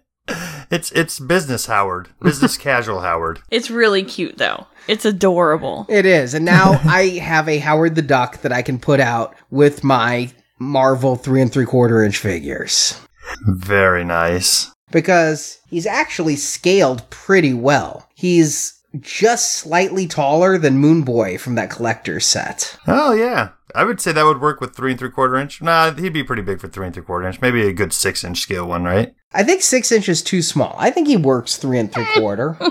It's 0.71 0.91
it's 0.91 1.19
business 1.19 1.65
Howard, 1.65 2.09
business 2.21 2.55
casual 2.57 3.01
Howard. 3.01 3.41
It's 3.49 3.71
really 3.71 4.03
cute 4.03 4.37
though. 4.37 4.67
It's 4.87 5.05
adorable. 5.05 5.85
It 5.89 6.05
is. 6.05 6.33
And 6.33 6.45
now 6.45 6.73
I 6.83 7.19
have 7.21 7.49
a 7.49 7.59
Howard 7.59 7.95
the 7.95 8.01
Duck 8.01 8.41
that 8.41 8.51
I 8.51 8.61
can 8.61 8.79
put 8.79 8.99
out 8.99 9.35
with 9.49 9.83
my 9.83 10.31
Marvel 10.59 11.15
three 11.15 11.41
and 11.41 11.51
three 11.51 11.65
quarter 11.65 12.03
inch 12.03 12.17
figures. 12.17 12.99
Very 13.47 14.03
nice. 14.03 14.71
Because 14.91 15.59
he's 15.69 15.85
actually 15.85 16.35
scaled 16.35 17.07
pretty 17.09 17.53
well. 17.53 18.07
He's 18.15 18.78
just 18.99 19.53
slightly 19.53 20.07
taller 20.07 20.57
than 20.57 20.77
Moon 20.77 21.03
Boy 21.03 21.37
from 21.37 21.55
that 21.55 21.69
collector's 21.69 22.25
set. 22.25 22.77
Oh 22.87 23.13
yeah, 23.13 23.49
I 23.75 23.83
would 23.83 24.01
say 24.01 24.11
that 24.11 24.25
would 24.25 24.41
work 24.41 24.61
with 24.61 24.75
three 24.75 24.91
and 24.91 24.99
three 24.99 25.11
quarter 25.11 25.35
inch. 25.37 25.61
Nah, 25.61 25.91
he'd 25.91 26.13
be 26.13 26.23
pretty 26.23 26.41
big 26.41 26.59
for 26.59 26.67
three 26.67 26.85
and 26.85 26.93
three 26.93 27.03
quarter 27.03 27.27
inch. 27.27 27.41
Maybe 27.41 27.67
a 27.67 27.73
good 27.73 27.93
six 27.93 28.23
inch 28.23 28.39
scale 28.39 28.67
one, 28.67 28.83
right? 28.83 29.13
I 29.33 29.43
think 29.43 29.61
six 29.61 29.91
inches 29.91 30.23
too 30.23 30.41
small. 30.41 30.75
I 30.77 30.89
think 30.89 31.07
he 31.07 31.17
works 31.17 31.57
three 31.57 31.77
and 31.77 31.91
three 31.91 32.07
quarter. 32.15 32.57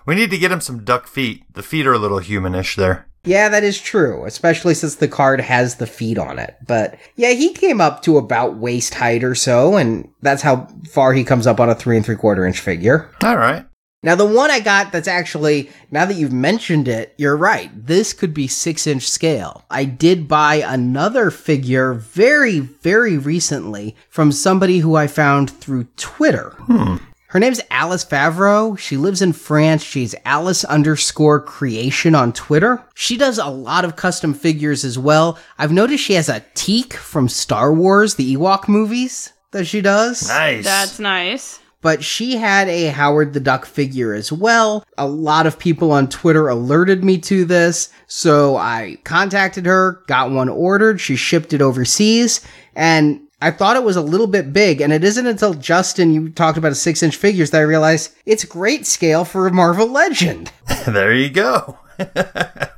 We 0.08 0.14
need 0.14 0.30
to 0.30 0.38
get 0.38 0.50
him 0.50 0.62
some 0.62 0.84
duck 0.84 1.06
feet. 1.06 1.44
The 1.52 1.62
feet 1.62 1.86
are 1.86 1.92
a 1.92 1.98
little 1.98 2.20
humanish 2.20 2.76
there. 2.76 3.06
Yeah, 3.24 3.50
that 3.50 3.62
is 3.62 3.78
true, 3.78 4.24
especially 4.24 4.72
since 4.72 4.94
the 4.94 5.06
card 5.06 5.38
has 5.38 5.74
the 5.74 5.86
feet 5.86 6.16
on 6.16 6.38
it. 6.38 6.56
But 6.66 6.98
yeah, 7.14 7.32
he 7.32 7.52
came 7.52 7.78
up 7.78 8.00
to 8.04 8.16
about 8.16 8.56
waist 8.56 8.94
height 8.94 9.22
or 9.22 9.34
so, 9.34 9.76
and 9.76 10.08
that's 10.22 10.40
how 10.40 10.66
far 10.88 11.12
he 11.12 11.24
comes 11.24 11.46
up 11.46 11.60
on 11.60 11.68
a 11.68 11.74
three 11.74 11.94
and 11.94 12.06
three 12.06 12.16
quarter 12.16 12.46
inch 12.46 12.60
figure. 12.60 13.10
All 13.22 13.36
right. 13.36 13.66
Now, 14.00 14.14
the 14.14 14.24
one 14.24 14.48
I 14.50 14.60
got 14.60 14.92
that's 14.92 15.08
actually, 15.08 15.70
now 15.90 16.04
that 16.04 16.14
you've 16.14 16.32
mentioned 16.32 16.86
it, 16.86 17.14
you're 17.18 17.36
right. 17.36 17.68
This 17.74 18.12
could 18.12 18.32
be 18.32 18.46
six 18.46 18.86
inch 18.86 19.08
scale. 19.10 19.64
I 19.70 19.84
did 19.84 20.28
buy 20.28 20.56
another 20.56 21.32
figure 21.32 21.94
very, 21.94 22.60
very 22.60 23.18
recently 23.18 23.96
from 24.08 24.30
somebody 24.30 24.78
who 24.78 24.94
I 24.94 25.08
found 25.08 25.50
through 25.50 25.88
Twitter. 25.96 26.54
Hmm. 26.58 26.96
Her 27.30 27.40
name's 27.40 27.60
Alice 27.70 28.04
Favreau. 28.04 28.78
She 28.78 28.96
lives 28.96 29.20
in 29.20 29.32
France. 29.32 29.82
She's 29.82 30.14
Alice 30.24 30.64
underscore 30.64 31.40
creation 31.40 32.14
on 32.14 32.32
Twitter. 32.32 32.82
She 32.94 33.18
does 33.18 33.36
a 33.36 33.48
lot 33.48 33.84
of 33.84 33.96
custom 33.96 34.32
figures 34.32 34.84
as 34.84 34.98
well. 34.98 35.38
I've 35.58 35.72
noticed 35.72 36.04
she 36.04 36.14
has 36.14 36.28
a 36.28 36.44
Teek 36.54 36.94
from 36.94 37.28
Star 37.28 37.74
Wars, 37.74 38.14
the 38.14 38.36
Ewok 38.36 38.68
movies 38.68 39.32
that 39.50 39.66
she 39.66 39.80
does. 39.80 40.26
Nice. 40.28 40.64
That's 40.64 40.98
nice. 40.98 41.58
But 41.80 42.02
she 42.02 42.36
had 42.36 42.68
a 42.68 42.86
Howard 42.86 43.32
the 43.32 43.40
Duck 43.40 43.64
figure 43.64 44.12
as 44.12 44.32
well. 44.32 44.84
A 44.96 45.06
lot 45.06 45.46
of 45.46 45.58
people 45.58 45.92
on 45.92 46.08
Twitter 46.08 46.48
alerted 46.48 47.04
me 47.04 47.18
to 47.18 47.44
this. 47.44 47.90
So 48.06 48.56
I 48.56 48.98
contacted 49.04 49.66
her, 49.66 50.02
got 50.06 50.30
one 50.30 50.48
ordered. 50.48 51.00
She 51.00 51.14
shipped 51.16 51.52
it 51.52 51.62
overseas 51.62 52.44
and 52.74 53.20
I 53.40 53.52
thought 53.52 53.76
it 53.76 53.84
was 53.84 53.94
a 53.94 54.02
little 54.02 54.26
bit 54.26 54.52
big, 54.52 54.80
and 54.80 54.92
it 54.92 55.04
isn't 55.04 55.26
until 55.26 55.54
Justin, 55.54 56.12
you 56.12 56.28
talked 56.28 56.58
about 56.58 56.72
a 56.72 56.74
six 56.74 57.04
inch 57.04 57.14
figures, 57.14 57.52
that 57.52 57.58
I 57.58 57.62
realized 57.62 58.12
it's 58.26 58.44
great 58.44 58.84
scale 58.84 59.24
for 59.24 59.46
a 59.46 59.52
Marvel 59.52 59.86
Legend. 59.86 60.50
there 60.88 61.14
you 61.14 61.30
go. 61.30 61.78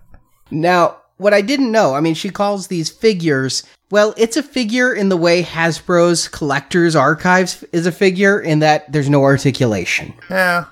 Now, 0.50 0.96
what 1.16 1.34
I 1.34 1.42
didn't 1.42 1.70
know, 1.70 1.94
I 1.94 2.00
mean, 2.00 2.14
she 2.14 2.30
calls 2.30 2.66
these 2.66 2.90
figures, 2.90 3.62
well, 3.90 4.14
it's 4.16 4.36
a 4.36 4.42
figure 4.42 4.94
in 4.94 5.08
the 5.08 5.16
way 5.16 5.42
Hasbro's 5.42 6.28
Collector's 6.28 6.94
Archives 6.94 7.64
is 7.72 7.86
a 7.86 7.92
figure, 7.92 8.40
in 8.40 8.60
that 8.60 8.90
there's 8.90 9.10
no 9.10 9.22
articulation. 9.22 10.14
Yeah. 10.28 10.66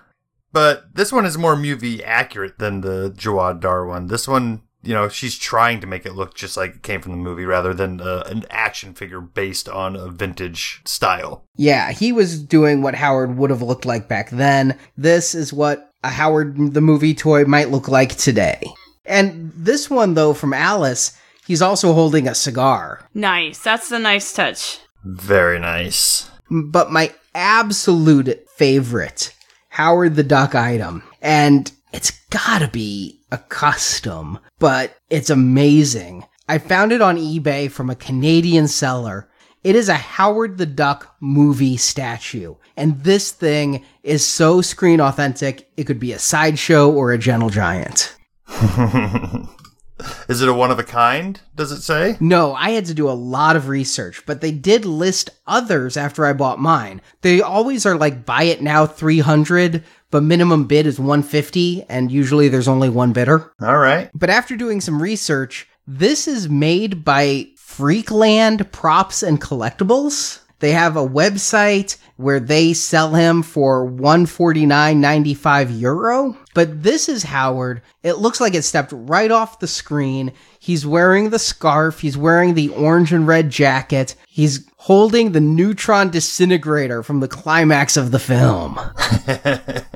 But 0.52 0.94
this 0.94 1.12
one 1.12 1.26
is 1.26 1.36
more 1.36 1.56
movie 1.56 2.02
accurate 2.02 2.58
than 2.58 2.80
the 2.80 3.12
Jawad 3.16 3.60
Dar 3.60 3.86
one. 3.86 4.06
This 4.06 4.26
one, 4.26 4.62
you 4.82 4.94
know, 4.94 5.08
she's 5.08 5.36
trying 5.36 5.80
to 5.80 5.86
make 5.86 6.06
it 6.06 6.14
look 6.14 6.34
just 6.34 6.56
like 6.56 6.76
it 6.76 6.82
came 6.82 7.00
from 7.00 7.12
the 7.12 7.18
movie 7.18 7.44
rather 7.44 7.74
than 7.74 8.00
uh, 8.00 8.22
an 8.26 8.44
action 8.48 8.94
figure 8.94 9.20
based 9.20 9.68
on 9.68 9.94
a 9.94 10.08
vintage 10.08 10.80
style. 10.84 11.44
Yeah, 11.56 11.92
he 11.92 12.12
was 12.12 12.42
doing 12.42 12.80
what 12.82 12.94
Howard 12.94 13.36
would 13.36 13.50
have 13.50 13.62
looked 13.62 13.84
like 13.84 14.08
back 14.08 14.30
then. 14.30 14.78
This 14.96 15.34
is 15.34 15.52
what 15.52 15.92
a 16.02 16.08
Howard 16.08 16.74
the 16.74 16.80
movie 16.80 17.14
toy 17.14 17.44
might 17.44 17.70
look 17.70 17.88
like 17.88 18.16
today. 18.16 18.62
And 19.04 19.52
this 19.54 19.90
one, 19.90 20.14
though, 20.14 20.34
from 20.34 20.52
Alice, 20.52 21.18
he's 21.48 21.62
also 21.62 21.94
holding 21.94 22.28
a 22.28 22.34
cigar. 22.34 23.08
Nice. 23.14 23.58
That's 23.58 23.90
a 23.90 23.98
nice 23.98 24.32
touch. 24.32 24.78
Very 25.02 25.58
nice. 25.58 26.30
But 26.50 26.92
my 26.92 27.12
absolute 27.34 28.46
favorite 28.56 29.34
Howard 29.70 30.14
the 30.14 30.22
Duck 30.22 30.54
item, 30.54 31.02
and 31.22 31.72
it's 31.92 32.10
gotta 32.30 32.68
be 32.68 33.20
a 33.32 33.38
custom, 33.38 34.38
but 34.58 34.96
it's 35.08 35.30
amazing. 35.30 36.24
I 36.48 36.58
found 36.58 36.92
it 36.92 37.00
on 37.00 37.16
eBay 37.16 37.70
from 37.70 37.90
a 37.90 37.94
Canadian 37.94 38.68
seller. 38.68 39.28
It 39.64 39.76
is 39.76 39.88
a 39.88 39.94
Howard 39.94 40.58
the 40.58 40.66
Duck 40.66 41.16
movie 41.20 41.76
statue. 41.76 42.56
And 42.76 43.02
this 43.04 43.32
thing 43.32 43.84
is 44.02 44.26
so 44.26 44.60
screen 44.60 45.00
authentic, 45.00 45.70
it 45.76 45.84
could 45.84 46.00
be 46.00 46.12
a 46.12 46.18
sideshow 46.18 46.90
or 46.90 47.12
a 47.12 47.18
gentle 47.18 47.50
giant. 47.50 48.16
Is 50.28 50.42
it 50.42 50.48
a 50.48 50.54
one 50.54 50.70
of 50.70 50.78
a 50.78 50.84
kind? 50.84 51.40
Does 51.54 51.72
it 51.72 51.82
say? 51.82 52.16
No, 52.20 52.54
I 52.54 52.70
had 52.70 52.86
to 52.86 52.94
do 52.94 53.08
a 53.08 53.12
lot 53.12 53.56
of 53.56 53.68
research, 53.68 54.24
but 54.26 54.40
they 54.40 54.52
did 54.52 54.84
list 54.84 55.30
others 55.46 55.96
after 55.96 56.24
I 56.26 56.32
bought 56.32 56.60
mine. 56.60 57.00
They 57.22 57.40
always 57.40 57.86
are 57.86 57.96
like 57.96 58.24
buy 58.24 58.44
it 58.44 58.62
now 58.62 58.86
300, 58.86 59.84
but 60.10 60.22
minimum 60.22 60.66
bid 60.66 60.86
is 60.86 60.98
150 60.98 61.84
and 61.88 62.10
usually 62.12 62.48
there's 62.48 62.68
only 62.68 62.88
one 62.88 63.12
bidder. 63.12 63.52
All 63.60 63.78
right. 63.78 64.10
But 64.14 64.30
after 64.30 64.56
doing 64.56 64.80
some 64.80 65.02
research, 65.02 65.68
this 65.86 66.28
is 66.28 66.48
made 66.48 67.04
by 67.04 67.48
Freakland 67.56 68.70
Props 68.72 69.22
and 69.22 69.40
Collectibles. 69.40 70.40
They 70.60 70.72
have 70.72 70.96
a 70.96 71.08
website 71.08 71.96
where 72.16 72.40
they 72.40 72.72
sell 72.72 73.14
him 73.14 73.42
for 73.42 73.88
149.95 73.88 75.80
euro. 75.80 76.36
But 76.52 76.82
this 76.82 77.08
is 77.08 77.22
Howard. 77.22 77.82
It 78.02 78.14
looks 78.14 78.40
like 78.40 78.54
it 78.54 78.62
stepped 78.62 78.92
right 78.92 79.30
off 79.30 79.60
the 79.60 79.68
screen. 79.68 80.32
He's 80.58 80.84
wearing 80.84 81.30
the 81.30 81.38
scarf, 81.38 82.00
he's 82.00 82.16
wearing 82.16 82.54
the 82.54 82.70
orange 82.70 83.12
and 83.12 83.26
red 83.26 83.50
jacket. 83.50 84.16
He's 84.26 84.68
holding 84.76 85.30
the 85.32 85.40
neutron 85.40 86.10
disintegrator 86.10 87.02
from 87.04 87.20
the 87.20 87.28
climax 87.28 87.96
of 87.96 88.10
the 88.10 88.18
film. 88.18 88.80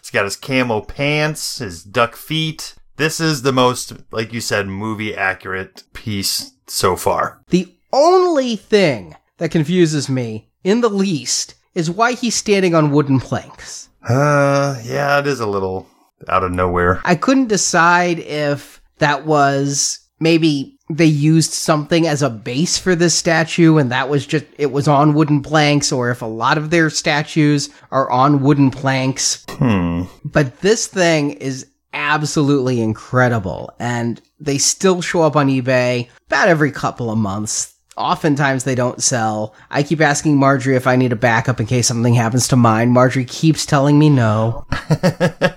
He's 0.00 0.10
got 0.10 0.24
his 0.24 0.36
camo 0.36 0.80
pants, 0.80 1.58
his 1.58 1.82
duck 1.82 2.16
feet. 2.16 2.74
This 2.96 3.20
is 3.20 3.42
the 3.42 3.52
most, 3.52 3.92
like 4.10 4.32
you 4.32 4.40
said, 4.40 4.66
movie 4.68 5.14
accurate 5.14 5.82
piece 5.92 6.52
so 6.66 6.96
far. 6.96 7.42
The 7.50 7.74
only 7.92 8.56
thing 8.56 9.16
that 9.38 9.50
confuses 9.50 10.08
me 10.08 10.48
in 10.64 10.80
the 10.80 10.88
least 10.90 11.54
is 11.74 11.90
why 11.90 12.12
he's 12.12 12.34
standing 12.34 12.74
on 12.74 12.90
wooden 12.90 13.20
planks. 13.20 13.88
Uh, 14.08 14.80
yeah, 14.84 15.18
it 15.18 15.26
is 15.26 15.40
a 15.40 15.46
little 15.46 15.86
out 16.28 16.44
of 16.44 16.52
nowhere. 16.52 17.00
I 17.04 17.14
couldn't 17.16 17.48
decide 17.48 18.18
if 18.20 18.80
that 18.98 19.26
was 19.26 20.00
maybe 20.20 20.78
they 20.88 21.04
used 21.06 21.52
something 21.52 22.06
as 22.06 22.22
a 22.22 22.30
base 22.30 22.78
for 22.78 22.94
this 22.94 23.14
statue 23.14 23.76
and 23.76 23.90
that 23.90 24.08
was 24.08 24.26
just 24.26 24.44
it 24.56 24.70
was 24.72 24.86
on 24.88 25.14
wooden 25.14 25.42
planks 25.42 25.90
or 25.92 26.10
if 26.10 26.22
a 26.22 26.26
lot 26.26 26.56
of 26.56 26.70
their 26.70 26.88
statues 26.88 27.68
are 27.90 28.08
on 28.10 28.40
wooden 28.40 28.70
planks 28.70 29.44
Hmm. 29.58 30.02
but 30.24 30.60
this 30.60 30.86
thing 30.86 31.32
is 31.32 31.66
absolutely 31.92 32.80
incredible 32.80 33.72
and 33.80 34.22
they 34.38 34.58
still 34.58 35.02
show 35.02 35.22
up 35.22 35.34
on 35.34 35.48
ebay 35.48 36.08
about 36.28 36.48
every 36.48 36.70
couple 36.70 37.10
of 37.10 37.18
months 37.18 37.74
oftentimes 37.96 38.64
they 38.64 38.74
don't 38.74 39.02
sell 39.02 39.54
i 39.70 39.82
keep 39.82 40.00
asking 40.00 40.36
marjorie 40.36 40.76
if 40.76 40.86
i 40.86 40.96
need 40.96 41.12
a 41.12 41.16
backup 41.16 41.60
in 41.60 41.66
case 41.66 41.86
something 41.86 42.14
happens 42.14 42.48
to 42.48 42.56
mine 42.56 42.90
marjorie 42.90 43.24
keeps 43.24 43.64
telling 43.64 43.98
me 43.98 44.08
no 44.08 44.66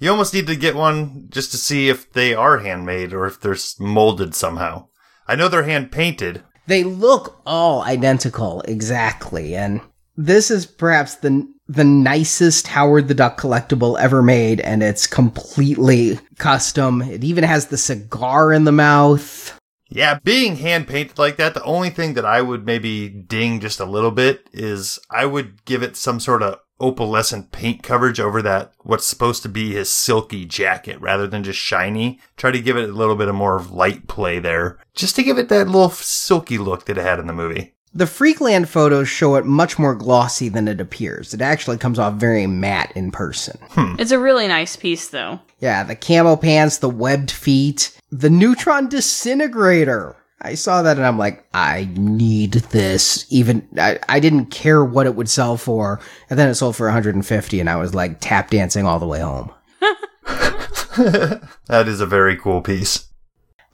You 0.00 0.10
almost 0.10 0.32
need 0.32 0.46
to 0.46 0.54
get 0.54 0.76
one 0.76 1.26
just 1.28 1.50
to 1.50 1.56
see 1.56 1.88
if 1.88 2.12
they 2.12 2.32
are 2.32 2.58
handmade 2.58 3.12
or 3.12 3.26
if 3.26 3.40
they're 3.40 3.56
molded 3.80 4.34
somehow. 4.34 4.86
I 5.26 5.34
know 5.34 5.48
they're 5.48 5.64
hand 5.64 5.90
painted. 5.90 6.42
They 6.68 6.84
look 6.84 7.40
all 7.44 7.82
identical, 7.82 8.60
exactly. 8.62 9.56
And 9.56 9.80
this 10.16 10.50
is 10.50 10.66
perhaps 10.66 11.16
the 11.16 11.52
the 11.70 11.84
nicest 11.84 12.66
Howard 12.68 13.08
the 13.08 13.14
Duck 13.14 13.38
collectible 13.38 13.98
ever 13.98 14.22
made, 14.22 14.60
and 14.60 14.82
it's 14.82 15.06
completely 15.06 16.18
custom. 16.38 17.02
It 17.02 17.24
even 17.24 17.44
has 17.44 17.66
the 17.66 17.76
cigar 17.76 18.52
in 18.52 18.64
the 18.64 18.72
mouth. 18.72 19.57
Yeah, 19.88 20.18
being 20.22 20.56
hand 20.56 20.86
painted 20.86 21.18
like 21.18 21.36
that, 21.36 21.54
the 21.54 21.64
only 21.64 21.90
thing 21.90 22.14
that 22.14 22.24
I 22.24 22.42
would 22.42 22.66
maybe 22.66 23.08
ding 23.08 23.60
just 23.60 23.80
a 23.80 23.84
little 23.84 24.10
bit 24.10 24.48
is 24.52 24.98
I 25.10 25.24
would 25.26 25.64
give 25.64 25.82
it 25.82 25.96
some 25.96 26.20
sort 26.20 26.42
of 26.42 26.60
opalescent 26.80 27.50
paint 27.50 27.82
coverage 27.82 28.20
over 28.20 28.40
that 28.42 28.72
what's 28.82 29.04
supposed 29.04 29.42
to 29.42 29.48
be 29.48 29.72
his 29.72 29.90
silky 29.90 30.44
jacket 30.44 31.00
rather 31.00 31.26
than 31.26 31.42
just 31.42 31.58
shiny. 31.58 32.20
Try 32.36 32.50
to 32.50 32.60
give 32.60 32.76
it 32.76 32.88
a 32.88 32.92
little 32.92 33.16
bit 33.16 33.28
of 33.28 33.34
more 33.34 33.60
light 33.60 34.06
play 34.06 34.38
there, 34.38 34.78
just 34.94 35.16
to 35.16 35.22
give 35.22 35.38
it 35.38 35.48
that 35.48 35.66
little 35.66 35.90
silky 35.90 36.58
look 36.58 36.84
that 36.86 36.98
it 36.98 37.02
had 37.02 37.18
in 37.18 37.26
the 37.26 37.32
movie. 37.32 37.74
The 37.94 38.04
Freakland 38.04 38.68
photos 38.68 39.08
show 39.08 39.36
it 39.36 39.46
much 39.46 39.78
more 39.78 39.94
glossy 39.94 40.50
than 40.50 40.68
it 40.68 40.80
appears. 40.80 41.32
It 41.32 41.40
actually 41.40 41.78
comes 41.78 41.98
off 41.98 42.14
very 42.14 42.46
matte 42.46 42.92
in 42.94 43.10
person. 43.10 43.58
Hmm. 43.70 43.96
It's 43.98 44.12
a 44.12 44.18
really 44.18 44.46
nice 44.46 44.76
piece, 44.76 45.08
though. 45.08 45.40
Yeah, 45.58 45.82
the 45.84 45.96
camo 45.96 46.36
pants, 46.36 46.78
the 46.78 46.90
webbed 46.90 47.30
feet, 47.30 47.97
the 48.10 48.30
neutron 48.30 48.88
disintegrator. 48.88 50.16
I 50.40 50.54
saw 50.54 50.82
that 50.82 50.96
and 50.96 51.06
I'm 51.06 51.18
like, 51.18 51.44
I 51.52 51.88
need 51.94 52.52
this. 52.52 53.26
Even 53.28 53.66
I, 53.76 53.98
I 54.08 54.20
didn't 54.20 54.46
care 54.46 54.84
what 54.84 55.06
it 55.06 55.16
would 55.16 55.28
sell 55.28 55.56
for, 55.56 56.00
and 56.30 56.38
then 56.38 56.48
it 56.48 56.54
sold 56.54 56.76
for 56.76 56.86
150, 56.86 57.60
and 57.60 57.68
I 57.68 57.76
was 57.76 57.94
like 57.94 58.18
tap 58.20 58.50
dancing 58.50 58.86
all 58.86 58.98
the 58.98 59.06
way 59.06 59.20
home. 59.20 59.50
That 61.68 61.86
is 61.86 62.00
a 62.00 62.06
very 62.06 62.36
cool 62.36 62.60
piece. 62.60 63.08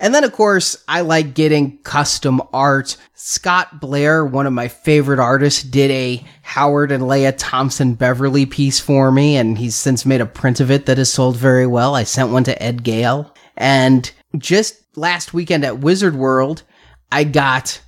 And 0.01 0.15
then, 0.15 0.25
of 0.25 0.33
course, 0.33 0.83
I 0.89 1.01
like 1.01 1.35
getting 1.35 1.79
custom 1.79 2.43
art. 2.53 2.97
Scott 3.15 3.81
Blair, 3.81 4.27
one 4.27 4.47
of 4.47 4.53
my 4.53 4.69
favorite 4.69 5.21
artists, 5.21 5.63
did 5.63 5.91
a 5.91 6.23
Howard 6.43 6.93
and 6.93 7.09
Lea 7.09 7.33
Thompson 7.33 7.95
Beverly 7.95 8.45
piece 8.45 8.81
for 8.81 9.11
me, 9.11 9.37
and 9.37 9.57
he's 9.57 9.77
since 9.77 10.05
made 10.05 10.21
a 10.21 10.27
print 10.27 10.61
of 10.61 10.71
it 10.71 10.87
that 10.87 10.99
has 10.99 11.13
sold 11.13 11.37
very 11.37 11.67
well. 11.67 11.95
I 11.95 12.03
sent 12.05 12.31
one 12.31 12.45
to 12.45 12.63
Ed 12.63 12.83
Gale. 12.83 13.33
And 13.57 14.11
just 14.39 14.83
last 14.97 15.35
weekend 15.35 15.65
at 15.65 15.79
Wizard 15.79 16.17
World, 16.17 16.63
I 17.11 17.25
got 17.25 17.81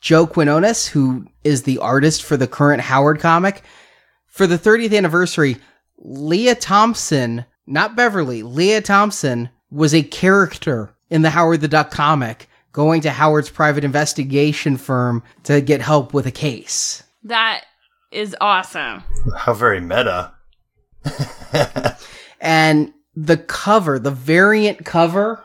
Joe 0.00 0.26
Quinones, 0.26 0.86
who 0.86 1.26
is 1.44 1.62
the 1.62 1.78
artist 1.78 2.22
for 2.22 2.36
the 2.36 2.46
current 2.46 2.82
Howard 2.82 3.20
comic. 3.20 3.62
For 4.26 4.46
the 4.46 4.58
30th 4.58 4.96
anniversary, 4.96 5.56
Lea 5.98 6.54
Thompson, 6.54 7.44
not 7.66 7.96
Beverly, 7.96 8.42
Lea 8.42 8.80
Thompson 8.80 9.50
was 9.70 9.94
a 9.94 10.02
character 10.02 10.94
in 11.10 11.22
the 11.22 11.30
Howard 11.30 11.60
the 11.60 11.68
Duck 11.68 11.90
comic, 11.90 12.48
going 12.72 13.02
to 13.02 13.10
Howard's 13.10 13.50
private 13.50 13.84
investigation 13.84 14.76
firm 14.76 15.22
to 15.44 15.60
get 15.60 15.80
help 15.80 16.14
with 16.14 16.26
a 16.26 16.30
case. 16.30 17.02
That 17.24 17.64
is 18.10 18.34
awesome. 18.40 19.04
How 19.36 19.54
very 19.54 19.80
meta. 19.80 20.32
And 22.42 22.92
the 23.14 23.36
cover, 23.36 24.00
the 24.00 24.10
variant 24.10 24.84
cover 24.84 25.44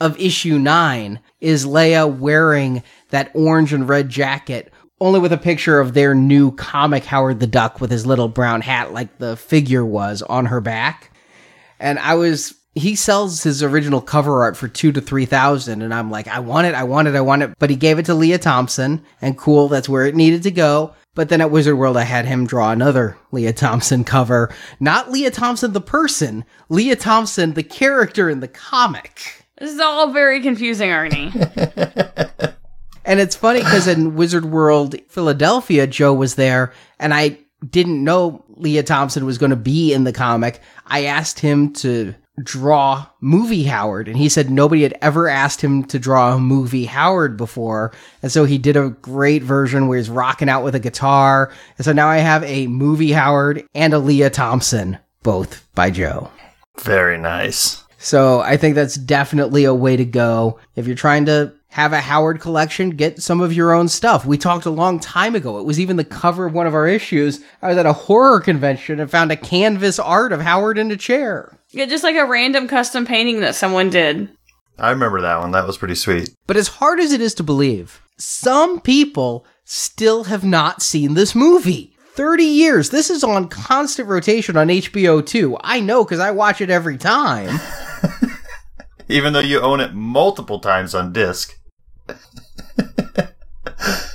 of 0.00 0.18
issue 0.20 0.58
9 0.58 1.20
is 1.40 1.66
Lea 1.66 2.04
wearing 2.04 2.82
that 3.10 3.30
orange 3.34 3.72
and 3.72 3.88
red 3.88 4.08
jacket, 4.08 4.72
only 5.00 5.20
with 5.20 5.32
a 5.32 5.38
picture 5.38 5.80
of 5.80 5.94
their 5.94 6.14
new 6.14 6.52
comic 6.52 7.04
Howard 7.04 7.40
the 7.40 7.46
Duck 7.46 7.80
with 7.80 7.90
his 7.90 8.06
little 8.06 8.28
brown 8.28 8.60
hat 8.60 8.92
like 8.92 9.18
the 9.18 9.36
figure 9.36 9.84
was 9.84 10.22
on 10.22 10.46
her 10.46 10.60
back. 10.60 11.10
And 11.78 11.98
I 11.98 12.14
was 12.14 12.54
he 12.74 12.96
sells 12.96 13.42
his 13.42 13.62
original 13.62 14.00
cover 14.00 14.42
art 14.42 14.56
for 14.56 14.66
two 14.66 14.90
to 14.92 15.00
three 15.00 15.26
thousand, 15.26 15.82
and 15.82 15.94
I'm 15.94 16.10
like, 16.10 16.26
I 16.28 16.40
want 16.40 16.66
it, 16.66 16.74
I 16.74 16.84
want 16.84 17.08
it, 17.08 17.14
I 17.14 17.20
want 17.20 17.42
it. 17.42 17.54
But 17.58 17.70
he 17.70 17.76
gave 17.76 17.98
it 17.98 18.06
to 18.06 18.14
Lea 18.14 18.38
Thompson, 18.38 19.04
and 19.20 19.38
cool, 19.38 19.68
that's 19.68 19.88
where 19.88 20.06
it 20.06 20.16
needed 20.16 20.42
to 20.44 20.50
go. 20.50 20.94
But 21.14 21.28
then 21.28 21.40
at 21.40 21.52
Wizard 21.52 21.78
World, 21.78 21.96
I 21.96 22.02
had 22.02 22.26
him 22.26 22.46
draw 22.46 22.72
another 22.72 23.16
Lea 23.30 23.52
Thompson 23.52 24.02
cover. 24.04 24.52
Not 24.80 25.12
Lea 25.12 25.30
Thompson 25.30 25.72
the 25.72 25.80
person, 25.80 26.44
Lea 26.68 26.96
Thompson 26.96 27.52
the 27.54 27.62
character 27.62 28.28
in 28.28 28.40
the 28.40 28.48
comic. 28.48 29.43
This 29.58 29.72
is 29.72 29.80
all 29.80 30.12
very 30.12 30.40
confusing, 30.40 30.90
Arnie. 30.90 31.32
And 33.04 33.20
it's 33.20 33.36
funny 33.36 33.60
because 33.60 33.86
in 33.86 34.16
Wizard 34.16 34.46
World 34.46 34.96
Philadelphia, 35.08 35.86
Joe 35.86 36.14
was 36.14 36.36
there, 36.36 36.72
and 36.98 37.12
I 37.12 37.38
didn't 37.68 38.02
know 38.02 38.44
Lea 38.56 38.82
Thompson 38.82 39.26
was 39.26 39.38
going 39.38 39.50
to 39.50 39.56
be 39.56 39.92
in 39.92 40.04
the 40.04 40.12
comic. 40.12 40.60
I 40.86 41.04
asked 41.04 41.40
him 41.40 41.72
to 41.74 42.14
draw 42.42 43.06
movie 43.20 43.64
Howard, 43.64 44.08
and 44.08 44.16
he 44.16 44.28
said 44.28 44.50
nobody 44.50 44.82
had 44.82 44.96
ever 45.02 45.28
asked 45.28 45.60
him 45.60 45.84
to 45.84 45.98
draw 45.98 46.34
a 46.34 46.40
movie 46.40 46.86
Howard 46.86 47.36
before. 47.36 47.92
And 48.22 48.32
so 48.32 48.44
he 48.44 48.58
did 48.58 48.76
a 48.76 48.90
great 48.90 49.42
version 49.42 49.86
where 49.86 49.98
he's 49.98 50.10
rocking 50.10 50.48
out 50.48 50.64
with 50.64 50.74
a 50.74 50.80
guitar. 50.80 51.52
And 51.78 51.84
so 51.84 51.92
now 51.92 52.08
I 52.08 52.18
have 52.18 52.42
a 52.44 52.66
movie 52.66 53.12
Howard 53.12 53.66
and 53.74 53.92
a 53.92 53.98
Lea 53.98 54.30
Thompson, 54.30 54.98
both 55.22 55.66
by 55.74 55.90
Joe. 55.90 56.30
Very 56.80 57.18
nice. 57.18 57.83
So 58.04 58.40
I 58.40 58.58
think 58.58 58.74
that's 58.74 58.96
definitely 58.96 59.64
a 59.64 59.72
way 59.72 59.96
to 59.96 60.04
go. 60.04 60.60
If 60.76 60.86
you're 60.86 60.94
trying 60.94 61.24
to 61.24 61.54
have 61.68 61.94
a 61.94 62.00
Howard 62.02 62.38
collection, 62.38 62.90
get 62.90 63.22
some 63.22 63.40
of 63.40 63.54
your 63.54 63.72
own 63.72 63.88
stuff. 63.88 64.26
We 64.26 64.36
talked 64.36 64.66
a 64.66 64.70
long 64.70 65.00
time 65.00 65.34
ago. 65.34 65.58
It 65.58 65.64
was 65.64 65.80
even 65.80 65.96
the 65.96 66.04
cover 66.04 66.44
of 66.44 66.52
one 66.52 66.66
of 66.66 66.74
our 66.74 66.86
issues. 66.86 67.40
I 67.62 67.68
was 67.68 67.78
at 67.78 67.86
a 67.86 67.94
horror 67.94 68.40
convention 68.42 69.00
and 69.00 69.10
found 69.10 69.32
a 69.32 69.36
canvas 69.36 69.98
art 69.98 70.32
of 70.32 70.42
Howard 70.42 70.76
in 70.76 70.90
a 70.90 70.98
chair. 70.98 71.58
yeah, 71.70 71.86
just 71.86 72.04
like 72.04 72.16
a 72.16 72.26
random 72.26 72.68
custom 72.68 73.06
painting 73.06 73.40
that 73.40 73.54
someone 73.54 73.88
did. 73.88 74.28
I 74.78 74.90
remember 74.90 75.22
that 75.22 75.40
one. 75.40 75.52
That 75.52 75.66
was 75.66 75.78
pretty 75.78 75.94
sweet. 75.94 76.28
But 76.46 76.58
as 76.58 76.68
hard 76.68 77.00
as 77.00 77.10
it 77.10 77.22
is 77.22 77.32
to 77.34 77.42
believe, 77.42 78.02
some 78.18 78.80
people 78.82 79.46
still 79.64 80.24
have 80.24 80.44
not 80.44 80.82
seen 80.82 81.14
this 81.14 81.34
movie. 81.34 81.96
30 82.16 82.44
years. 82.44 82.90
This 82.90 83.08
is 83.10 83.24
on 83.24 83.48
constant 83.48 84.08
rotation 84.08 84.56
on 84.56 84.68
HBO 84.68 85.24
too. 85.24 85.56
I 85.62 85.80
know 85.80 86.04
because 86.04 86.20
I 86.20 86.30
watch 86.32 86.60
it 86.60 86.70
every 86.70 86.98
time. 86.98 87.58
Even 89.08 89.32
though 89.32 89.40
you 89.40 89.60
own 89.60 89.80
it 89.80 89.94
multiple 89.94 90.60
times 90.60 90.94
on 90.94 91.12
disc. 91.12 91.58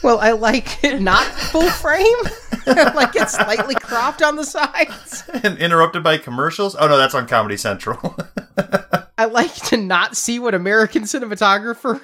Well, 0.01 0.19
I 0.19 0.31
like 0.31 0.83
it 0.83 1.01
not 1.01 1.25
full 1.25 1.69
frame. 1.69 2.05
like 2.95 3.15
it's 3.15 3.33
slightly 3.33 3.75
cropped 3.75 4.21
on 4.21 4.37
the 4.37 4.43
sides. 4.43 5.23
and 5.43 5.57
interrupted 5.57 6.03
by 6.03 6.17
commercials. 6.17 6.75
Oh 6.75 6.87
no, 6.87 6.97
that's 6.97 7.13
on 7.13 7.27
Comedy 7.27 7.57
Central. 7.57 8.15
I 9.17 9.25
like 9.25 9.53
to 9.65 9.77
not 9.77 10.15
see 10.15 10.39
what 10.39 10.55
American 10.55 11.03
cinematographer 11.03 12.01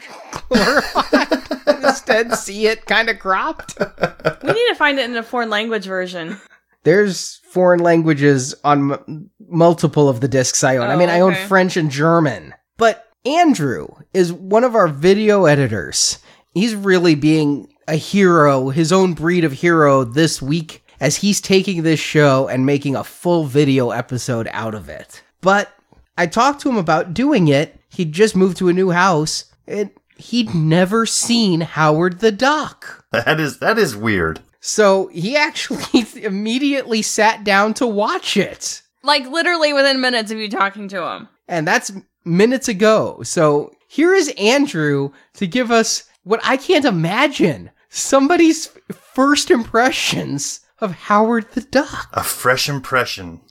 glorified 0.50 1.84
instead 1.84 2.34
see 2.36 2.68
it 2.68 2.86
kind 2.86 3.10
of 3.10 3.20
cropped. 3.20 3.78
We 3.80 4.52
need 4.52 4.68
to 4.68 4.76
find 4.76 5.00
it 5.00 5.10
in 5.10 5.16
a 5.16 5.24
foreign 5.24 5.50
language 5.50 5.86
version. 5.86 6.40
There's 6.86 7.42
foreign 7.52 7.82
languages 7.82 8.56
on 8.64 8.94
m- 8.94 9.30
multiple 9.50 10.08
of 10.08 10.22
the 10.22 10.28
discs 10.30 10.64
I 10.64 10.78
own. 10.78 10.88
I 10.88 10.94
Oh, 10.94 10.98
mean, 10.98 11.10
I 11.10 11.20
own 11.20 11.34
okay. 11.34 11.46
French 11.48 11.76
and 11.78 11.92
German. 11.92 12.54
But 12.78 13.06
Andrew 13.26 13.88
is 14.14 14.32
one 14.32 14.64
of 14.64 14.76
our 14.76 14.88
video 14.88 15.46
editors. 15.46 16.20
He's 16.54 16.74
really 16.76 17.16
being 17.16 17.68
a 17.88 17.96
hero, 17.96 18.70
his 18.70 18.92
own 18.92 19.14
breed 19.14 19.44
of 19.44 19.52
hero 19.52 20.04
this 20.04 20.42
week 20.42 20.84
as 21.00 21.18
he's 21.18 21.42
taking 21.42 21.84
this 21.84 22.00
show 22.00 22.48
and 22.48 22.66
making 22.66 22.96
a 22.96 23.04
full 23.04 23.46
video 23.46 23.92
episode 23.92 24.48
out 24.52 24.74
of 24.74 24.88
it. 24.88 25.22
But 25.42 25.70
I 26.18 26.28
talked 26.28 26.62
to 26.62 26.70
him 26.70 26.78
about 26.78 27.14
doing 27.14 27.48
it. 27.50 27.80
He'd 27.90 28.14
just 28.14 28.36
moved 28.36 28.58
to 28.58 28.70
a 28.70 28.74
new 28.74 28.92
house 28.92 29.46
and 29.68 29.90
he'd 30.18 30.54
never 30.56 31.06
seen 31.06 31.62
Howard 31.62 32.20
the 32.20 32.32
Duck. 32.32 33.06
that 33.12 33.40
is 33.40 33.60
that 33.60 33.78
is 33.78 33.96
weird. 33.96 34.40
So 34.66 35.08
he 35.14 35.38
actually 35.38 36.08
immediately 36.24 37.04
sat 37.04 37.44
down 37.44 37.76
to 37.76 37.86
watch 37.86 38.36
it. 38.36 38.82
Like 39.04 39.28
literally 39.28 39.74
within 39.74 40.02
minutes 40.02 40.32
of 40.32 40.40
you 40.40 40.50
talking 40.50 40.88
to 40.88 41.08
him. 41.08 41.30
And 41.48 41.68
that's 41.68 41.92
minutes 42.26 42.68
ago. 42.68 43.22
So 43.22 43.76
here 43.88 44.16
is 44.16 44.34
Andrew 44.40 45.12
to 45.36 45.46
give 45.46 45.70
us 45.70 46.10
what 46.24 46.40
I 46.44 46.58
can't 46.58 46.84
imagine 46.84 47.70
somebody's 47.90 48.76
first 48.92 49.52
impressions 49.52 50.62
of 50.80 50.94
Howard 50.94 51.52
the 51.52 51.62
Duck. 51.62 52.10
A 52.14 52.24
fresh 52.24 52.68
impression. 52.68 53.42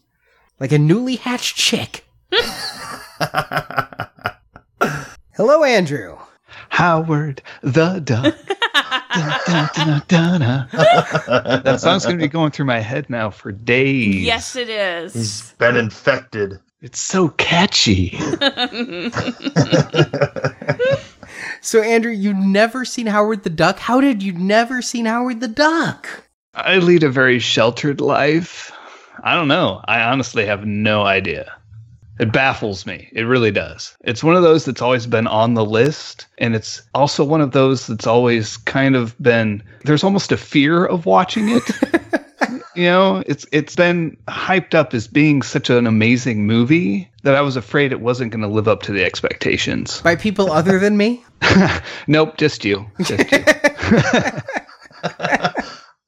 Like 0.59 0.73
a 0.73 0.79
newly 0.79 1.15
hatched 1.15 1.57
chick. 1.57 2.07
Hello, 5.37 5.63
Andrew. 5.63 6.19
Howard 6.69 7.43
the 7.63 8.01
Duck. 8.01 8.35
Dun, 9.15 9.41
dun, 9.47 9.69
dun, 9.77 10.03
dun, 10.09 10.41
dun. 10.41 10.69
that 11.63 11.81
song's 11.81 12.05
going 12.05 12.19
to 12.19 12.25
be 12.25 12.29
going 12.29 12.51
through 12.51 12.65
my 12.65 12.81
head 12.81 13.09
now 13.09 13.31
for 13.31 13.53
days. 13.53 14.25
Yes, 14.25 14.57
it 14.57 14.69
is. 14.69 15.15
He's 15.15 15.53
been 15.53 15.77
infected. 15.77 16.59
It's 16.81 16.99
so 16.99 17.29
catchy. 17.29 18.19
So, 21.65 21.81
Andrew, 21.81 22.13
you 22.13 22.35
never 22.35 22.85
seen 22.85 23.07
Howard 23.07 23.43
the 23.43 23.49
Duck? 23.49 23.79
How 23.79 23.99
did 23.99 24.23
you 24.23 24.33
never 24.33 24.83
seen 24.83 25.07
Howard 25.07 25.41
the 25.41 25.49
Duck? 25.49 26.07
I 26.55 26.77
lead 26.77 27.03
a 27.03 27.09
very 27.09 27.39
sheltered 27.39 28.03
life. 28.03 28.71
I 29.23 29.35
don't 29.35 29.49
know. 29.49 29.81
I 29.87 30.03
honestly 30.03 30.45
have 30.45 30.67
no 30.67 31.05
idea. 31.05 31.51
It 32.19 32.33
baffles 32.33 32.87
me. 32.87 33.09
It 33.13 33.23
really 33.23 33.51
does. 33.51 33.97
It's 34.05 34.23
one 34.23 34.37
of 34.37 34.43
those 34.43 34.65
that's 34.65 34.83
always 34.83 35.07
been 35.07 35.27
on 35.27 35.55
the 35.55 35.65
list. 35.65 36.27
And 36.39 36.55
it's 36.55 36.83
also 36.95 37.25
one 37.25 37.41
of 37.41 37.51
those 37.53 37.89
that's 37.89 38.07
always 38.07 38.57
kind 38.57 38.95
of 38.95 39.21
been, 39.21 39.63
there's 39.85 40.05
almost 40.05 40.31
a 40.31 40.37
fear 40.37 40.85
of 40.85 41.07
watching 41.07 41.49
it. 41.49 41.63
you 42.75 42.85
know, 42.85 43.23
it's 43.27 43.47
it's 43.53 43.75
been 43.77 44.17
hyped 44.29 44.75
up 44.75 44.95
as 44.95 45.07
being 45.09 45.43
such 45.43 45.71
an 45.71 45.87
amazing 45.87 46.47
movie 46.47 47.11
that 47.23 47.35
I 47.35 47.41
was 47.41 47.57
afraid 47.57 47.93
it 47.93 48.01
wasn't 48.01 48.31
going 48.33 48.43
to 48.43 48.49
live 48.49 48.69
up 48.69 48.83
to 48.83 48.93
the 48.93 49.05
expectations. 49.05 50.01
By 50.01 50.17
people 50.17 50.53
other 50.53 50.79
than 50.79 50.97
me? 50.97 51.25
nope, 52.07 52.37
just 52.37 52.65
you. 52.65 52.87
Just 53.03 53.31
you. 53.33 53.45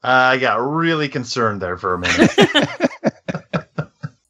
I 0.02 0.38
got 0.38 0.56
really 0.56 1.08
concerned 1.08 1.60
there 1.60 1.76
for 1.76 1.94
a 1.94 1.98
minute. 1.98 2.30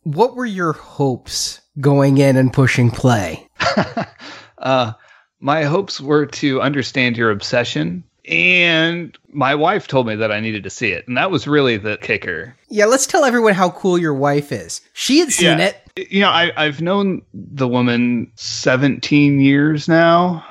What 0.05 0.37
were 0.37 0.47
your 0.47 0.73
hopes 0.73 1.61
going 1.81 2.19
in 2.19 2.37
and 2.37 2.53
pushing 2.53 2.91
play? 2.91 3.49
uh, 4.59 4.93
my 5.41 5.65
hopes 5.65 6.01
were 6.01 6.27
to 6.27 6.61
understand 6.61 7.17
your 7.17 7.31
obsession, 7.31 8.03
and 8.29 9.17
my 9.33 9.55
wife 9.55 9.87
told 9.87 10.07
me 10.07 10.17
that 10.17 10.33
I 10.33 10.41
needed 10.41 10.65
to 10.65 10.71
see 10.71 10.91
it, 10.93 11.07
and 11.07 11.17
that 11.17 11.31
was 11.31 11.47
really 11.47 11.77
the 11.77 11.97
kicker. 11.99 12.57
Yeah, 12.69 12.87
let's 12.87 13.07
tell 13.07 13.25
everyone 13.25 13.55
how 13.55 13.71
cool 13.71 13.99
your 13.99 14.15
wife 14.15 14.51
is. 14.53 14.81
She 14.95 15.19
had 15.21 15.33
seen 15.33 15.59
Yeah. 15.59 15.67
it. 15.97 16.11
You 16.11 16.21
know, 16.21 16.31
I, 16.31 16.53
I've 16.57 16.81
known 16.83 17.23
the 17.33 17.69
woman 17.69 18.31
17 18.37 19.41
years 19.41 19.89
now, 19.89 20.45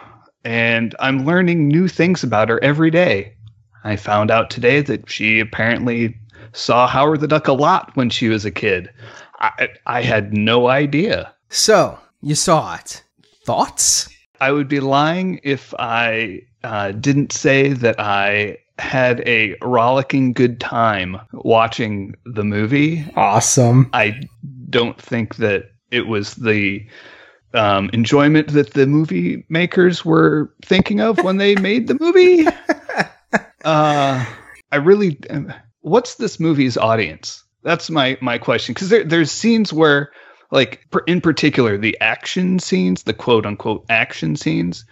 and 0.43 0.95
I'm 0.99 1.25
learning 1.25 1.67
new 1.67 1.87
things 1.87 2.23
about 2.23 2.49
her 2.49 2.63
every 2.63 2.89
day. 2.91 3.33
I 3.83 3.95
found 3.95 4.31
out 4.31 4.49
today 4.49 4.81
that 4.81 5.09
she 5.09 5.39
apparently 5.39 6.17
saw 6.53 6.87
Howard 6.87 7.19
the 7.19 7.27
Duck 7.27 7.47
a 7.47 7.53
lot 7.53 7.95
when 7.95 8.09
she 8.09 8.29
was 8.29 8.45
a 8.45 8.51
kid. 8.51 8.89
I, 9.39 9.69
I 9.85 10.01
had 10.01 10.33
no 10.33 10.67
idea. 10.67 11.33
So, 11.49 11.99
you 12.21 12.35
saw 12.35 12.75
it. 12.75 13.03
Thoughts? 13.45 14.09
I 14.41 14.51
would 14.51 14.67
be 14.67 14.79
lying 14.79 15.39
if 15.43 15.73
I 15.79 16.41
uh, 16.63 16.91
didn't 16.91 17.31
say 17.31 17.73
that 17.73 17.99
I 17.99 18.57
had 18.79 19.21
a 19.25 19.55
rollicking 19.61 20.33
good 20.33 20.59
time 20.59 21.17
watching 21.31 22.15
the 22.25 22.43
movie. 22.43 23.05
Awesome. 23.15 23.89
I 23.93 24.19
don't 24.69 24.99
think 25.01 25.35
that 25.35 25.71
it 25.91 26.07
was 26.07 26.35
the 26.35 26.85
um, 27.53 27.89
enjoyment 27.93 28.49
that 28.49 28.73
the 28.73 28.85
movie 28.85 29.45
makers 29.47 30.03
were 30.03 30.53
thinking 30.63 30.99
of 30.99 31.23
when 31.23 31.37
they 31.37 31.55
made 31.55 31.87
the 31.87 31.97
movie. 31.99 32.47
uh, 33.63 34.25
I 34.71 34.75
really, 34.75 35.17
what's 35.81 36.15
this 36.15 36.39
movie's 36.39 36.75
audience? 36.75 37.44
That's 37.65 37.89
my 37.89 38.15
my 38.21 38.37
question 38.37 38.73
because 38.73 38.89
there, 38.89 39.03
there's 39.03 39.31
scenes 39.31 39.73
where, 39.73 40.11
like, 40.51 40.87
in 41.07 41.19
particular, 41.19 41.79
the 41.79 41.99
action 41.99 42.59
scenes, 42.59 43.03
the 43.03 43.13
quote 43.13 43.45
unquote 43.45 43.83
action 43.89 44.35
scenes, 44.35 44.85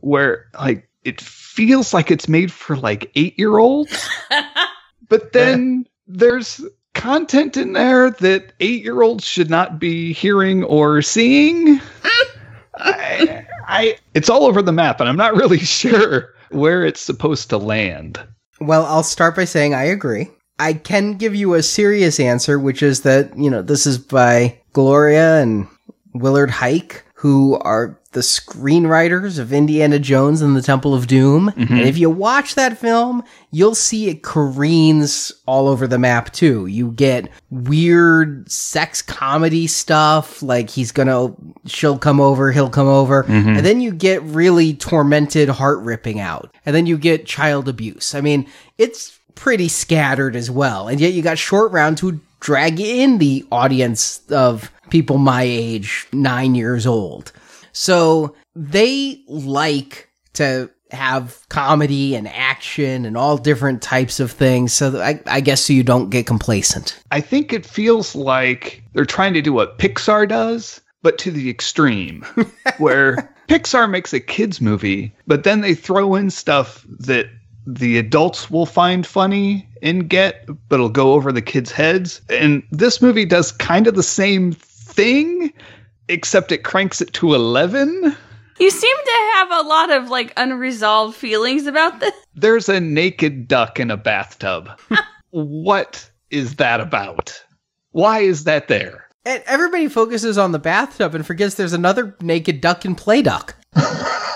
where 0.00 0.46
like 0.58 0.90
it 1.04 1.22
feels 1.22 1.94
like 1.94 2.10
it's 2.10 2.28
made 2.28 2.52
for 2.52 2.76
like 2.76 3.10
eight 3.14 3.38
year 3.38 3.56
olds, 3.56 4.08
but 5.08 5.32
then 5.32 5.86
there's 6.06 6.60
content 6.92 7.56
in 7.56 7.72
there 7.72 8.10
that 8.10 8.52
eight 8.60 8.84
year 8.84 9.00
olds 9.00 9.24
should 9.24 9.48
not 9.48 9.78
be 9.78 10.12
hearing 10.12 10.64
or 10.64 11.00
seeing. 11.00 11.80
I, 12.76 13.46
I, 13.66 13.96
it's 14.12 14.28
all 14.28 14.44
over 14.44 14.60
the 14.60 14.72
map, 14.72 15.00
and 15.00 15.08
I'm 15.08 15.16
not 15.16 15.34
really 15.34 15.58
sure 15.60 16.34
where 16.50 16.84
it's 16.84 17.00
supposed 17.00 17.48
to 17.50 17.56
land. 17.56 18.20
Well, 18.60 18.84
I'll 18.84 19.02
start 19.02 19.34
by 19.34 19.46
saying 19.46 19.74
I 19.74 19.84
agree. 19.84 20.28
I 20.62 20.74
can 20.74 21.14
give 21.14 21.34
you 21.34 21.54
a 21.54 21.62
serious 21.62 22.20
answer, 22.20 22.56
which 22.58 22.82
is 22.84 23.00
that, 23.02 23.36
you 23.36 23.50
know, 23.50 23.62
this 23.62 23.84
is 23.84 23.98
by 23.98 24.60
Gloria 24.72 25.40
and 25.42 25.66
Willard 26.14 26.50
Huyck, 26.50 27.02
who 27.14 27.56
are 27.58 27.98
the 28.12 28.20
screenwriters 28.20 29.38
of 29.38 29.52
Indiana 29.52 29.98
Jones 29.98 30.42
and 30.42 30.54
the 30.54 30.60
Temple 30.62 30.94
of 30.94 31.06
Doom. 31.06 31.48
And 31.56 31.80
if 31.80 31.96
you 31.96 32.10
watch 32.10 32.54
that 32.56 32.76
film, 32.78 33.24
you'll 33.50 33.74
see 33.74 34.08
it 34.08 34.22
careens 34.22 35.32
all 35.46 35.66
over 35.66 35.86
the 35.86 35.98
map 35.98 36.32
too. 36.32 36.66
You 36.66 36.90
get 36.92 37.28
weird 37.50 38.50
sex 38.50 39.00
comedy 39.02 39.66
stuff, 39.66 40.42
like 40.42 40.68
he's 40.68 40.92
gonna, 40.92 41.34
she'll 41.64 41.96
come 41.98 42.20
over, 42.20 42.52
he'll 42.52 42.68
come 42.70 42.88
over. 42.88 43.24
Mhm. 43.24 43.56
And 43.56 43.66
then 43.66 43.80
you 43.80 43.92
get 43.92 44.22
really 44.24 44.74
tormented, 44.74 45.48
heart 45.48 45.80
ripping 45.80 46.20
out. 46.20 46.54
And 46.66 46.76
then 46.76 46.86
you 46.86 46.98
get 46.98 47.24
child 47.24 47.66
abuse. 47.68 48.14
I 48.14 48.20
mean, 48.20 48.46
it's 48.76 49.18
pretty 49.34 49.68
scattered 49.68 50.36
as 50.36 50.50
well. 50.50 50.88
And 50.88 51.00
yet 51.00 51.12
you 51.12 51.22
got 51.22 51.38
short 51.38 51.72
round 51.72 51.98
who 51.98 52.20
drag 52.40 52.80
in 52.80 53.18
the 53.18 53.46
audience 53.52 54.20
of 54.30 54.70
people 54.90 55.18
my 55.18 55.42
age, 55.42 56.06
nine 56.12 56.54
years 56.54 56.86
old. 56.86 57.32
So 57.72 58.34
they 58.54 59.22
like 59.28 60.10
to 60.34 60.70
have 60.90 61.40
comedy 61.48 62.14
and 62.14 62.28
action 62.28 63.06
and 63.06 63.16
all 63.16 63.38
different 63.38 63.80
types 63.80 64.20
of 64.20 64.30
things. 64.30 64.72
So 64.72 65.00
I, 65.00 65.20
I 65.26 65.40
guess 65.40 65.62
so 65.62 65.72
you 65.72 65.82
don't 65.82 66.10
get 66.10 66.26
complacent. 66.26 67.00
I 67.10 67.20
think 67.20 67.52
it 67.52 67.64
feels 67.64 68.14
like 68.14 68.82
they're 68.92 69.06
trying 69.06 69.34
to 69.34 69.42
do 69.42 69.52
what 69.52 69.78
Pixar 69.78 70.28
does, 70.28 70.80
but 71.02 71.18
to 71.18 71.30
the 71.30 71.48
extreme, 71.48 72.22
where 72.78 73.34
Pixar 73.48 73.88
makes 73.88 74.12
a 74.12 74.20
kids 74.20 74.60
movie, 74.60 75.14
but 75.26 75.44
then 75.44 75.62
they 75.62 75.74
throw 75.74 76.14
in 76.14 76.30
stuff 76.30 76.84
that 77.00 77.26
the 77.66 77.98
adults 77.98 78.50
will 78.50 78.66
find 78.66 79.06
funny 79.06 79.68
and 79.82 80.08
get, 80.08 80.46
but 80.68 80.76
it'll 80.76 80.88
go 80.88 81.14
over 81.14 81.32
the 81.32 81.42
kids' 81.42 81.70
heads. 81.70 82.20
And 82.28 82.62
this 82.70 83.02
movie 83.02 83.24
does 83.24 83.52
kind 83.52 83.86
of 83.86 83.94
the 83.94 84.02
same 84.02 84.52
thing, 84.52 85.52
except 86.08 86.52
it 86.52 86.64
cranks 86.64 87.00
it 87.00 87.12
to 87.14 87.34
11. 87.34 88.16
You 88.58 88.70
seem 88.70 88.96
to 88.96 89.32
have 89.34 89.50
a 89.52 89.68
lot 89.68 89.90
of 89.90 90.08
like 90.08 90.32
unresolved 90.36 91.16
feelings 91.16 91.66
about 91.66 92.00
this. 92.00 92.14
There's 92.34 92.68
a 92.68 92.80
naked 92.80 93.48
duck 93.48 93.80
in 93.80 93.90
a 93.90 93.96
bathtub. 93.96 94.70
what 95.30 96.08
is 96.30 96.56
that 96.56 96.80
about? 96.80 97.44
Why 97.90 98.20
is 98.20 98.44
that 98.44 98.68
there? 98.68 99.08
And 99.24 99.42
everybody 99.46 99.88
focuses 99.88 100.36
on 100.38 100.52
the 100.52 100.58
bathtub 100.58 101.14
and 101.14 101.24
forgets 101.26 101.54
there's 101.54 101.72
another 101.72 102.16
naked 102.20 102.60
duck 102.60 102.84
in 102.84 102.96
Playduck. 102.96 103.54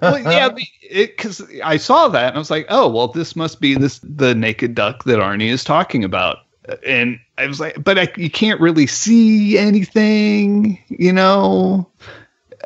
well, 0.00 0.18
yeah, 0.20 0.48
because 0.90 1.42
I 1.62 1.76
saw 1.76 2.08
that 2.08 2.28
and 2.28 2.36
I 2.36 2.38
was 2.38 2.50
like, 2.50 2.66
oh, 2.68 2.88
well, 2.88 3.08
this 3.08 3.36
must 3.36 3.60
be 3.60 3.74
this 3.74 4.00
the 4.02 4.34
naked 4.34 4.74
duck 4.74 5.04
that 5.04 5.18
Arnie 5.18 5.50
is 5.50 5.64
talking 5.64 6.04
about. 6.04 6.38
And 6.86 7.18
I 7.38 7.46
was 7.46 7.60
like, 7.60 7.82
but 7.82 7.98
I, 7.98 8.08
you 8.16 8.30
can't 8.30 8.60
really 8.60 8.86
see 8.86 9.56
anything, 9.56 10.78
you 10.88 11.12
know. 11.12 11.88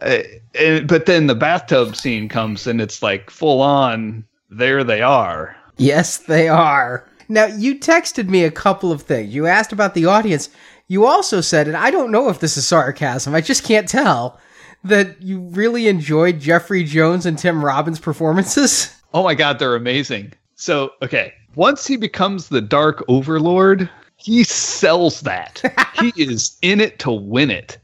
Uh, 0.00 0.18
and, 0.58 0.88
but 0.88 1.06
then 1.06 1.28
the 1.28 1.34
bathtub 1.34 1.94
scene 1.94 2.28
comes 2.28 2.66
and 2.66 2.80
it's 2.80 3.02
like 3.02 3.30
full 3.30 3.60
on. 3.60 4.24
There 4.50 4.84
they 4.84 5.02
are. 5.02 5.56
Yes, 5.76 6.18
they 6.18 6.48
are. 6.48 7.08
Now, 7.28 7.46
you 7.46 7.78
texted 7.78 8.28
me 8.28 8.44
a 8.44 8.50
couple 8.50 8.92
of 8.92 9.02
things. 9.02 9.34
You 9.34 9.46
asked 9.46 9.72
about 9.72 9.94
the 9.94 10.06
audience. 10.06 10.50
You 10.88 11.06
also 11.06 11.40
said, 11.40 11.66
and 11.68 11.76
I 11.76 11.90
don't 11.90 12.10
know 12.10 12.28
if 12.28 12.40
this 12.40 12.56
is 12.58 12.66
sarcasm, 12.66 13.34
I 13.34 13.40
just 13.40 13.64
can't 13.64 13.88
tell, 13.88 14.38
that 14.84 15.20
you 15.22 15.40
really 15.40 15.88
enjoyed 15.88 16.40
Jeffrey 16.40 16.84
Jones 16.84 17.26
and 17.26 17.38
Tim 17.38 17.64
Robbins' 17.64 18.00
performances. 18.00 18.96
Oh 19.14 19.22
my 19.22 19.34
god, 19.34 19.58
they're 19.58 19.76
amazing. 19.76 20.32
So, 20.54 20.92
okay, 21.02 21.34
once 21.54 21.86
he 21.86 21.98
becomes 21.98 22.48
the 22.48 22.62
Dark 22.62 23.04
Overlord, 23.08 23.90
he 24.16 24.42
sells 24.42 25.20
that. 25.20 25.60
he 26.00 26.14
is 26.16 26.56
in 26.62 26.80
it 26.80 26.98
to 27.00 27.10
win 27.10 27.50
it. 27.50 27.76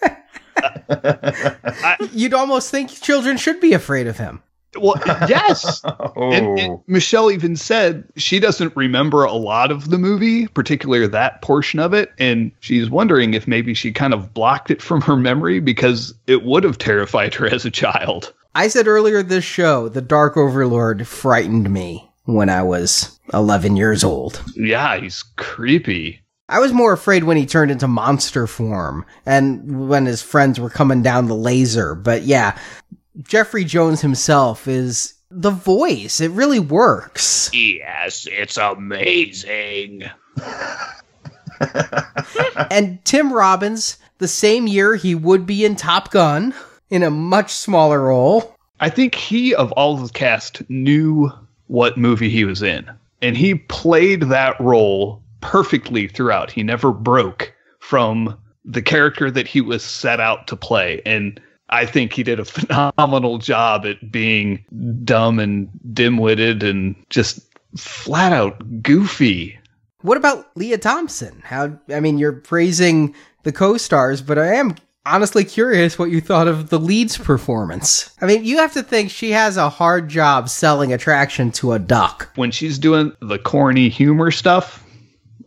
You'd 2.12 2.34
almost 2.34 2.70
think 2.70 2.90
children 2.90 3.36
should 3.36 3.60
be 3.60 3.72
afraid 3.72 4.06
of 4.06 4.16
him. 4.16 4.40
Well, 4.80 5.00
yes. 5.28 5.82
And, 6.16 6.58
and 6.58 6.72
oh. 6.72 6.84
Michelle 6.86 7.30
even 7.30 7.56
said 7.56 8.04
she 8.16 8.40
doesn't 8.40 8.74
remember 8.74 9.24
a 9.24 9.32
lot 9.32 9.70
of 9.70 9.90
the 9.90 9.98
movie, 9.98 10.46
particularly 10.48 11.06
that 11.06 11.42
portion 11.42 11.78
of 11.78 11.92
it. 11.92 12.12
And 12.18 12.52
she's 12.60 12.88
wondering 12.88 13.34
if 13.34 13.46
maybe 13.46 13.74
she 13.74 13.92
kind 13.92 14.14
of 14.14 14.32
blocked 14.32 14.70
it 14.70 14.80
from 14.80 15.00
her 15.02 15.16
memory 15.16 15.60
because 15.60 16.14
it 16.26 16.44
would 16.44 16.64
have 16.64 16.78
terrified 16.78 17.34
her 17.34 17.46
as 17.46 17.64
a 17.64 17.70
child. 17.70 18.32
I 18.54 18.68
said 18.68 18.88
earlier 18.88 19.22
this 19.22 19.44
show, 19.44 19.88
the 19.88 20.00
Dark 20.00 20.36
Overlord 20.36 21.06
frightened 21.06 21.70
me 21.70 22.10
when 22.24 22.48
I 22.48 22.62
was 22.62 23.18
11 23.34 23.76
years 23.76 24.02
old. 24.04 24.42
Yeah, 24.54 24.98
he's 24.98 25.22
creepy. 25.36 26.20
I 26.48 26.60
was 26.60 26.72
more 26.72 26.92
afraid 26.92 27.24
when 27.24 27.36
he 27.36 27.44
turned 27.44 27.70
into 27.70 27.88
monster 27.88 28.46
form 28.46 29.04
and 29.24 29.88
when 29.88 30.06
his 30.06 30.22
friends 30.22 30.60
were 30.60 30.70
coming 30.70 31.02
down 31.02 31.26
the 31.26 31.34
laser. 31.34 31.94
But 31.94 32.22
yeah, 32.22 32.56
Jeffrey 33.22 33.64
Jones 33.64 34.00
himself 34.00 34.68
is 34.68 35.14
the 35.30 35.50
voice. 35.50 36.20
It 36.20 36.30
really 36.32 36.60
works. 36.60 37.50
Yes, 37.52 38.26
it's 38.30 38.56
amazing. 38.56 40.04
and 42.70 43.04
Tim 43.04 43.32
Robbins, 43.32 43.98
the 44.18 44.28
same 44.28 44.66
year 44.66 44.94
he 44.94 45.14
would 45.14 45.46
be 45.46 45.64
in 45.64 45.76
Top 45.76 46.10
Gun 46.10 46.54
in 46.90 47.02
a 47.02 47.10
much 47.10 47.52
smaller 47.52 48.02
role. 48.02 48.54
I 48.80 48.90
think 48.90 49.14
he, 49.14 49.54
of 49.54 49.72
all 49.72 49.96
the 49.96 50.12
cast, 50.12 50.68
knew 50.68 51.30
what 51.68 51.96
movie 51.96 52.30
he 52.30 52.44
was 52.44 52.62
in. 52.62 52.88
And 53.22 53.36
he 53.36 53.54
played 53.54 54.22
that 54.24 54.60
role 54.60 55.22
perfectly 55.40 56.08
throughout. 56.08 56.50
He 56.50 56.62
never 56.62 56.92
broke 56.92 57.52
from 57.80 58.36
the 58.64 58.82
character 58.82 59.30
that 59.30 59.46
he 59.48 59.60
was 59.60 59.82
set 59.82 60.20
out 60.20 60.46
to 60.48 60.56
play. 60.56 61.00
And 61.06 61.40
I 61.68 61.86
think 61.86 62.12
he 62.12 62.22
did 62.22 62.40
a 62.40 62.44
phenomenal 62.46 63.38
job 63.38 63.84
at 63.86 64.10
being 64.10 64.64
dumb 65.04 65.38
and 65.38 65.68
dim 65.92 66.18
witted 66.18 66.62
and 66.62 66.94
just 67.10 67.40
flat 67.76 68.32
out 68.32 68.82
goofy. 68.82 69.58
What 70.02 70.16
about 70.16 70.46
Lea 70.56 70.76
Thompson? 70.76 71.42
How 71.44 71.78
I 71.88 72.00
mean 72.00 72.18
you're 72.18 72.32
praising 72.32 73.14
the 73.42 73.52
co-stars, 73.52 74.22
but 74.22 74.38
I 74.38 74.54
am 74.54 74.76
honestly 75.06 75.44
curious 75.44 75.98
what 75.98 76.10
you 76.10 76.20
thought 76.20 76.48
of 76.48 76.68
the 76.68 76.78
lead's 76.78 77.16
performance. 77.16 78.10
I 78.20 78.26
mean, 78.26 78.44
you 78.44 78.58
have 78.58 78.72
to 78.74 78.82
think 78.82 79.10
she 79.10 79.30
has 79.30 79.56
a 79.56 79.70
hard 79.70 80.08
job 80.08 80.48
selling 80.48 80.92
attraction 80.92 81.52
to 81.52 81.72
a 81.72 81.78
duck. 81.78 82.30
When 82.34 82.50
she's 82.50 82.78
doing 82.78 83.12
the 83.20 83.38
corny 83.38 83.88
humor 83.88 84.30
stuff, 84.30 84.84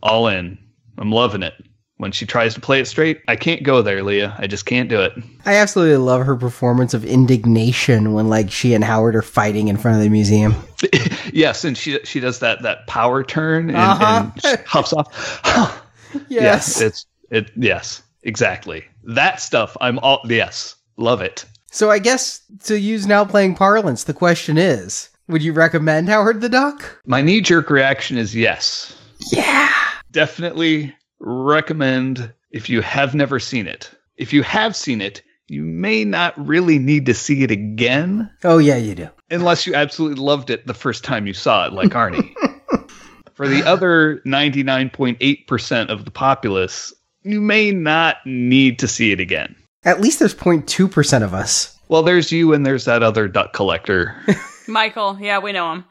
all 0.02 0.26
in. 0.28 0.58
I'm 0.98 1.12
loving 1.12 1.42
it. 1.42 1.54
When 2.00 2.12
she 2.12 2.24
tries 2.24 2.54
to 2.54 2.60
play 2.62 2.80
it 2.80 2.86
straight, 2.86 3.20
I 3.28 3.36
can't 3.36 3.62
go 3.62 3.82
there, 3.82 4.02
Lea. 4.02 4.24
I 4.24 4.46
just 4.46 4.64
can't 4.64 4.88
do 4.88 5.02
it. 5.02 5.12
I 5.44 5.56
absolutely 5.56 5.98
love 5.98 6.24
her 6.24 6.34
performance 6.34 6.94
of 6.94 7.04
indignation 7.04 8.14
when 8.14 8.30
like 8.30 8.50
she 8.50 8.72
and 8.72 8.82
Howard 8.82 9.14
are 9.14 9.20
fighting 9.20 9.68
in 9.68 9.76
front 9.76 9.98
of 9.98 10.02
the 10.02 10.08
museum. 10.08 10.54
yes, 11.34 11.62
and 11.62 11.76
she 11.76 11.98
she 12.04 12.18
does 12.18 12.38
that 12.38 12.62
that 12.62 12.86
power 12.86 13.22
turn 13.22 13.68
and, 13.68 13.76
uh-huh. 13.76 14.30
and 14.44 14.60
huffs 14.66 14.94
off. 14.94 15.86
yes. 16.30 16.80
it's 16.80 17.04
it 17.30 17.50
yes, 17.54 18.02
exactly. 18.22 18.82
That 19.04 19.38
stuff 19.38 19.76
I'm 19.82 19.98
all 19.98 20.22
yes, 20.24 20.76
love 20.96 21.20
it. 21.20 21.44
So 21.70 21.90
I 21.90 21.98
guess 21.98 22.40
to 22.64 22.80
use 22.80 23.06
now 23.06 23.26
playing 23.26 23.56
parlance, 23.56 24.04
the 24.04 24.14
question 24.14 24.56
is, 24.56 25.10
would 25.28 25.42
you 25.42 25.52
recommend 25.52 26.08
Howard 26.08 26.40
the 26.40 26.48
Duck? 26.48 27.02
My 27.04 27.20
knee 27.20 27.42
jerk 27.42 27.68
reaction 27.68 28.16
is 28.16 28.34
yes. 28.34 28.96
Yeah. 29.30 29.70
Definitely 30.12 30.94
recommend 31.20 32.32
if 32.50 32.68
you 32.68 32.80
have 32.80 33.14
never 33.14 33.38
seen 33.38 33.66
it. 33.66 33.90
If 34.16 34.32
you 34.32 34.42
have 34.42 34.74
seen 34.74 35.00
it, 35.00 35.22
you 35.48 35.62
may 35.62 36.04
not 36.04 36.34
really 36.46 36.78
need 36.78 37.06
to 37.06 37.14
see 37.14 37.42
it 37.42 37.50
again. 37.50 38.30
Oh, 38.44 38.58
yeah, 38.58 38.76
you 38.76 38.94
do. 38.94 39.08
Unless 39.30 39.66
you 39.66 39.74
absolutely 39.74 40.22
loved 40.22 40.50
it 40.50 40.66
the 40.66 40.74
first 40.74 41.04
time 41.04 41.26
you 41.26 41.34
saw 41.34 41.66
it, 41.66 41.72
like 41.72 41.90
Arnie. 41.90 42.32
For 43.34 43.48
the 43.48 43.62
other 43.64 44.20
99.8% 44.26 45.88
of 45.88 46.04
the 46.04 46.10
populace, 46.10 46.92
you 47.22 47.40
may 47.40 47.70
not 47.72 48.18
need 48.26 48.78
to 48.80 48.88
see 48.88 49.12
it 49.12 49.20
again. 49.20 49.56
At 49.82 50.00
least 50.00 50.18
there's 50.18 50.34
0.2% 50.34 51.22
of 51.22 51.32
us. 51.32 51.76
Well, 51.88 52.02
there's 52.02 52.30
you 52.30 52.52
and 52.52 52.64
there's 52.64 52.84
that 52.84 53.02
other 53.02 53.26
duck 53.28 53.52
collector. 53.52 54.14
Michael, 54.68 55.18
yeah, 55.20 55.38
we 55.38 55.52
know 55.52 55.72
him. 55.72 55.84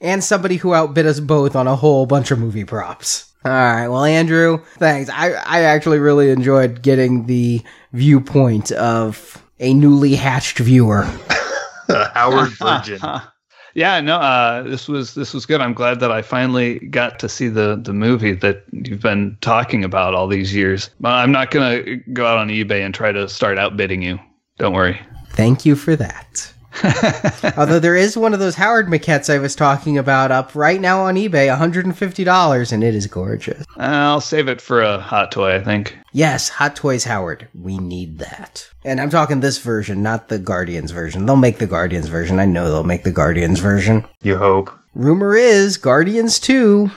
and 0.00 0.22
somebody 0.22 0.56
who 0.56 0.74
outbid 0.74 1.06
us 1.06 1.20
both 1.20 1.56
on 1.56 1.66
a 1.66 1.76
whole 1.76 2.06
bunch 2.06 2.30
of 2.30 2.38
movie 2.38 2.64
props. 2.64 3.27
All 3.44 3.52
right. 3.52 3.88
Well, 3.88 4.04
Andrew, 4.04 4.58
thanks. 4.78 5.10
I, 5.10 5.32
I 5.32 5.62
actually 5.62 5.98
really 5.98 6.30
enjoyed 6.30 6.82
getting 6.82 7.26
the 7.26 7.62
viewpoint 7.92 8.72
of 8.72 9.42
a 9.60 9.74
newly 9.74 10.14
hatched 10.16 10.58
viewer. 10.58 11.02
Howard 12.14 12.50
Virgin. 12.50 13.00
yeah, 13.74 14.00
no, 14.00 14.16
uh, 14.16 14.62
this 14.62 14.88
was 14.88 15.14
this 15.14 15.32
was 15.32 15.46
good. 15.46 15.60
I'm 15.60 15.72
glad 15.72 16.00
that 16.00 16.10
I 16.10 16.20
finally 16.20 16.80
got 16.80 17.18
to 17.20 17.28
see 17.28 17.48
the 17.48 17.80
the 17.80 17.92
movie 17.92 18.34
that 18.34 18.64
you've 18.72 19.00
been 19.00 19.36
talking 19.40 19.84
about 19.84 20.14
all 20.14 20.26
these 20.26 20.54
years. 20.54 20.90
I'm 21.04 21.32
not 21.32 21.50
gonna 21.50 21.96
go 22.12 22.26
out 22.26 22.38
on 22.38 22.48
eBay 22.48 22.84
and 22.84 22.94
try 22.94 23.12
to 23.12 23.28
start 23.28 23.58
outbidding 23.58 24.02
you. 24.02 24.18
Don't 24.58 24.74
worry. 24.74 25.00
Thank 25.30 25.64
you 25.64 25.76
for 25.76 25.94
that. 25.96 26.52
Although 27.56 27.78
there 27.78 27.96
is 27.96 28.16
one 28.16 28.34
of 28.34 28.40
those 28.40 28.54
Howard 28.54 28.86
maquettes 28.88 29.32
I 29.32 29.38
was 29.38 29.54
talking 29.56 29.98
about 29.98 30.30
up 30.30 30.54
right 30.54 30.80
now 30.80 31.02
on 31.02 31.16
eBay, 31.16 31.54
$150, 31.54 32.72
and 32.72 32.84
it 32.84 32.94
is 32.94 33.06
gorgeous. 33.06 33.64
I'll 33.76 34.20
save 34.20 34.48
it 34.48 34.60
for 34.60 34.80
a 34.82 34.98
hot 34.98 35.32
toy, 35.32 35.54
I 35.54 35.60
think. 35.62 35.96
Yes, 36.12 36.48
Hot 36.48 36.74
Toys 36.74 37.04
Howard. 37.04 37.48
We 37.54 37.78
need 37.78 38.18
that. 38.18 38.68
And 38.84 39.00
I'm 39.00 39.10
talking 39.10 39.40
this 39.40 39.58
version, 39.58 40.02
not 40.02 40.28
the 40.28 40.38
Guardians 40.38 40.90
version. 40.90 41.26
They'll 41.26 41.36
make 41.36 41.58
the 41.58 41.66
Guardians 41.66 42.08
version. 42.08 42.40
I 42.40 42.46
know 42.46 42.70
they'll 42.70 42.84
make 42.84 43.04
the 43.04 43.12
Guardians 43.12 43.60
version. 43.60 44.06
You 44.22 44.36
hope. 44.36 44.70
Rumor 44.94 45.36
is 45.36 45.76
Guardians 45.76 46.40
2. 46.40 46.90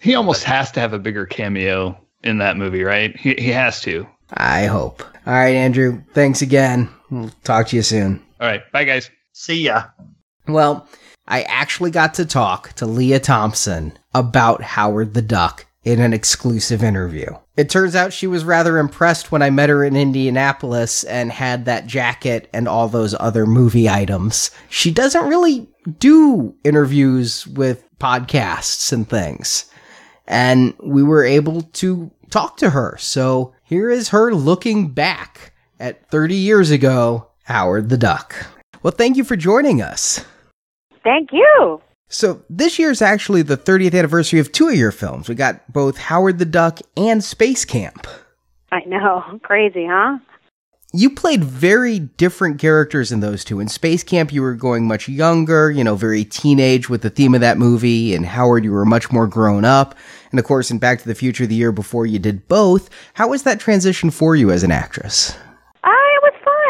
He 0.00 0.14
almost 0.14 0.44
has 0.44 0.70
to 0.72 0.80
have 0.80 0.92
a 0.92 0.98
bigger 0.98 1.26
cameo 1.26 1.98
in 2.22 2.38
that 2.38 2.56
movie, 2.56 2.82
right? 2.82 3.16
He, 3.16 3.34
he 3.34 3.50
has 3.50 3.80
to. 3.82 4.06
I 4.32 4.66
hope. 4.66 5.02
All 5.26 5.34
right, 5.34 5.54
Andrew. 5.54 6.02
Thanks 6.12 6.42
again. 6.42 6.88
We'll 7.10 7.30
talk 7.44 7.68
to 7.68 7.76
you 7.76 7.82
soon. 7.82 8.22
All 8.40 8.46
right. 8.48 8.62
Bye, 8.72 8.84
guys. 8.84 9.10
See 9.36 9.62
ya. 9.62 9.86
Well, 10.46 10.88
I 11.26 11.42
actually 11.42 11.90
got 11.90 12.14
to 12.14 12.24
talk 12.24 12.72
to 12.74 12.86
Lea 12.86 13.18
Thompson 13.18 13.98
about 14.14 14.62
Howard 14.62 15.12
the 15.12 15.22
Duck 15.22 15.66
in 15.82 16.00
an 16.00 16.12
exclusive 16.12 16.84
interview. 16.84 17.26
It 17.56 17.68
turns 17.68 17.96
out 17.96 18.12
she 18.12 18.28
was 18.28 18.44
rather 18.44 18.78
impressed 18.78 19.32
when 19.32 19.42
I 19.42 19.50
met 19.50 19.70
her 19.70 19.84
in 19.84 19.96
Indianapolis 19.96 21.02
and 21.02 21.32
had 21.32 21.64
that 21.64 21.88
jacket 21.88 22.48
and 22.52 22.68
all 22.68 22.86
those 22.88 23.14
other 23.18 23.44
movie 23.44 23.88
items. 23.88 24.52
She 24.70 24.92
doesn't 24.92 25.26
really 25.26 25.68
do 25.98 26.54
interviews 26.62 27.44
with 27.44 27.84
podcasts 27.98 28.92
and 28.92 29.08
things. 29.08 29.66
And 30.28 30.74
we 30.80 31.02
were 31.02 31.24
able 31.24 31.62
to 31.62 32.12
talk 32.30 32.56
to 32.58 32.70
her. 32.70 32.96
So 33.00 33.52
here 33.64 33.90
is 33.90 34.10
her 34.10 34.32
looking 34.32 34.90
back 34.90 35.52
at 35.80 36.08
30 36.08 36.36
years 36.36 36.70
ago, 36.70 37.30
Howard 37.42 37.88
the 37.88 37.98
Duck. 37.98 38.46
Well, 38.84 38.92
thank 38.92 39.16
you 39.16 39.24
for 39.24 39.34
joining 39.34 39.80
us. 39.80 40.22
Thank 41.02 41.32
you. 41.32 41.80
So, 42.10 42.42
this 42.50 42.78
year 42.78 42.90
is 42.90 43.00
actually 43.00 43.40
the 43.40 43.56
30th 43.56 43.98
anniversary 43.98 44.40
of 44.40 44.52
two 44.52 44.68
of 44.68 44.74
your 44.74 44.92
films. 44.92 45.26
We 45.26 45.34
got 45.34 45.72
both 45.72 45.96
Howard 45.96 46.38
the 46.38 46.44
Duck 46.44 46.80
and 46.94 47.24
Space 47.24 47.64
Camp. 47.64 48.06
I 48.70 48.80
know. 48.86 49.38
Crazy, 49.42 49.86
huh? 49.88 50.18
You 50.92 51.10
played 51.10 51.42
very 51.42 51.98
different 51.98 52.60
characters 52.60 53.10
in 53.10 53.20
those 53.20 53.42
two. 53.42 53.58
In 53.58 53.68
Space 53.68 54.04
Camp, 54.04 54.34
you 54.34 54.42
were 54.42 54.54
going 54.54 54.86
much 54.86 55.08
younger, 55.08 55.70
you 55.70 55.82
know, 55.82 55.96
very 55.96 56.22
teenage 56.22 56.90
with 56.90 57.00
the 57.00 57.10
theme 57.10 57.34
of 57.34 57.40
that 57.40 57.56
movie. 57.56 58.14
In 58.14 58.22
Howard, 58.22 58.64
you 58.64 58.72
were 58.72 58.84
much 58.84 59.10
more 59.10 59.26
grown 59.26 59.64
up. 59.64 59.96
And 60.30 60.38
of 60.38 60.44
course, 60.44 60.70
in 60.70 60.78
Back 60.78 61.00
to 61.00 61.08
the 61.08 61.14
Future, 61.14 61.46
the 61.46 61.54
year 61.54 61.72
before, 61.72 62.04
you 62.04 62.18
did 62.18 62.46
both. 62.48 62.90
How 63.14 63.28
was 63.28 63.44
that 63.44 63.60
transition 63.60 64.10
for 64.10 64.36
you 64.36 64.50
as 64.50 64.62
an 64.62 64.70
actress? 64.70 65.34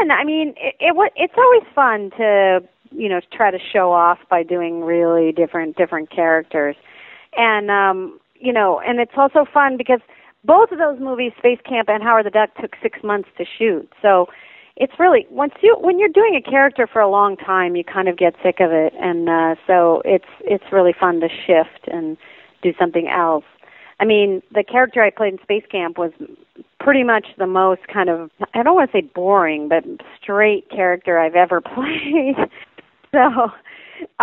Fun. 0.04 0.16
I 0.16 0.24
mean, 0.24 0.54
it, 0.56 0.74
it 0.80 1.12
it's 1.16 1.34
always 1.36 1.62
fun 1.74 2.10
to 2.18 2.60
you 2.90 3.08
know 3.08 3.20
try 3.32 3.50
to 3.50 3.58
show 3.72 3.92
off 3.92 4.18
by 4.30 4.42
doing 4.42 4.82
really 4.82 5.32
different 5.32 5.76
different 5.76 6.10
characters, 6.10 6.76
and 7.36 7.70
um, 7.70 8.18
you 8.34 8.52
know, 8.52 8.80
and 8.80 9.00
it's 9.00 9.12
also 9.16 9.44
fun 9.52 9.76
because 9.76 10.00
both 10.44 10.70
of 10.72 10.78
those 10.78 11.00
movies, 11.00 11.32
Space 11.38 11.60
Camp 11.66 11.88
and 11.88 12.02
Howard 12.02 12.26
the 12.26 12.30
Duck, 12.30 12.50
took 12.60 12.72
six 12.82 12.98
months 13.02 13.28
to 13.38 13.44
shoot. 13.58 13.90
So 14.02 14.26
it's 14.76 14.92
really 14.98 15.26
once 15.30 15.54
you 15.62 15.76
when 15.80 15.98
you're 15.98 16.08
doing 16.08 16.36
a 16.36 16.50
character 16.50 16.86
for 16.86 17.00
a 17.00 17.10
long 17.10 17.36
time, 17.36 17.76
you 17.76 17.84
kind 17.84 18.08
of 18.08 18.16
get 18.16 18.34
sick 18.42 18.60
of 18.60 18.70
it, 18.72 18.92
and 19.00 19.28
uh, 19.28 19.54
so 19.66 20.02
it's 20.04 20.28
it's 20.40 20.64
really 20.72 20.94
fun 20.98 21.20
to 21.20 21.28
shift 21.28 21.88
and 21.88 22.16
do 22.62 22.72
something 22.78 23.08
else. 23.08 23.44
I 24.00 24.04
mean, 24.04 24.42
the 24.52 24.64
character 24.64 25.02
I 25.02 25.10
played 25.10 25.34
in 25.34 25.38
Space 25.42 25.64
Camp 25.70 25.98
was 25.98 26.10
pretty 26.80 27.02
much 27.02 27.26
the 27.38 27.46
most 27.46 27.82
kind 27.92 28.08
of 28.08 28.30
I 28.52 28.62
don't 28.62 28.74
want 28.74 28.90
to 28.92 28.98
say 28.98 29.02
boring, 29.02 29.68
but 29.68 29.84
straight 30.20 30.70
character 30.70 31.18
I've 31.18 31.34
ever 31.34 31.60
played. 31.74 32.36
so, 33.12 33.50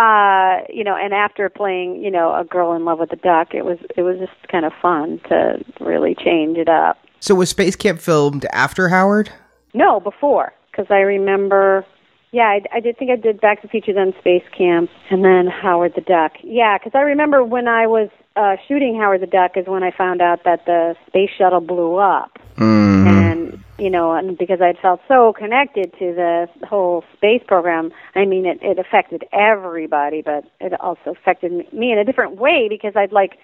uh, 0.00 0.60
you 0.68 0.84
know, 0.84 0.96
and 0.96 1.12
after 1.12 1.48
playing, 1.48 2.02
you 2.02 2.10
know, 2.10 2.34
a 2.34 2.44
girl 2.44 2.72
in 2.74 2.84
love 2.84 2.98
with 2.98 3.12
a 3.12 3.16
duck, 3.16 3.54
it 3.54 3.64
was 3.64 3.78
it 3.96 4.02
was 4.02 4.18
just 4.18 4.48
kind 4.50 4.64
of 4.64 4.72
fun 4.80 5.20
to 5.28 5.64
really 5.80 6.14
change 6.14 6.56
it 6.58 6.68
up. 6.68 6.98
So 7.20 7.34
was 7.34 7.50
Space 7.50 7.76
Camp 7.76 8.00
filmed 8.00 8.46
after 8.52 8.88
Howard? 8.88 9.30
No, 9.74 10.00
before, 10.00 10.52
because 10.70 10.86
I 10.90 11.00
remember 11.00 11.86
yeah, 12.32 12.44
I, 12.44 12.62
I 12.76 12.80
did 12.80 12.96
think 12.98 13.10
I 13.10 13.16
did 13.16 13.40
Back 13.40 13.60
to 13.60 13.66
the 13.66 13.70
Future, 13.70 13.92
then 13.92 14.14
Space 14.18 14.44
Camp, 14.56 14.90
and 15.10 15.22
then 15.22 15.46
Howard 15.46 15.92
the 15.94 16.00
Duck. 16.00 16.32
Yeah, 16.42 16.78
because 16.78 16.92
I 16.94 17.02
remember 17.02 17.44
when 17.44 17.68
I 17.68 17.86
was 17.86 18.08
uh, 18.36 18.56
shooting 18.66 18.96
Howard 18.98 19.20
the 19.20 19.26
Duck 19.26 19.56
is 19.56 19.66
when 19.66 19.82
I 19.82 19.90
found 19.90 20.22
out 20.22 20.44
that 20.44 20.64
the 20.66 20.94
space 21.06 21.30
shuttle 21.36 21.60
blew 21.60 21.96
up, 21.96 22.38
mm. 22.56 23.06
and 23.06 23.62
you 23.78 23.90
know, 23.90 24.12
and 24.12 24.36
because 24.38 24.60
I'd 24.60 24.78
felt 24.78 25.00
so 25.08 25.32
connected 25.32 25.92
to 25.98 26.14
the 26.14 26.48
whole 26.66 27.04
space 27.16 27.42
program. 27.46 27.92
I 28.14 28.24
mean, 28.24 28.46
it 28.46 28.58
it 28.62 28.78
affected 28.78 29.24
everybody, 29.32 30.22
but 30.22 30.44
it 30.60 30.78
also 30.80 31.10
affected 31.10 31.72
me 31.72 31.92
in 31.92 31.98
a 31.98 32.04
different 32.04 32.36
way 32.36 32.68
because 32.68 32.94
I'd 32.96 33.12
like 33.12 33.38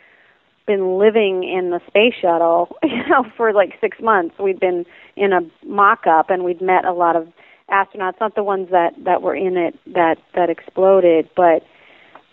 been 0.66 0.98
living 0.98 1.44
in 1.44 1.70
the 1.70 1.81
space 1.89 2.15
shuttle, 2.20 2.77
you 2.82 3.06
know, 3.09 3.24
for 3.36 3.52
like 3.52 3.74
six 3.81 3.98
months. 4.01 4.39
We'd 4.39 4.60
been 4.60 4.86
in 5.16 5.32
a 5.32 5.40
mock-up, 5.66 6.31
and 6.31 6.44
we'd 6.44 6.62
met 6.62 6.85
a 6.85 6.93
lot 6.93 7.16
of 7.16 7.28
astronauts, 7.70 8.20
not 8.20 8.35
the 8.35 8.44
ones 8.44 8.69
that 8.70 8.93
that 9.05 9.20
were 9.23 9.35
in 9.35 9.56
it 9.56 9.78
that 9.94 10.16
that 10.35 10.51
exploded, 10.51 11.28
but 11.36 11.62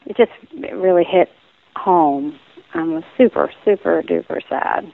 it 0.06 0.16
just 0.16 0.32
it 0.54 0.74
really 0.74 1.04
hit 1.04 1.30
home. 1.76 2.40
I 2.74 2.84
was 2.84 3.04
super 3.18 3.52
super 3.64 4.02
duper 4.04 4.42
sad. 4.50 4.92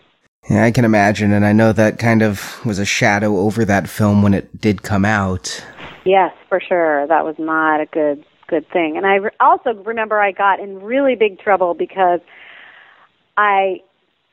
Yeah, 0.49 0.63
I 0.63 0.71
can 0.71 0.85
imagine, 0.85 1.31
and 1.33 1.45
I 1.45 1.53
know 1.53 1.71
that 1.71 1.99
kind 1.99 2.23
of 2.23 2.65
was 2.65 2.79
a 2.79 2.85
shadow 2.85 3.37
over 3.37 3.63
that 3.65 3.87
film 3.87 4.23
when 4.23 4.33
it 4.33 4.59
did 4.59 4.81
come 4.81 5.05
out. 5.05 5.63
Yes, 6.03 6.33
for 6.49 6.59
sure. 6.59 7.05
That 7.07 7.25
was 7.25 7.35
not 7.37 7.79
a 7.79 7.85
good 7.85 8.25
good 8.47 8.67
thing. 8.69 8.97
And 8.97 9.05
I 9.05 9.15
re- 9.15 9.31
also 9.39 9.73
remember 9.83 10.19
I 10.19 10.31
got 10.31 10.59
in 10.59 10.81
really 10.81 11.15
big 11.15 11.39
trouble 11.39 11.73
because 11.73 12.19
I 13.37 13.81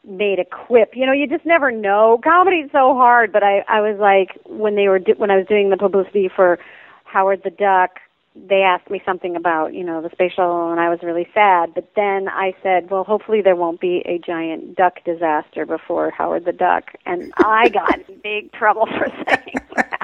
made 0.04 0.38
a 0.38 0.44
quip. 0.44 0.92
You 0.94 1.06
know, 1.06 1.12
you 1.12 1.26
just 1.26 1.44
never 1.46 1.70
know. 1.70 2.18
Comedy's 2.24 2.70
so 2.72 2.94
hard, 2.94 3.32
but 3.32 3.42
I 3.42 3.64
I 3.68 3.80
was 3.80 3.98
like 4.00 4.40
when 4.46 4.74
they 4.76 4.88
were 4.88 4.98
do- 4.98 5.14
when 5.16 5.30
I 5.30 5.36
was 5.36 5.46
doing 5.46 5.70
the 5.70 5.76
publicity 5.76 6.28
for 6.34 6.58
Howard 7.04 7.42
the 7.44 7.50
Duck, 7.50 8.00
they 8.34 8.62
asked 8.62 8.90
me 8.90 9.02
something 9.04 9.36
about, 9.36 9.74
you 9.74 9.84
know, 9.84 10.00
the 10.00 10.10
space 10.10 10.32
shuttle 10.34 10.70
and 10.70 10.80
I 10.80 10.88
was 10.88 11.00
really 11.02 11.26
sad, 11.34 11.74
but 11.74 11.90
then 11.96 12.28
I 12.28 12.54
said, 12.62 12.90
well, 12.90 13.04
hopefully 13.04 13.40
there 13.42 13.56
won't 13.56 13.80
be 13.80 14.02
a 14.06 14.18
giant 14.18 14.76
duck 14.76 15.04
disaster 15.04 15.66
before 15.66 16.10
Howard 16.10 16.44
the 16.44 16.52
Duck, 16.52 16.84
and 17.06 17.32
I 17.38 17.68
got 17.72 17.98
in 18.08 18.20
big 18.22 18.52
trouble 18.52 18.86
for 18.86 19.08
saying 19.28 19.54
that. 19.76 19.98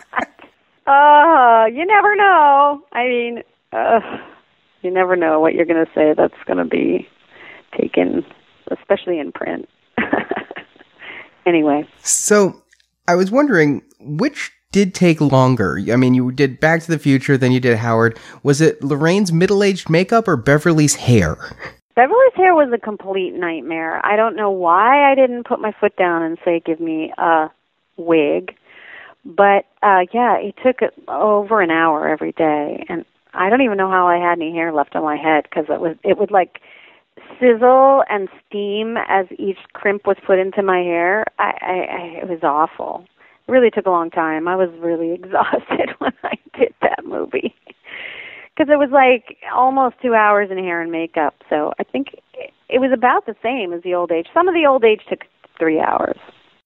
Uh, 0.87 1.67
you 1.73 1.87
never 1.87 2.15
know. 2.15 2.83
I 2.93 3.09
mean, 3.09 3.43
uh, 3.73 4.01
you 4.83 4.91
never 4.91 5.17
know 5.17 5.41
what 5.41 5.55
you're 5.55 5.65
going 5.65 5.85
to 5.85 5.91
say 5.95 6.13
that's 6.15 6.35
going 6.47 6.59
to 6.59 6.65
be 6.65 7.09
taken, 7.79 8.25
especially 8.71 9.19
in 9.19 9.33
print. 9.33 9.69
anyway. 11.47 11.89
So, 12.03 12.63
I 13.09 13.15
was 13.15 13.31
wondering 13.31 13.83
which 13.99 14.53
did 14.75 14.93
take 14.93 15.21
longer. 15.21 15.79
I 15.93 15.95
mean, 15.95 16.15
you 16.15 16.33
did 16.33 16.59
Back 16.59 16.83
to 16.83 16.91
the 16.91 16.99
Future, 16.99 17.39
then 17.39 17.53
you 17.53 17.61
did 17.61 17.79
Howard. 17.79 18.19
Was 18.43 18.61
it 18.61 18.83
Lorraine's 18.83 19.33
middle-aged 19.33 19.89
makeup 19.89 20.27
or 20.27 20.37
Beverly's 20.37 20.97
hair? 20.97 21.37
Beverly's 21.95 22.35
hair 22.35 22.57
was 22.57 22.73
a 22.75 22.79
complete 22.79 23.35
nightmare. 23.35 24.05
I 24.05 24.17
don't 24.17 24.35
know 24.35 24.51
why 24.51 25.09
I 25.09 25.15
didn't 25.15 25.47
put 25.47 25.61
my 25.61 25.73
foot 25.79 25.95
down 25.97 26.25
and 26.25 26.39
say, 26.45 26.59
"Give 26.59 26.81
me 26.81 27.13
a 27.17 27.53
wig." 27.97 28.57
But 29.25 29.67
uh 29.81 30.07
yeah, 30.13 30.39
it 30.39 30.57
took 30.61 30.81
over 31.07 31.61
an 31.61 31.71
hour 31.71 32.09
every 32.09 32.33
day, 32.33 32.85
and 32.89 33.05
I 33.33 33.51
don't 33.51 33.61
even 33.61 33.79
know 33.79 33.89
how 33.89 34.09
I 34.09 34.17
had 34.17 34.39
any 34.41 34.53
hair 34.53 34.73
left 34.73 34.97
on 34.97 35.05
my 35.05 35.17
head 35.17 35.45
because 35.45 35.67
it 35.69 35.81
was 35.81 35.97
it 36.03 36.19
would 36.19 36.33
like 36.33 36.61
sizzle 37.39 38.03
and 38.11 38.29
steam 38.45 38.97
as 38.97 39.27
each 39.39 39.59
crimp 39.73 40.05
was 40.05 40.17
put 40.27 40.41
into 40.41 40.65
my 40.65 40.79
hair. 40.79 41.27
I, 41.39 41.53
I, 41.61 41.77
I 41.99 42.01
it 42.23 42.29
was 42.29 42.43
awful. 42.43 43.07
Really 43.47 43.71
took 43.71 43.87
a 43.87 43.91
long 43.91 44.11
time. 44.11 44.49
I 44.49 44.57
was 44.57 44.71
really 44.81 45.12
exhausted 45.15 45.91
when 45.99 46.12
I 46.23 46.35
did 46.59 46.75
that 46.83 47.05
movie 47.05 47.55
because 48.57 48.73
it 48.73 48.79
was 48.79 48.91
like 48.93 49.39
almost 49.55 49.97
two 50.01 50.15
hours 50.15 50.51
in 50.51 50.59
hair 50.59 50.81
and 50.81 50.93
makeup. 50.93 51.35
So 51.51 51.73
I 51.79 51.85
think 51.85 52.09
it 52.69 52.81
was 52.81 52.91
about 52.93 53.27
the 53.27 53.35
same 53.43 53.73
as 53.73 53.83
the 53.83 53.95
old 53.95 54.12
age. 54.12 54.27
Some 54.33 54.49
of 54.49 54.55
the 54.55 54.66
old 54.66 54.85
age 54.85 55.01
took 55.09 55.21
three 55.59 55.81
hours. 55.81 56.16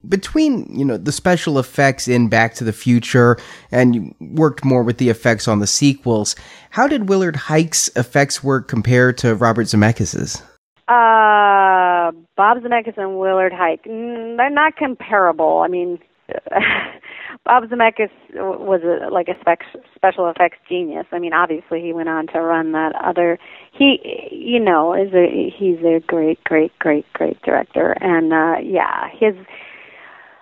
Between, 0.08 0.78
you 0.78 0.84
know, 0.84 0.96
the 0.96 1.10
special 1.10 1.58
effects 1.58 2.06
in 2.06 2.28
Back 2.28 2.54
to 2.54 2.64
the 2.64 2.72
Future 2.72 3.36
and 3.72 3.94
you 3.96 4.14
worked 4.20 4.64
more 4.64 4.84
with 4.84 4.98
the 4.98 5.08
effects 5.08 5.48
on 5.48 5.58
the 5.58 5.66
sequels, 5.66 6.36
how 6.70 6.86
did 6.86 7.08
Willard 7.08 7.34
Huyck's 7.34 7.88
effects 7.96 8.44
work 8.44 8.68
compared 8.68 9.18
to 9.18 9.34
Robert 9.34 9.66
Zemeckis's? 9.66 10.40
Uh, 10.86 12.12
Bob 12.36 12.58
Zemeckis 12.62 12.96
and 12.96 13.18
Willard 13.18 13.52
Huyck, 13.52 13.84
they're 13.84 14.50
not 14.50 14.76
comparable. 14.76 15.62
I 15.64 15.68
mean, 15.68 15.98
Bob 17.44 17.64
Zemeckis 17.64 18.10
was 18.34 18.80
a, 18.82 19.10
like 19.12 19.28
a 19.28 19.38
spec, 19.40 19.60
special 19.94 20.28
effects 20.28 20.58
genius. 20.68 21.06
I 21.12 21.18
mean, 21.18 21.32
obviously 21.32 21.80
he 21.80 21.92
went 21.92 22.08
on 22.08 22.26
to 22.28 22.40
run 22.40 22.72
that 22.72 22.92
other. 22.94 23.38
He, 23.72 24.28
you 24.30 24.60
know, 24.60 24.94
is 24.94 25.12
a 25.14 25.52
he's 25.56 25.78
a 25.78 26.00
great, 26.06 26.42
great, 26.44 26.72
great, 26.78 27.10
great 27.12 27.40
director, 27.42 27.96
and 28.00 28.32
uh 28.32 28.60
yeah, 28.62 29.08
his 29.18 29.34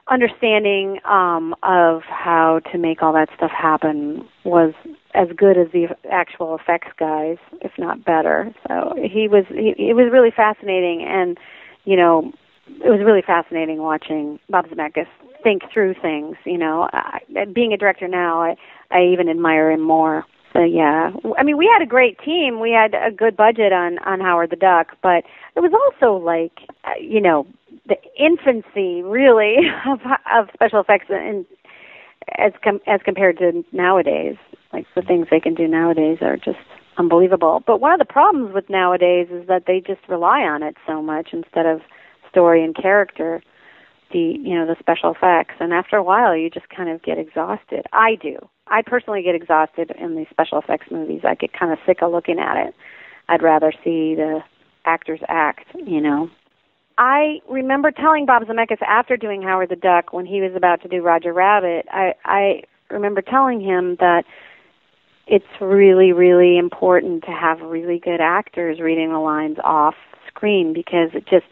understanding 0.08 0.98
um 1.04 1.54
of 1.62 2.02
how 2.02 2.60
to 2.72 2.78
make 2.78 3.02
all 3.02 3.12
that 3.12 3.28
stuff 3.36 3.50
happen 3.50 4.26
was 4.44 4.72
as 5.14 5.28
good 5.36 5.56
as 5.56 5.68
the 5.72 5.88
actual 6.10 6.56
effects 6.56 6.88
guys, 6.98 7.38
if 7.60 7.72
not 7.78 8.04
better. 8.04 8.52
So 8.68 8.94
he 8.96 9.28
was 9.28 9.44
he, 9.48 9.74
it 9.78 9.94
was 9.94 10.10
really 10.12 10.32
fascinating 10.34 11.04
and 11.08 11.38
you 11.84 11.96
know, 11.96 12.32
it 12.68 12.90
was 12.90 13.00
really 13.04 13.22
fascinating 13.24 13.78
watching 13.78 14.40
Bob 14.50 14.66
Zemeckis 14.66 15.06
think 15.46 15.62
through 15.72 15.94
things, 16.02 16.34
you 16.44 16.58
know. 16.58 16.88
I, 16.92 17.20
being 17.54 17.72
a 17.72 17.76
director 17.76 18.08
now, 18.08 18.42
I 18.42 18.56
I 18.90 19.04
even 19.12 19.28
admire 19.28 19.70
him 19.70 19.80
more. 19.80 20.24
So 20.52 20.64
yeah, 20.64 21.10
I 21.38 21.44
mean, 21.44 21.56
we 21.56 21.70
had 21.72 21.82
a 21.82 21.88
great 21.88 22.18
team. 22.18 22.58
We 22.58 22.72
had 22.72 22.94
a 22.94 23.14
good 23.14 23.36
budget 23.36 23.72
on 23.72 23.98
on 24.00 24.18
Howard 24.20 24.50
the 24.50 24.56
Duck, 24.56 24.96
but 25.04 25.22
it 25.54 25.60
was 25.60 25.72
also 25.72 26.16
like, 26.16 26.66
uh, 26.82 26.98
you 27.00 27.20
know, 27.20 27.46
the 27.86 27.96
infancy 28.18 29.02
really 29.02 29.58
of 29.86 30.00
of 30.34 30.48
special 30.52 30.80
effects 30.80 31.06
and 31.10 31.46
as 32.38 32.52
com- 32.64 32.80
as 32.88 33.00
compared 33.04 33.38
to 33.38 33.64
nowadays. 33.70 34.34
Like 34.72 34.86
the 34.96 35.02
things 35.02 35.28
they 35.30 35.40
can 35.40 35.54
do 35.54 35.68
nowadays 35.68 36.18
are 36.22 36.36
just 36.36 36.58
unbelievable. 36.98 37.62
But 37.64 37.80
one 37.80 37.92
of 37.92 38.00
the 38.00 38.12
problems 38.12 38.52
with 38.52 38.68
nowadays 38.68 39.28
is 39.30 39.46
that 39.46 39.64
they 39.68 39.78
just 39.78 40.00
rely 40.08 40.40
on 40.40 40.64
it 40.64 40.74
so 40.88 41.00
much 41.00 41.28
instead 41.32 41.66
of 41.66 41.82
story 42.28 42.64
and 42.64 42.74
character. 42.74 43.42
The 44.12 44.38
you 44.40 44.54
know 44.54 44.66
the 44.66 44.76
special 44.78 45.12
effects, 45.12 45.54
and 45.58 45.72
after 45.72 45.96
a 45.96 46.02
while, 46.02 46.36
you 46.36 46.48
just 46.48 46.68
kind 46.68 46.88
of 46.88 47.02
get 47.02 47.18
exhausted. 47.18 47.86
I 47.92 48.14
do. 48.14 48.36
I 48.68 48.82
personally 48.82 49.22
get 49.22 49.34
exhausted 49.34 49.92
in 49.98 50.16
these 50.16 50.28
special 50.30 50.58
effects 50.58 50.86
movies. 50.90 51.22
I 51.24 51.34
get 51.34 51.52
kind 51.52 51.72
of 51.72 51.78
sick 51.86 52.02
of 52.02 52.12
looking 52.12 52.38
at 52.38 52.68
it. 52.68 52.74
I'd 53.28 53.42
rather 53.42 53.72
see 53.84 54.14
the 54.14 54.40
actors 54.84 55.20
act. 55.28 55.66
You 55.74 56.00
know. 56.00 56.30
I 56.98 57.40
remember 57.48 57.90
telling 57.90 58.24
Bob 58.24 58.44
Zemeckis 58.44 58.80
after 58.80 59.16
doing 59.16 59.42
Howard 59.42 59.68
the 59.68 59.76
Duck 59.76 60.12
when 60.12 60.24
he 60.24 60.40
was 60.40 60.52
about 60.54 60.80
to 60.82 60.88
do 60.88 61.02
Roger 61.02 61.32
Rabbit. 61.32 61.86
I 61.90 62.14
I 62.24 62.62
remember 62.90 63.20
telling 63.20 63.60
him 63.60 63.96
that 64.00 64.24
it's 65.26 65.44
really 65.60 66.12
really 66.12 66.56
important 66.56 67.24
to 67.24 67.32
have 67.32 67.60
really 67.60 67.98
good 67.98 68.20
actors 68.20 68.80
reading 68.80 69.12
the 69.12 69.18
lines 69.18 69.58
off 69.64 69.94
screen 70.28 70.72
because 70.72 71.10
it 71.12 71.26
just 71.26 71.46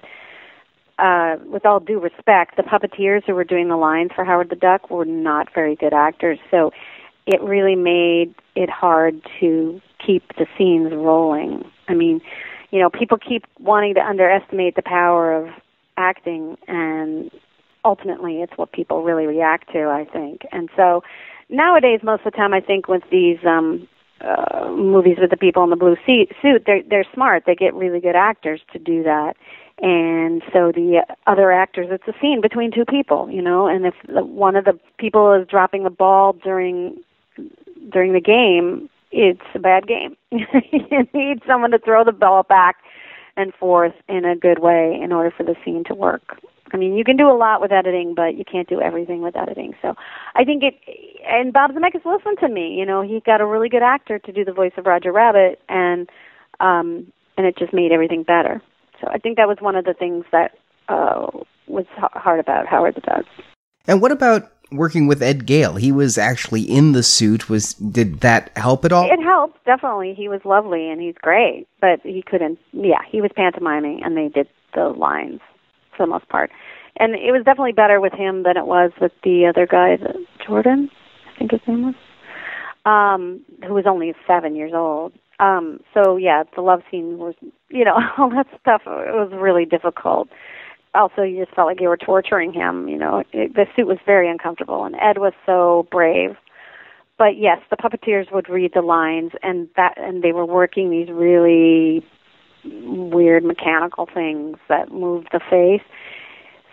uh 0.98 1.36
with 1.46 1.66
all 1.66 1.80
due 1.80 2.00
respect 2.00 2.56
the 2.56 2.62
puppeteers 2.62 3.24
who 3.24 3.34
were 3.34 3.44
doing 3.44 3.68
the 3.68 3.76
lines 3.76 4.10
for 4.14 4.24
Howard 4.24 4.50
the 4.50 4.56
Duck 4.56 4.90
were 4.90 5.04
not 5.04 5.52
very 5.54 5.76
good 5.76 5.92
actors. 5.92 6.38
So 6.50 6.72
it 7.26 7.40
really 7.42 7.74
made 7.74 8.34
it 8.54 8.68
hard 8.68 9.20
to 9.40 9.80
keep 10.04 10.22
the 10.36 10.46
scenes 10.56 10.92
rolling. 10.92 11.64
I 11.88 11.94
mean 11.94 12.20
you 12.70 12.80
know 12.80 12.90
people 12.90 13.18
keep 13.18 13.44
wanting 13.58 13.94
to 13.94 14.00
underestimate 14.00 14.76
the 14.76 14.82
power 14.82 15.32
of 15.32 15.48
acting 15.96 16.56
and 16.66 17.30
ultimately 17.84 18.42
it's 18.42 18.56
what 18.56 18.72
people 18.72 19.02
really 19.02 19.26
react 19.26 19.70
to 19.72 19.84
i 19.88 20.04
think. 20.04 20.42
And 20.52 20.68
so 20.76 21.02
nowadays 21.48 22.00
most 22.02 22.24
of 22.24 22.32
the 22.32 22.36
time 22.36 22.54
i 22.54 22.60
think 22.60 22.88
with 22.88 23.02
these 23.10 23.38
um 23.46 23.88
uh, 24.24 24.68
movies 24.70 25.18
with 25.20 25.30
the 25.30 25.36
people 25.36 25.62
in 25.64 25.70
the 25.70 25.76
blue 25.76 25.96
suit, 26.06 26.32
suit 26.40 26.64
they're 26.66 26.82
they're 26.88 27.04
smart. 27.12 27.44
They 27.46 27.54
get 27.54 27.74
really 27.74 28.00
good 28.00 28.16
actors 28.16 28.60
to 28.72 28.78
do 28.78 29.02
that. 29.02 29.36
And 29.82 30.42
so 30.52 30.70
the 30.70 31.04
other 31.26 31.50
actors 31.50 31.88
it's 31.90 32.06
a 32.06 32.18
scene 32.20 32.40
between 32.40 32.70
two 32.70 32.84
people 32.84 33.28
you 33.30 33.42
know? 33.42 33.66
And 33.66 33.86
if 33.86 33.94
the, 34.06 34.24
one 34.24 34.56
of 34.56 34.64
the 34.64 34.78
people 34.98 35.32
is 35.32 35.46
dropping 35.48 35.84
the 35.84 35.90
ball 35.90 36.32
during 36.32 36.96
during 37.90 38.12
the 38.12 38.20
game 38.20 38.88
it's 39.10 39.42
a 39.54 39.58
bad 39.58 39.86
game. 39.86 40.16
You 40.72 41.06
need 41.14 41.40
someone 41.46 41.70
to 41.70 41.78
throw 41.78 42.04
the 42.04 42.12
ball 42.12 42.42
back 42.42 42.76
and 43.36 43.52
forth 43.54 43.94
in 44.08 44.24
a 44.24 44.36
good 44.36 44.60
way 44.60 44.98
in 45.02 45.12
order 45.12 45.30
for 45.30 45.42
the 45.42 45.56
scene 45.64 45.84
to 45.84 45.94
work 45.94 46.38
I 46.74 46.76
mean, 46.76 46.94
you 46.94 47.04
can 47.04 47.16
do 47.16 47.30
a 47.30 47.36
lot 47.36 47.60
with 47.60 47.70
editing, 47.70 48.14
but 48.14 48.36
you 48.36 48.44
can't 48.44 48.68
do 48.68 48.80
everything 48.80 49.22
with 49.22 49.36
editing. 49.36 49.74
So, 49.80 49.94
I 50.34 50.44
think 50.44 50.64
it. 50.64 50.74
And 51.24 51.52
Bob 51.52 51.70
Zemeckis 51.70 52.04
listened 52.04 52.38
to 52.40 52.48
me. 52.48 52.74
You 52.76 52.84
know, 52.84 53.00
he 53.00 53.22
got 53.24 53.40
a 53.40 53.46
really 53.46 53.68
good 53.68 53.82
actor 53.82 54.18
to 54.18 54.32
do 54.32 54.44
the 54.44 54.52
voice 54.52 54.72
of 54.76 54.84
Roger 54.84 55.12
Rabbit, 55.12 55.62
and 55.68 56.10
um, 56.58 57.12
and 57.36 57.46
it 57.46 57.56
just 57.56 57.72
made 57.72 57.92
everything 57.92 58.24
better. 58.24 58.60
So, 59.00 59.06
I 59.08 59.18
think 59.18 59.36
that 59.36 59.46
was 59.46 59.58
one 59.60 59.76
of 59.76 59.84
the 59.84 59.94
things 59.94 60.24
that 60.32 60.58
uh, 60.88 61.26
was 61.68 61.86
hard 61.96 62.40
about 62.40 62.66
Howard 62.66 62.96
the 62.96 63.02
Duck. 63.02 63.24
And 63.86 64.02
what 64.02 64.10
about 64.10 64.50
working 64.76 65.06
with 65.06 65.22
Ed 65.22 65.46
Gale? 65.46 65.76
He 65.76 65.92
was 65.92 66.18
actually 66.18 66.62
in 66.62 66.92
the 66.92 67.02
suit. 67.02 67.48
Was 67.48 67.74
did 67.74 68.20
that 68.20 68.50
help 68.56 68.84
at 68.84 68.92
all? 68.92 69.10
It 69.10 69.22
helped 69.22 69.64
definitely. 69.64 70.14
He 70.14 70.28
was 70.28 70.40
lovely 70.44 70.88
and 70.88 71.00
he's 71.00 71.14
great, 71.20 71.66
but 71.80 72.00
he 72.02 72.22
couldn't. 72.22 72.58
Yeah, 72.72 73.00
he 73.10 73.20
was 73.20 73.30
pantomiming, 73.34 74.02
and 74.04 74.16
they 74.16 74.28
did 74.28 74.48
the 74.74 74.88
lines 74.88 75.40
for 75.96 76.06
the 76.06 76.10
most 76.10 76.28
part. 76.28 76.50
And 76.96 77.14
it 77.14 77.32
was 77.32 77.42
definitely 77.44 77.72
better 77.72 78.00
with 78.00 78.12
him 78.12 78.44
than 78.44 78.56
it 78.56 78.66
was 78.66 78.92
with 79.00 79.12
the 79.24 79.46
other 79.46 79.66
guy, 79.66 79.98
Jordan, 80.46 80.90
I 81.34 81.38
think 81.38 81.50
his 81.50 81.60
name 81.66 81.86
was, 81.86 81.94
um, 82.84 83.40
who 83.66 83.74
was 83.74 83.84
only 83.86 84.14
seven 84.26 84.54
years 84.54 84.72
old. 84.74 85.12
Um, 85.40 85.80
so 85.92 86.16
yeah, 86.16 86.44
the 86.54 86.62
love 86.62 86.82
scene 86.90 87.18
was, 87.18 87.34
you 87.68 87.84
know, 87.84 87.96
all 88.18 88.30
that 88.30 88.46
stuff. 88.60 88.82
It 88.86 89.14
was 89.14 89.32
really 89.34 89.64
difficult. 89.64 90.28
Also, 90.94 91.22
you 91.22 91.44
just 91.44 91.54
felt 91.54 91.66
like 91.66 91.80
you 91.80 91.88
were 91.88 91.96
torturing 91.96 92.52
him. 92.52 92.88
You 92.88 92.98
know, 92.98 93.24
it, 93.32 93.54
the 93.54 93.66
suit 93.74 93.86
was 93.86 93.98
very 94.06 94.30
uncomfortable, 94.30 94.84
and 94.84 94.94
Ed 94.96 95.18
was 95.18 95.32
so 95.44 95.86
brave. 95.90 96.36
but 97.18 97.36
yes, 97.38 97.58
the 97.70 97.76
puppeteers 97.76 98.32
would 98.32 98.48
read 98.48 98.72
the 98.74 98.82
lines, 98.82 99.32
and 99.42 99.68
that 99.76 99.94
and 99.96 100.22
they 100.22 100.32
were 100.32 100.46
working 100.46 100.90
these 100.90 101.08
really 101.10 102.04
weird 102.64 103.44
mechanical 103.44 104.08
things 104.12 104.56
that 104.68 104.90
moved 104.92 105.28
the 105.32 105.40
face. 105.50 105.86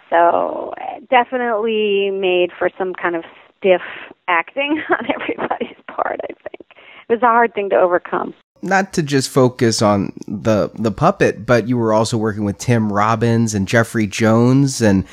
So 0.09 0.73
definitely 1.09 2.11
made 2.11 2.51
for 2.57 2.69
some 2.77 2.93
kind 2.93 3.15
of 3.15 3.23
stiff 3.57 3.81
acting 4.27 4.81
on 4.89 5.07
everybody's 5.13 5.77
part. 5.87 6.19
I 6.23 6.33
think 6.49 6.65
it 7.09 7.13
was 7.13 7.21
a 7.21 7.27
hard 7.27 7.53
thing 7.53 7.69
to 7.69 7.75
overcome 7.75 8.33
not 8.61 8.93
to 8.93 9.03
just 9.03 9.29
focus 9.29 9.81
on 9.81 10.13
the 10.27 10.69
the 10.75 10.91
puppet, 10.91 11.45
but 11.45 11.67
you 11.67 11.77
were 11.77 11.93
also 11.93 12.17
working 12.17 12.43
with 12.43 12.57
Tim 12.57 12.91
Robbins 12.91 13.53
and 13.53 13.67
Jeffrey 13.67 14.07
Jones. 14.07 14.81
And 14.81 15.05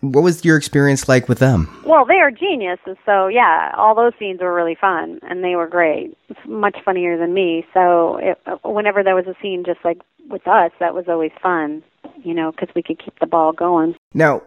what 0.00 0.22
was 0.22 0.44
your 0.44 0.56
experience 0.56 1.08
like 1.08 1.28
with 1.28 1.38
them? 1.38 1.82
Well, 1.86 2.04
they 2.04 2.14
are 2.14 2.30
geniuses, 2.30 2.96
so 3.04 3.28
yeah, 3.28 3.72
all 3.76 3.94
those 3.94 4.12
scenes 4.18 4.40
were 4.40 4.54
really 4.54 4.76
fun, 4.80 5.20
and 5.22 5.44
they 5.44 5.56
were 5.56 5.68
great. 5.68 6.16
It's 6.28 6.40
much 6.46 6.76
funnier 6.84 7.18
than 7.18 7.34
me. 7.34 7.66
So 7.74 8.18
it, 8.20 8.38
whenever 8.64 9.02
there 9.02 9.14
was 9.14 9.26
a 9.26 9.34
scene 9.42 9.64
just 9.64 9.84
like 9.84 10.00
with 10.28 10.46
us, 10.48 10.72
that 10.80 10.94
was 10.94 11.04
always 11.08 11.32
fun. 11.42 11.82
You 12.22 12.34
know, 12.34 12.52
because 12.52 12.68
we 12.74 12.82
could 12.82 13.02
keep 13.02 13.18
the 13.18 13.26
ball 13.26 13.52
going. 13.52 13.96
Now, 14.12 14.42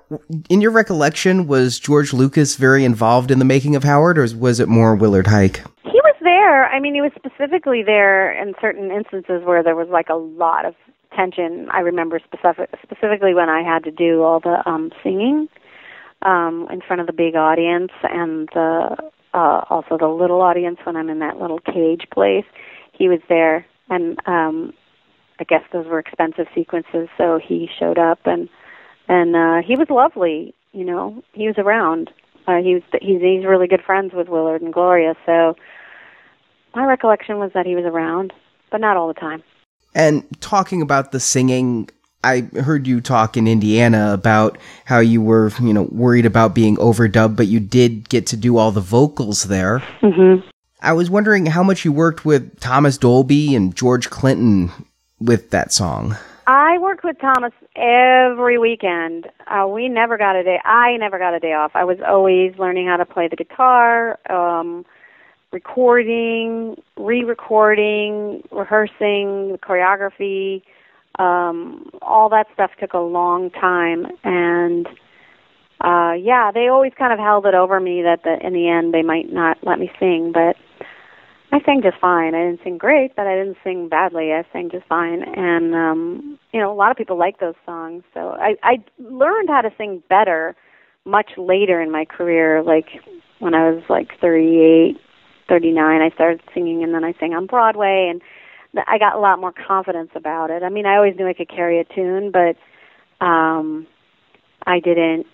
in 0.50 0.62
your 0.62 0.72
recollection, 0.72 1.48
was 1.48 1.80
George 1.80 2.14
Lucas 2.14 2.56
very 2.56 2.86
involved 2.86 3.30
in 3.30 3.40
the 3.40 3.46
making 3.46 3.76
of 3.76 3.84
Howard, 3.84 4.18
or 4.18 4.28
was 4.36 4.60
it 4.60 4.68
more 4.68 4.96
Willard 4.96 5.26
Huyck? 5.26 5.66
There. 6.28 6.66
I 6.66 6.80
mean, 6.82 6.94
he 6.94 7.02
was 7.02 7.12
specifically 7.16 7.84
there 7.84 8.32
in 8.32 8.54
certain 8.60 8.92
instances 8.92 9.42
where 9.46 9.64
there 9.64 9.76
was 9.76 9.88
like 9.88 10.10
a 10.10 10.16
lot 10.16 10.66
of 10.66 10.76
tension. 11.16 11.70
I 11.72 11.80
remember 11.80 12.20
specific, 12.20 12.70
specifically 12.84 13.34
when 13.34 13.50
I 13.50 13.62
had 13.64 13.86
to 13.86 13.92
do 13.92 14.24
all 14.24 14.42
the 14.42 14.62
um 14.70 14.92
singing 15.04 15.48
um 16.24 16.68
in 16.72 16.82
front 16.82 17.00
of 17.00 17.08
the 17.08 17.14
big 17.14 17.36
audience 17.36 17.92
and 18.04 18.50
the 18.54 18.98
uh 19.34 19.62
also 19.70 19.98
the 19.98 20.08
little 20.08 20.42
audience 20.42 20.80
when 20.84 20.98
I'm 20.98 21.10
in 21.10 21.20
that 21.20 21.40
little 21.40 21.60
cage 21.60 22.08
place. 22.12 22.46
He 22.92 23.08
was 23.08 23.22
there 23.30 23.66
and 23.90 24.20
um 24.26 24.74
I 25.40 25.46
guess 25.46 25.64
those 25.72 25.86
were 25.86 26.00
expensive 26.00 26.48
sequences, 26.54 27.08
so 27.18 27.40
he 27.42 27.70
showed 27.80 27.98
up 27.98 28.20
and 28.26 28.50
and 29.08 29.36
uh 29.36 29.66
he 29.66 29.76
was 29.78 29.88
lovely, 29.90 30.54
you 30.74 30.84
know. 30.84 31.24
He 31.32 31.48
was 31.48 31.58
around. 31.58 32.12
Uh 32.48 32.58
he 32.58 32.74
was 32.74 32.84
he's 33.02 33.22
he's 33.22 33.46
really 33.46 33.68
good 33.68 33.86
friends 33.86 34.12
with 34.14 34.28
Willard 34.28 34.62
and 34.62 34.74
Gloria, 34.74 35.16
so 35.26 35.56
my 36.78 36.86
recollection 36.86 37.40
was 37.40 37.52
that 37.54 37.66
he 37.66 37.76
was 37.76 37.86
around, 37.86 38.32
but 38.70 38.80
not 38.80 38.96
all 38.98 39.08
the 39.08 39.16
time. 39.16 39.42
And 39.96 40.24
talking 40.42 40.84
about 40.84 41.12
the 41.12 41.20
singing, 41.20 41.90
I 42.24 42.42
heard 42.62 42.86
you 42.86 43.02
talk 43.02 43.36
in 43.36 43.48
Indiana 43.48 44.14
about 44.14 44.60
how 44.86 45.00
you 45.00 45.20
were, 45.20 45.52
you 45.60 45.74
know, 45.74 45.90
worried 45.92 46.28
about 46.28 46.54
being 46.54 46.78
overdubbed, 46.78 47.36
but 47.36 47.48
you 47.48 47.60
did 47.60 48.10
get 48.10 48.28
to 48.28 48.38
do 48.38 48.58
all 48.58 48.72
the 48.72 48.80
vocals 48.80 49.46
there. 49.46 49.80
Mm-hmm. 50.02 50.48
I 50.80 50.94
was 50.94 51.10
wondering 51.10 51.48
how 51.48 51.64
much 51.64 51.84
you 51.84 51.92
worked 51.92 52.26
with 52.26 52.60
Thomas 52.60 53.00
Dolby 53.00 53.56
and 53.56 53.76
George 53.76 54.12
Clinton 54.12 54.70
with 55.20 55.50
that 55.50 55.74
song. 55.74 56.16
I 56.46 56.78
worked 56.78 57.04
with 57.04 57.20
Thomas 57.20 57.54
every 57.76 58.60
weekend. 58.60 59.28
Uh, 59.48 59.68
we 59.68 59.90
never 59.90 60.20
got 60.20 60.36
a 60.36 60.44
day. 60.44 60.60
I 60.64 60.96
never 60.98 61.18
got 61.18 61.34
a 61.34 61.40
day 61.40 61.54
off. 61.54 61.72
I 61.74 61.86
was 61.86 61.98
always 62.08 62.56
learning 62.60 62.86
how 62.86 62.98
to 62.98 63.06
play 63.06 63.28
the 63.28 63.36
guitar. 63.36 64.20
Um, 64.30 64.86
recording, 65.58 66.76
re-recording, 66.98 68.44
rehearsing, 68.52 69.58
choreography, 69.68 70.62
um, 71.18 71.90
all 72.04 72.30
that 72.30 72.46
stuff 72.54 72.70
took 72.80 72.94
a 72.94 73.00
long 73.00 73.50
time, 73.50 74.06
and 74.24 74.86
uh, 75.84 76.14
yeah, 76.14 76.52
they 76.54 76.68
always 76.68 76.92
kind 76.96 77.12
of 77.12 77.18
held 77.18 77.48
it 77.48 77.56
over 77.56 77.80
me 77.80 78.04
that 78.04 78.22
the, 78.24 78.38
in 78.46 78.54
the 78.54 78.70
end 78.70 78.94
they 78.94 79.02
might 79.02 79.34
not 79.34 79.58
let 79.64 79.80
me 79.80 79.90
sing, 80.00 80.32
but 80.32 80.56
I 81.52 81.60
sang 81.66 81.82
just 81.82 81.98
fine. 82.00 82.36
I 82.36 82.44
didn't 82.44 82.60
sing 82.64 82.78
great, 82.78 83.16
but 83.16 83.26
I 83.26 83.36
didn't 83.36 83.58
sing 83.64 83.90
badly. 83.90 84.34
I 84.34 84.44
sang 84.54 84.70
just 84.70 84.86
fine, 84.86 85.24
and 85.24 85.74
um, 85.74 86.40
you 86.54 86.60
know, 86.60 86.72
a 86.72 86.78
lot 86.78 86.92
of 86.92 86.98
people 86.98 87.18
like 87.18 87.40
those 87.40 87.58
songs. 87.66 88.04
So 88.14 88.38
I, 88.40 88.58
I 88.62 88.84
learned 89.00 89.50
how 89.50 89.62
to 89.62 89.72
sing 89.76 90.04
better 90.08 90.56
much 91.04 91.32
later 91.36 91.82
in 91.82 91.90
my 91.90 92.06
career, 92.06 92.62
like 92.62 92.90
when 93.40 93.56
I 93.56 93.72
was 93.72 93.82
like 93.90 94.10
38 94.22 94.98
39 95.48 96.02
I 96.02 96.10
started 96.14 96.42
singing 96.54 96.84
and 96.84 96.94
then 96.94 97.04
I 97.04 97.14
sang 97.20 97.34
on 97.34 97.46
Broadway 97.46 98.10
and 98.10 98.22
I 98.88 98.98
got 98.98 99.16
a 99.16 99.20
lot 99.20 99.40
more 99.40 99.54
confidence 99.54 100.12
about 100.14 100.52
it. 100.52 100.62
I 100.64 100.70
mean, 100.70 100.86
I 100.86 100.96
always 100.96 101.16
knew 101.18 101.28
I 101.28 101.34
could 101.34 101.50
carry 101.50 101.80
a 101.80 101.84
tune, 101.84 102.32
but 102.32 102.56
um 103.26 103.88
I 104.66 104.80
didn't, 104.80 105.26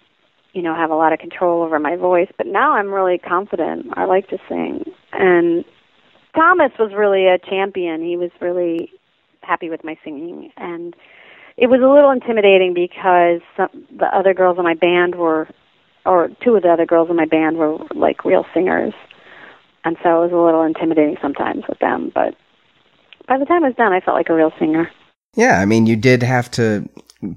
you 0.53 0.61
know, 0.61 0.75
have 0.75 0.91
a 0.91 0.95
lot 0.95 1.13
of 1.13 1.19
control 1.19 1.63
over 1.63 1.79
my 1.79 1.95
voice, 1.95 2.29
but 2.37 2.45
now 2.45 2.73
I'm 2.73 2.93
really 2.93 3.17
confident. 3.17 3.87
I 3.95 4.05
like 4.05 4.27
to 4.29 4.37
sing. 4.47 4.83
And 5.11 5.65
Thomas 6.35 6.71
was 6.77 6.93
really 6.95 7.27
a 7.27 7.39
champion. 7.39 8.03
He 8.03 8.15
was 8.15 8.29
really 8.39 8.91
happy 9.41 9.69
with 9.69 9.83
my 9.83 9.97
singing 10.03 10.51
and 10.57 10.95
it 11.57 11.67
was 11.67 11.81
a 11.81 11.87
little 11.87 12.09
intimidating 12.09 12.73
because 12.73 13.41
some, 13.55 13.85
the 13.97 14.05
other 14.05 14.33
girls 14.33 14.57
in 14.57 14.63
my 14.63 14.73
band 14.73 15.15
were 15.15 15.47
or 16.05 16.29
two 16.43 16.55
of 16.55 16.63
the 16.63 16.69
other 16.69 16.85
girls 16.85 17.09
in 17.09 17.15
my 17.15 17.25
band 17.25 17.57
were 17.57 17.77
like 17.95 18.25
real 18.25 18.45
singers 18.53 18.93
and 19.85 19.97
so 20.03 20.21
it 20.21 20.25
was 20.25 20.31
a 20.31 20.37
little 20.37 20.63
intimidating 20.63 21.17
sometimes 21.21 21.63
with 21.67 21.79
them. 21.79 22.11
But 22.13 22.35
by 23.27 23.37
the 23.37 23.45
time 23.45 23.63
I 23.63 23.67
was 23.67 23.77
done, 23.77 23.93
I 23.93 23.99
felt 23.99 24.17
like 24.17 24.29
a 24.29 24.33
real 24.33 24.51
singer. 24.59 24.89
Yeah, 25.35 25.59
I 25.59 25.65
mean, 25.65 25.85
you 25.85 25.95
did 25.95 26.21
have 26.21 26.51
to 26.51 26.87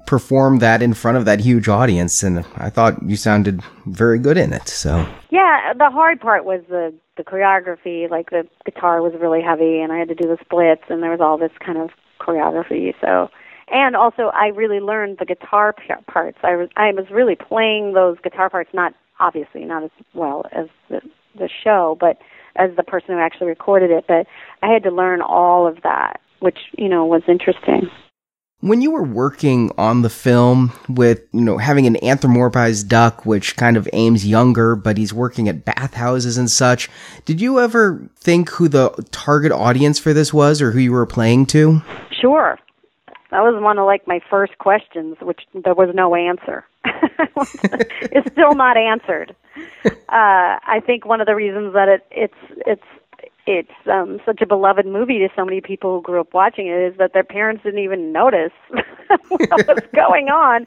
perform 0.05 0.59
that 0.59 0.81
in 0.81 0.93
front 0.93 1.17
of 1.17 1.25
that 1.25 1.39
huge 1.39 1.67
audience, 1.67 2.23
and 2.23 2.45
I 2.55 2.69
thought 2.69 3.01
you 3.03 3.15
sounded 3.15 3.61
very 3.85 4.19
good 4.19 4.37
in 4.37 4.53
it. 4.53 4.67
So 4.67 5.07
yeah, 5.29 5.73
the 5.73 5.89
hard 5.89 6.19
part 6.19 6.45
was 6.45 6.61
the 6.69 6.93
the 7.15 7.23
choreography. 7.23 8.09
Like 8.09 8.29
the 8.29 8.47
guitar 8.65 9.01
was 9.01 9.13
really 9.19 9.41
heavy, 9.41 9.79
and 9.79 9.91
I 9.91 9.97
had 9.97 10.09
to 10.09 10.15
do 10.15 10.27
the 10.27 10.37
splits, 10.41 10.83
and 10.89 11.01
there 11.01 11.11
was 11.11 11.21
all 11.21 11.37
this 11.37 11.51
kind 11.65 11.77
of 11.77 11.89
choreography. 12.19 12.93
So 13.01 13.29
and 13.69 13.95
also 13.95 14.31
I 14.33 14.47
really 14.47 14.79
learned 14.79 15.17
the 15.19 15.25
guitar 15.25 15.73
parts. 16.07 16.37
I 16.43 16.55
was 16.55 16.69
I 16.75 16.91
was 16.91 17.05
really 17.11 17.35
playing 17.35 17.93
those 17.93 18.17
guitar 18.23 18.49
parts, 18.49 18.69
not 18.73 18.93
obviously 19.19 19.65
not 19.65 19.83
as 19.83 19.91
well 20.13 20.45
as 20.51 20.67
the 20.89 21.01
the 21.37 21.49
show, 21.63 21.97
but 21.99 22.17
as 22.57 22.75
the 22.75 22.83
person 22.83 23.15
who 23.15 23.19
actually 23.19 23.47
recorded 23.47 23.91
it, 23.91 24.05
but 24.07 24.27
I 24.63 24.71
had 24.71 24.83
to 24.83 24.91
learn 24.91 25.21
all 25.21 25.67
of 25.67 25.81
that, 25.83 26.19
which, 26.39 26.57
you 26.77 26.89
know, 26.89 27.05
was 27.05 27.23
interesting. 27.27 27.89
When 28.59 28.81
you 28.81 28.89
were 28.89 29.03
working 29.03 29.71
on 29.77 30.01
the 30.01 30.09
film 30.09 30.73
with, 30.89 31.21
you 31.31 31.41
know, 31.41 31.59
having 31.59 31.85
an 31.85 31.95
anthropomorphized 32.01 32.87
duck, 32.87 33.23
which 33.23 33.55
kind 33.55 33.77
of 33.77 33.87
aims 33.93 34.25
younger, 34.25 34.75
but 34.75 34.97
he's 34.97 35.13
working 35.13 35.47
at 35.47 35.63
bathhouses 35.63 36.39
and 36.39 36.49
such, 36.49 36.89
did 37.25 37.39
you 37.39 37.59
ever 37.59 38.09
think 38.15 38.49
who 38.49 38.67
the 38.67 38.89
target 39.11 39.51
audience 39.51 39.99
for 39.99 40.11
this 40.11 40.33
was 40.33 40.59
or 40.59 40.71
who 40.71 40.79
you 40.79 40.91
were 40.91 41.05
playing 41.05 41.45
to? 41.47 41.83
Sure. 42.09 42.57
That 43.31 43.41
was 43.41 43.61
one 43.61 43.77
of 43.77 43.85
like 43.85 44.07
my 44.07 44.19
first 44.29 44.57
questions, 44.57 45.17
which 45.21 45.41
there 45.53 45.73
was 45.73 45.89
no 45.93 46.15
answer. 46.15 46.65
it's 46.85 48.31
still 48.31 48.55
not 48.55 48.77
answered. 48.77 49.35
Uh, 49.85 49.91
I 50.09 50.81
think 50.85 51.05
one 51.05 51.19
of 51.19 51.27
the 51.27 51.35
reasons 51.35 51.73
that 51.73 51.89
it, 51.89 52.05
it's 52.11 52.61
it's 52.65 52.83
it's 53.45 53.87
um, 53.91 54.19
such 54.25 54.41
a 54.41 54.45
beloved 54.45 54.85
movie 54.85 55.19
to 55.19 55.29
so 55.35 55.43
many 55.43 55.61
people 55.61 55.95
who 55.95 56.01
grew 56.01 56.21
up 56.21 56.33
watching 56.33 56.67
it 56.67 56.93
is 56.93 56.97
that 56.97 57.13
their 57.13 57.23
parents 57.23 57.63
didn't 57.63 57.83
even 57.83 58.11
notice 58.11 58.51
what 59.27 59.67
was 59.67 59.83
going 59.93 60.29
on. 60.29 60.65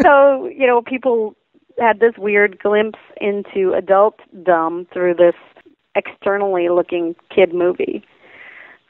So 0.00 0.46
you 0.46 0.66
know, 0.66 0.82
people 0.82 1.34
had 1.78 2.00
this 2.00 2.14
weird 2.18 2.58
glimpse 2.58 2.98
into 3.20 3.72
adult 3.72 4.20
dumb 4.42 4.86
through 4.92 5.14
this 5.14 5.34
externally 5.94 6.68
looking 6.68 7.14
kid 7.34 7.54
movie. 7.54 8.04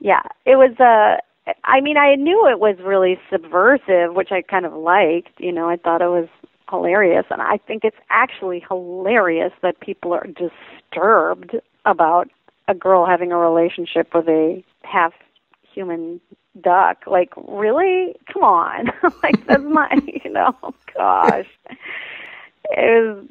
Yeah, 0.01 0.23
it 0.45 0.57
was 0.57 0.75
a. 0.81 0.85
Uh, 0.85 1.17
I 1.65 1.81
mean, 1.81 1.97
I 1.97 2.15
knew 2.15 2.49
it 2.49 2.61
was 2.61 2.77
really 2.83 3.19
subversive, 3.31 4.15
which 4.15 4.31
I 4.31 4.43
kind 4.43 4.65
of 4.65 4.73
liked. 4.75 5.41
You 5.41 5.53
know, 5.53 5.69
I 5.69 5.77
thought 5.77 6.03
it 6.03 6.07
was 6.07 6.29
hilarious, 6.71 7.27
and 7.31 7.43
I 7.43 7.59
think 7.59 7.85
it's 7.85 7.97
actually 8.11 8.65
hilarious 8.69 9.53
that 9.63 9.81
people 9.81 10.13
are 10.13 10.27
disturbed 10.27 11.57
about 11.85 12.29
a 12.69 12.75
girl 12.75 13.07
having 13.07 13.33
a 13.33 13.37
relationship 13.37 14.15
with 14.15 14.29
a 14.29 14.63
half 14.85 15.13
human 15.73 16.21
duck. 16.61 17.05
Like, 17.07 17.33
really? 17.49 18.15
Come 18.33 18.45
on. 18.45 18.87
like, 19.23 19.45
that's 19.47 19.63
my, 19.65 19.91
you 20.25 20.31
know, 20.31 20.55
gosh. 20.97 21.49
It 22.71 23.29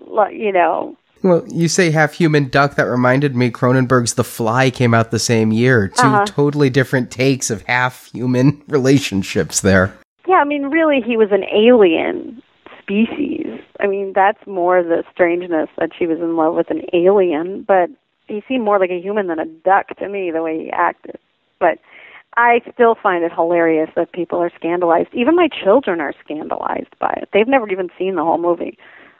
was, 0.00 0.32
you 0.32 0.52
know, 0.52 0.96
well, 1.22 1.44
you 1.48 1.68
say 1.68 1.90
half 1.90 2.14
human 2.14 2.48
duck. 2.48 2.76
That 2.76 2.84
reminded 2.84 3.34
me 3.34 3.50
Cronenberg's 3.50 4.14
The 4.14 4.24
Fly 4.24 4.70
came 4.70 4.94
out 4.94 5.10
the 5.10 5.18
same 5.18 5.52
year. 5.52 5.88
2 5.88 6.02
uh-huh. 6.02 6.24
totally 6.26 6.70
different 6.70 7.10
takes 7.10 7.50
of 7.50 7.62
half 7.62 8.10
human 8.12 8.62
relationships 8.68 9.60
there. 9.60 9.96
Yeah, 10.26 10.36
I 10.36 10.44
mean, 10.44 10.66
really, 10.66 11.00
he 11.00 11.16
was 11.16 11.30
an 11.32 11.44
alien 11.44 12.42
species. 12.82 13.60
I 13.80 13.86
mean, 13.86 14.12
that's 14.14 14.44
more 14.46 14.82
the 14.82 15.04
strangeness 15.12 15.68
that 15.78 15.90
she 15.96 16.06
was 16.06 16.18
in 16.18 16.36
love 16.36 16.54
with 16.54 16.70
an 16.70 16.82
alien, 16.92 17.62
but 17.62 17.90
he 18.26 18.42
seemed 18.46 18.64
more 18.64 18.78
like 18.78 18.90
a 18.90 19.00
human 19.00 19.26
than 19.26 19.38
a 19.38 19.46
duck 19.46 19.96
to 19.98 20.08
me, 20.08 20.30
the 20.30 20.42
way 20.42 20.64
he 20.64 20.70
acted. 20.70 21.18
But 21.58 21.78
I 22.36 22.60
still 22.72 22.94
find 22.94 23.24
it 23.24 23.32
hilarious 23.32 23.90
that 23.96 24.12
people 24.12 24.38
are 24.38 24.52
scandalized. 24.54 25.08
Even 25.12 25.34
my 25.34 25.48
children 25.48 26.00
are 26.00 26.14
scandalized 26.24 26.96
by 27.00 27.12
it. 27.20 27.28
They've 27.32 27.48
never 27.48 27.68
even 27.68 27.88
seen 27.98 28.14
the 28.14 28.22
whole 28.22 28.38
movie. 28.38 28.78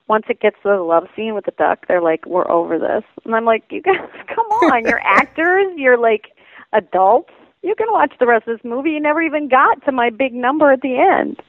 Once 0.09 0.25
it 0.29 0.41
gets 0.41 0.57
to 0.63 0.71
the 0.71 0.77
love 0.77 1.07
scene 1.15 1.35
with 1.35 1.45
the 1.45 1.53
duck, 1.53 1.87
they're 1.87 2.03
like, 2.03 2.25
"We're 2.27 2.51
over 2.51 2.79
this," 2.79 3.05
and 3.25 3.35
I'm 3.35 3.45
like, 3.45 3.65
"You 3.71 3.83
guys, 3.83 3.97
come 4.35 4.47
on! 4.47 4.85
You're 4.85 5.01
actors. 5.05 5.67
You're 5.77 5.99
like 5.99 6.33
adults. 6.73 7.31
You 7.63 7.75
can 7.75 7.89
watch 7.91 8.13
the 8.19 8.27
rest 8.27 8.49
of 8.49 8.57
this 8.57 8.65
movie. 8.65 8.91
You 8.91 9.01
never 9.01 9.23
even 9.23 9.49
got 9.49 9.85
to 9.85 9.93
my 9.93 10.11
big 10.11 10.35
number 10.35 10.73
at 10.73 10.81
the 10.81 10.99
end." 10.99 11.41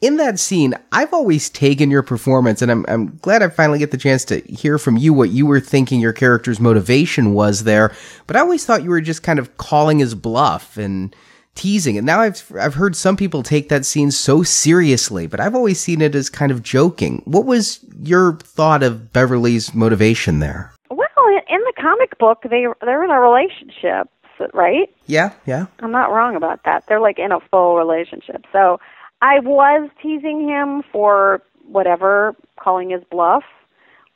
In 0.00 0.16
that 0.16 0.40
scene, 0.40 0.74
I've 0.90 1.14
always 1.14 1.48
taken 1.48 1.88
your 1.88 2.02
performance, 2.02 2.60
and 2.60 2.72
I'm, 2.72 2.84
I'm 2.88 3.18
glad 3.18 3.40
I 3.40 3.48
finally 3.48 3.78
get 3.78 3.92
the 3.92 3.96
chance 3.96 4.24
to 4.26 4.40
hear 4.40 4.76
from 4.76 4.96
you 4.96 5.14
what 5.14 5.30
you 5.30 5.46
were 5.46 5.60
thinking 5.60 6.00
your 6.00 6.12
character's 6.12 6.58
motivation 6.58 7.34
was 7.34 7.62
there. 7.62 7.94
But 8.26 8.34
I 8.34 8.40
always 8.40 8.66
thought 8.66 8.82
you 8.82 8.90
were 8.90 9.00
just 9.00 9.22
kind 9.22 9.38
of 9.38 9.56
calling 9.58 10.00
his 10.00 10.16
bluff 10.16 10.76
and 10.76 11.14
teasing. 11.54 11.96
And 11.96 12.06
now 12.06 12.20
I've 12.20 12.50
I've 12.58 12.74
heard 12.74 12.96
some 12.96 13.16
people 13.16 13.42
take 13.42 13.68
that 13.68 13.84
scene 13.84 14.10
so 14.10 14.42
seriously, 14.42 15.26
but 15.26 15.40
I've 15.40 15.54
always 15.54 15.80
seen 15.80 16.00
it 16.00 16.14
as 16.14 16.30
kind 16.30 16.52
of 16.52 16.62
joking. 16.62 17.22
What 17.24 17.44
was 17.44 17.80
your 18.02 18.38
thought 18.38 18.82
of 18.82 19.12
Beverly's 19.12 19.74
motivation 19.74 20.38
there? 20.40 20.72
Well, 20.90 21.08
in 21.48 21.60
the 21.60 21.72
comic 21.80 22.18
book, 22.18 22.42
they 22.42 22.66
they're 22.80 23.04
in 23.04 23.10
a 23.10 23.20
relationship, 23.20 24.08
right? 24.54 24.88
Yeah, 25.06 25.32
yeah. 25.46 25.66
I'm 25.80 25.92
not 25.92 26.10
wrong 26.10 26.36
about 26.36 26.64
that. 26.64 26.84
They're 26.88 27.00
like 27.00 27.18
in 27.18 27.32
a 27.32 27.40
full 27.50 27.76
relationship. 27.76 28.44
So 28.52 28.80
I 29.20 29.40
was 29.40 29.90
teasing 30.02 30.48
him 30.48 30.82
for 30.90 31.42
whatever, 31.66 32.34
calling 32.58 32.90
his 32.90 33.02
bluff, 33.10 33.44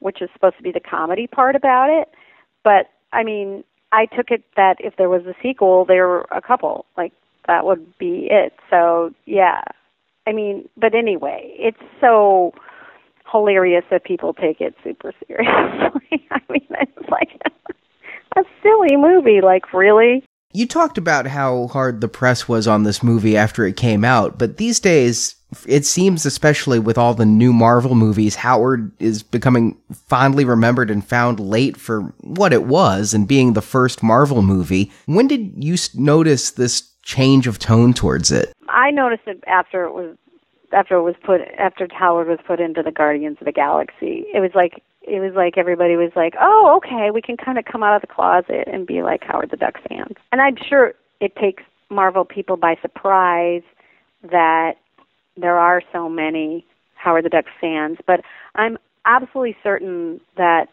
which 0.01 0.21
is 0.21 0.29
supposed 0.33 0.57
to 0.57 0.63
be 0.63 0.73
the 0.73 0.81
comedy 0.81 1.27
part 1.27 1.55
about 1.55 1.91
it. 1.91 2.09
But 2.65 2.91
I 3.13 3.23
mean, 3.23 3.63
I 3.93 4.07
took 4.07 4.31
it 4.31 4.43
that 4.57 4.77
if 4.81 4.97
there 4.97 5.09
was 5.09 5.25
a 5.27 5.35
sequel, 5.43 5.85
they 5.85 6.01
were 6.01 6.27
a 6.31 6.43
couple. 6.43 6.87
Like 6.97 7.13
that 7.47 7.64
would 7.64 7.98
be 7.98 8.28
it. 8.31 8.55
So 8.70 9.12
yeah, 9.24 9.62
I 10.27 10.32
mean, 10.32 10.68
but 10.77 10.94
anyway, 10.94 11.55
it's 11.59 11.82
so 12.01 12.52
hilarious 13.31 13.85
that 13.90 14.05
people 14.05 14.35
take 14.35 14.60
it 14.60 14.74
super 14.82 15.12
seriously. 15.27 16.27
I 16.31 16.40
mean, 16.48 16.66
it's 16.70 17.09
like 17.10 17.40
a 18.36 18.43
silly 18.62 18.97
movie. 18.97 19.40
Like 19.40 19.73
really? 19.73 20.24
You 20.52 20.66
talked 20.66 20.97
about 20.97 21.27
how 21.27 21.66
hard 21.66 22.01
the 22.01 22.09
press 22.09 22.48
was 22.48 22.66
on 22.66 22.85
this 22.85 23.02
movie 23.02 23.36
after 23.36 23.66
it 23.66 23.77
came 23.77 24.05
out, 24.05 24.39
but 24.39 24.56
these 24.56 24.81
days, 24.81 25.35
it 25.66 25.85
seems, 25.85 26.24
especially 26.24 26.78
with 26.78 26.97
all 26.97 27.12
the 27.12 27.27
new 27.27 27.52
Marvel 27.52 27.94
movies, 27.94 28.36
Howard 28.36 28.90
is 28.98 29.23
becoming 29.23 29.77
fondly 29.93 30.47
remembered 30.47 30.90
and 30.90 31.06
found 31.06 31.40
late 31.40 31.77
for 31.77 32.14
what 32.20 32.55
it 32.55 32.64
was 32.64 33.12
and 33.12 33.28
being 33.28 33.52
the 33.52 33.60
first 33.60 34.02
Marvel 34.02 34.40
movie. 34.40 34.90
When 35.05 35.28
did 35.28 35.62
you 35.62 35.77
notice 35.94 36.52
this 36.52 36.90
change 37.07 37.47
of 37.47 37.59
tone 37.59 37.95
towards 37.95 38.31
it? 38.31 38.53
I 38.69 38.91
noticed 38.91 39.23
it 39.27 39.43
after 39.47 39.85
it 39.85 39.95
was 39.95 40.16
after 40.73 40.97
it 40.97 41.03
was 41.03 41.15
put 41.24 41.41
after 41.57 41.89
Howard 41.97 42.28
was 42.28 42.41
put 42.47 42.61
into 42.61 42.83
the 42.83 42.91
Guardians 42.91 43.39
of 43.41 43.47
the 43.47 43.53
Galaxy. 43.53 44.27
It 44.35 44.41
was 44.41 44.51
like 44.55 44.83
it 45.03 45.20
was 45.20 45.33
like 45.35 45.57
everybody 45.57 45.97
was 45.97 46.11
like, 46.16 46.35
"Oh, 46.39 46.74
okay, 46.78 47.11
we 47.12 47.23
can 47.23 47.37
kind 47.37 47.59
of 47.59 47.65
come 47.65 47.83
out 47.83 47.95
of 47.95 48.03
the 48.03 48.12
closet 48.12 48.69
and 48.70 48.87
be 48.87 49.03
like 49.03 49.23
Howard 49.23 49.51
the 49.51 49.57
Duck 49.57 49.78
fans." 49.89 50.16
And 50.33 50.43
I'm 50.43 50.57
sure 50.57 50.95
it 51.20 51.37
takes 51.37 51.62
Marvel 51.89 52.24
people 52.24 52.57
by 52.57 52.77
surprise 52.83 53.62
that 54.23 54.74
there 55.37 55.59
are 55.59 55.81
so 55.93 56.09
many 56.09 56.66
Howard 56.97 57.24
the 57.24 57.31
Duck 57.31 57.45
fans, 57.61 57.99
but 58.05 58.20
I'm 58.57 58.77
absolutely 59.05 59.57
certain 59.62 60.20
that 60.37 60.66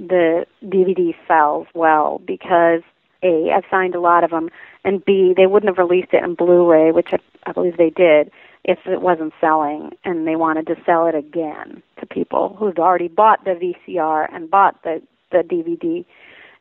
the 0.00 0.46
DVD 0.64 1.14
sells 1.28 1.68
well 1.74 2.20
because 2.26 2.82
A, 3.22 3.52
I've 3.54 3.64
signed 3.70 3.94
a 3.94 4.00
lot 4.00 4.24
of 4.24 4.30
them, 4.30 4.50
and 4.84 5.04
B, 5.04 5.34
they 5.36 5.46
wouldn't 5.46 5.76
have 5.76 5.84
released 5.84 6.12
it 6.12 6.24
in 6.24 6.34
Blu-ray, 6.34 6.92
which 6.92 7.08
I, 7.12 7.18
I 7.44 7.52
believe 7.52 7.76
they 7.76 7.90
did, 7.90 8.30
if 8.64 8.78
it 8.86 9.00
wasn't 9.00 9.32
selling 9.40 9.90
and 10.04 10.26
they 10.26 10.36
wanted 10.36 10.66
to 10.66 10.76
sell 10.84 11.06
it 11.06 11.14
again 11.14 11.82
to 11.98 12.06
people 12.06 12.56
who'd 12.58 12.78
already 12.78 13.08
bought 13.08 13.44
the 13.44 13.74
VCR 13.88 14.28
and 14.34 14.50
bought 14.50 14.82
the 14.82 15.02
the 15.30 15.38
DVD. 15.38 16.04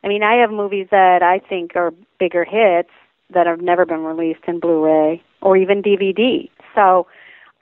I 0.03 0.07
mean, 0.07 0.23
I 0.23 0.35
have 0.35 0.51
movies 0.51 0.87
that 0.91 1.21
I 1.21 1.39
think 1.39 1.75
are 1.75 1.91
bigger 2.19 2.45
hits 2.45 2.91
that 3.33 3.47
have 3.47 3.61
never 3.61 3.85
been 3.85 4.03
released 4.03 4.43
in 4.47 4.59
Blu-ray 4.59 5.21
or 5.41 5.57
even 5.57 5.81
DVD. 5.81 6.49
So, 6.75 7.07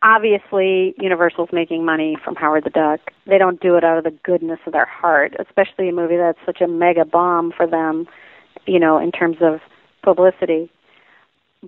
obviously, 0.03 0.93
Universal's 0.99 1.49
making 1.51 1.83
money 1.83 2.17
from 2.23 2.35
Howard 2.35 2.65
the 2.65 2.69
Duck. 2.69 2.99
They 3.25 3.37
don't 3.37 3.59
do 3.59 3.75
it 3.75 3.83
out 3.83 3.97
of 3.97 4.03
the 4.03 4.17
goodness 4.23 4.59
of 4.65 4.73
their 4.73 4.85
heart, 4.85 5.33
especially 5.39 5.89
a 5.89 5.93
movie 5.93 6.17
that's 6.17 6.39
such 6.45 6.61
a 6.61 6.67
mega 6.67 7.05
bomb 7.05 7.51
for 7.51 7.65
them, 7.65 8.07
you 8.67 8.79
know, 8.79 8.97
in 8.97 9.11
terms 9.11 9.37
of 9.41 9.59
publicity. 10.03 10.71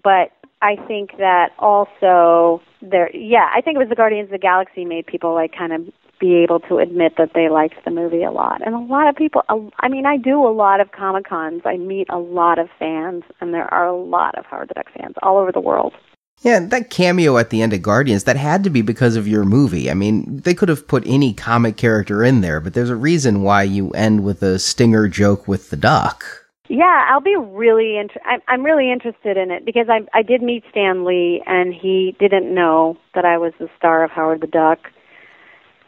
But 0.01 0.31
I 0.61 0.76
think 0.88 1.17
that 1.17 1.51
also 1.57 2.61
there 2.81 3.09
yeah, 3.15 3.49
I 3.55 3.61
think 3.61 3.76
it 3.76 3.80
was 3.80 3.89
the 3.89 3.95
Guardians 3.95 4.27
of 4.27 4.31
the 4.31 4.38
Galaxy 4.38 4.85
made 4.85 5.07
people 5.07 5.34
like 5.34 5.53
kind 5.57 5.73
of 5.73 5.81
be 6.19 6.35
able 6.35 6.59
to 6.59 6.80
admit 6.80 7.13
that 7.17 7.31
they 7.34 7.47
liked 7.47 7.76
the 7.85 7.91
movie 7.91 8.23
a 8.23 8.31
lot. 8.31 8.61
And 8.65 8.76
a 8.76 8.80
lot 8.80 9.07
of 9.07 9.15
people 9.15 9.41
I 9.80 9.88
mean, 9.88 10.05
I 10.05 10.17
do 10.17 10.45
a 10.45 10.51
lot 10.51 10.81
of 10.81 10.91
Comic 10.91 11.27
Cons. 11.27 11.61
I 11.65 11.77
meet 11.77 12.07
a 12.09 12.19
lot 12.19 12.59
of 12.59 12.69
fans 12.77 13.23
and 13.39 13.53
there 13.53 13.73
are 13.73 13.88
a 13.88 13.95
lot 13.95 14.38
of 14.38 14.45
Howard 14.45 14.69
the 14.69 14.73
Duck 14.76 14.88
fans 14.97 15.15
all 15.23 15.38
over 15.38 15.51
the 15.51 15.61
world. 15.61 15.93
Yeah, 16.41 16.59
that 16.67 16.89
cameo 16.89 17.38
at 17.38 17.49
the 17.49 17.61
end 17.61 17.73
of 17.73 17.81
Guardians, 17.81 18.23
that 18.23 18.38
had 18.38 18.63
to 18.63 18.69
be 18.69 18.81
because 18.81 19.17
of 19.17 19.27
your 19.27 19.43
movie. 19.43 19.91
I 19.91 19.93
mean, 19.93 20.39
they 20.39 20.53
could 20.53 20.69
have 20.69 20.88
put 20.88 21.03
any 21.05 21.34
comic 21.34 21.76
character 21.76 22.23
in 22.23 22.39
there, 22.39 22.61
but 22.61 22.73
there's 22.73 22.89
a 22.89 22.95
reason 22.95 23.43
why 23.43 23.63
you 23.63 23.91
end 23.91 24.23
with 24.23 24.41
a 24.41 24.57
stinger 24.57 25.09
joke 25.09 25.49
with 25.49 25.69
the 25.69 25.76
duck. 25.76 26.39
Yeah, 26.69 27.07
I'll 27.09 27.19
be 27.19 27.35
really 27.35 27.97
inter- 27.97 28.21
I'm, 28.25 28.41
I'm 28.47 28.63
really 28.63 28.91
interested 28.91 29.37
in 29.37 29.49
it 29.49 29.65
because 29.65 29.87
I 29.89 30.01
I 30.13 30.21
did 30.21 30.43
meet 30.43 30.63
Stan 30.69 31.03
Lee 31.03 31.41
and 31.47 31.73
he 31.73 32.15
didn't 32.19 32.53
know 32.53 32.95
that 33.15 33.25
I 33.25 33.39
was 33.39 33.53
the 33.59 33.69
star 33.75 34.03
of 34.03 34.11
Howard 34.11 34.41
the 34.41 34.47
Duck 34.47 34.77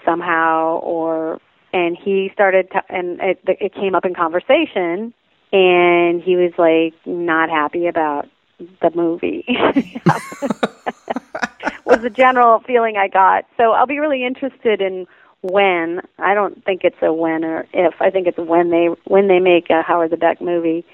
somehow 0.04 0.80
or 0.80 1.40
and 1.72 1.96
he 1.96 2.32
started 2.34 2.72
to, 2.72 2.82
and 2.90 3.20
it 3.22 3.40
it 3.46 3.76
came 3.76 3.94
up 3.94 4.06
in 4.06 4.16
conversation 4.16 5.14
and 5.54 6.22
he 6.24 6.36
was 6.36 6.52
like 6.58 6.96
not 7.06 7.52
happy 7.52 7.86
about 7.86 8.28
the 8.58 8.92
movie 8.96 9.46
was 11.86 12.02
the 12.02 12.10
general 12.10 12.60
feeling 12.66 12.98
I 12.98 13.08
got. 13.08 13.46
So 13.56 13.72
I'll 13.72 13.86
be 13.86 14.00
really 14.00 14.26
interested 14.26 14.82
in 14.82 15.06
when. 15.42 16.02
I 16.20 16.34
don't 16.34 16.64
think 16.66 16.82
it's 16.84 17.02
a 17.02 17.14
when 17.14 17.44
or 17.44 17.68
if. 17.74 17.96
I 18.00 18.10
think 18.10 18.28
it's 18.28 18.38
when 18.38 18.70
they 18.70 18.88
when 19.06 19.28
they 19.28 19.40
make 19.40 19.70
a 19.70 19.82
Howard 19.82 20.12
the 20.12 20.18
Duck 20.18 20.42
movie, 20.42 20.86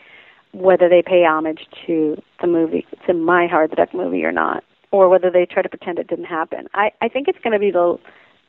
whether 0.53 0.89
they 0.89 1.01
pay 1.01 1.23
homage 1.25 1.67
to 1.85 2.21
the 2.41 2.47
movie, 2.47 2.85
to 3.05 3.13
my 3.13 3.47
Howard 3.47 3.71
the 3.71 3.75
Duck 3.75 3.93
movie 3.93 4.23
or 4.23 4.31
not, 4.31 4.63
or 4.91 5.09
whether 5.09 5.29
they 5.29 5.45
try 5.45 5.61
to 5.61 5.69
pretend 5.69 5.99
it 5.99 6.07
didn't 6.07 6.25
happen. 6.25 6.67
I 6.73 6.91
I 7.01 7.07
think 7.07 7.27
it's 7.27 7.39
going 7.39 7.53
to 7.53 7.59
be 7.59 7.71
the 7.71 7.97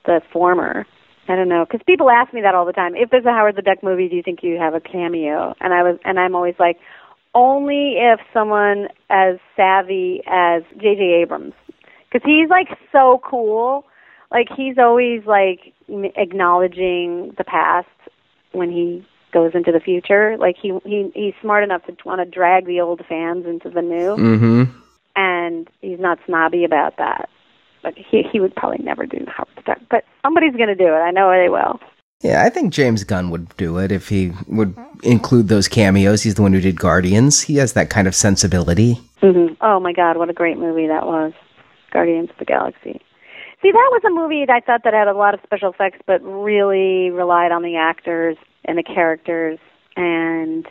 the 0.07 0.20
former. 0.33 0.87
I 1.29 1.37
don't 1.37 1.49
know 1.49 1.66
because 1.66 1.85
people 1.87 2.11
ask 2.11 2.33
me 2.33 2.41
that 2.41 2.55
all 2.55 2.65
the 2.65 2.73
time. 2.73 2.95
If 2.95 3.11
there's 3.11 3.27
a 3.27 3.31
Howard 3.33 3.57
the 3.57 3.62
Duck 3.62 3.83
movie, 3.83 4.09
do 4.09 4.16
you 4.16 4.23
think 4.23 4.43
you 4.43 4.57
have 4.59 4.75
a 4.75 4.81
cameo? 4.81 5.55
And 5.61 5.75
I 5.75 5.83
was 5.83 5.99
and 6.05 6.19
I'm 6.19 6.35
always 6.35 6.55
like, 6.59 6.79
only 7.35 7.97
if 7.99 8.20
someone 8.33 8.89
as 9.11 9.37
savvy 9.55 10.23
as 10.27 10.62
J.J. 10.81 11.20
Abrams, 11.23 11.55
because 12.11 12.25
he's 12.25 12.49
like 12.49 12.69
so 12.91 13.20
cool. 13.25 13.85
Like 14.31 14.49
he's 14.55 14.77
always 14.79 15.25
like 15.27 15.73
acknowledging 15.89 17.35
the 17.39 17.45
past 17.45 17.89
when 18.53 18.71
he 18.71 19.07
goes 19.33 19.53
into 19.55 19.73
the 19.73 19.81
future. 19.81 20.37
Like 20.39 20.57
he 20.61 20.79
he 20.85 21.11
he's 21.15 21.35
smart 21.41 21.65
enough 21.65 21.85
to 21.87 21.97
want 22.05 22.21
to 22.21 22.25
drag 22.25 22.67
the 22.67 22.81
old 22.81 23.03
fans 23.09 23.47
into 23.47 23.71
the 23.71 23.83
new, 23.83 24.17
mm-hmm. 24.17 24.65
and 25.17 25.69
he's 25.81 26.01
not 26.01 26.19
snobby 26.27 26.65
about 26.65 26.97
that. 26.99 27.29
But 27.83 27.95
he 27.97 28.23
he 28.23 28.41
would 28.41 28.55
probably 28.55 28.85
never 28.85 29.07
do 29.07 29.25
Howard 29.29 29.49
the 29.57 29.63
Duck. 29.63 29.79
But 29.91 30.05
somebody's 30.23 30.57
going 30.57 30.69
to 30.69 30.75
do 30.75 30.89
it. 30.89 30.99
I 30.99 31.11
know 31.11 31.31
they 31.31 31.49
will. 31.49 31.81
Yeah, 32.21 32.43
I 32.45 32.51
think 32.51 32.73
James 32.73 33.05
Gunn 33.05 33.31
would 33.31 33.57
do 33.57 33.79
it 33.79 33.93
if 33.93 34.09
he 34.09 34.33
would 34.49 34.77
include 35.05 35.47
those 35.47 35.69
cameos. 35.69 36.25
He's 36.25 36.35
the 36.35 36.43
one 36.43 36.53
who 36.53 36.61
did 36.61 36.79
Guardians. 36.79 37.43
He 37.43 37.57
has 37.57 37.75
that 37.75 37.91
kind 37.91 38.09
of 38.09 38.15
sensibility. 38.15 39.01
Mm-hmm. 39.23 39.55
Oh 39.61 39.79
my 39.79 39.93
God, 39.93 40.17
what 40.17 40.29
a 40.29 40.33
great 40.33 40.59
movie 40.59 40.89
that 40.89 41.07
was, 41.07 41.33
Guardians 41.93 42.31
of 42.31 42.37
the 42.39 42.45
Galaxy. 42.45 43.01
See, 43.61 43.73
that 43.73 43.91
was 43.91 44.03
a 44.07 44.11
movie 44.11 44.45
that 44.47 44.53
I 44.53 44.61
thought 44.61 44.83
that 44.85 44.95
had 44.95 45.09
a 45.09 45.15
lot 45.15 45.35
of 45.35 45.41
special 45.43 45.71
effects, 45.71 45.99
but 46.07 46.23
really 46.23 47.11
relied 47.11 47.51
on 47.51 47.63
the 47.63 47.77
actors 47.77 48.37
and 48.65 48.79
the 48.79 48.85
characters, 48.85 49.59
and 49.97 50.67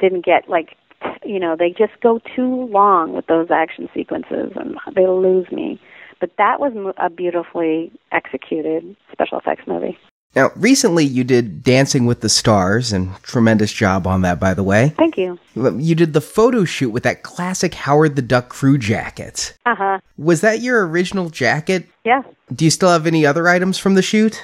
didn't 0.00 0.24
get 0.24 0.48
like, 0.48 0.76
you 1.24 1.38
know, 1.38 1.56
they 1.58 1.70
just 1.70 2.00
go 2.02 2.20
too 2.34 2.64
long 2.70 3.12
with 3.12 3.26
those 3.26 3.48
action 3.50 3.88
sequences, 3.94 4.52
and 4.56 4.76
they 4.94 5.06
lose 5.06 5.50
me. 5.52 5.80
But 6.20 6.30
that 6.38 6.58
was 6.58 6.72
a 6.96 7.10
beautifully 7.10 7.92
executed 8.12 8.96
special 9.10 9.38
effects 9.38 9.64
movie. 9.66 9.98
Now, 10.34 10.50
recently 10.56 11.04
you 11.04 11.24
did 11.24 11.62
Dancing 11.62 12.06
with 12.06 12.22
the 12.22 12.28
Stars, 12.28 12.92
and 12.92 13.14
tremendous 13.22 13.72
job 13.72 14.06
on 14.06 14.22
that, 14.22 14.40
by 14.40 14.54
the 14.54 14.62
way. 14.62 14.94
Thank 14.96 15.18
you. 15.18 15.38
You 15.54 15.94
did 15.94 16.14
the 16.14 16.22
photo 16.22 16.64
shoot 16.64 16.90
with 16.90 17.02
that 17.02 17.22
classic 17.22 17.74
Howard 17.74 18.16
the 18.16 18.22
Duck 18.22 18.48
crew 18.48 18.78
jacket. 18.78 19.56
Uh 19.66 19.74
huh. 19.74 20.00
Was 20.16 20.40
that 20.40 20.60
your 20.60 20.86
original 20.86 21.28
jacket? 21.28 21.86
Yes. 22.04 22.24
Do 22.54 22.64
you 22.64 22.70
still 22.70 22.88
have 22.88 23.06
any 23.06 23.26
other 23.26 23.46
items 23.48 23.78
from 23.78 23.94
the 23.94 24.02
shoot? 24.02 24.42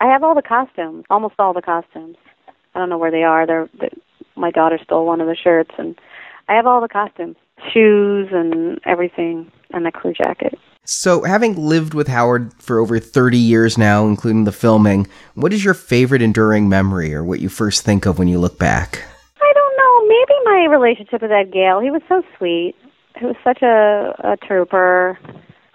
I 0.00 0.06
have 0.06 0.22
all 0.22 0.34
the 0.34 0.42
costumes, 0.42 1.04
almost 1.10 1.34
all 1.38 1.52
the 1.52 1.62
costumes. 1.62 2.16
I 2.74 2.78
don't 2.78 2.88
know 2.88 2.98
where 2.98 3.10
they 3.10 3.22
are. 3.22 3.46
They're, 3.46 3.68
they're 3.78 3.90
my 4.36 4.50
daughter 4.50 4.78
stole 4.82 5.06
one 5.06 5.20
of 5.20 5.26
the 5.26 5.36
shirts, 5.36 5.70
and 5.78 5.98
I 6.48 6.54
have 6.54 6.66
all 6.66 6.80
the 6.80 6.88
costumes, 6.88 7.36
shoes, 7.72 8.28
and 8.32 8.78
everything, 8.84 9.50
and 9.70 9.84
the 9.84 9.90
crew 9.90 10.12
jacket. 10.12 10.58
So, 10.88 11.24
having 11.24 11.56
lived 11.56 11.94
with 11.94 12.06
Howard 12.06 12.52
for 12.62 12.78
over 12.78 13.00
30 13.00 13.36
years 13.36 13.76
now, 13.76 14.06
including 14.06 14.44
the 14.44 14.52
filming, 14.52 15.08
what 15.34 15.52
is 15.52 15.64
your 15.64 15.74
favorite 15.74 16.22
enduring 16.22 16.68
memory 16.68 17.12
or 17.12 17.24
what 17.24 17.40
you 17.40 17.48
first 17.48 17.84
think 17.84 18.06
of 18.06 18.20
when 18.20 18.28
you 18.28 18.38
look 18.38 18.56
back? 18.56 19.02
I 19.40 19.52
don't 19.52 19.76
know. 19.76 20.06
Maybe 20.06 20.34
my 20.44 20.66
relationship 20.70 21.22
with 21.22 21.32
Ed 21.32 21.52
Gale. 21.52 21.80
He 21.80 21.90
was 21.90 22.02
so 22.08 22.22
sweet. 22.38 22.76
He 23.18 23.26
was 23.26 23.34
such 23.42 23.62
a, 23.62 24.14
a 24.22 24.36
trooper. 24.46 25.18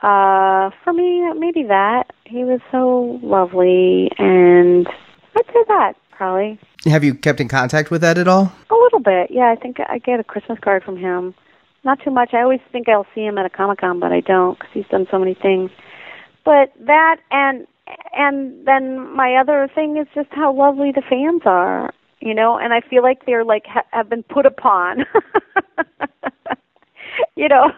Uh, 0.02 0.70
for 0.82 0.94
me, 0.94 1.22
maybe 1.34 1.64
that. 1.64 2.14
He 2.26 2.46
was 2.46 2.62
so 2.72 3.20
lovely, 3.22 4.10
and 4.18 4.88
I'd 5.36 5.46
say 5.48 5.64
that 5.68 5.94
probably. 6.12 6.58
Have 6.86 7.04
you 7.04 7.16
kept 7.16 7.42
in 7.42 7.50
contact 7.50 7.92
with 7.92 8.02
Ed 8.02 8.18
at 8.18 8.30
all? 8.30 8.54
A 8.70 8.76
little 8.76 9.02
bit, 9.02 9.30
yeah. 9.30 9.52
I 9.52 9.56
think 9.58 9.78
I 9.90 9.98
get 9.98 10.22
a 10.22 10.24
Christmas 10.24 10.58
card 10.60 10.84
from 10.84 10.96
him. 10.96 11.34
Not 11.84 11.99
too 12.03 12.12
much. 12.12 12.32
I 12.34 12.41
always 12.41 12.60
think 12.72 12.88
I'll 12.88 13.08
see 13.16 13.22
him 13.22 13.38
at 13.38 13.45
a 13.45 13.49
Comic 13.49 13.80
Con, 13.80 13.99
but 13.99 14.12
I 14.12 14.22
don't 14.22 14.58
because 14.58 14.72
he's 14.74 14.88
done 14.91 15.08
so 15.10 15.18
many 15.18 15.34
things. 15.34 15.72
But 16.45 16.72
that 16.86 17.18
and 17.32 17.66
and 18.14 18.66
then 18.66 19.16
my 19.16 19.36
other 19.36 19.70
thing 19.74 19.98
is 19.98 20.08
just 20.14 20.30
how 20.32 20.53
lovely 20.53 20.91
the 20.91 21.02
fans 21.02 21.41
are, 21.45 21.91
you 22.20 22.34
know. 22.34 22.58
And 22.58 22.74
I 22.74 22.82
feel 22.82 23.02
like 23.02 23.26
they're 23.26 23.44
like 23.44 23.66
ha- 23.66 23.86
have 23.91 24.10
been 24.10 24.24
put 24.24 24.45
upon. 24.45 25.06
you 27.36 27.48
know, 27.48 27.72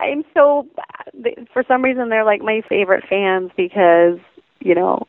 I'm 0.00 0.24
so 0.34 0.66
uh, 0.78 1.30
for 1.52 1.62
some 1.66 1.82
reason 1.82 2.08
they're 2.08 2.24
like 2.24 2.42
my 2.42 2.60
favorite 2.68 3.04
fans 3.08 3.50
because 3.56 4.18
you 4.60 4.74
know 4.74 5.06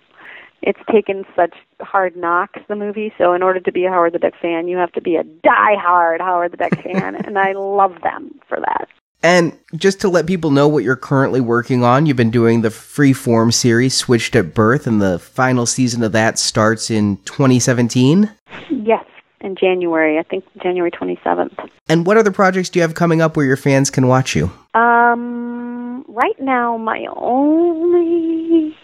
it's 0.68 0.80
taken 0.92 1.24
such 1.36 1.54
hard 1.80 2.16
knocks 2.18 2.60
the 2.68 2.76
movie 2.76 3.14
so 3.18 3.34
in 3.34 3.42
order 3.44 3.60
to 3.60 3.72
be 3.72 3.86
a 3.86 3.90
howard 3.90 4.14
the 4.14 4.20
duck 4.20 4.34
fan 4.42 4.68
you 4.68 4.78
have 4.78 4.92
to 4.92 5.02
be 5.02 5.16
a 5.16 5.24
die-hard 5.24 6.20
howard 6.20 6.52
the 6.52 6.58
duck 6.58 6.74
fan 6.84 7.16
and 7.26 7.38
i 7.40 7.54
love 7.54 7.96
them 8.02 8.32
for 8.50 8.60
that 8.60 8.88
And 9.24 9.58
just 9.76 10.02
to 10.02 10.10
let 10.10 10.28
people 10.28 10.52
know 10.52 10.68
what 10.68 10.84
you're 10.84 10.96
currently 11.12 11.42
working 11.42 11.84
on, 11.84 12.06
you've 12.06 12.18
been 12.18 12.30
doing 12.42 12.62
the 12.62 12.70
freeform 12.70 13.52
series 13.54 13.96
Switched 13.96 14.36
at 14.36 14.54
Birth, 14.54 14.86
and 14.86 15.02
the 15.02 15.18
final 15.18 15.66
season 15.66 16.04
of 16.04 16.12
that 16.12 16.38
starts 16.38 16.92
in 16.92 17.18
2017. 17.26 18.30
yes 18.70 19.06
in 19.42 19.56
january 19.56 20.18
i 20.20 20.24
think 20.24 20.44
january 20.64 20.92
27th 20.92 21.58
And 21.90 22.06
what 22.06 22.18
other 22.18 22.32
projects 22.32 22.70
do 22.70 22.80
you 22.80 22.84
have 22.84 22.94
coming 22.96 23.22
up 23.22 23.36
where 23.38 23.46
your 23.46 23.58
fans 23.58 23.90
can 23.90 24.08
watch 24.08 24.36
you? 24.36 24.52
um 24.74 26.04
right 26.08 26.40
now 26.40 26.78
my 26.78 27.06
only 27.16 28.76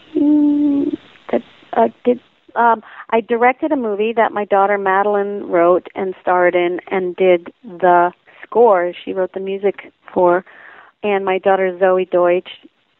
uh, 1.73 1.87
did 2.03 2.19
um 2.55 2.83
I 3.09 3.21
directed 3.21 3.71
a 3.71 3.77
movie 3.77 4.13
that 4.13 4.31
my 4.31 4.45
daughter 4.45 4.77
Madelyn 4.77 5.49
wrote 5.49 5.87
and 5.95 6.13
starred 6.21 6.55
in 6.55 6.79
and 6.87 7.15
did 7.15 7.53
the 7.63 8.11
score. 8.43 8.93
She 9.03 9.13
wrote 9.13 9.33
the 9.33 9.39
music 9.39 9.91
for 10.13 10.43
and 11.03 11.25
my 11.25 11.37
daughter 11.39 11.77
Zoey 11.81 12.09
Deutch 12.09 12.49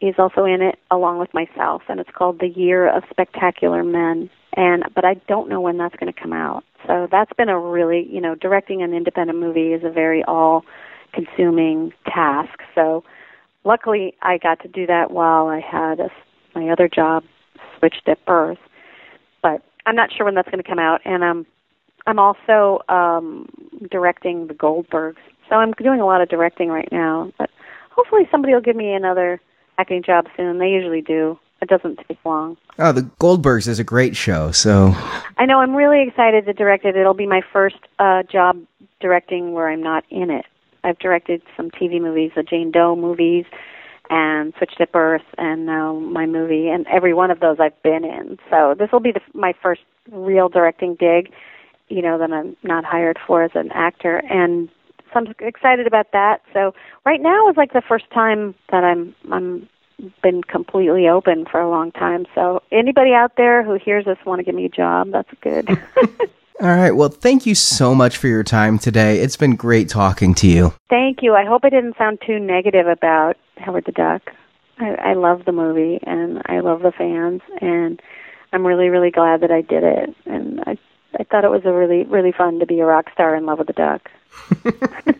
is 0.00 0.14
also 0.18 0.44
in 0.44 0.60
it 0.62 0.78
along 0.90 1.18
with 1.18 1.32
myself 1.32 1.82
and 1.88 2.00
it's 2.00 2.10
called 2.10 2.40
The 2.40 2.48
Year 2.48 2.88
of 2.88 3.04
Spectacular 3.10 3.84
Men. 3.84 4.30
And 4.54 4.84
but 4.94 5.04
I 5.04 5.14
don't 5.28 5.48
know 5.48 5.60
when 5.60 5.78
that's 5.78 5.94
going 5.96 6.12
to 6.12 6.20
come 6.20 6.32
out. 6.32 6.64
So 6.86 7.06
that's 7.10 7.32
been 7.34 7.48
a 7.48 7.58
really, 7.58 8.06
you 8.10 8.20
know, 8.20 8.34
directing 8.34 8.82
an 8.82 8.92
independent 8.92 9.38
movie 9.38 9.72
is 9.72 9.82
a 9.84 9.90
very 9.90 10.24
all 10.24 10.64
consuming 11.12 11.92
task. 12.06 12.58
So 12.74 13.04
luckily 13.64 14.14
I 14.22 14.38
got 14.38 14.60
to 14.62 14.68
do 14.68 14.86
that 14.86 15.10
while 15.10 15.46
I 15.46 15.60
had 15.60 16.00
a, 16.00 16.08
my 16.54 16.68
other 16.68 16.88
job 16.88 17.22
switched 17.82 18.08
at 18.08 18.24
birth. 18.24 18.58
But 19.42 19.62
I'm 19.86 19.96
not 19.96 20.10
sure 20.12 20.24
when 20.24 20.34
that's 20.34 20.48
going 20.48 20.62
to 20.62 20.68
come 20.68 20.78
out, 20.78 21.00
and 21.04 21.24
um, 21.24 21.46
I'm 22.06 22.18
also 22.18 22.80
um, 22.88 23.48
directing 23.90 24.46
the 24.46 24.54
Goldbergs. 24.54 25.16
So 25.48 25.56
I'm 25.56 25.72
doing 25.72 26.00
a 26.00 26.06
lot 26.06 26.20
of 26.20 26.28
directing 26.28 26.68
right 26.68 26.88
now. 26.92 27.32
But 27.38 27.50
hopefully 27.90 28.28
somebody 28.30 28.54
will 28.54 28.60
give 28.60 28.76
me 28.76 28.92
another 28.92 29.40
acting 29.78 30.02
job 30.02 30.26
soon. 30.36 30.58
They 30.58 30.68
usually 30.68 31.02
do. 31.02 31.38
It 31.60 31.68
doesn't 31.68 32.00
take 32.08 32.18
long. 32.24 32.56
Oh, 32.78 32.92
The 32.92 33.02
Goldbergs 33.20 33.68
is 33.68 33.78
a 33.78 33.84
great 33.84 34.16
show, 34.16 34.50
so 34.50 34.92
I 35.36 35.46
know. 35.46 35.60
I'm 35.60 35.74
really 35.74 36.02
excited 36.06 36.44
to 36.46 36.52
direct 36.52 36.84
it. 36.84 36.96
It'll 36.96 37.14
be 37.14 37.26
my 37.26 37.40
first 37.52 37.76
uh, 37.98 38.24
job 38.24 38.58
directing 39.00 39.52
where 39.52 39.68
I'm 39.68 39.82
not 39.82 40.04
in 40.10 40.30
it. 40.30 40.44
I've 40.84 40.98
directed 40.98 41.42
some 41.56 41.70
TV 41.70 42.00
movies, 42.00 42.32
the 42.34 42.42
Jane 42.42 42.72
Doe 42.72 42.96
movies, 42.96 43.44
and 44.12 44.52
Switched 44.58 44.78
at 44.78 44.92
Birth, 44.92 45.24
and 45.38 45.64
now 45.64 45.94
my 45.94 46.26
movie, 46.26 46.68
and 46.68 46.86
every 46.86 47.14
one 47.14 47.30
of 47.30 47.40
those 47.40 47.56
I've 47.58 47.82
been 47.82 48.04
in. 48.04 48.38
So 48.50 48.74
this 48.78 48.92
will 48.92 49.00
be 49.00 49.10
the, 49.10 49.22
my 49.32 49.54
first 49.62 49.80
real 50.10 50.50
directing 50.50 50.96
gig, 50.96 51.32
you 51.88 52.02
know, 52.02 52.18
that 52.18 52.30
I'm 52.30 52.54
not 52.62 52.84
hired 52.84 53.18
for 53.26 53.42
as 53.42 53.52
an 53.54 53.72
actor, 53.72 54.22
and 54.28 54.68
so 55.12 55.20
I'm 55.20 55.34
excited 55.40 55.86
about 55.86 56.12
that. 56.12 56.42
So 56.52 56.74
right 57.06 57.22
now 57.22 57.48
is 57.48 57.56
like 57.56 57.72
the 57.72 57.82
first 57.86 58.10
time 58.10 58.54
that 58.70 58.84
I'm 58.84 59.14
I'm 59.30 59.66
been 60.22 60.42
completely 60.42 61.08
open 61.08 61.46
for 61.50 61.60
a 61.60 61.70
long 61.70 61.90
time. 61.92 62.26
So 62.34 62.62
anybody 62.70 63.12
out 63.12 63.36
there 63.36 63.62
who 63.62 63.74
hears 63.74 64.04
this 64.04 64.18
want 64.26 64.40
to 64.40 64.42
give 64.42 64.54
me 64.54 64.66
a 64.66 64.68
job, 64.68 65.10
that's 65.10 65.32
good. 65.40 65.68
All 66.60 66.68
right. 66.68 66.92
Well, 66.92 67.08
thank 67.08 67.46
you 67.46 67.54
so 67.54 67.94
much 67.94 68.16
for 68.16 68.28
your 68.28 68.44
time 68.44 68.78
today. 68.78 69.18
It's 69.20 69.36
been 69.36 69.56
great 69.56 69.88
talking 69.88 70.34
to 70.34 70.46
you. 70.46 70.74
Thank 70.88 71.22
you. 71.22 71.34
I 71.34 71.44
hope 71.44 71.64
I 71.64 71.70
didn't 71.70 71.96
sound 71.96 72.20
too 72.24 72.38
negative 72.38 72.86
about 72.86 73.36
Howard 73.56 73.84
the 73.84 73.92
Duck. 73.92 74.22
I, 74.78 74.94
I 74.94 75.14
love 75.14 75.44
the 75.44 75.52
movie 75.52 75.98
and 76.02 76.42
I 76.46 76.60
love 76.60 76.82
the 76.82 76.92
fans 76.92 77.40
and 77.60 78.00
I'm 78.52 78.66
really, 78.66 78.88
really 78.88 79.10
glad 79.10 79.40
that 79.40 79.50
I 79.50 79.62
did 79.62 79.82
it. 79.82 80.14
And 80.26 80.60
I 80.66 80.78
I 81.18 81.24
thought 81.24 81.44
it 81.44 81.50
was 81.50 81.62
a 81.64 81.72
really, 81.72 82.04
really 82.04 82.32
fun 82.32 82.58
to 82.60 82.66
be 82.66 82.80
a 82.80 82.86
rock 82.86 83.10
star 83.12 83.36
in 83.36 83.44
love 83.44 83.58
with 83.58 83.68
a 83.68 83.74
duck. 83.74 84.10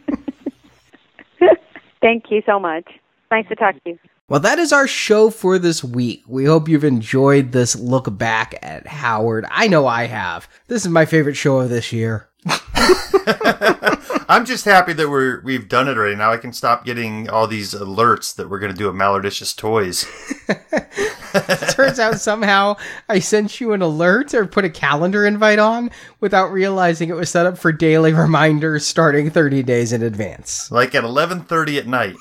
Thank 2.01 2.31
you 2.31 2.43
so 2.47 2.59
much. 2.59 2.89
Nice 3.31 3.47
to 3.49 3.57
talk 3.57 3.75
to 3.85 3.91
you. 3.91 3.99
Well, 4.29 4.41
that 4.41 4.59
is 4.59 4.73
our 4.73 4.87
show 4.87 5.31
for 5.31 5.59
this 5.59 5.83
week. 5.85 6.23
We 6.27 6.45
hope 6.45 6.69
you've 6.69 6.85
enjoyed 6.85 7.53
this 7.53 7.77
look 7.77 8.17
back 8.17 8.55
at 8.63 8.87
Howard. 8.87 9.45
I 9.51 9.69
know 9.69 9.87
I 9.87 10.07
have. 10.07 10.49
This 10.69 10.83
is 10.83 10.89
my 10.91 11.05
favorite 11.05 11.35
show 11.35 11.59
of 11.59 11.69
this 11.69 11.93
year. 11.93 12.29
I'm 14.33 14.47
just 14.47 14.65
happy 14.65 14.95
that 14.95 15.11
we're 15.11 15.43
we've 15.43 15.69
done 15.69 15.89
it 15.89 15.99
already. 15.99 16.17
Now 16.17 16.33
I 16.33 16.39
can 16.39 16.55
stop 16.55 16.87
getting 16.87 17.29
all 17.29 17.47
these 17.47 17.75
alerts 17.75 18.35
that 18.37 18.49
we're 18.49 18.61
going 18.61 18.73
to 18.73 18.79
do 18.79 18.89
a 18.89 18.93
Malardicious 18.93 19.55
Toys. 19.55 20.07
Turns 21.75 21.99
out 21.99 22.19
somehow 22.19 22.77
I 23.11 23.19
sent 23.19 23.61
you 23.61 23.75
an 23.75 23.83
alert 23.83 24.33
or 24.33 24.47
put 24.47 24.65
a 24.65 24.71
calendar 24.71 25.27
invite 25.27 25.59
on 25.59 25.91
without 26.21 26.51
realizing 26.51 27.11
it 27.11 27.15
was 27.15 27.29
set 27.29 27.45
up 27.45 27.59
for 27.59 27.73
daily 27.73 28.15
reminders 28.15 28.87
starting 28.87 29.29
30 29.29 29.63
days 29.65 29.93
in 29.93 30.03
advance. 30.03 30.71
Like 30.71 30.95
at 30.95 31.05
11:30 31.05 31.79
at 31.79 31.87
night. 31.87 32.17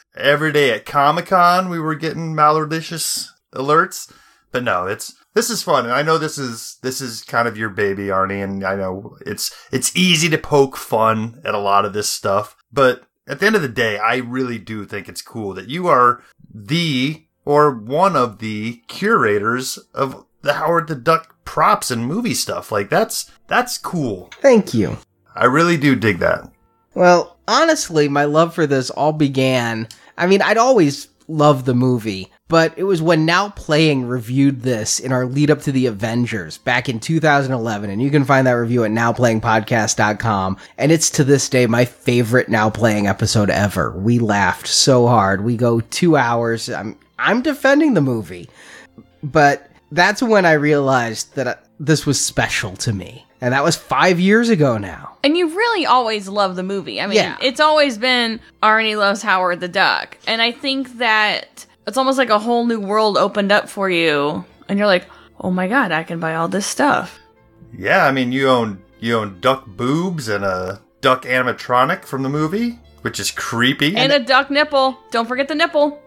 Every 0.16 0.50
day 0.50 0.72
at 0.72 0.86
Comic 0.86 1.26
Con, 1.26 1.68
we 1.68 1.78
were 1.78 1.94
getting 1.94 2.34
Malardicious 2.34 3.28
alerts. 3.54 4.12
But 4.50 4.64
no, 4.64 4.88
it's 4.88 5.14
this 5.36 5.50
is 5.50 5.62
fun, 5.62 5.84
and 5.84 5.92
I 5.92 6.00
know 6.00 6.16
this 6.16 6.38
is 6.38 6.78
this 6.80 7.02
is 7.02 7.22
kind 7.22 7.46
of 7.46 7.58
your 7.58 7.68
baby, 7.68 8.06
Arnie, 8.06 8.42
and 8.42 8.64
I 8.64 8.74
know 8.74 9.18
it's 9.26 9.54
it's 9.70 9.94
easy 9.94 10.30
to 10.30 10.38
poke 10.38 10.78
fun 10.78 11.42
at 11.44 11.54
a 11.54 11.58
lot 11.58 11.84
of 11.84 11.92
this 11.92 12.08
stuff, 12.08 12.56
but 12.72 13.02
at 13.28 13.38
the 13.38 13.46
end 13.46 13.54
of 13.54 13.60
the 13.60 13.68
day, 13.68 13.98
I 13.98 14.16
really 14.16 14.58
do 14.58 14.86
think 14.86 15.10
it's 15.10 15.20
cool 15.20 15.52
that 15.52 15.68
you 15.68 15.88
are 15.88 16.22
the 16.52 17.26
or 17.44 17.70
one 17.70 18.16
of 18.16 18.38
the 18.38 18.82
curators 18.88 19.76
of 19.92 20.24
the 20.40 20.54
Howard 20.54 20.88
the 20.88 20.94
Duck 20.94 21.36
props 21.44 21.90
and 21.90 22.06
movie 22.06 22.32
stuff. 22.32 22.72
Like 22.72 22.88
that's 22.88 23.30
that's 23.46 23.76
cool. 23.76 24.30
Thank 24.40 24.72
you. 24.72 24.96
I 25.34 25.44
really 25.44 25.76
do 25.76 25.94
dig 25.94 26.18
that. 26.20 26.50
Well, 26.94 27.36
honestly, 27.46 28.08
my 28.08 28.24
love 28.24 28.54
for 28.54 28.66
this 28.66 28.88
all 28.88 29.12
began. 29.12 29.86
I 30.16 30.26
mean, 30.26 30.40
I'd 30.40 30.56
always 30.56 31.08
loved 31.28 31.66
the 31.66 31.74
movie, 31.74 32.32
but 32.48 32.72
it 32.76 32.84
was 32.84 33.02
when 33.02 33.24
Now 33.26 33.48
Playing 33.50 34.06
reviewed 34.06 34.62
this 34.62 35.00
in 35.00 35.10
our 35.12 35.26
lead 35.26 35.50
up 35.50 35.62
to 35.62 35.72
the 35.72 35.86
Avengers 35.86 36.58
back 36.58 36.88
in 36.88 37.00
2011, 37.00 37.90
and 37.90 38.00
you 38.00 38.10
can 38.10 38.24
find 38.24 38.46
that 38.46 38.52
review 38.52 38.84
at 38.84 38.90
nowplayingpodcast.com. 38.92 40.56
And 40.78 40.92
it's 40.92 41.10
to 41.10 41.24
this 41.24 41.48
day 41.48 41.66
my 41.66 41.84
favorite 41.84 42.48
Now 42.48 42.70
Playing 42.70 43.06
episode 43.06 43.50
ever. 43.50 43.90
We 43.92 44.18
laughed 44.18 44.66
so 44.66 45.06
hard. 45.06 45.44
We 45.44 45.56
go 45.56 45.80
two 45.80 46.16
hours. 46.16 46.68
I'm 46.70 46.98
I'm 47.18 47.42
defending 47.42 47.94
the 47.94 48.00
movie, 48.00 48.48
but 49.22 49.68
that's 49.90 50.22
when 50.22 50.44
I 50.46 50.52
realized 50.52 51.34
that 51.36 51.46
uh, 51.46 51.54
this 51.80 52.04
was 52.06 52.20
special 52.20 52.76
to 52.78 52.92
me. 52.92 53.24
And 53.40 53.52
that 53.52 53.62
was 53.64 53.76
five 53.76 54.18
years 54.18 54.48
ago 54.48 54.78
now. 54.78 55.18
And 55.22 55.36
you 55.36 55.48
really 55.54 55.84
always 55.84 56.26
love 56.26 56.56
the 56.56 56.62
movie. 56.62 57.00
I 57.02 57.06
mean, 57.06 57.16
Yeah. 57.16 57.36
it's 57.42 57.60
always 57.60 57.98
been 57.98 58.40
Arnie 58.62 58.96
loves 58.98 59.20
Howard 59.22 59.60
the 59.60 59.68
Duck. 59.68 60.16
And 60.26 60.40
I 60.40 60.52
think 60.52 60.96
that 60.98 61.66
it's 61.86 61.96
almost 61.96 62.18
like 62.18 62.30
a 62.30 62.38
whole 62.38 62.66
new 62.66 62.80
world 62.80 63.16
opened 63.16 63.52
up 63.52 63.68
for 63.68 63.88
you. 63.90 64.44
And 64.68 64.78
you're 64.78 64.86
like, 64.88 65.06
oh 65.40 65.50
my 65.50 65.68
God, 65.68 65.92
I 65.92 66.02
can 66.02 66.18
buy 66.20 66.34
all 66.34 66.48
this 66.48 66.66
stuff. 66.66 67.18
Yeah, 67.76 68.04
I 68.06 68.12
mean 68.12 68.32
you 68.32 68.48
own 68.48 68.82
you 69.00 69.16
own 69.18 69.40
duck 69.40 69.66
boobs 69.66 70.28
and 70.28 70.44
a 70.44 70.80
duck 71.00 71.22
animatronic 71.24 72.04
from 72.04 72.22
the 72.22 72.28
movie, 72.28 72.78
which 73.02 73.20
is 73.20 73.30
creepy. 73.30 73.96
And 73.96 74.12
a 74.12 74.18
duck 74.20 74.50
nipple. 74.50 74.98
Don't 75.10 75.26
forget 75.28 75.48
the 75.48 75.54
nipple. 75.54 76.00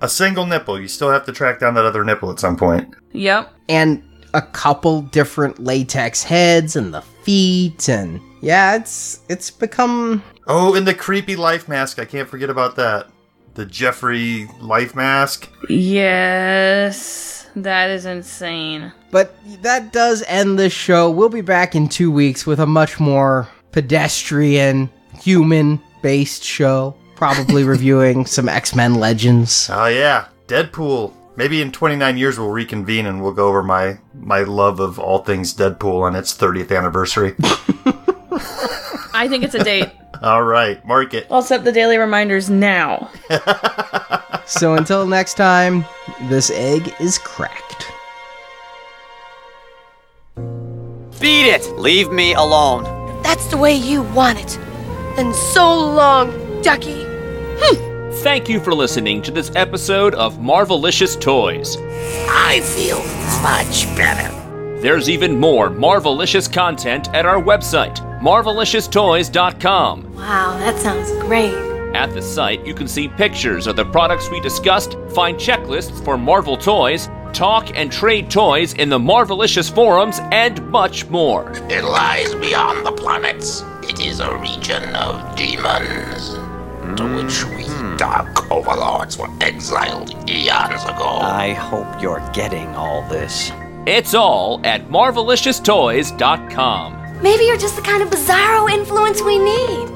a 0.00 0.08
single 0.08 0.46
nipple. 0.46 0.80
You 0.80 0.88
still 0.88 1.10
have 1.10 1.24
to 1.26 1.32
track 1.32 1.58
down 1.58 1.74
that 1.74 1.84
other 1.84 2.04
nipple 2.04 2.30
at 2.30 2.38
some 2.38 2.56
point. 2.56 2.94
Yep. 3.12 3.52
and 3.68 4.02
a 4.34 4.42
couple 4.42 5.00
different 5.02 5.58
latex 5.58 6.22
heads 6.22 6.76
and 6.76 6.92
the 6.92 7.00
feet 7.00 7.88
and 7.88 8.20
yeah, 8.42 8.76
it's 8.76 9.20
it's 9.28 9.50
become 9.50 10.22
Oh, 10.46 10.74
and 10.76 10.86
the 10.86 10.94
creepy 10.94 11.34
life 11.36 11.68
mask. 11.68 11.98
I 11.98 12.04
can't 12.04 12.28
forget 12.28 12.50
about 12.50 12.76
that. 12.76 13.08
The 13.56 13.64
Jeffrey 13.64 14.48
life 14.60 14.94
mask. 14.94 15.48
Yes, 15.70 17.46
that 17.56 17.88
is 17.88 18.04
insane. 18.04 18.92
But 19.10 19.34
that 19.62 19.94
does 19.94 20.22
end 20.28 20.58
this 20.58 20.74
show. 20.74 21.10
We'll 21.10 21.30
be 21.30 21.40
back 21.40 21.74
in 21.74 21.88
two 21.88 22.10
weeks 22.10 22.46
with 22.46 22.60
a 22.60 22.66
much 22.66 23.00
more 23.00 23.48
pedestrian, 23.72 24.90
human 25.22 25.80
based 26.02 26.44
show. 26.44 26.94
Probably 27.14 27.64
reviewing 27.74 28.26
some 28.26 28.46
X 28.46 28.74
Men 28.74 28.96
Legends. 28.96 29.70
Oh 29.72 29.86
yeah, 29.86 30.28
Deadpool. 30.48 31.14
Maybe 31.36 31.62
in 31.62 31.72
29 31.72 32.18
years 32.18 32.38
we'll 32.38 32.50
reconvene 32.50 33.06
and 33.06 33.22
we'll 33.22 33.32
go 33.32 33.48
over 33.48 33.62
my 33.62 33.98
my 34.12 34.40
love 34.40 34.80
of 34.80 34.98
all 34.98 35.20
things 35.20 35.54
Deadpool 35.54 36.02
on 36.02 36.14
its 36.14 36.36
30th 36.36 36.76
anniversary. 36.76 37.34
I 39.16 39.28
think 39.28 39.42
it's 39.44 39.54
a 39.54 39.64
date. 39.64 39.90
all 40.22 40.44
right, 40.44 40.84
mark 40.86 41.14
it. 41.14 41.26
I'll 41.30 41.42
set 41.42 41.64
the 41.64 41.72
daily 41.72 41.98
reminders 41.98 42.48
now. 42.48 43.10
So 44.46 44.74
until 44.74 45.08
next 45.08 45.34
time, 45.34 45.84
this 46.28 46.50
egg 46.52 46.94
is 47.00 47.18
cracked. 47.18 47.90
Beat 51.20 51.48
it! 51.48 51.66
Leave 51.76 52.12
me 52.12 52.32
alone. 52.34 52.84
That's 53.24 53.46
the 53.48 53.56
way 53.56 53.74
you 53.74 54.02
want 54.02 54.38
it. 54.38 54.56
And 55.18 55.34
so 55.34 55.74
long, 55.74 56.62
Ducky. 56.62 57.02
Hmm. 57.58 58.12
Thank 58.22 58.48
you 58.48 58.60
for 58.60 58.72
listening 58.72 59.20
to 59.22 59.32
this 59.32 59.50
episode 59.56 60.14
of 60.14 60.38
Marvelicious 60.38 61.20
Toys. 61.20 61.76
I 62.28 62.60
feel 62.60 62.98
much 63.42 63.84
better. 63.96 64.45
There's 64.86 65.08
even 65.08 65.36
more 65.40 65.68
Marvelicious 65.68 66.46
content 66.52 67.12
at 67.12 67.26
our 67.26 67.42
website, 67.42 67.96
marvelicioustoys.com. 68.20 70.14
Wow, 70.14 70.56
that 70.58 70.78
sounds 70.78 71.10
great. 71.26 71.56
At 71.92 72.14
the 72.14 72.22
site, 72.22 72.64
you 72.64 72.72
can 72.72 72.86
see 72.86 73.08
pictures 73.08 73.66
of 73.66 73.74
the 73.74 73.84
products 73.84 74.30
we 74.30 74.38
discussed, 74.38 74.96
find 75.12 75.36
checklists 75.38 76.04
for 76.04 76.16
Marvel 76.16 76.56
toys, 76.56 77.08
talk 77.32 77.76
and 77.76 77.90
trade 77.90 78.30
toys 78.30 78.74
in 78.74 78.88
the 78.88 78.96
Marvelicious 79.00 79.74
forums, 79.74 80.20
and 80.30 80.64
much 80.70 81.08
more. 81.08 81.50
It 81.68 81.82
lies 81.82 82.36
beyond 82.36 82.86
the 82.86 82.92
planets. 82.92 83.64
It 83.82 83.98
is 84.06 84.20
a 84.20 84.36
region 84.36 84.94
of 84.94 85.34
demons 85.34 86.34
to 86.96 87.12
which 87.16 87.44
we 87.56 87.64
mm. 87.64 87.98
dark 87.98 88.52
overlords 88.52 89.18
were 89.18 89.30
exiled 89.40 90.10
eons 90.30 90.84
ago. 90.84 91.18
I 91.22 91.54
hope 91.54 92.00
you're 92.00 92.22
getting 92.32 92.68
all 92.76 93.02
this. 93.08 93.50
It's 93.86 94.14
all 94.14 94.60
at 94.64 94.88
marvelicioustoys.com. 94.88 97.22
Maybe 97.22 97.44
you're 97.44 97.56
just 97.56 97.76
the 97.76 97.82
kind 97.82 98.02
of 98.02 98.10
bizarro 98.10 98.68
influence 98.68 99.22
we 99.22 99.38
need. 99.38 99.88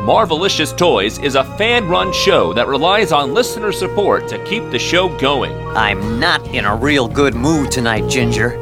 Marvelicious 0.00 0.74
Toys 0.74 1.18
is 1.18 1.34
a 1.34 1.44
fan 1.58 1.90
run 1.90 2.10
show 2.10 2.54
that 2.54 2.68
relies 2.68 3.12
on 3.12 3.34
listener 3.34 3.70
support 3.70 4.28
to 4.28 4.42
keep 4.44 4.62
the 4.70 4.78
show 4.78 5.14
going. 5.18 5.52
I'm 5.76 6.18
not 6.18 6.42
in 6.54 6.64
a 6.64 6.74
real 6.74 7.06
good 7.06 7.34
mood 7.34 7.70
tonight, 7.70 8.08
Ginger. 8.08 8.58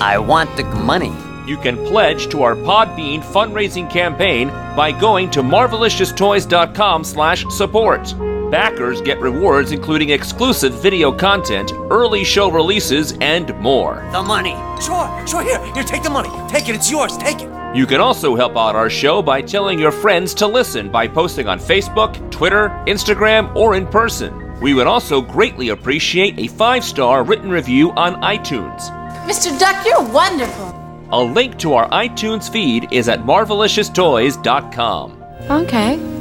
I 0.00 0.16
want 0.16 0.56
the 0.56 0.64
money. 0.64 1.12
You 1.46 1.58
can 1.58 1.76
pledge 1.86 2.30
to 2.30 2.42
our 2.42 2.54
Podbean 2.54 3.20
fundraising 3.20 3.90
campaign 3.90 4.48
by 4.74 4.90
going 4.90 5.28
to 5.32 5.42
marvelicioustoys.com 5.42 7.04
slash 7.04 7.44
support. 7.50 8.14
Backers 8.50 9.00
get 9.02 9.20
rewards 9.20 9.72
including 9.72 10.08
exclusive 10.08 10.72
video 10.80 11.12
content, 11.12 11.70
early 11.90 12.24
show 12.24 12.50
releases, 12.50 13.12
and 13.20 13.54
more. 13.58 14.02
The 14.12 14.22
money. 14.22 14.56
Sure, 14.80 15.26
sure, 15.26 15.42
here, 15.42 15.62
here, 15.74 15.84
take 15.84 16.02
the 16.02 16.08
money. 16.08 16.30
Take 16.50 16.70
it, 16.70 16.74
it's 16.74 16.90
yours, 16.90 17.18
take 17.18 17.42
it. 17.42 17.50
You 17.76 17.84
can 17.84 18.00
also 18.00 18.34
help 18.34 18.56
out 18.56 18.74
our 18.74 18.88
show 18.88 19.20
by 19.20 19.42
telling 19.42 19.78
your 19.78 19.92
friends 19.92 20.32
to 20.34 20.46
listen 20.46 20.90
by 20.90 21.06
posting 21.06 21.46
on 21.46 21.58
Facebook, 21.58 22.30
Twitter, 22.30 22.70
Instagram, 22.86 23.54
or 23.54 23.74
in 23.74 23.86
person. 23.86 24.58
We 24.62 24.72
would 24.72 24.86
also 24.86 25.20
greatly 25.20 25.68
appreciate 25.68 26.38
a 26.38 26.48
five 26.48 26.84
star 26.84 27.24
written 27.24 27.50
review 27.50 27.92
on 27.92 28.14
iTunes. 28.22 28.80
Mr. 29.26 29.58
Duck, 29.58 29.84
you're 29.84 30.02
wonderful. 30.10 30.74
A 31.10 31.22
link 31.22 31.58
to 31.58 31.74
our 31.74 31.86
iTunes 31.90 32.50
feed 32.50 32.90
is 32.92 33.10
at 33.10 33.20
marvelicioustoys.com. 33.20 35.22
Okay. 35.50 36.17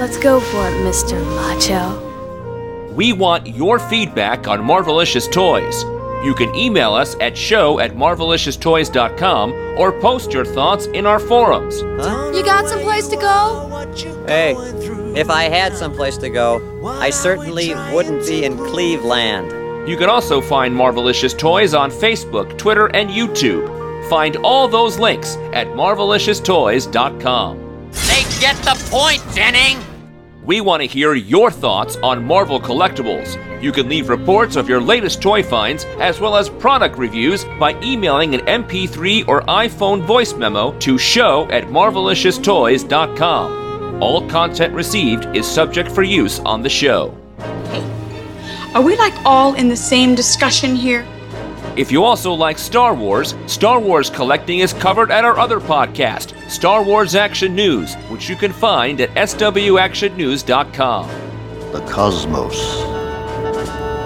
Let's 0.00 0.16
go 0.16 0.40
for 0.40 0.66
it, 0.66 0.72
Mr. 0.82 1.22
Macho. 1.36 2.08
We 2.94 3.12
want 3.12 3.46
your 3.46 3.78
feedback 3.78 4.48
on 4.48 4.60
Marvelicious 4.60 5.30
Toys. 5.30 5.84
You 6.24 6.34
can 6.34 6.54
email 6.54 6.94
us 6.94 7.16
at 7.20 7.36
show 7.36 7.78
at 7.80 7.90
marvelicioustoys.com 7.90 9.52
or 9.76 9.92
post 10.00 10.32
your 10.32 10.46
thoughts 10.46 10.86
in 10.86 11.04
our 11.04 11.18
forums. 11.18 11.82
You 12.34 12.42
got 12.42 12.66
someplace 12.66 13.08
to 13.08 13.16
go? 13.16 13.68
Hey, 14.26 14.54
if 15.18 15.28
I 15.28 15.50
had 15.50 15.76
someplace 15.76 16.16
to 16.16 16.30
go, 16.30 16.62
I 16.98 17.10
certainly 17.10 17.74
wouldn't 17.92 18.26
be 18.26 18.46
in 18.46 18.56
Cleveland. 18.56 19.50
You 19.86 19.98
can 19.98 20.08
also 20.08 20.40
find 20.40 20.74
Marvelicious 20.74 21.36
Toys 21.36 21.74
on 21.74 21.90
Facebook, 21.90 22.56
Twitter, 22.56 22.86
and 22.96 23.10
YouTube. 23.10 23.68
Find 24.08 24.36
all 24.38 24.66
those 24.66 24.98
links 24.98 25.36
at 25.52 25.66
marvelicioustoys.com. 25.66 27.58
They 27.90 28.22
get 28.40 28.56
the 28.64 28.82
point, 28.90 29.22
Denning! 29.34 29.89
We 30.50 30.60
want 30.60 30.82
to 30.82 30.88
hear 30.88 31.14
your 31.14 31.52
thoughts 31.52 31.96
on 32.02 32.24
Marvel 32.24 32.60
collectibles. 32.60 33.38
You 33.62 33.70
can 33.70 33.88
leave 33.88 34.08
reports 34.08 34.56
of 34.56 34.68
your 34.68 34.80
latest 34.80 35.22
toy 35.22 35.44
finds 35.44 35.84
as 36.00 36.18
well 36.18 36.36
as 36.36 36.50
product 36.50 36.98
reviews 36.98 37.44
by 37.60 37.80
emailing 37.84 38.34
an 38.34 38.40
MP3 38.40 39.28
or 39.28 39.42
iPhone 39.42 40.02
voice 40.02 40.34
memo 40.34 40.76
to 40.80 40.98
show 40.98 41.48
at 41.50 41.68
marvelicioustoys.com. 41.68 44.02
All 44.02 44.28
content 44.28 44.74
received 44.74 45.26
is 45.36 45.46
subject 45.46 45.92
for 45.92 46.02
use 46.02 46.40
on 46.40 46.62
the 46.62 46.68
show. 46.68 47.16
Hey, 47.38 48.72
Are 48.74 48.82
we 48.82 48.96
like 48.96 49.14
all 49.24 49.54
in 49.54 49.68
the 49.68 49.76
same 49.76 50.16
discussion 50.16 50.74
here? 50.74 51.06
If 51.76 51.92
you 51.92 52.02
also 52.02 52.32
like 52.34 52.58
Star 52.58 52.94
Wars, 52.94 53.36
Star 53.46 53.78
Wars 53.78 54.10
collecting 54.10 54.58
is 54.58 54.72
covered 54.72 55.12
at 55.12 55.24
our 55.24 55.38
other 55.38 55.60
podcast, 55.60 56.34
Star 56.50 56.82
Wars 56.82 57.14
Action 57.14 57.54
News, 57.54 57.94
which 58.10 58.28
you 58.28 58.34
can 58.34 58.52
find 58.52 59.00
at 59.00 59.10
swactionnews.com. 59.10 61.08
The 61.72 61.80
cosmos. 61.82 62.58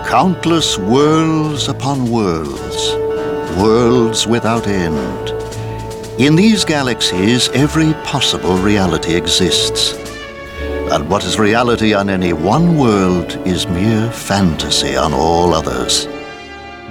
Countless 0.07 0.77
worlds 0.77 1.69
upon 1.69 2.11
worlds, 2.11 2.95
worlds 3.59 4.27
without 4.27 4.67
end. 4.67 5.31
In 6.21 6.37
these 6.37 6.67
galaxies, 6.67 7.49
every 7.49 7.95
possible 8.05 8.59
reality 8.59 9.15
exists. 9.15 9.95
And 10.93 11.09
what 11.09 11.25
is 11.25 11.39
reality 11.39 11.95
on 11.95 12.11
any 12.11 12.35
one 12.35 12.77
world 12.77 13.33
is 13.47 13.67
mere 13.67 14.11
fantasy 14.13 14.97
on 14.97 15.15
all 15.15 15.55
others. 15.55 16.07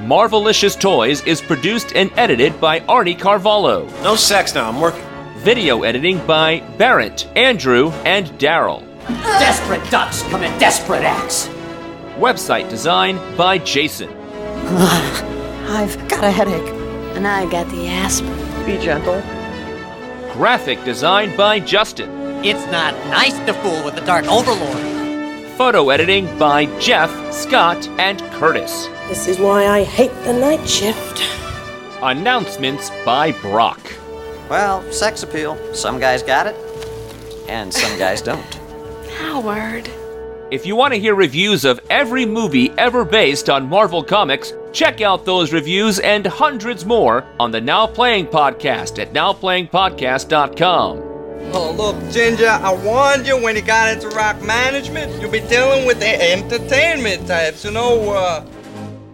Marvelicious 0.03 0.77
Toys 0.77 1.25
is 1.25 1.41
produced 1.41 1.95
and 1.95 2.11
edited 2.17 2.59
by 2.59 2.81
Arnie 2.81 3.17
Carvalho. 3.17 3.85
No 4.03 4.17
sex 4.17 4.53
now, 4.53 4.67
I'm 4.67 4.81
working. 4.81 5.01
Video 5.37 5.83
editing 5.83 6.17
by 6.27 6.59
Barrett, 6.77 7.25
Andrew, 7.37 7.89
and 8.03 8.27
Daryl. 8.37 8.85
Desperate 9.07 9.89
ducks 9.89 10.21
commit 10.23 10.59
desperate 10.59 11.03
acts. 11.03 11.47
Website 12.17 12.69
design 12.69 13.17
by 13.37 13.57
Jason. 13.59 14.09
I've 15.69 15.97
got 16.09 16.25
a 16.25 16.31
headache. 16.31 16.69
And 17.15 17.25
I 17.25 17.49
got 17.49 17.69
the 17.69 17.87
aspirin. 17.87 18.65
Be 18.65 18.77
gentle. 18.83 19.21
Graphic 20.33 20.83
design 20.83 21.33
by 21.37 21.61
Justin. 21.61 22.09
It's 22.43 22.65
not 22.69 22.93
nice 23.07 23.37
to 23.45 23.53
fool 23.53 23.85
with 23.85 23.95
the 23.95 24.01
Dark 24.01 24.25
Overlord. 24.25 25.47
Photo 25.57 25.91
editing 25.91 26.25
by 26.37 26.65
Jeff, 26.77 27.09
Scott, 27.33 27.87
and 27.99 28.19
Curtis. 28.33 28.89
This 29.07 29.27
is 29.27 29.37
why 29.39 29.67
I 29.67 29.83
hate 29.83 30.13
the 30.23 30.33
night 30.33 30.67
shift. 30.67 31.21
Announcements 32.01 32.89
by 33.05 33.31
Brock. 33.33 33.79
Well, 34.49 34.81
sex 34.91 35.23
appeal. 35.23 35.57
Some 35.73 35.99
guys 35.99 36.23
got 36.23 36.47
it, 36.47 36.55
and 37.47 37.73
some 37.73 37.97
guys 37.99 38.21
don't. 38.21 38.41
Howard. 39.17 39.89
If 40.51 40.65
you 40.65 40.75
want 40.75 40.93
to 40.93 40.99
hear 40.99 41.15
reviews 41.15 41.65
of 41.65 41.79
every 41.89 42.25
movie 42.25 42.71
ever 42.77 43.03
based 43.05 43.49
on 43.49 43.67
Marvel 43.67 44.03
Comics, 44.03 44.53
check 44.71 45.01
out 45.01 45.25
those 45.25 45.51
reviews 45.53 45.99
and 45.99 46.25
hundreds 46.25 46.85
more 46.85 47.25
on 47.39 47.51
the 47.51 47.61
Now 47.61 47.87
Playing 47.87 48.27
Podcast 48.27 48.99
at 48.99 49.13
nowplayingpodcast.com. 49.13 50.99
Oh, 51.55 51.71
look, 51.71 51.95
Ginger, 52.11 52.47
I 52.47 52.73
warned 52.83 53.27
you 53.27 53.41
when 53.41 53.55
you 53.55 53.61
got 53.61 53.93
into 53.93 54.09
rock 54.09 54.41
management, 54.41 55.19
you'll 55.21 55.31
be 55.31 55.41
dealing 55.41 55.85
with 55.85 55.99
the 55.99 56.31
entertainment 56.31 57.27
types, 57.27 57.65
you 57.65 57.71
know, 57.71 58.11
uh. 58.11 58.45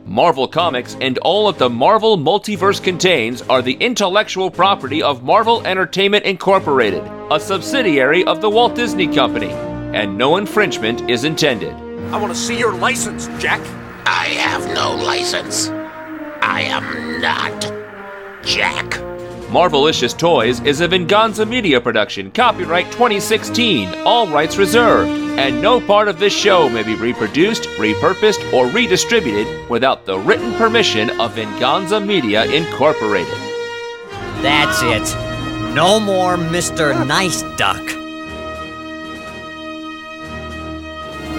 Marvel 0.10 0.48
Comics 0.48 0.98
and 1.02 1.20
all 1.20 1.52
that 1.52 1.60
the 1.60 1.70
Marvel 1.70 2.18
multiverse 2.18 2.84
contains 2.84 3.44
are 3.44 3.62
the 3.62 3.74
intellectual 3.74 4.50
property 4.50 5.04
of 5.04 5.22
Marvel 5.22 5.66
Entertainment 5.68 6.26
Incorporated, 6.26 7.04
a 7.30 7.40
subsidiary 7.40 8.24
of 8.24 8.42
the 8.42 8.50
Walt 8.50 8.74
Disney 8.74 9.06
Company, 9.06 9.52
and 9.94 10.18
no 10.18 10.38
infringement 10.38 11.08
is 11.08 11.26
intended. 11.26 11.74
I 12.12 12.18
want 12.18 12.34
to 12.34 12.40
see 12.40 12.58
your 12.58 12.74
license, 12.74 13.28
Jack. 13.40 13.62
I 14.08 14.26
have 14.30 14.66
no 14.74 14.96
license. 14.96 15.70
I 15.70 16.62
am 16.62 17.22
not 17.22 17.62
Jack. 18.44 18.90
Marvelicious 19.50 20.18
Toys 20.18 20.60
is 20.62 20.82
a 20.82 20.88
Venganza 20.88 21.46
Media 21.46 21.80
production, 21.80 22.32
copyright 22.32 22.88
2016, 22.88 23.94
all 24.06 24.28
rights 24.28 24.58
reserved, 24.58 25.29
and 25.40 25.62
no 25.62 25.80
part 25.80 26.10
of 26.10 26.20
this 26.20 26.34
show 26.34 26.68
may 26.68 26.84
be 26.84 26.96
reproduced, 26.96 27.64
repurposed, 27.80 28.52
or 28.52 28.68
redistributed 28.68 29.48
without 29.70 30.06
the 30.06 30.20
written 30.20 30.54
permission 30.56 31.10
of 31.22 31.34
Venganza 31.34 31.98
Media 31.98 32.44
Incorporated. 32.44 33.40
That's 34.44 34.82
it. 34.84 35.16
No 35.74 35.98
more 35.98 36.36
Mr. 36.36 37.08
Nice 37.08 37.42
Duck. 37.56 37.82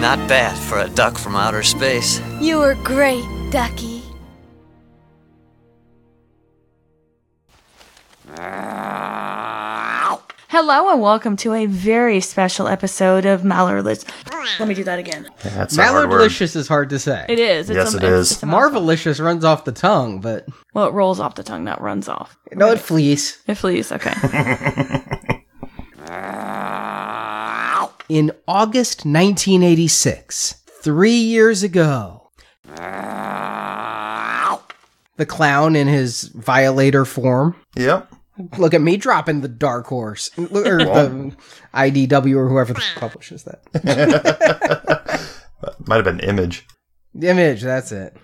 Not 0.01 0.19
bad 0.27 0.57
for 0.57 0.79
a 0.79 0.89
duck 0.89 1.19
from 1.19 1.37
outer 1.37 1.63
space. 1.63 2.23
You 2.41 2.57
were 2.61 2.77
great, 2.77 3.23
Ducky. 3.51 4.03
Ah. 8.39 8.80
Hello 10.51 10.91
and 10.91 11.01
welcome 11.01 11.37
to 11.37 11.53
a 11.55 11.67
very 11.67 12.21
special 12.21 12.67
episode 12.67 13.25
of 13.25 13.43
Mallerlicious. 13.43 14.05
Let 14.59 14.67
me 14.69 14.75
do 14.75 14.83
that 14.85 14.99
again. 14.99 15.29
That's 15.45 15.79
a 15.79 15.83
hard 15.85 16.11
word. 16.11 16.21
Mallardlicious 16.29 16.57
is 16.57 16.67
hard 16.67 16.91
to 16.91 16.99
say. 16.99 17.25
It 17.29 17.39
is. 17.39 17.71
It's 17.71 17.77
Yes, 17.77 17.95
a- 17.95 17.99
it's- 17.99 18.13
is. 18.13 18.33
it's 18.33 18.43
a 18.43 18.47
mouthful. 18.47 18.81
Marvelicious 18.83 19.23
runs 19.25 19.45
off 19.45 19.65
the 19.65 19.71
tongue, 19.73 20.21
but 20.21 20.47
Well, 20.75 20.87
it 20.89 20.93
rolls 20.93 21.21
off 21.21 21.37
the 21.37 21.45
tongue, 21.45 21.63
not 21.63 21.81
runs 21.81 22.09
off. 22.09 22.37
no, 22.53 22.71
it 22.73 22.81
flees. 22.81 23.39
It 23.47 23.55
flees. 23.57 23.93
Okay. 23.93 24.13
In 28.09 28.33
August 28.49 29.05
1986, 29.07 30.57
three 30.83 31.13
years 31.13 31.63
ago, 31.63 32.29
the 35.17 35.27
clown 35.27 35.77
in 35.77 35.87
his 35.87 36.25
violator 36.35 37.05
form. 37.05 37.55
Yep. 37.77 38.13
Look 38.59 38.75
at 38.75 38.81
me 38.81 38.97
dropping 38.97 39.41
the 39.41 39.49
dark 39.49 39.87
horse, 39.87 40.31
or 40.39 40.47
the 40.47 41.35
IDW 41.75 42.37
or 42.37 42.49
whoever 42.49 42.75
publishes 42.97 43.45
that. 43.45 43.61
Might 45.87 45.97
have 45.97 46.05
been 46.05 46.21
Image. 46.21 46.67
Image, 47.21 47.63
that's 47.63 47.93
it. 47.93 48.17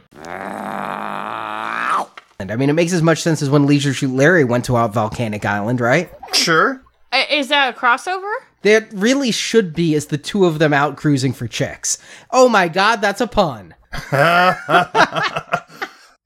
And 2.39 2.53
I 2.53 2.57
mean, 2.57 2.71
it 2.71 2.75
makes 2.75 2.93
as 2.93 3.03
much 3.03 3.23
sense 3.23 3.43
as 3.43 3.51
when 3.51 3.67
Leisure 3.67 3.95
Suit 3.95 4.11
Larry 4.11 4.45
went 4.45 4.65
to 4.67 4.77
a 4.77 4.89
volcanic 4.89 5.45
island, 5.45 5.81
right? 5.81 6.11
Sure. 6.33 6.83
Uh, 7.13 7.25
is 7.31 7.49
that 7.49 7.75
a 7.75 7.79
crossover? 7.79 8.33
That 8.63 8.93
really 8.93 9.31
should 9.31 9.75
be 9.75 9.95
is 9.95 10.07
the 10.07 10.19
two 10.19 10.45
of 10.45 10.59
them 10.59 10.73
out 10.73 10.97
cruising 10.97 11.33
for 11.33 11.47
chicks. 11.47 11.99
Oh 12.31 12.49
my 12.49 12.69
god, 12.69 12.97
that's 12.97 13.21
a 13.21 13.27
pun. 13.27 13.75
and 14.13 14.57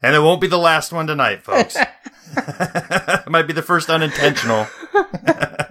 it 0.03 0.21
won't 0.21 0.41
be 0.41 0.49
the 0.49 0.59
last 0.59 0.93
one 0.93 1.07
tonight, 1.07 1.43
folks. 1.43 1.77
It 3.27 3.31
Might 3.31 3.47
be 3.47 3.53
the 3.53 3.63
first 3.63 3.89
unintentional. 3.91 4.67